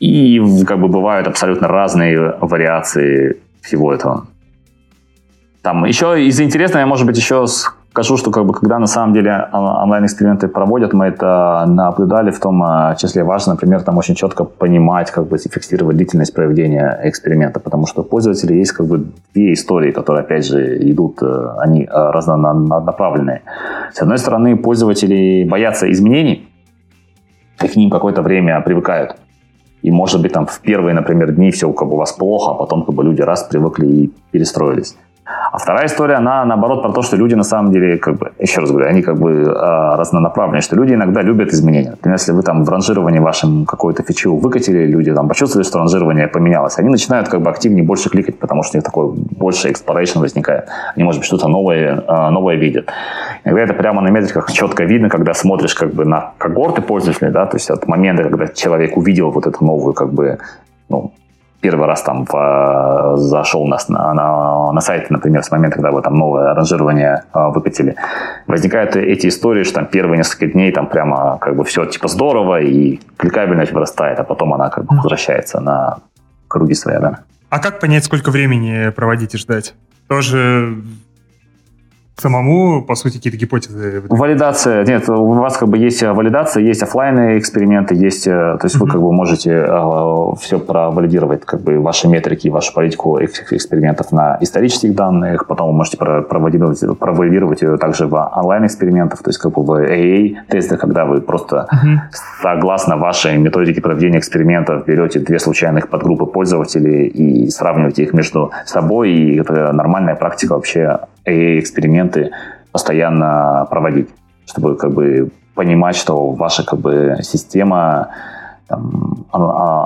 И 0.00 0.40
как 0.66 0.78
бы 0.80 0.88
бывают 0.88 1.28
абсолютно 1.28 1.68
разные 1.68 2.36
вариации 2.40 3.36
всего 3.60 3.92
этого. 3.92 4.26
Там 5.62 5.84
еще 5.84 6.24
из 6.24 6.40
интересного, 6.40 6.80
я, 6.80 6.86
может 6.86 7.06
быть, 7.06 7.18
еще 7.18 7.46
скажу, 7.90 8.16
что 8.16 8.30
как 8.30 8.46
бы, 8.46 8.52
когда 8.52 8.78
на 8.78 8.86
самом 8.86 9.14
деле 9.14 9.48
онлайн-эксперименты 9.52 10.48
проводят, 10.48 10.92
мы 10.92 11.06
это 11.06 11.64
наблюдали 11.66 12.30
в 12.30 12.38
том 12.38 12.62
а, 12.62 12.94
числе 12.94 13.24
важно, 13.24 13.54
например, 13.54 13.82
там 13.82 13.98
очень 13.98 14.14
четко 14.14 14.44
понимать, 14.44 15.10
как 15.10 15.26
бы 15.26 15.38
фиксировать 15.38 15.96
длительность 15.96 16.34
проведения 16.34 17.00
эксперимента, 17.04 17.60
потому 17.60 17.86
что 17.86 18.02
у 18.02 18.04
пользователей 18.04 18.58
есть 18.58 18.72
как 18.72 18.86
бы 18.86 19.06
две 19.34 19.52
истории, 19.52 19.90
которые, 19.90 20.22
опять 20.22 20.46
же, 20.46 20.78
идут, 20.90 21.22
э, 21.22 21.48
они 21.58 21.84
э, 21.84 21.88
разнонаправленные. 21.90 23.42
С 23.92 24.02
одной 24.02 24.18
стороны, 24.18 24.56
пользователи 24.56 25.44
боятся 25.48 25.90
изменений, 25.90 26.48
и 27.62 27.68
к 27.68 27.76
ним 27.76 27.90
какое-то 27.90 28.22
время 28.22 28.60
привыкают. 28.60 29.16
И, 29.82 29.90
может 29.90 30.22
быть, 30.22 30.32
там 30.32 30.46
в 30.46 30.60
первые, 30.60 30.94
например, 30.94 31.32
дни 31.32 31.50
все 31.50 31.72
как 31.72 31.88
бы 31.88 31.94
у 31.94 31.98
вас 31.98 32.12
плохо, 32.12 32.52
а 32.52 32.54
потом 32.54 32.84
как 32.84 32.94
бы 32.94 33.04
люди 33.04 33.22
раз 33.22 33.44
привыкли 33.44 33.86
и 33.86 34.12
перестроились. 34.30 34.96
А 35.52 35.58
вторая 35.58 35.86
история, 35.86 36.14
она 36.14 36.44
наоборот 36.44 36.82
про 36.82 36.92
то, 36.92 37.02
что 37.02 37.16
люди 37.16 37.34
на 37.34 37.42
самом 37.42 37.72
деле, 37.72 37.98
как 37.98 38.16
бы, 38.16 38.32
еще 38.38 38.60
раз 38.60 38.70
говорю, 38.70 38.88
они 38.88 39.02
как 39.02 39.18
бы 39.18 39.30
э, 39.30 39.96
разнонаправленные, 39.96 40.62
что 40.62 40.76
люди 40.76 40.94
иногда 40.94 41.22
любят 41.22 41.52
изменения. 41.52 41.90
Например, 41.90 42.16
если 42.16 42.32
вы 42.32 42.42
там 42.42 42.64
в 42.64 42.68
ранжировании 42.68 43.18
вашем 43.18 43.66
какую-то 43.66 44.02
фичу 44.02 44.36
выкатили, 44.36 44.86
люди 44.86 45.12
там 45.12 45.28
почувствовали, 45.28 45.66
что 45.66 45.78
ранжирование 45.78 46.28
поменялось, 46.28 46.78
они 46.78 46.88
начинают 46.88 47.28
как 47.28 47.40
бы 47.40 47.50
активнее 47.50 47.84
больше 47.84 48.10
кликать, 48.10 48.38
потому 48.38 48.62
что 48.62 48.76
у 48.76 48.78
них 48.78 48.84
такой 48.84 49.12
больше 49.14 49.68
exploration 49.68 50.20
возникает. 50.20 50.68
Они, 50.96 51.04
может 51.04 51.20
быть, 51.20 51.26
что-то 51.26 51.48
новое, 51.48 52.04
э, 52.06 52.30
новое 52.30 52.56
видят. 52.56 52.88
Иногда 53.44 53.62
это 53.62 53.74
прямо 53.74 54.00
на 54.02 54.08
метриках 54.08 54.52
четко 54.52 54.84
видно, 54.84 55.08
когда 55.08 55.34
смотришь 55.34 55.74
как 55.74 55.92
бы 55.92 56.04
на 56.04 56.32
когорты 56.38 56.82
пользователей, 56.82 57.30
да, 57.30 57.46
то 57.46 57.56
есть 57.56 57.70
от 57.70 57.86
момента, 57.86 58.22
когда 58.22 58.48
человек 58.48 58.96
увидел 58.96 59.30
вот 59.30 59.46
эту 59.46 59.64
новую 59.64 59.94
как 59.94 60.12
бы 60.12 60.38
ну, 60.88 61.12
первый 61.60 61.86
раз 61.86 62.02
там 62.02 62.24
в, 62.24 63.16
зашел 63.16 63.66
на, 63.66 63.78
на, 63.88 64.72
на 64.72 64.80
сайт, 64.80 65.10
например, 65.10 65.42
с 65.42 65.50
момента, 65.50 65.76
когда 65.76 65.90
вы 65.90 66.02
там 66.02 66.14
новое 66.14 66.54
ранжирование 66.54 67.24
э, 67.34 67.48
выкатили, 67.48 67.96
возникают 68.46 68.96
эти 68.96 69.26
истории, 69.26 69.64
что 69.64 69.74
там 69.74 69.86
первые 69.86 70.18
несколько 70.18 70.46
дней 70.46 70.70
там 70.72 70.86
прямо 70.86 71.38
как 71.40 71.56
бы 71.56 71.64
все 71.64 71.84
типа 71.86 72.08
здорово 72.08 72.60
и 72.60 73.00
кликабельность 73.16 73.72
вырастает, 73.72 74.20
а 74.20 74.24
потом 74.24 74.54
она 74.54 74.68
как 74.68 74.84
бы 74.84 74.96
возвращается 74.96 75.60
на 75.60 75.98
круги 76.46 76.74
своя, 76.74 77.00
да. 77.00 77.18
А 77.50 77.58
как 77.58 77.80
понять, 77.80 78.04
сколько 78.04 78.30
времени 78.30 78.90
проводить 78.90 79.34
и 79.34 79.38
ждать? 79.38 79.74
Тоже 80.06 80.76
самому, 82.20 82.82
по 82.82 82.94
сути, 82.94 83.16
какие-то 83.16 83.38
гипотезы? 83.38 84.02
Валидация. 84.08 84.84
Нет, 84.84 85.08
у 85.08 85.32
вас 85.34 85.56
как 85.56 85.68
бы 85.68 85.78
есть 85.78 86.02
валидация, 86.02 86.62
есть 86.62 86.82
офлайн 86.82 87.38
эксперименты, 87.38 87.94
есть, 87.94 88.26
э, 88.26 88.30
то 88.30 88.60
есть 88.64 88.76
mm-hmm. 88.76 88.80
вы 88.80 88.86
как 88.86 89.00
бы 89.00 89.12
можете 89.12 89.50
э, 89.50 90.36
все 90.40 90.58
провалидировать, 90.58 91.44
как 91.44 91.60
бы 91.60 91.78
ваши 91.80 92.08
метрики, 92.08 92.48
вашу 92.48 92.74
политику 92.74 93.18
экспериментов 93.22 94.12
на 94.12 94.38
исторических 94.40 94.94
данных, 94.94 95.46
потом 95.46 95.68
вы 95.68 95.72
можете 95.74 95.96
провалидировать, 95.96 96.98
провалидировать 96.98 97.62
ее 97.62 97.76
также 97.76 98.06
в 98.06 98.32
онлайн-экспериментах, 98.36 99.22
то 99.22 99.30
есть 99.30 99.38
как 99.38 99.52
бы 99.52 99.62
в 99.62 99.70
AA-тестах, 99.70 100.80
когда 100.80 101.04
вы 101.04 101.20
просто 101.20 101.68
mm-hmm. 101.72 101.96
согласно 102.42 102.96
вашей 102.96 103.36
методике 103.38 103.80
проведения 103.80 104.18
экспериментов 104.18 104.84
берете 104.86 105.20
две 105.20 105.38
случайных 105.38 105.88
подгруппы 105.88 106.26
пользователей 106.26 107.06
и 107.06 107.50
сравниваете 107.50 108.02
их 108.02 108.12
между 108.12 108.50
собой, 108.66 109.12
и 109.12 109.40
это 109.40 109.72
нормальная 109.72 110.14
практика 110.14 110.54
вообще 110.54 110.98
AI-эксперименты 111.28 112.30
постоянно 112.72 113.66
проводить, 113.70 114.08
чтобы 114.46 114.76
как 114.76 114.92
бы 114.92 115.30
понимать, 115.54 115.96
что 115.96 116.30
ваша 116.30 116.64
как 116.64 116.78
бы 116.78 117.18
система 117.22 118.08
а, 118.68 118.76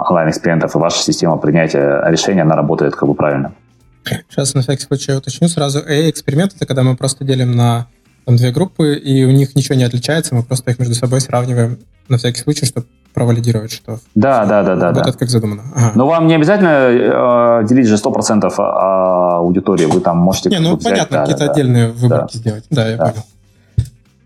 онлайн-экспериментов 0.09 0.75
и 0.75 0.79
ваша 0.79 1.03
система 1.03 1.37
принятия 1.39 2.03
решения, 2.09 2.43
она 2.43 2.57
работает 2.57 2.95
как 2.95 3.09
бы 3.09 3.15
правильно. 3.15 3.55
Сейчас 4.29 4.55
на 4.55 4.63
всякий 4.63 4.83
случай 4.83 5.13
уточню 5.13 5.49
сразу. 5.49 5.79
AI-эксперимент— 5.81 6.55
это 6.57 6.67
когда 6.67 6.83
мы 6.83 6.97
просто 6.97 7.25
делим 7.25 7.53
на 7.53 7.87
там, 8.25 8.37
две 8.37 8.51
группы, 8.51 8.95
и 8.95 9.25
у 9.25 9.31
них 9.31 9.55
ничего 9.55 9.77
не 9.77 9.85
отличается, 9.85 10.35
мы 10.35 10.43
просто 10.43 10.71
их 10.71 10.79
между 10.79 10.95
собой 10.95 11.21
сравниваем 11.21 11.79
на 12.09 12.19
всякий 12.19 12.41
случай, 12.41 12.67
чтобы 12.67 12.87
провалидировать, 13.15 13.73
что 13.73 13.99
да, 14.15 14.45
да, 14.47 14.63
да, 14.63 14.75
да, 14.77 14.87
работает 14.87 15.15
да. 15.15 15.19
как 15.19 15.29
задумано. 15.29 15.63
Ага. 15.75 15.93
Но 15.95 16.07
вам 16.07 16.27
не 16.27 16.35
обязательно 16.35 17.63
э, 17.63 17.67
делить 17.69 17.87
же 17.87 17.97
100% 17.97 18.51
аудитории, 18.57 19.85
вы 19.87 20.01
там 20.01 20.19
можете... 20.19 20.51
Не, 20.51 20.61
ну 20.61 20.77
взять, 20.77 20.93
понятно, 20.93 21.17
да, 21.17 21.23
какие-то 21.23 21.47
да, 21.47 21.53
отдельные 21.53 21.87
да, 21.89 21.93
выборки 21.93 22.33
да. 22.35 22.39
сделать. 22.39 22.65
Да, 22.71 22.89
я 22.89 22.97
да. 22.97 23.05
понял. 23.07 23.25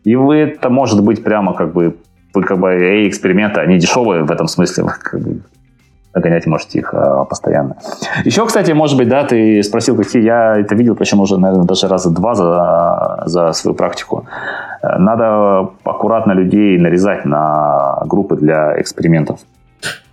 И 0.05 0.15
вы, 0.15 0.37
это 0.37 0.71
может 0.71 1.03
быть 1.03 1.25
прямо 1.25 1.53
как 1.55 1.73
бы, 1.73 1.97
как 2.33 2.59
бы 2.59 3.09
эксперименты, 3.09 3.61
они 3.61 3.79
дешевые 3.79 4.23
в 4.23 4.31
этом 4.31 4.47
смысле, 4.47 4.85
как 4.85 5.21
бы 5.21 5.41
нагонять 6.17 6.47
можете 6.47 6.79
их 6.79 6.95
а, 6.95 7.25
постоянно. 7.25 7.77
Еще, 8.25 8.45
кстати, 8.47 8.73
может 8.73 8.97
быть, 8.97 9.09
да, 9.09 9.25
ты 9.25 9.63
спросил, 9.63 9.97
какие 9.97 10.23
я 10.23 10.57
это 10.57 10.75
видел, 10.75 10.97
причем 10.97 11.21
уже, 11.21 11.39
наверное, 11.39 11.67
даже 11.67 11.89
раза 11.89 12.11
два 12.11 12.35
за, 12.35 13.23
за 13.27 13.53
свою 13.53 13.77
практику. 13.77 14.27
Надо 14.83 15.71
аккуратно 15.85 16.33
людей 16.33 16.79
нарезать 16.79 17.25
на 17.25 18.03
группы 18.07 18.37
для 18.37 18.81
экспериментов. 18.81 19.41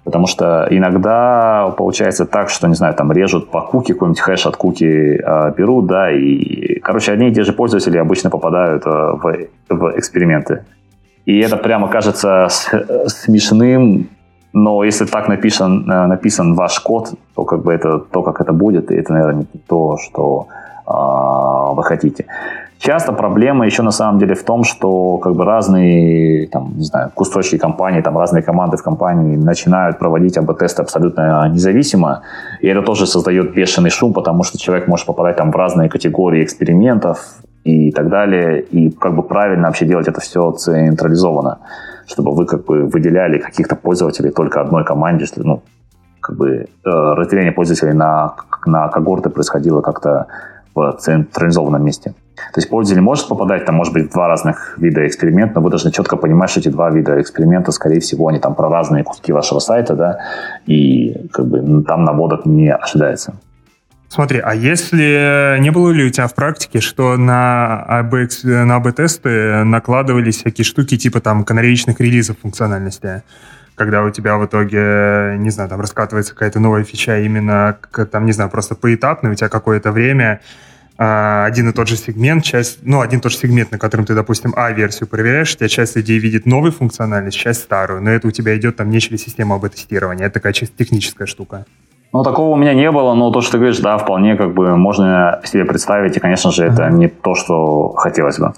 Потому 0.04 0.28
что 0.28 0.68
иногда 0.70 1.74
получается 1.78 2.26
так, 2.26 2.50
что, 2.50 2.68
не 2.68 2.76
знаю, 2.76 2.94
там 2.94 3.12
режут 3.12 3.50
по 3.50 3.62
куки, 3.62 3.94
какой-нибудь 3.94 4.20
хэш 4.20 4.46
от 4.46 4.58
куки 4.58 4.86
э, 4.86 5.54
берут, 5.56 5.88
да, 5.88 6.12
и, 6.12 6.80
короче, 6.80 7.14
одни 7.14 7.30
и 7.30 7.34
те 7.34 7.44
же 7.44 7.54
пользователи 7.54 7.98
обычно 7.98 8.30
попадают 8.30 8.86
э, 8.86 8.90
в, 8.90 9.48
в 9.70 9.98
эксперименты. 9.98 10.66
И 11.26 11.40
это 11.40 11.56
прямо 11.56 11.88
кажется 11.88 12.48
смешным, 13.08 14.10
но 14.54 14.84
если 14.84 15.06
так 15.06 15.28
написан, 15.28 15.90
э, 15.90 16.08
написан 16.08 16.54
ваш 16.54 16.80
код, 16.80 17.14
то 17.36 17.44
как 17.44 17.64
бы 17.64 17.74
это 17.74 18.00
то, 18.00 18.22
как 18.22 18.40
это 18.40 18.54
будет, 18.54 18.92
и 18.92 18.96
это, 18.96 19.14
наверное, 19.14 19.46
не 19.54 19.60
то, 19.68 19.98
что 19.98 20.48
э, 20.88 21.76
вы 21.76 21.84
хотите. 21.84 22.26
Часто 22.78 23.14
проблема 23.14 23.66
еще 23.66 23.82
на 23.82 23.92
самом 23.92 24.20
деле 24.20 24.36
в 24.36 24.44
том, 24.44 24.64
что 24.64 25.18
как 25.18 25.36
бы 25.36 25.46
разные, 25.46 26.48
там, 26.48 26.74
не 26.76 26.84
знаю, 26.84 27.12
кусочки 27.16 27.58
компании, 27.58 28.02
там 28.02 28.18
разные 28.18 28.44
команды 28.44 28.78
в 28.78 28.84
компании 28.84 29.38
начинают 29.38 29.98
проводить 30.00 30.38
АБ-тесты 30.38 30.82
абсолютно 30.82 31.50
независимо, 31.50 32.22
и 32.62 32.68
это 32.68 32.82
тоже 32.82 33.08
создает 33.08 33.54
бешеный 33.54 33.90
шум, 33.90 34.14
потому 34.14 34.44
что 34.44 34.58
человек 34.58 34.88
может 34.88 35.06
попадать 35.06 35.38
там 35.38 35.52
в 35.52 35.56
разные 35.56 35.90
категории 35.90 36.44
экспериментов 36.44 37.20
и 37.64 37.92
так 37.92 38.10
далее, 38.10 38.62
и 38.62 38.92
как 38.92 39.16
бы 39.16 39.24
правильно 39.24 39.68
вообще 39.68 39.86
делать 39.86 40.08
это 40.08 40.20
все 40.20 40.52
централизованно, 40.52 41.60
чтобы 42.08 42.36
вы 42.36 42.46
как 42.46 42.66
бы 42.66 42.86
выделяли 42.86 43.40
каких-то 43.40 43.76
пользователей 43.76 44.32
только 44.32 44.62
одной 44.62 44.84
команде, 44.84 45.26
что, 45.26 45.44
ну, 45.44 45.62
как 46.20 46.38
бы 46.38 46.48
э, 46.50 46.66
разделение 46.84 47.52
пользователей 47.52 47.94
на, 47.94 48.34
на 48.66 48.88
когорты 48.90 49.30
происходило 49.30 49.82
как-то 49.82 50.28
в 50.76 50.98
централизованном 51.00 51.84
месте. 51.84 52.14
То 52.54 52.60
есть 52.60 52.70
пользователь 52.70 53.04
может 53.04 53.28
попадать, 53.28 53.66
там 53.66 53.76
может 53.76 53.94
быть 53.94 54.12
два 54.12 54.28
разных 54.28 54.78
вида 54.78 55.06
эксперимента, 55.06 55.56
но 55.56 55.62
вы 55.62 55.70
должны 55.70 55.92
четко 55.92 56.18
понимать, 56.18 56.50
что 56.50 56.60
эти 56.60 56.70
два 56.70 56.90
вида 56.90 57.22
эксперимента, 57.22 57.72
скорее 57.72 58.00
всего, 58.00 58.28
они 58.28 58.40
там 58.40 58.56
про 58.56 58.70
разные 58.70 59.04
куски 59.04 59.32
вашего 59.32 59.60
сайта, 59.60 59.96
да, 59.96 60.18
и 60.66 61.28
как 61.32 61.46
бы 61.46 61.84
там 61.84 62.04
наводок 62.04 62.46
не 62.46 62.74
ожидается. 62.74 63.34
Смотри, 64.14 64.38
а 64.38 64.54
если 64.54 65.58
не 65.60 65.72
было 65.72 65.90
ли 65.90 66.04
у 66.04 66.10
тебя 66.12 66.28
в 66.28 66.36
практике, 66.36 66.82
что 66.82 67.18
на 67.18 67.82
АБ, 67.82 68.14
на 68.44 68.76
АБ-тесты 68.76 69.64
накладывались 69.64 70.36
всякие 70.38 70.66
штуки 70.66 71.00
типа 71.00 71.20
там 71.20 71.44
канареечных 71.44 72.00
релизов 72.00 72.38
функциональности? 72.40 73.24
когда 73.74 74.04
у 74.04 74.12
тебя 74.12 74.38
в 74.38 74.46
итоге, 74.46 75.36
не 75.40 75.50
знаю, 75.50 75.68
там 75.68 75.82
раскатывается 75.82 76.34
какая-то 76.34 76.60
новая 76.60 76.84
фича 76.84 77.22
именно, 77.22 77.76
там, 78.12 78.28
не 78.28 78.32
знаю, 78.32 78.52
просто 78.52 78.76
поэтапно, 78.76 79.32
у 79.32 79.34
тебя 79.34 79.50
какое-то 79.50 79.92
время 79.92 80.42
а, 80.96 81.46
один 81.46 81.70
и 81.70 81.74
тот 81.74 81.88
же 81.88 81.98
сегмент, 81.98 82.44
часть, 82.44 82.80
ну, 82.84 83.02
один 83.02 83.18
и 83.18 83.22
тот 83.24 83.32
же 83.32 83.40
сегмент, 83.40 83.72
на 83.72 83.80
котором 83.80 84.06
ты, 84.06 84.14
допустим, 84.14 84.54
А-версию 84.56 85.10
проверяешь, 85.10 85.56
у 85.56 85.58
тебя 85.58 85.70
часть 85.70 85.96
людей 85.96 86.20
видит 86.20 86.46
новую 86.46 86.72
функциональность, 86.72 87.36
часть 87.36 87.62
старую, 87.62 88.04
но 88.04 88.12
это 88.12 88.28
у 88.28 88.32
тебя 88.32 88.56
идет 88.56 88.76
там 88.76 88.92
не 88.92 89.00
через 89.00 89.24
систему 89.24 89.56
АБ-тестирования, 89.56 90.28
это 90.28 90.36
такая 90.36 90.54
чисто 90.54 90.78
техническая 90.78 91.26
штука. 91.26 91.66
Ну, 92.14 92.24
такого 92.24 92.54
у 92.54 92.56
меня 92.56 92.76
не 92.76 92.92
было, 92.92 93.16
но 93.16 93.32
то, 93.32 93.42
что 93.42 93.54
ты 93.54 93.58
говоришь, 93.58 93.80
да, 93.80 93.98
вполне 93.98 94.36
как 94.36 94.54
бы 94.54 94.78
можно 94.78 95.42
себе 95.44 95.66
представить, 95.66 96.16
и, 96.16 96.20
конечно 96.20 96.52
же, 96.52 96.66
это 96.66 96.90
не 96.90 97.08
то, 97.08 97.34
что 97.34 97.94
хотелось 97.94 98.38
бы. 98.40 98.54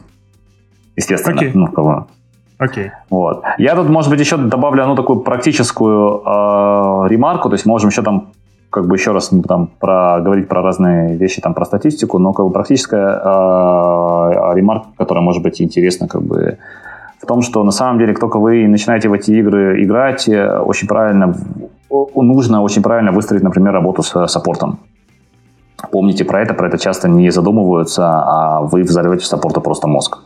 Естественно. 0.97 1.39
Okay. 1.39 1.51
Ну, 1.53 1.67
как 1.67 1.85
бы, 1.85 2.05
Окей. 2.57 2.87
Okay. 2.87 2.89
Вот. 3.09 3.43
Я 3.57 3.75
тут, 3.75 3.89
может 3.89 4.11
быть, 4.11 4.19
еще 4.19 4.35
добавлю 4.35 4.83
одну 4.83 4.95
такую 4.95 5.21
практическую 5.21 6.21
э, 6.25 7.07
ремарку, 7.07 7.49
то 7.49 7.55
есть 7.55 7.65
можем 7.65 7.89
еще 7.89 8.01
там 8.01 8.27
как 8.69 8.87
бы 8.87 8.95
еще 8.97 9.11
раз 9.11 9.31
там 9.47 9.67
про, 9.79 10.19
говорить 10.19 10.49
про 10.49 10.61
разные 10.61 11.15
вещи, 11.15 11.41
там 11.41 11.53
про 11.53 11.63
статистику, 11.63 12.19
но 12.19 12.33
как 12.33 12.45
бы 12.45 12.51
практическая 12.51 13.07
э, 13.07 14.53
ремарка, 14.53 14.87
которая 14.97 15.23
может 15.23 15.41
быть 15.41 15.61
интересна 15.61 16.09
как 16.09 16.23
бы 16.23 16.57
в 17.21 17.25
том, 17.25 17.41
что 17.41 17.63
на 17.63 17.71
самом 17.71 17.99
деле, 17.99 18.13
только 18.13 18.37
вы 18.37 18.67
начинаете 18.67 19.07
в 19.07 19.13
эти 19.13 19.31
игры 19.31 19.81
играть, 19.81 20.27
э, 20.27 20.59
очень 20.59 20.87
правильно, 20.89 21.33
нужно 21.89 22.61
очень 22.61 22.81
правильно 22.81 23.11
выстроить, 23.11 23.43
например, 23.43 23.73
работу 23.73 24.03
с 24.03 24.27
саппортом. 24.27 24.79
Помните 25.91 26.25
про 26.25 26.41
это, 26.41 26.53
про 26.53 26.67
это 26.67 26.77
часто 26.77 27.07
не 27.09 27.29
задумываются, 27.31 28.03
а 28.05 28.61
вы 28.61 28.83
взорвете 28.83 29.25
саппорту 29.25 29.61
просто 29.61 29.87
мозг. 29.87 30.17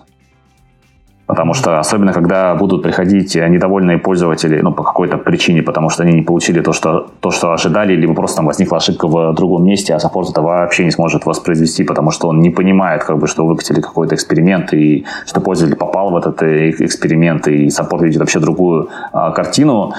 Потому 1.30 1.54
что, 1.54 1.80
особенно 1.80 2.12
когда 2.12 2.56
будут 2.56 2.82
приходить 2.82 3.36
недовольные 3.36 4.00
пользователи, 4.00 4.62
ну, 4.62 4.74
по 4.74 4.84
какой-то 4.84 5.18
причине, 5.18 5.62
потому 5.62 5.90
что 5.90 6.02
они 6.02 6.14
не 6.14 6.22
получили 6.24 6.62
то, 6.62 6.74
что, 6.74 7.12
то, 7.20 7.30
что 7.30 7.54
ожидали, 7.54 7.96
либо 7.96 8.16
просто 8.16 8.38
там 8.38 8.48
возникла 8.48 8.78
ошибка 8.78 9.08
в 9.08 9.34
другом 9.36 9.64
месте, 9.64 9.94
а 9.94 10.00
саппорт 10.00 10.32
это 10.32 10.42
вообще 10.42 10.86
не 10.86 10.92
сможет 10.92 11.28
воспроизвести, 11.28 11.84
потому 11.84 12.10
что 12.10 12.30
он 12.30 12.40
не 12.40 12.50
понимает, 12.50 13.04
как 13.04 13.20
бы, 13.20 13.28
что 13.28 13.46
выкатили 13.46 13.80
какой-то 13.80 14.16
эксперимент, 14.16 14.74
и 14.74 15.06
что 15.28 15.40
пользователь 15.40 15.78
попал 15.78 16.10
в 16.10 16.18
этот 16.18 16.42
э, 16.42 16.72
эксперимент, 16.72 17.48
и 17.48 17.70
саппорт 17.70 18.02
видит 18.02 18.20
вообще 18.20 18.40
другую 18.40 18.90
а, 19.14 19.30
картину, 19.30 19.94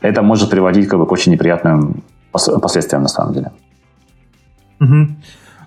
это 0.00 0.22
может 0.22 0.50
приводить 0.50 0.88
как 0.88 0.98
бы, 0.98 1.06
к 1.06 1.12
очень 1.12 1.32
неприятным 1.32 2.02
последствиям 2.32 3.02
на 3.02 3.08
самом 3.08 3.34
деле. 3.34 3.52
Угу. 4.80 5.08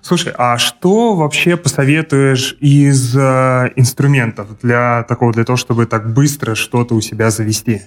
Слушай, 0.02 0.34
а 0.36 0.58
что 0.58 1.14
вообще 1.14 1.56
посоветуешь 1.56 2.56
из 2.60 3.16
э, 3.16 3.70
инструментов 3.76 4.48
для 4.62 5.04
такого, 5.08 5.32
для 5.32 5.44
того, 5.44 5.56
чтобы 5.56 5.86
так 5.86 6.12
быстро 6.12 6.54
что-то 6.54 6.94
у 6.94 7.00
себя 7.00 7.30
завести? 7.30 7.82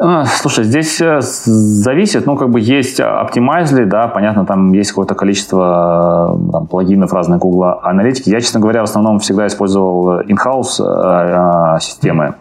А, 0.00 0.24
слушай, 0.24 0.64
здесь 0.64 1.00
э, 1.00 1.20
зависит, 1.20 2.26
ну, 2.26 2.36
как 2.36 2.50
бы 2.50 2.60
есть 2.60 2.98
Optimizely, 2.98 3.84
да, 3.84 4.08
понятно, 4.08 4.46
там 4.46 4.72
есть 4.72 4.90
какое-то 4.90 5.14
количество 5.14 6.34
э, 6.34 6.52
там, 6.52 6.66
плагинов 6.66 7.12
разных 7.12 7.40
Google 7.40 7.80
аналитики. 7.82 8.30
Я, 8.30 8.40
честно 8.40 8.60
говоря, 8.60 8.80
в 8.80 8.84
основном 8.84 9.18
всегда 9.18 9.46
использовал 9.46 10.20
in-house 10.20 10.80
э, 10.80 11.76
э, 11.76 11.80
системы. 11.80 12.34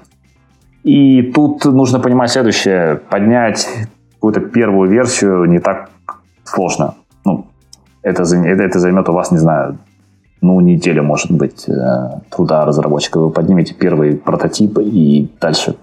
И 0.84 1.22
тут 1.34 1.66
нужно 1.66 2.00
понимать 2.00 2.32
следующее. 2.32 2.98
Поднять 3.10 3.68
какую-то 4.16 4.42
первую 4.42 4.90
версию 4.90 5.46
не 5.46 5.60
так 5.60 5.90
сложно. 6.44 6.96
Ну, 7.26 7.48
это, 8.02 8.24
это, 8.24 8.64
это 8.64 8.80
займет 8.80 9.10
у 9.10 9.14
вас, 9.14 9.32
не 9.32 9.38
знаю, 9.38 9.78
ну, 10.42 10.60
неделю, 10.60 11.04
может 11.04 11.32
быть, 11.32 11.66
труда 12.30 12.66
разработчика. 12.66 13.20
Вы 13.20 13.30
поднимете 13.30 13.74
первый 13.74 14.18
прототип 14.18 14.78
и 14.80 15.30
дальше 15.40 15.76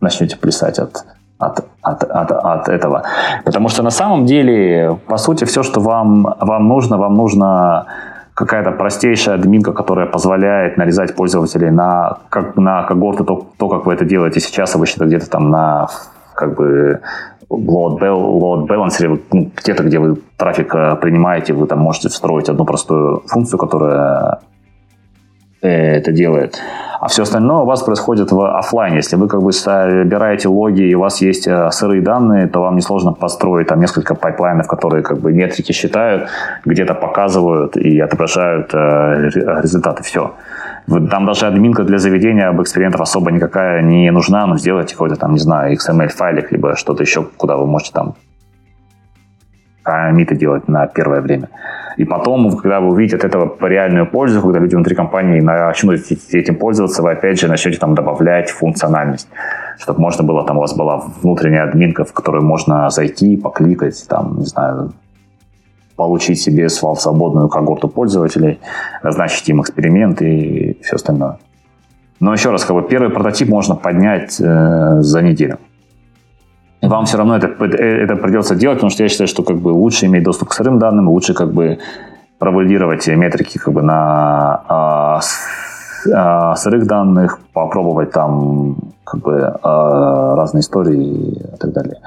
начнете 0.00 0.36
плясать 0.36 0.78
от, 0.78 1.06
от, 1.38 1.64
от, 1.80 2.04
от, 2.04 2.32
от 2.32 2.68
этого. 2.68 3.04
Потому 3.44 3.68
что 3.68 3.82
на 3.82 3.90
самом 3.90 4.26
деле, 4.26 4.98
по 5.06 5.16
сути, 5.16 5.44
все, 5.44 5.62
что 5.62 5.80
вам, 5.80 6.34
вам 6.38 6.68
нужно, 6.68 6.98
вам 6.98 7.14
нужно 7.14 7.86
какая-то 8.42 8.72
простейшая 8.72 9.36
админка, 9.36 9.72
которая 9.72 10.06
позволяет 10.06 10.76
нарезать 10.76 11.14
пользователей 11.14 11.70
на, 11.70 12.18
как, 12.28 12.56
на 12.56 12.82
когорты, 12.82 13.22
то, 13.24 13.46
то, 13.56 13.68
как 13.68 13.86
вы 13.86 13.94
это 13.94 14.04
делаете 14.04 14.40
сейчас, 14.40 14.74
обычно 14.74 15.04
где-то 15.04 15.30
там 15.30 15.50
на 15.50 15.88
как 16.34 16.56
бы 16.56 17.00
load, 17.48 18.00
load 18.00 18.66
balancer, 18.66 19.20
ну, 19.32 19.50
где-то, 19.56 19.84
где 19.84 20.00
вы 20.00 20.16
трафик 20.36 20.74
э, 20.74 20.96
принимаете, 20.96 21.52
вы 21.52 21.68
там 21.68 21.78
можете 21.78 22.08
встроить 22.08 22.48
одну 22.48 22.64
простую 22.64 23.22
функцию, 23.28 23.60
которая 23.60 24.40
э, 25.62 25.68
это 25.68 26.10
делает 26.10 26.60
а 27.02 27.08
все 27.08 27.24
остальное 27.24 27.62
у 27.62 27.64
вас 27.64 27.82
происходит 27.82 28.30
в 28.30 28.58
офлайне. 28.58 28.98
Если 28.98 29.16
вы 29.16 29.26
как 29.26 29.42
бы 29.42 29.52
собираете 29.52 30.46
логи 30.46 30.82
и 30.82 30.94
у 30.94 31.00
вас 31.00 31.20
есть 31.20 31.48
э, 31.48 31.68
сырые 31.72 32.00
данные, 32.00 32.46
то 32.46 32.60
вам 32.60 32.76
несложно 32.76 33.12
построить 33.12 33.66
там 33.66 33.80
несколько 33.80 34.14
пайплайнов, 34.14 34.68
которые 34.68 35.02
как 35.02 35.18
бы 35.18 35.32
метрики 35.32 35.72
считают, 35.72 36.28
где-то 36.64 36.94
показывают 36.94 37.76
и 37.76 37.98
отображают 37.98 38.72
э, 38.72 39.30
результаты. 39.62 40.04
Все. 40.04 40.34
Там 41.10 41.26
даже 41.26 41.46
админка 41.46 41.82
для 41.82 41.98
заведения 41.98 42.48
об 42.48 42.62
экспериментов 42.62 43.00
особо 43.00 43.32
никакая 43.32 43.82
не 43.82 44.08
нужна, 44.12 44.46
но 44.46 44.56
сделайте 44.56 44.94
какой-то 44.94 45.16
там, 45.16 45.32
не 45.32 45.40
знаю, 45.40 45.74
XML-файлик, 45.74 46.52
либо 46.52 46.76
что-то 46.76 47.02
еще, 47.02 47.26
куда 47.36 47.56
вы 47.56 47.66
можете 47.66 47.90
там 47.94 48.14
комиты 49.82 50.36
делать 50.36 50.68
на 50.68 50.86
первое 50.86 51.20
время. 51.20 51.48
И 51.96 52.04
потом, 52.04 52.56
когда 52.56 52.80
вы 52.80 52.88
увидите 52.88 53.16
от 53.16 53.24
этого 53.24 53.54
реальную 53.60 54.06
пользу, 54.06 54.40
когда 54.40 54.58
люди 54.58 54.74
внутри 54.74 54.94
компании 54.94 55.40
начнут 55.40 56.00
этим 56.30 56.56
пользоваться, 56.56 57.02
вы 57.02 57.12
опять 57.12 57.38
же 57.38 57.48
начнете 57.48 57.78
там 57.78 57.94
добавлять 57.94 58.50
функциональность, 58.50 59.28
чтобы 59.78 60.00
можно 60.00 60.24
было, 60.24 60.46
там 60.46 60.56
у 60.56 60.60
вас 60.60 60.74
была 60.74 61.04
внутренняя 61.22 61.64
админка, 61.64 62.04
в 62.04 62.12
которую 62.12 62.44
можно 62.44 62.88
зайти, 62.90 63.36
покликать, 63.36 64.06
там, 64.08 64.38
не 64.38 64.46
знаю, 64.46 64.92
получить 65.96 66.40
себе 66.40 66.68
свободную 66.68 67.48
когорту 67.48 67.88
пользователей, 67.88 68.58
назначить 69.02 69.48
им 69.48 69.60
эксперимент 69.60 70.22
и 70.22 70.78
все 70.82 70.96
остальное. 70.96 71.36
Но 72.20 72.32
еще 72.32 72.50
раз, 72.50 72.64
как 72.64 72.76
бы 72.76 72.82
первый 72.82 73.10
прототип 73.10 73.48
можно 73.48 73.74
поднять 73.74 74.40
э, 74.40 75.00
за 75.00 75.22
неделю 75.22 75.58
вам 76.82 77.04
все 77.04 77.16
равно 77.16 77.36
это, 77.36 77.46
это 77.46 78.16
придется 78.16 78.54
делать, 78.54 78.78
потому 78.78 78.90
что 78.90 79.02
я 79.04 79.08
считаю, 79.08 79.28
что 79.28 79.42
как 79.42 79.56
бы 79.56 79.68
лучше 79.68 80.06
иметь 80.06 80.24
доступ 80.24 80.48
к 80.48 80.52
сырым 80.52 80.78
данным, 80.78 81.08
лучше 81.08 81.32
как 81.32 81.52
бы 81.52 81.78
провалидировать 82.38 83.06
метрики 83.06 83.58
как 83.58 83.72
бы 83.72 83.82
на 83.82 84.62
а, 84.68 85.20
с, 85.20 86.08
а, 86.12 86.56
сырых 86.56 86.86
данных, 86.86 87.38
попробовать 87.52 88.10
там 88.10 88.76
как 89.04 89.20
бы 89.20 89.58
а, 89.62 90.34
разные 90.34 90.62
истории 90.62 91.34
и 91.54 91.56
так 91.60 91.72
далее. 91.72 91.98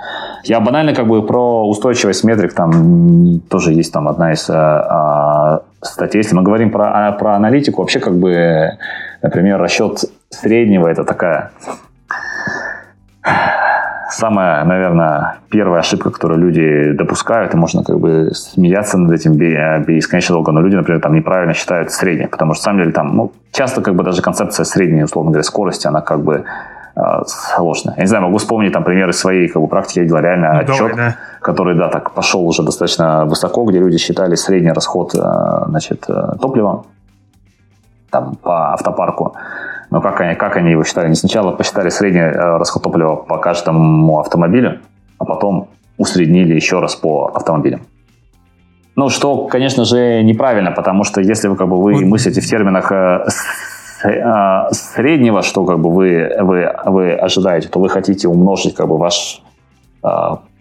Я 0.44 0.60
банально 0.60 0.94
как 0.94 1.08
бы 1.08 1.26
про 1.26 1.66
устойчивость 1.68 2.26
метрик, 2.26 2.54
там 2.54 3.40
тоже 3.50 3.72
есть 3.72 3.94
там 3.94 4.10
одна 4.10 4.34
из 4.34 4.50
а, 4.50 5.62
статей. 5.82 6.20
Если 6.20 6.36
мы 6.36 6.44
говорим 6.44 6.70
про, 6.70 7.08
а, 7.08 7.12
про 7.14 7.36
аналитику, 7.36 7.82
вообще 7.82 8.00
как 8.00 8.18
бы, 8.18 8.72
например, 9.22 9.58
расчет 9.62 10.04
среднего 10.30 10.88
это 10.88 11.06
такая 11.06 11.52
самая, 14.16 14.64
наверное, 14.64 15.38
первая 15.50 15.82
ошибка, 15.82 16.10
которую 16.10 16.40
люди 16.40 16.92
допускают, 16.94 17.54
и 17.54 17.58
можно 17.58 17.84
как 17.84 18.00
бы 18.00 18.32
смеяться 18.34 18.98
над 18.98 19.12
этим 19.12 19.34
бесконечно 19.34 20.34
долго, 20.34 20.52
но 20.52 20.62
люди, 20.62 20.76
например, 20.76 21.02
там 21.02 21.14
неправильно 21.14 21.54
считают 21.54 21.92
среднее, 21.92 22.28
потому 22.28 22.54
что, 22.54 22.62
на 22.62 22.64
самом 22.66 22.80
деле, 22.80 22.92
там, 22.92 23.16
ну, 23.16 23.32
часто 23.52 23.82
как 23.82 23.96
бы 23.96 24.04
даже 24.04 24.22
концепция 24.22 24.64
средней, 24.64 25.04
условно 25.04 25.32
говоря, 25.32 25.44
скорости, 25.44 25.88
она 25.88 26.02
как 26.02 26.22
бы 26.24 26.44
э, 26.96 27.02
сложная. 27.28 27.96
Я 27.98 28.04
не 28.04 28.08
знаю, 28.08 28.24
могу 28.24 28.38
вспомнить 28.38 28.74
там 28.74 28.84
примеры 28.84 29.14
своей 29.14 29.48
как 29.48 29.62
бы, 29.62 29.68
практики. 29.68 30.00
Я 30.00 30.04
видел 30.04 30.18
реально 30.18 30.54
ну, 30.54 30.60
отчет, 30.60 30.78
давай, 30.78 30.96
да. 30.96 31.16
который, 31.42 31.76
да, 31.76 31.90
так 31.90 32.12
пошел 32.12 32.46
уже 32.48 32.64
достаточно 32.64 33.26
высоко, 33.26 33.66
где 33.66 33.80
люди 33.80 33.98
считали 33.98 34.36
средний 34.36 34.72
расход 34.72 35.14
э, 35.16 35.66
значит, 35.68 36.06
э, 36.08 36.38
топлива 36.42 36.86
там, 38.10 38.36
по 38.36 38.74
автопарку. 38.74 39.36
Но 39.92 40.02
как 40.02 40.22
они, 40.22 40.36
как 40.36 40.58
они 40.58 40.72
его 40.72 40.84
считали? 40.84 41.08
Они 41.08 41.16
сначала 41.16 41.52
посчитали 41.52 41.90
средний 41.90 42.22
э, 42.22 42.58
расход 42.58 42.84
топлива 42.84 43.16
по 43.16 43.38
каждому 43.38 44.20
автомобилю, 44.20 44.80
а 45.18 45.26
потом 45.26 45.70
усреднили 45.98 46.54
еще 46.54 46.80
раз 46.80 46.96
по 46.96 47.32
автомобилям. 47.34 47.82
Ну, 48.96 49.10
что, 49.10 49.48
конечно 49.48 49.86
же, 49.86 50.24
неправильно, 50.24 50.72
потому 50.72 51.04
что 51.04 51.22
если 51.22 51.48
вы 51.48 51.56
как 51.56 51.68
бы 51.68 51.82
вы 51.82 52.06
мыслите 52.06 52.42
в 52.42 52.46
терминах 52.46 52.92
э, 52.92 53.26
э, 54.04 54.72
среднего, 54.72 55.42
что 55.42 55.66
как 55.66 55.80
бы 55.80 55.92
вы, 55.92 56.32
вы, 56.40 56.72
вы 56.86 57.14
ожидаете, 57.14 57.68
то 57.68 57.80
вы 57.80 57.90
хотите 57.90 58.28
умножить 58.28 58.76
как 58.76 58.88
бы 58.88 58.98
ваш 58.98 59.42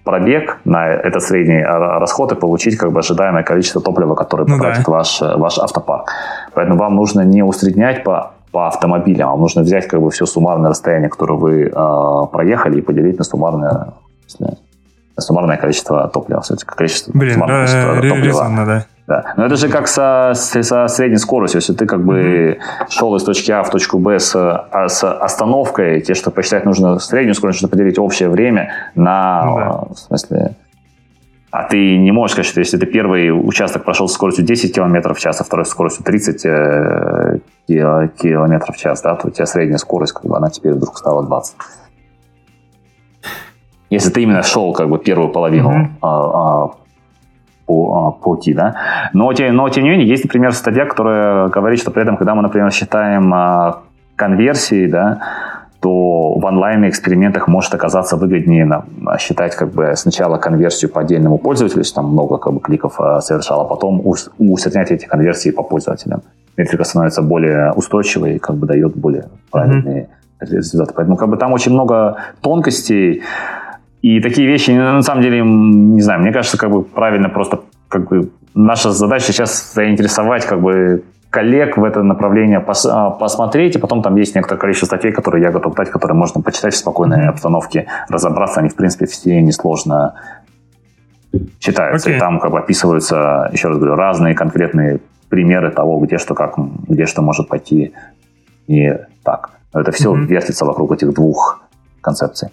пробег 0.05 0.60
на 0.64 0.88
этот 0.88 1.22
средний 1.22 1.62
расход 1.62 2.32
и 2.32 2.34
получить 2.34 2.76
как 2.76 2.92
бы 2.92 3.01
ожидаемое 3.01 3.42
количество 3.42 3.80
топлива, 3.80 4.14
которое 4.14 4.44
ну, 4.46 4.56
потратит 4.56 4.84
да. 4.84 4.92
ваш, 4.92 5.20
ваш 5.20 5.59
автопарк. 5.59 6.10
Поэтому 6.55 6.78
вам 6.78 6.94
нужно 6.94 7.22
не 7.22 7.42
усреднять 7.42 8.05
по 8.05 8.32
по 8.55 8.68
автомобилям. 8.68 9.31
Вам 9.31 9.40
нужно 9.40 9.62
взять 9.62 9.89
как 9.89 10.01
бы 10.01 10.10
все 10.10 10.26
суммарное 10.26 10.70
расстояние, 10.70 11.10
которое 11.10 11.35
вы 11.35 11.62
э, 11.64 12.26
проехали, 12.31 12.78
и 12.78 12.82
поделить 12.82 13.18
на 13.18 13.24
суммарное, 13.24 13.94
на 14.39 15.22
суммарное 15.22 15.56
количество 15.56 16.06
топлива. 16.06 16.40
Количество, 16.64 17.10
Блин, 17.18 17.40
да, 17.40 17.47
количество 17.47 17.94
топлива. 17.97 18.24
резонно, 18.24 18.64
да. 18.64 18.86
Да. 19.09 19.35
Но 19.36 19.47
это 19.47 19.56
же 19.56 19.68
как 19.68 19.89
со, 19.89 20.32
со 20.35 20.86
средней 20.86 21.18
скоростью. 21.18 21.60
Если 21.60 21.74
ты 21.74 21.85
как 21.85 22.02
бы 22.05 22.20
mm-hmm. 22.20 22.90
шел 22.90 23.14
из 23.16 23.24
точки 23.24 23.51
А 23.51 23.62
в 23.64 23.70
точку 23.70 23.98
Б 23.98 24.18
с, 24.18 24.35
а, 24.36 24.89
с 24.89 25.05
остановкой, 25.05 26.01
тебе, 26.01 26.14
чтобы 26.14 26.36
посчитать, 26.36 26.64
нужно 26.64 26.98
среднюю 27.01 27.35
скорость, 27.35 27.60
нужно 27.60 27.76
поделить 27.76 27.98
общее 27.98 28.28
время 28.28 28.70
на, 28.94 29.44
ну, 29.44 29.56
да. 29.56 29.94
в 29.94 29.98
смысле, 29.98 30.55
а 31.55 31.62
ты 31.62 31.97
не 31.98 32.10
можешь 32.10 32.32
сказать, 32.32 32.51
что 32.51 32.59
если 32.59 32.78
ты 32.78 32.86
первый 32.86 33.31
участок 33.31 33.85
прошел 33.85 34.09
с 34.09 34.12
скоростью 34.12 34.44
10 34.44 34.74
км 34.74 35.14
в 35.14 35.20
час, 35.20 35.40
а 35.40 35.44
второй 35.44 35.64
с 35.64 35.68
скоростью 35.68 36.05
30 36.05 36.47
э, 36.47 37.39
км 37.68 38.72
в 38.72 38.76
час, 38.76 39.02
да, 39.02 39.14
то 39.14 39.28
у 39.28 39.31
тебя 39.31 39.47
средняя 39.47 39.78
скорость, 39.78 40.14
как 40.14 40.24
бы, 40.24 40.36
она 40.36 40.51
теперь 40.51 40.72
вдруг 40.72 40.98
стала 40.98 41.24
20. 41.24 41.55
Если 43.90 44.10
ты 44.10 44.22
именно 44.22 44.43
шел 44.43 44.72
как 44.72 44.89
бы 44.89 44.98
первую 44.98 45.28
половину 45.28 45.70
mm-hmm. 45.70 45.89
а, 46.02 46.64
а, 46.64 46.70
по, 47.66 48.09
а, 48.09 48.10
пути, 48.10 48.52
да. 48.52 48.74
Но, 49.12 49.31
но, 49.52 49.68
тем 49.68 49.85
не 49.85 49.90
менее, 49.90 50.09
есть, 50.09 50.24
например, 50.24 50.55
статья, 50.55 50.86
которая 50.86 51.47
говорит, 51.51 51.78
что 51.78 51.93
при 51.93 52.02
этом, 52.02 52.16
когда 52.16 52.35
мы, 52.35 52.43
например, 52.43 52.72
считаем 52.72 53.32
а, 53.32 53.82
конверсии, 54.16 54.89
да, 54.89 55.20
то 55.85 56.39
в 56.39 56.44
онлайн-экспериментах 56.47 57.47
может 57.47 57.74
оказаться 57.74 58.16
выгоднее 58.16 58.65
на, 58.65 58.86
считать 59.19 59.55
как 59.55 59.70
бы 59.74 59.93
сначала 59.97 60.39
конверсию 60.39 60.90
по 60.90 61.02
отдельному 61.02 61.36
пользователю, 61.36 61.81
если 61.81 61.94
там 61.94 62.11
много 62.11 62.39
как 62.39 62.55
бы, 62.55 62.61
кликов 62.61 62.98
а, 62.98 63.20
совершал, 63.20 63.61
а 63.61 63.65
потом 63.65 64.01
усреднять 64.39 64.90
эти 64.90 65.05
конверсии 65.05 65.51
по 65.51 65.62
пользователям. 65.62 66.23
Метрика 66.56 66.85
становится 66.85 67.20
более 67.20 67.73
устойчивой 67.73 68.36
и 68.36 68.39
как 68.39 68.56
бы 68.56 68.66
дает 68.66 68.97
более 68.97 69.27
правильные 69.51 70.09
mm-hmm. 70.40 70.56
результаты. 70.56 70.94
Поэтому 70.97 71.19
как 71.19 71.28
бы 71.28 71.36
там 71.36 71.52
очень 71.52 71.73
много 71.73 72.16
тонкостей, 72.40 73.23
и 74.01 74.20
такие 74.20 74.48
вещи, 74.48 74.70
на 74.70 75.02
самом 75.02 75.23
деле, 75.23 75.43
не 75.43 76.01
знаю, 76.01 76.23
мне 76.23 76.32
кажется, 76.32 76.56
как 76.56 76.70
бы 76.70 76.82
правильно 76.82 77.28
просто 77.28 77.61
как 77.89 78.09
бы 78.09 78.31
наша 78.55 78.90
задача 78.90 79.32
сейчас 79.32 79.74
заинтересовать 79.74 80.47
как 80.47 80.62
бы 80.62 81.05
коллег 81.35 81.77
в 81.77 81.82
это 81.82 82.05
направление 82.05 82.61
пос, 82.61 82.86
а, 82.86 83.11
посмотреть, 83.11 83.74
и 83.74 83.78
потом 83.81 84.02
там 84.02 84.15
есть 84.15 84.36
некоторое 84.36 84.61
количество 84.61 84.86
статей, 84.86 85.11
которые 85.11 85.43
я 85.43 85.51
готов 85.51 85.74
дать, 85.74 85.90
которые 85.90 86.16
можно 86.16 86.40
почитать 86.40 86.74
в 86.74 86.77
спокойной 86.77 87.28
обстановке, 87.28 87.86
разобраться, 88.09 88.61
они, 88.61 88.69
в 88.69 88.77
принципе, 88.77 89.06
все 89.06 89.43
несложно 89.43 90.15
читаются. 91.59 92.09
Okay. 92.09 92.16
И 92.16 92.20
там 92.20 92.39
как 92.39 92.52
бы 92.52 92.61
описываются, 92.61 93.51
еще 93.52 93.66
раз 93.66 93.78
говорю, 93.78 93.97
разные 93.97 94.36
конкретные 94.36 95.01
примеры 95.28 95.73
того, 95.73 95.98
где 95.98 96.19
что 96.19 96.36
как, 96.36 96.55
где 96.89 97.06
что 97.06 97.20
может 97.20 97.48
пойти 97.48 97.93
не 98.69 98.97
так. 99.24 99.51
Но 99.73 99.81
это 99.81 99.90
все 99.90 100.15
mm-hmm. 100.15 100.27
вертится 100.27 100.65
вокруг 100.65 100.93
этих 100.93 101.12
двух 101.12 101.62
концепций. 102.01 102.51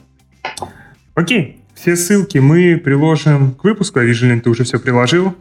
Окей. 1.13 1.41
Okay. 1.41 1.61
Все 1.75 1.95
ссылки 1.95 2.39
мы 2.39 2.81
приложим 2.83 3.51
к 3.51 3.63
выпуску. 3.63 3.99
Я 3.99 4.05
вижу, 4.05 4.41
ты 4.41 4.49
уже 4.49 4.63
все 4.63 4.79
приложил 4.79 5.33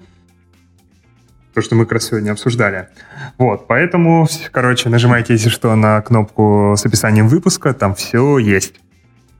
то, 1.54 1.62
что 1.62 1.74
мы 1.74 1.84
как 1.84 1.92
раз 1.94 2.04
сегодня 2.04 2.32
обсуждали. 2.32 2.88
Вот, 3.38 3.66
поэтому, 3.66 4.26
короче, 4.52 4.88
нажимайте, 4.88 5.32
если 5.34 5.48
что, 5.48 5.74
на 5.74 6.00
кнопку 6.02 6.74
с 6.76 6.84
описанием 6.86 7.28
выпуска, 7.28 7.74
там 7.74 7.94
все 7.94 8.38
есть. 8.38 8.74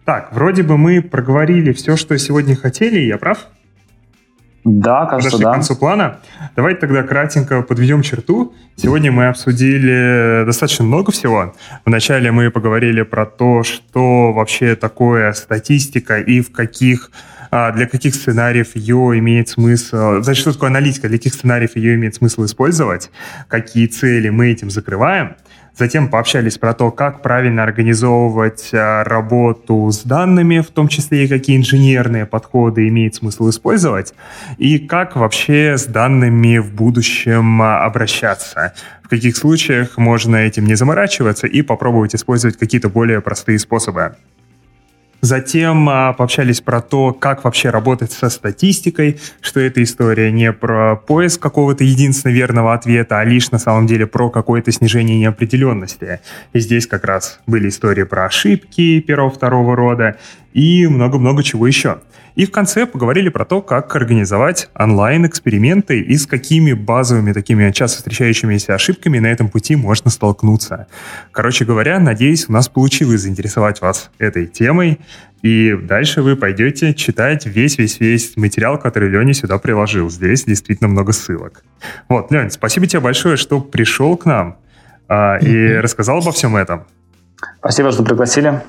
Так, 0.04 0.32
вроде 0.32 0.62
бы 0.62 0.76
мы 0.76 1.02
проговорили 1.02 1.72
все, 1.72 1.96
что 1.96 2.18
сегодня 2.18 2.56
хотели, 2.56 2.98
я 2.98 3.18
прав? 3.18 3.46
Да, 4.64 5.06
кажется, 5.06 5.30
Подошли 5.30 5.44
да. 5.44 5.50
к 5.50 5.54
концу 5.54 5.76
плана. 5.76 6.18
Давайте 6.54 6.80
тогда 6.80 7.02
кратенько 7.02 7.62
подведем 7.62 8.02
черту. 8.02 8.54
Сегодня 8.76 9.10
мы 9.10 9.28
обсудили 9.28 10.44
достаточно 10.44 10.84
много 10.84 11.12
всего. 11.12 11.54
Вначале 11.86 12.30
мы 12.30 12.50
поговорили 12.50 13.02
про 13.02 13.24
то, 13.24 13.62
что 13.62 14.32
вообще 14.32 14.76
такое 14.76 15.32
статистика 15.32 16.18
и 16.18 16.42
в 16.42 16.52
каких 16.52 17.10
для 17.50 17.86
каких 17.86 18.14
сценариев 18.14 18.76
ее 18.76 19.18
имеет 19.18 19.48
смысл, 19.48 20.22
значит, 20.22 20.40
что 20.40 20.52
такое 20.52 20.70
аналитика, 20.70 21.08
для 21.08 21.18
каких 21.18 21.34
сценариев 21.34 21.76
ее 21.76 21.94
имеет 21.94 22.14
смысл 22.14 22.44
использовать, 22.44 23.10
какие 23.48 23.86
цели 23.86 24.28
мы 24.28 24.48
этим 24.48 24.70
закрываем. 24.70 25.36
Затем 25.80 26.08
пообщались 26.08 26.58
про 26.58 26.74
то, 26.74 26.90
как 26.90 27.22
правильно 27.22 27.62
организовывать 27.62 28.70
а, 28.74 29.04
работу 29.04 29.90
с 29.90 30.02
данными, 30.02 30.60
в 30.60 30.66
том 30.66 30.88
числе 30.88 31.24
и 31.24 31.28
какие 31.28 31.56
инженерные 31.56 32.26
подходы 32.26 32.86
имеет 32.88 33.14
смысл 33.14 33.48
использовать, 33.48 34.12
и 34.58 34.78
как 34.78 35.16
вообще 35.16 35.78
с 35.78 35.86
данными 35.86 36.58
в 36.58 36.74
будущем 36.74 37.62
а, 37.62 37.84
обращаться. 37.84 38.74
В 39.02 39.08
каких 39.08 39.36
случаях 39.36 39.96
можно 39.96 40.36
этим 40.36 40.66
не 40.66 40.74
заморачиваться 40.74 41.46
и 41.46 41.62
попробовать 41.62 42.14
использовать 42.14 42.58
какие-то 42.58 42.88
более 42.88 43.20
простые 43.20 43.58
способы. 43.58 44.16
Затем 45.20 45.88
а, 45.88 46.12
пообщались 46.14 46.60
про 46.60 46.80
то, 46.80 47.12
как 47.12 47.44
вообще 47.44 47.70
работать 47.70 48.12
со 48.12 48.30
статистикой, 48.30 49.18
что 49.40 49.60
эта 49.60 49.82
история 49.82 50.32
не 50.32 50.52
про 50.52 50.96
поиск 50.96 51.40
какого-то 51.42 51.84
единственно 51.84 52.32
верного 52.32 52.72
ответа, 52.72 53.20
а 53.20 53.24
лишь 53.24 53.50
на 53.50 53.58
самом 53.58 53.86
деле 53.86 54.06
про 54.06 54.30
какое-то 54.30 54.72
снижение 54.72 55.18
неопределенности. 55.18 56.20
И 56.52 56.60
здесь 56.60 56.86
как 56.86 57.04
раз 57.04 57.40
были 57.46 57.68
истории 57.68 58.04
про 58.04 58.26
ошибки 58.26 59.00
первого-второго 59.00 59.76
рода 59.76 60.16
и 60.52 60.86
много-много 60.86 61.42
чего 61.42 61.66
еще. 61.66 62.00
И 62.36 62.46
в 62.46 62.50
конце 62.50 62.86
поговорили 62.86 63.28
про 63.28 63.44
то, 63.44 63.60
как 63.60 63.94
организовать 63.96 64.70
онлайн-эксперименты 64.74 66.00
и 66.00 66.16
с 66.16 66.26
какими 66.26 66.72
базовыми 66.72 67.32
такими 67.32 67.70
часто 67.72 67.98
встречающимися 67.98 68.74
ошибками 68.74 69.18
на 69.18 69.26
этом 69.26 69.48
пути 69.48 69.76
можно 69.76 70.10
столкнуться. 70.10 70.86
Короче 71.32 71.64
говоря, 71.64 71.98
надеюсь, 71.98 72.48
у 72.48 72.52
нас 72.52 72.68
получилось 72.68 73.22
заинтересовать 73.22 73.80
вас 73.80 74.10
этой 74.18 74.46
темой, 74.46 75.00
и 75.42 75.74
дальше 75.74 76.22
вы 76.22 76.36
пойдете 76.36 76.94
читать 76.94 77.46
весь-весь-весь 77.46 78.36
материал, 78.36 78.78
который 78.78 79.08
Леня 79.08 79.32
сюда 79.32 79.58
приложил. 79.58 80.10
Здесь 80.10 80.44
действительно 80.44 80.88
много 80.88 81.12
ссылок. 81.12 81.64
Вот, 82.08 82.30
Лень, 82.30 82.50
спасибо 82.50 82.86
тебе 82.86 83.00
большое, 83.00 83.36
что 83.36 83.60
пришел 83.60 84.16
к 84.16 84.26
нам 84.26 84.58
а, 85.08 85.38
и 85.38 85.74
рассказал 85.76 86.18
обо 86.18 86.30
всем 86.32 86.56
этом. 86.56 86.84
Спасибо, 87.58 87.90
что 87.90 88.02
пригласили. 88.04 88.60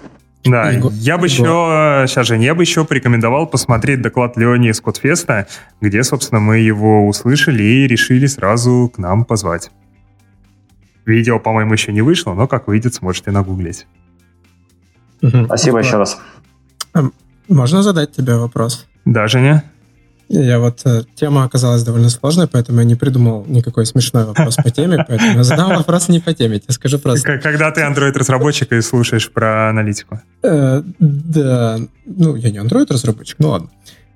Да, 0.43 0.71
Его. 0.71 0.89
я 0.93 1.17
бы 1.17 1.27
еще, 1.27 2.05
сейчас 2.07 2.27
же, 2.27 2.37
я 2.37 2.55
бы 2.55 2.63
еще 2.63 2.83
порекомендовал 2.83 3.45
посмотреть 3.45 4.01
доклад 4.01 4.37
Леони 4.37 4.69
из 4.69 4.81
Кодфеста, 4.81 5.47
где, 5.81 6.03
собственно, 6.03 6.41
мы 6.41 6.57
его 6.57 7.07
услышали 7.07 7.61
и 7.61 7.87
решили 7.87 8.25
сразу 8.25 8.91
к 8.93 8.97
нам 8.97 9.23
позвать. 9.23 9.71
Видео, 11.05 11.39
по-моему, 11.39 11.73
еще 11.73 11.91
не 11.91 12.01
вышло, 12.01 12.33
но 12.33 12.47
как 12.47 12.67
выйдет, 12.67 12.95
сможете 12.95 13.31
нагуглить. 13.31 13.85
Спасибо 15.45 15.79
еще 15.79 15.97
раз. 15.97 16.19
Можно 17.47 17.83
задать 17.83 18.11
тебе 18.11 18.35
вопрос? 18.35 18.87
Да, 19.05 19.27
Женя? 19.27 19.63
Я 20.33 20.59
вот 20.59 20.79
э, 20.85 21.03
тема 21.13 21.43
оказалась 21.43 21.83
довольно 21.83 22.09
сложной, 22.09 22.47
поэтому 22.47 22.79
я 22.79 22.85
не 22.85 22.95
придумал 22.95 23.43
никакой 23.47 23.85
смешной 23.85 24.23
вопрос 24.23 24.55
по 24.55 24.69
теме, 24.69 25.03
поэтому 25.07 25.39
я 25.39 25.43
задал 25.43 25.71
вопрос 25.71 26.07
не 26.07 26.21
по 26.21 26.33
теме. 26.33 26.57
Тебе 26.59 26.73
скажу 26.73 26.99
просто. 26.99 27.37
Когда 27.39 27.69
ты 27.71 27.81
Android-разработчик 27.81 28.71
и 28.71 28.79
слушаешь 28.79 29.29
про 29.29 29.69
аналитику? 29.69 30.21
Э, 30.41 30.83
да, 30.99 31.79
ну 32.05 32.35
я 32.35 32.49
не 32.49 32.59
Android-разработчик, 32.59 33.39
ну 33.39 33.49
ладно. 33.49 33.69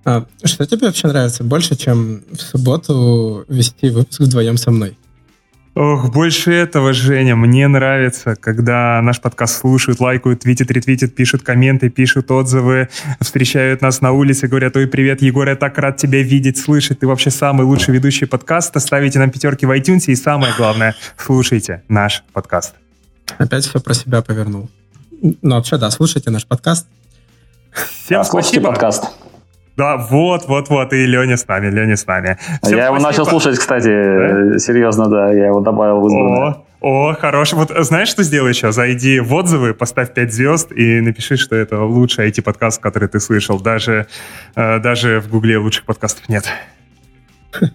А, 0.05 0.25
что 0.45 0.65
тебе 0.65 0.87
вообще 0.87 1.07
нравится 1.09 1.43
больше, 1.43 1.75
чем 1.75 2.23
в 2.31 2.39
субботу 2.39 3.43
вести 3.49 3.89
выпуск 3.89 4.21
вдвоем 4.21 4.55
со 4.55 4.71
мной? 4.71 4.97
Ох, 5.75 6.09
больше 6.09 6.53
этого, 6.53 6.93
Женя, 6.93 7.35
мне 7.35 7.67
нравится, 7.67 8.37
когда 8.37 9.01
наш 9.01 9.19
подкаст 9.19 9.59
слушают, 9.59 9.99
лайкают, 9.99 10.39
твитят, 10.39 10.71
ретвитят, 10.71 11.13
пишут 11.13 11.43
комменты, 11.43 11.89
пишут 11.89 12.31
отзывы, 12.31 12.87
встречают 13.19 13.81
нас 13.81 13.99
на 13.99 14.13
улице, 14.13 14.47
говорят, 14.47 14.77
ой, 14.77 14.87
привет, 14.87 15.21
Егор, 15.21 15.49
я 15.49 15.57
так 15.57 15.77
рад 15.77 15.97
тебя 15.97 16.21
видеть, 16.21 16.57
слышать, 16.57 16.99
ты 16.99 17.07
вообще 17.07 17.29
самый 17.29 17.65
лучший 17.65 17.93
ведущий 17.93 18.25
подкаста, 18.25 18.79
ставите 18.79 19.19
нам 19.19 19.31
пятерки 19.31 19.65
в 19.65 19.77
iTunes 19.77 20.05
и 20.07 20.15
самое 20.15 20.53
главное, 20.57 20.95
слушайте 21.17 21.83
наш 21.89 22.23
подкаст. 22.31 22.75
Опять 23.37 23.65
все 23.65 23.81
про 23.81 23.93
себя 23.93 24.21
повернул. 24.21 24.69
Ну, 25.21 25.55
вообще, 25.55 25.77
да, 25.77 25.91
слушайте 25.91 26.29
наш 26.29 26.45
подкаст. 26.45 26.87
Всем 27.73 28.21
да, 28.21 28.23
спасибо. 28.23 28.67
подкаст. 28.69 29.11
Да, 29.77 29.97
вот, 29.97 30.47
вот, 30.47 30.69
вот, 30.69 30.93
и 30.93 31.05
Леня 31.05 31.35
с 31.35 31.47
нами, 31.47 31.67
Леня 31.69 31.97
с 31.97 32.07
нами. 32.07 32.37
Всем 32.39 32.49
я 32.51 32.59
спасибо. 32.59 32.85
его 32.85 32.99
начал 32.99 33.25
слушать, 33.25 33.59
кстати, 33.59 33.87
да? 33.87 34.57
серьезно, 34.59 35.07
да, 35.09 35.33
я 35.33 35.47
его 35.47 35.59
добавил 35.59 35.99
в 35.99 36.07
избранное. 36.07 36.55
О, 36.79 37.09
о, 37.09 37.13
хороший. 37.13 37.55
Вот 37.55 37.71
знаешь, 37.79 38.07
что 38.07 38.23
сделай 38.23 38.49
еще? 38.49 38.71
Зайди 38.71 39.19
в 39.19 39.33
отзывы, 39.33 39.73
поставь 39.73 40.13
5 40.13 40.33
звезд 40.33 40.71
и 40.71 41.01
напиши, 41.01 41.35
что 41.35 41.55
это 41.57 41.81
лучший 41.83 42.29
IT-подкаст, 42.29 42.81
который 42.81 43.09
ты 43.09 43.19
слышал. 43.19 43.59
Даже, 43.59 44.07
э, 44.55 44.79
даже 44.79 45.19
в 45.19 45.29
Гугле 45.29 45.57
лучших 45.57 45.83
подкастов 45.83 46.29
нет. 46.29 46.45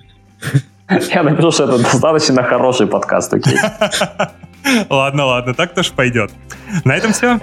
Я 0.88 1.22
напишу, 1.22 1.50
что 1.50 1.64
это 1.64 1.78
достаточно 1.78 2.42
хороший 2.42 2.86
подкаст, 2.86 3.34
окей. 3.34 3.58
Ладно, 4.90 5.24
ладно, 5.24 5.54
так 5.54 5.74
тоже 5.74 5.92
пойдет. 5.94 6.30
На 6.84 6.94
этом 6.94 7.12
все. 7.12 7.40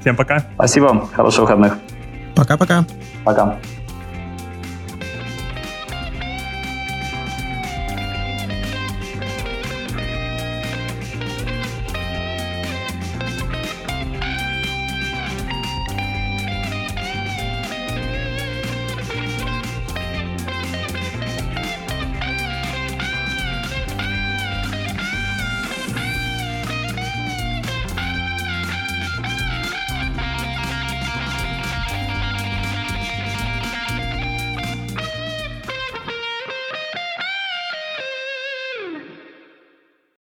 Всем 0.00 0.16
пока. 0.16 0.44
Спасибо, 0.54 1.08
хороших 1.12 1.40
выходных. 1.40 1.78
Пока-пока. 2.34 2.84
Пока. 3.24 3.42
-пока. 3.42 3.54
Пока. 3.54 3.79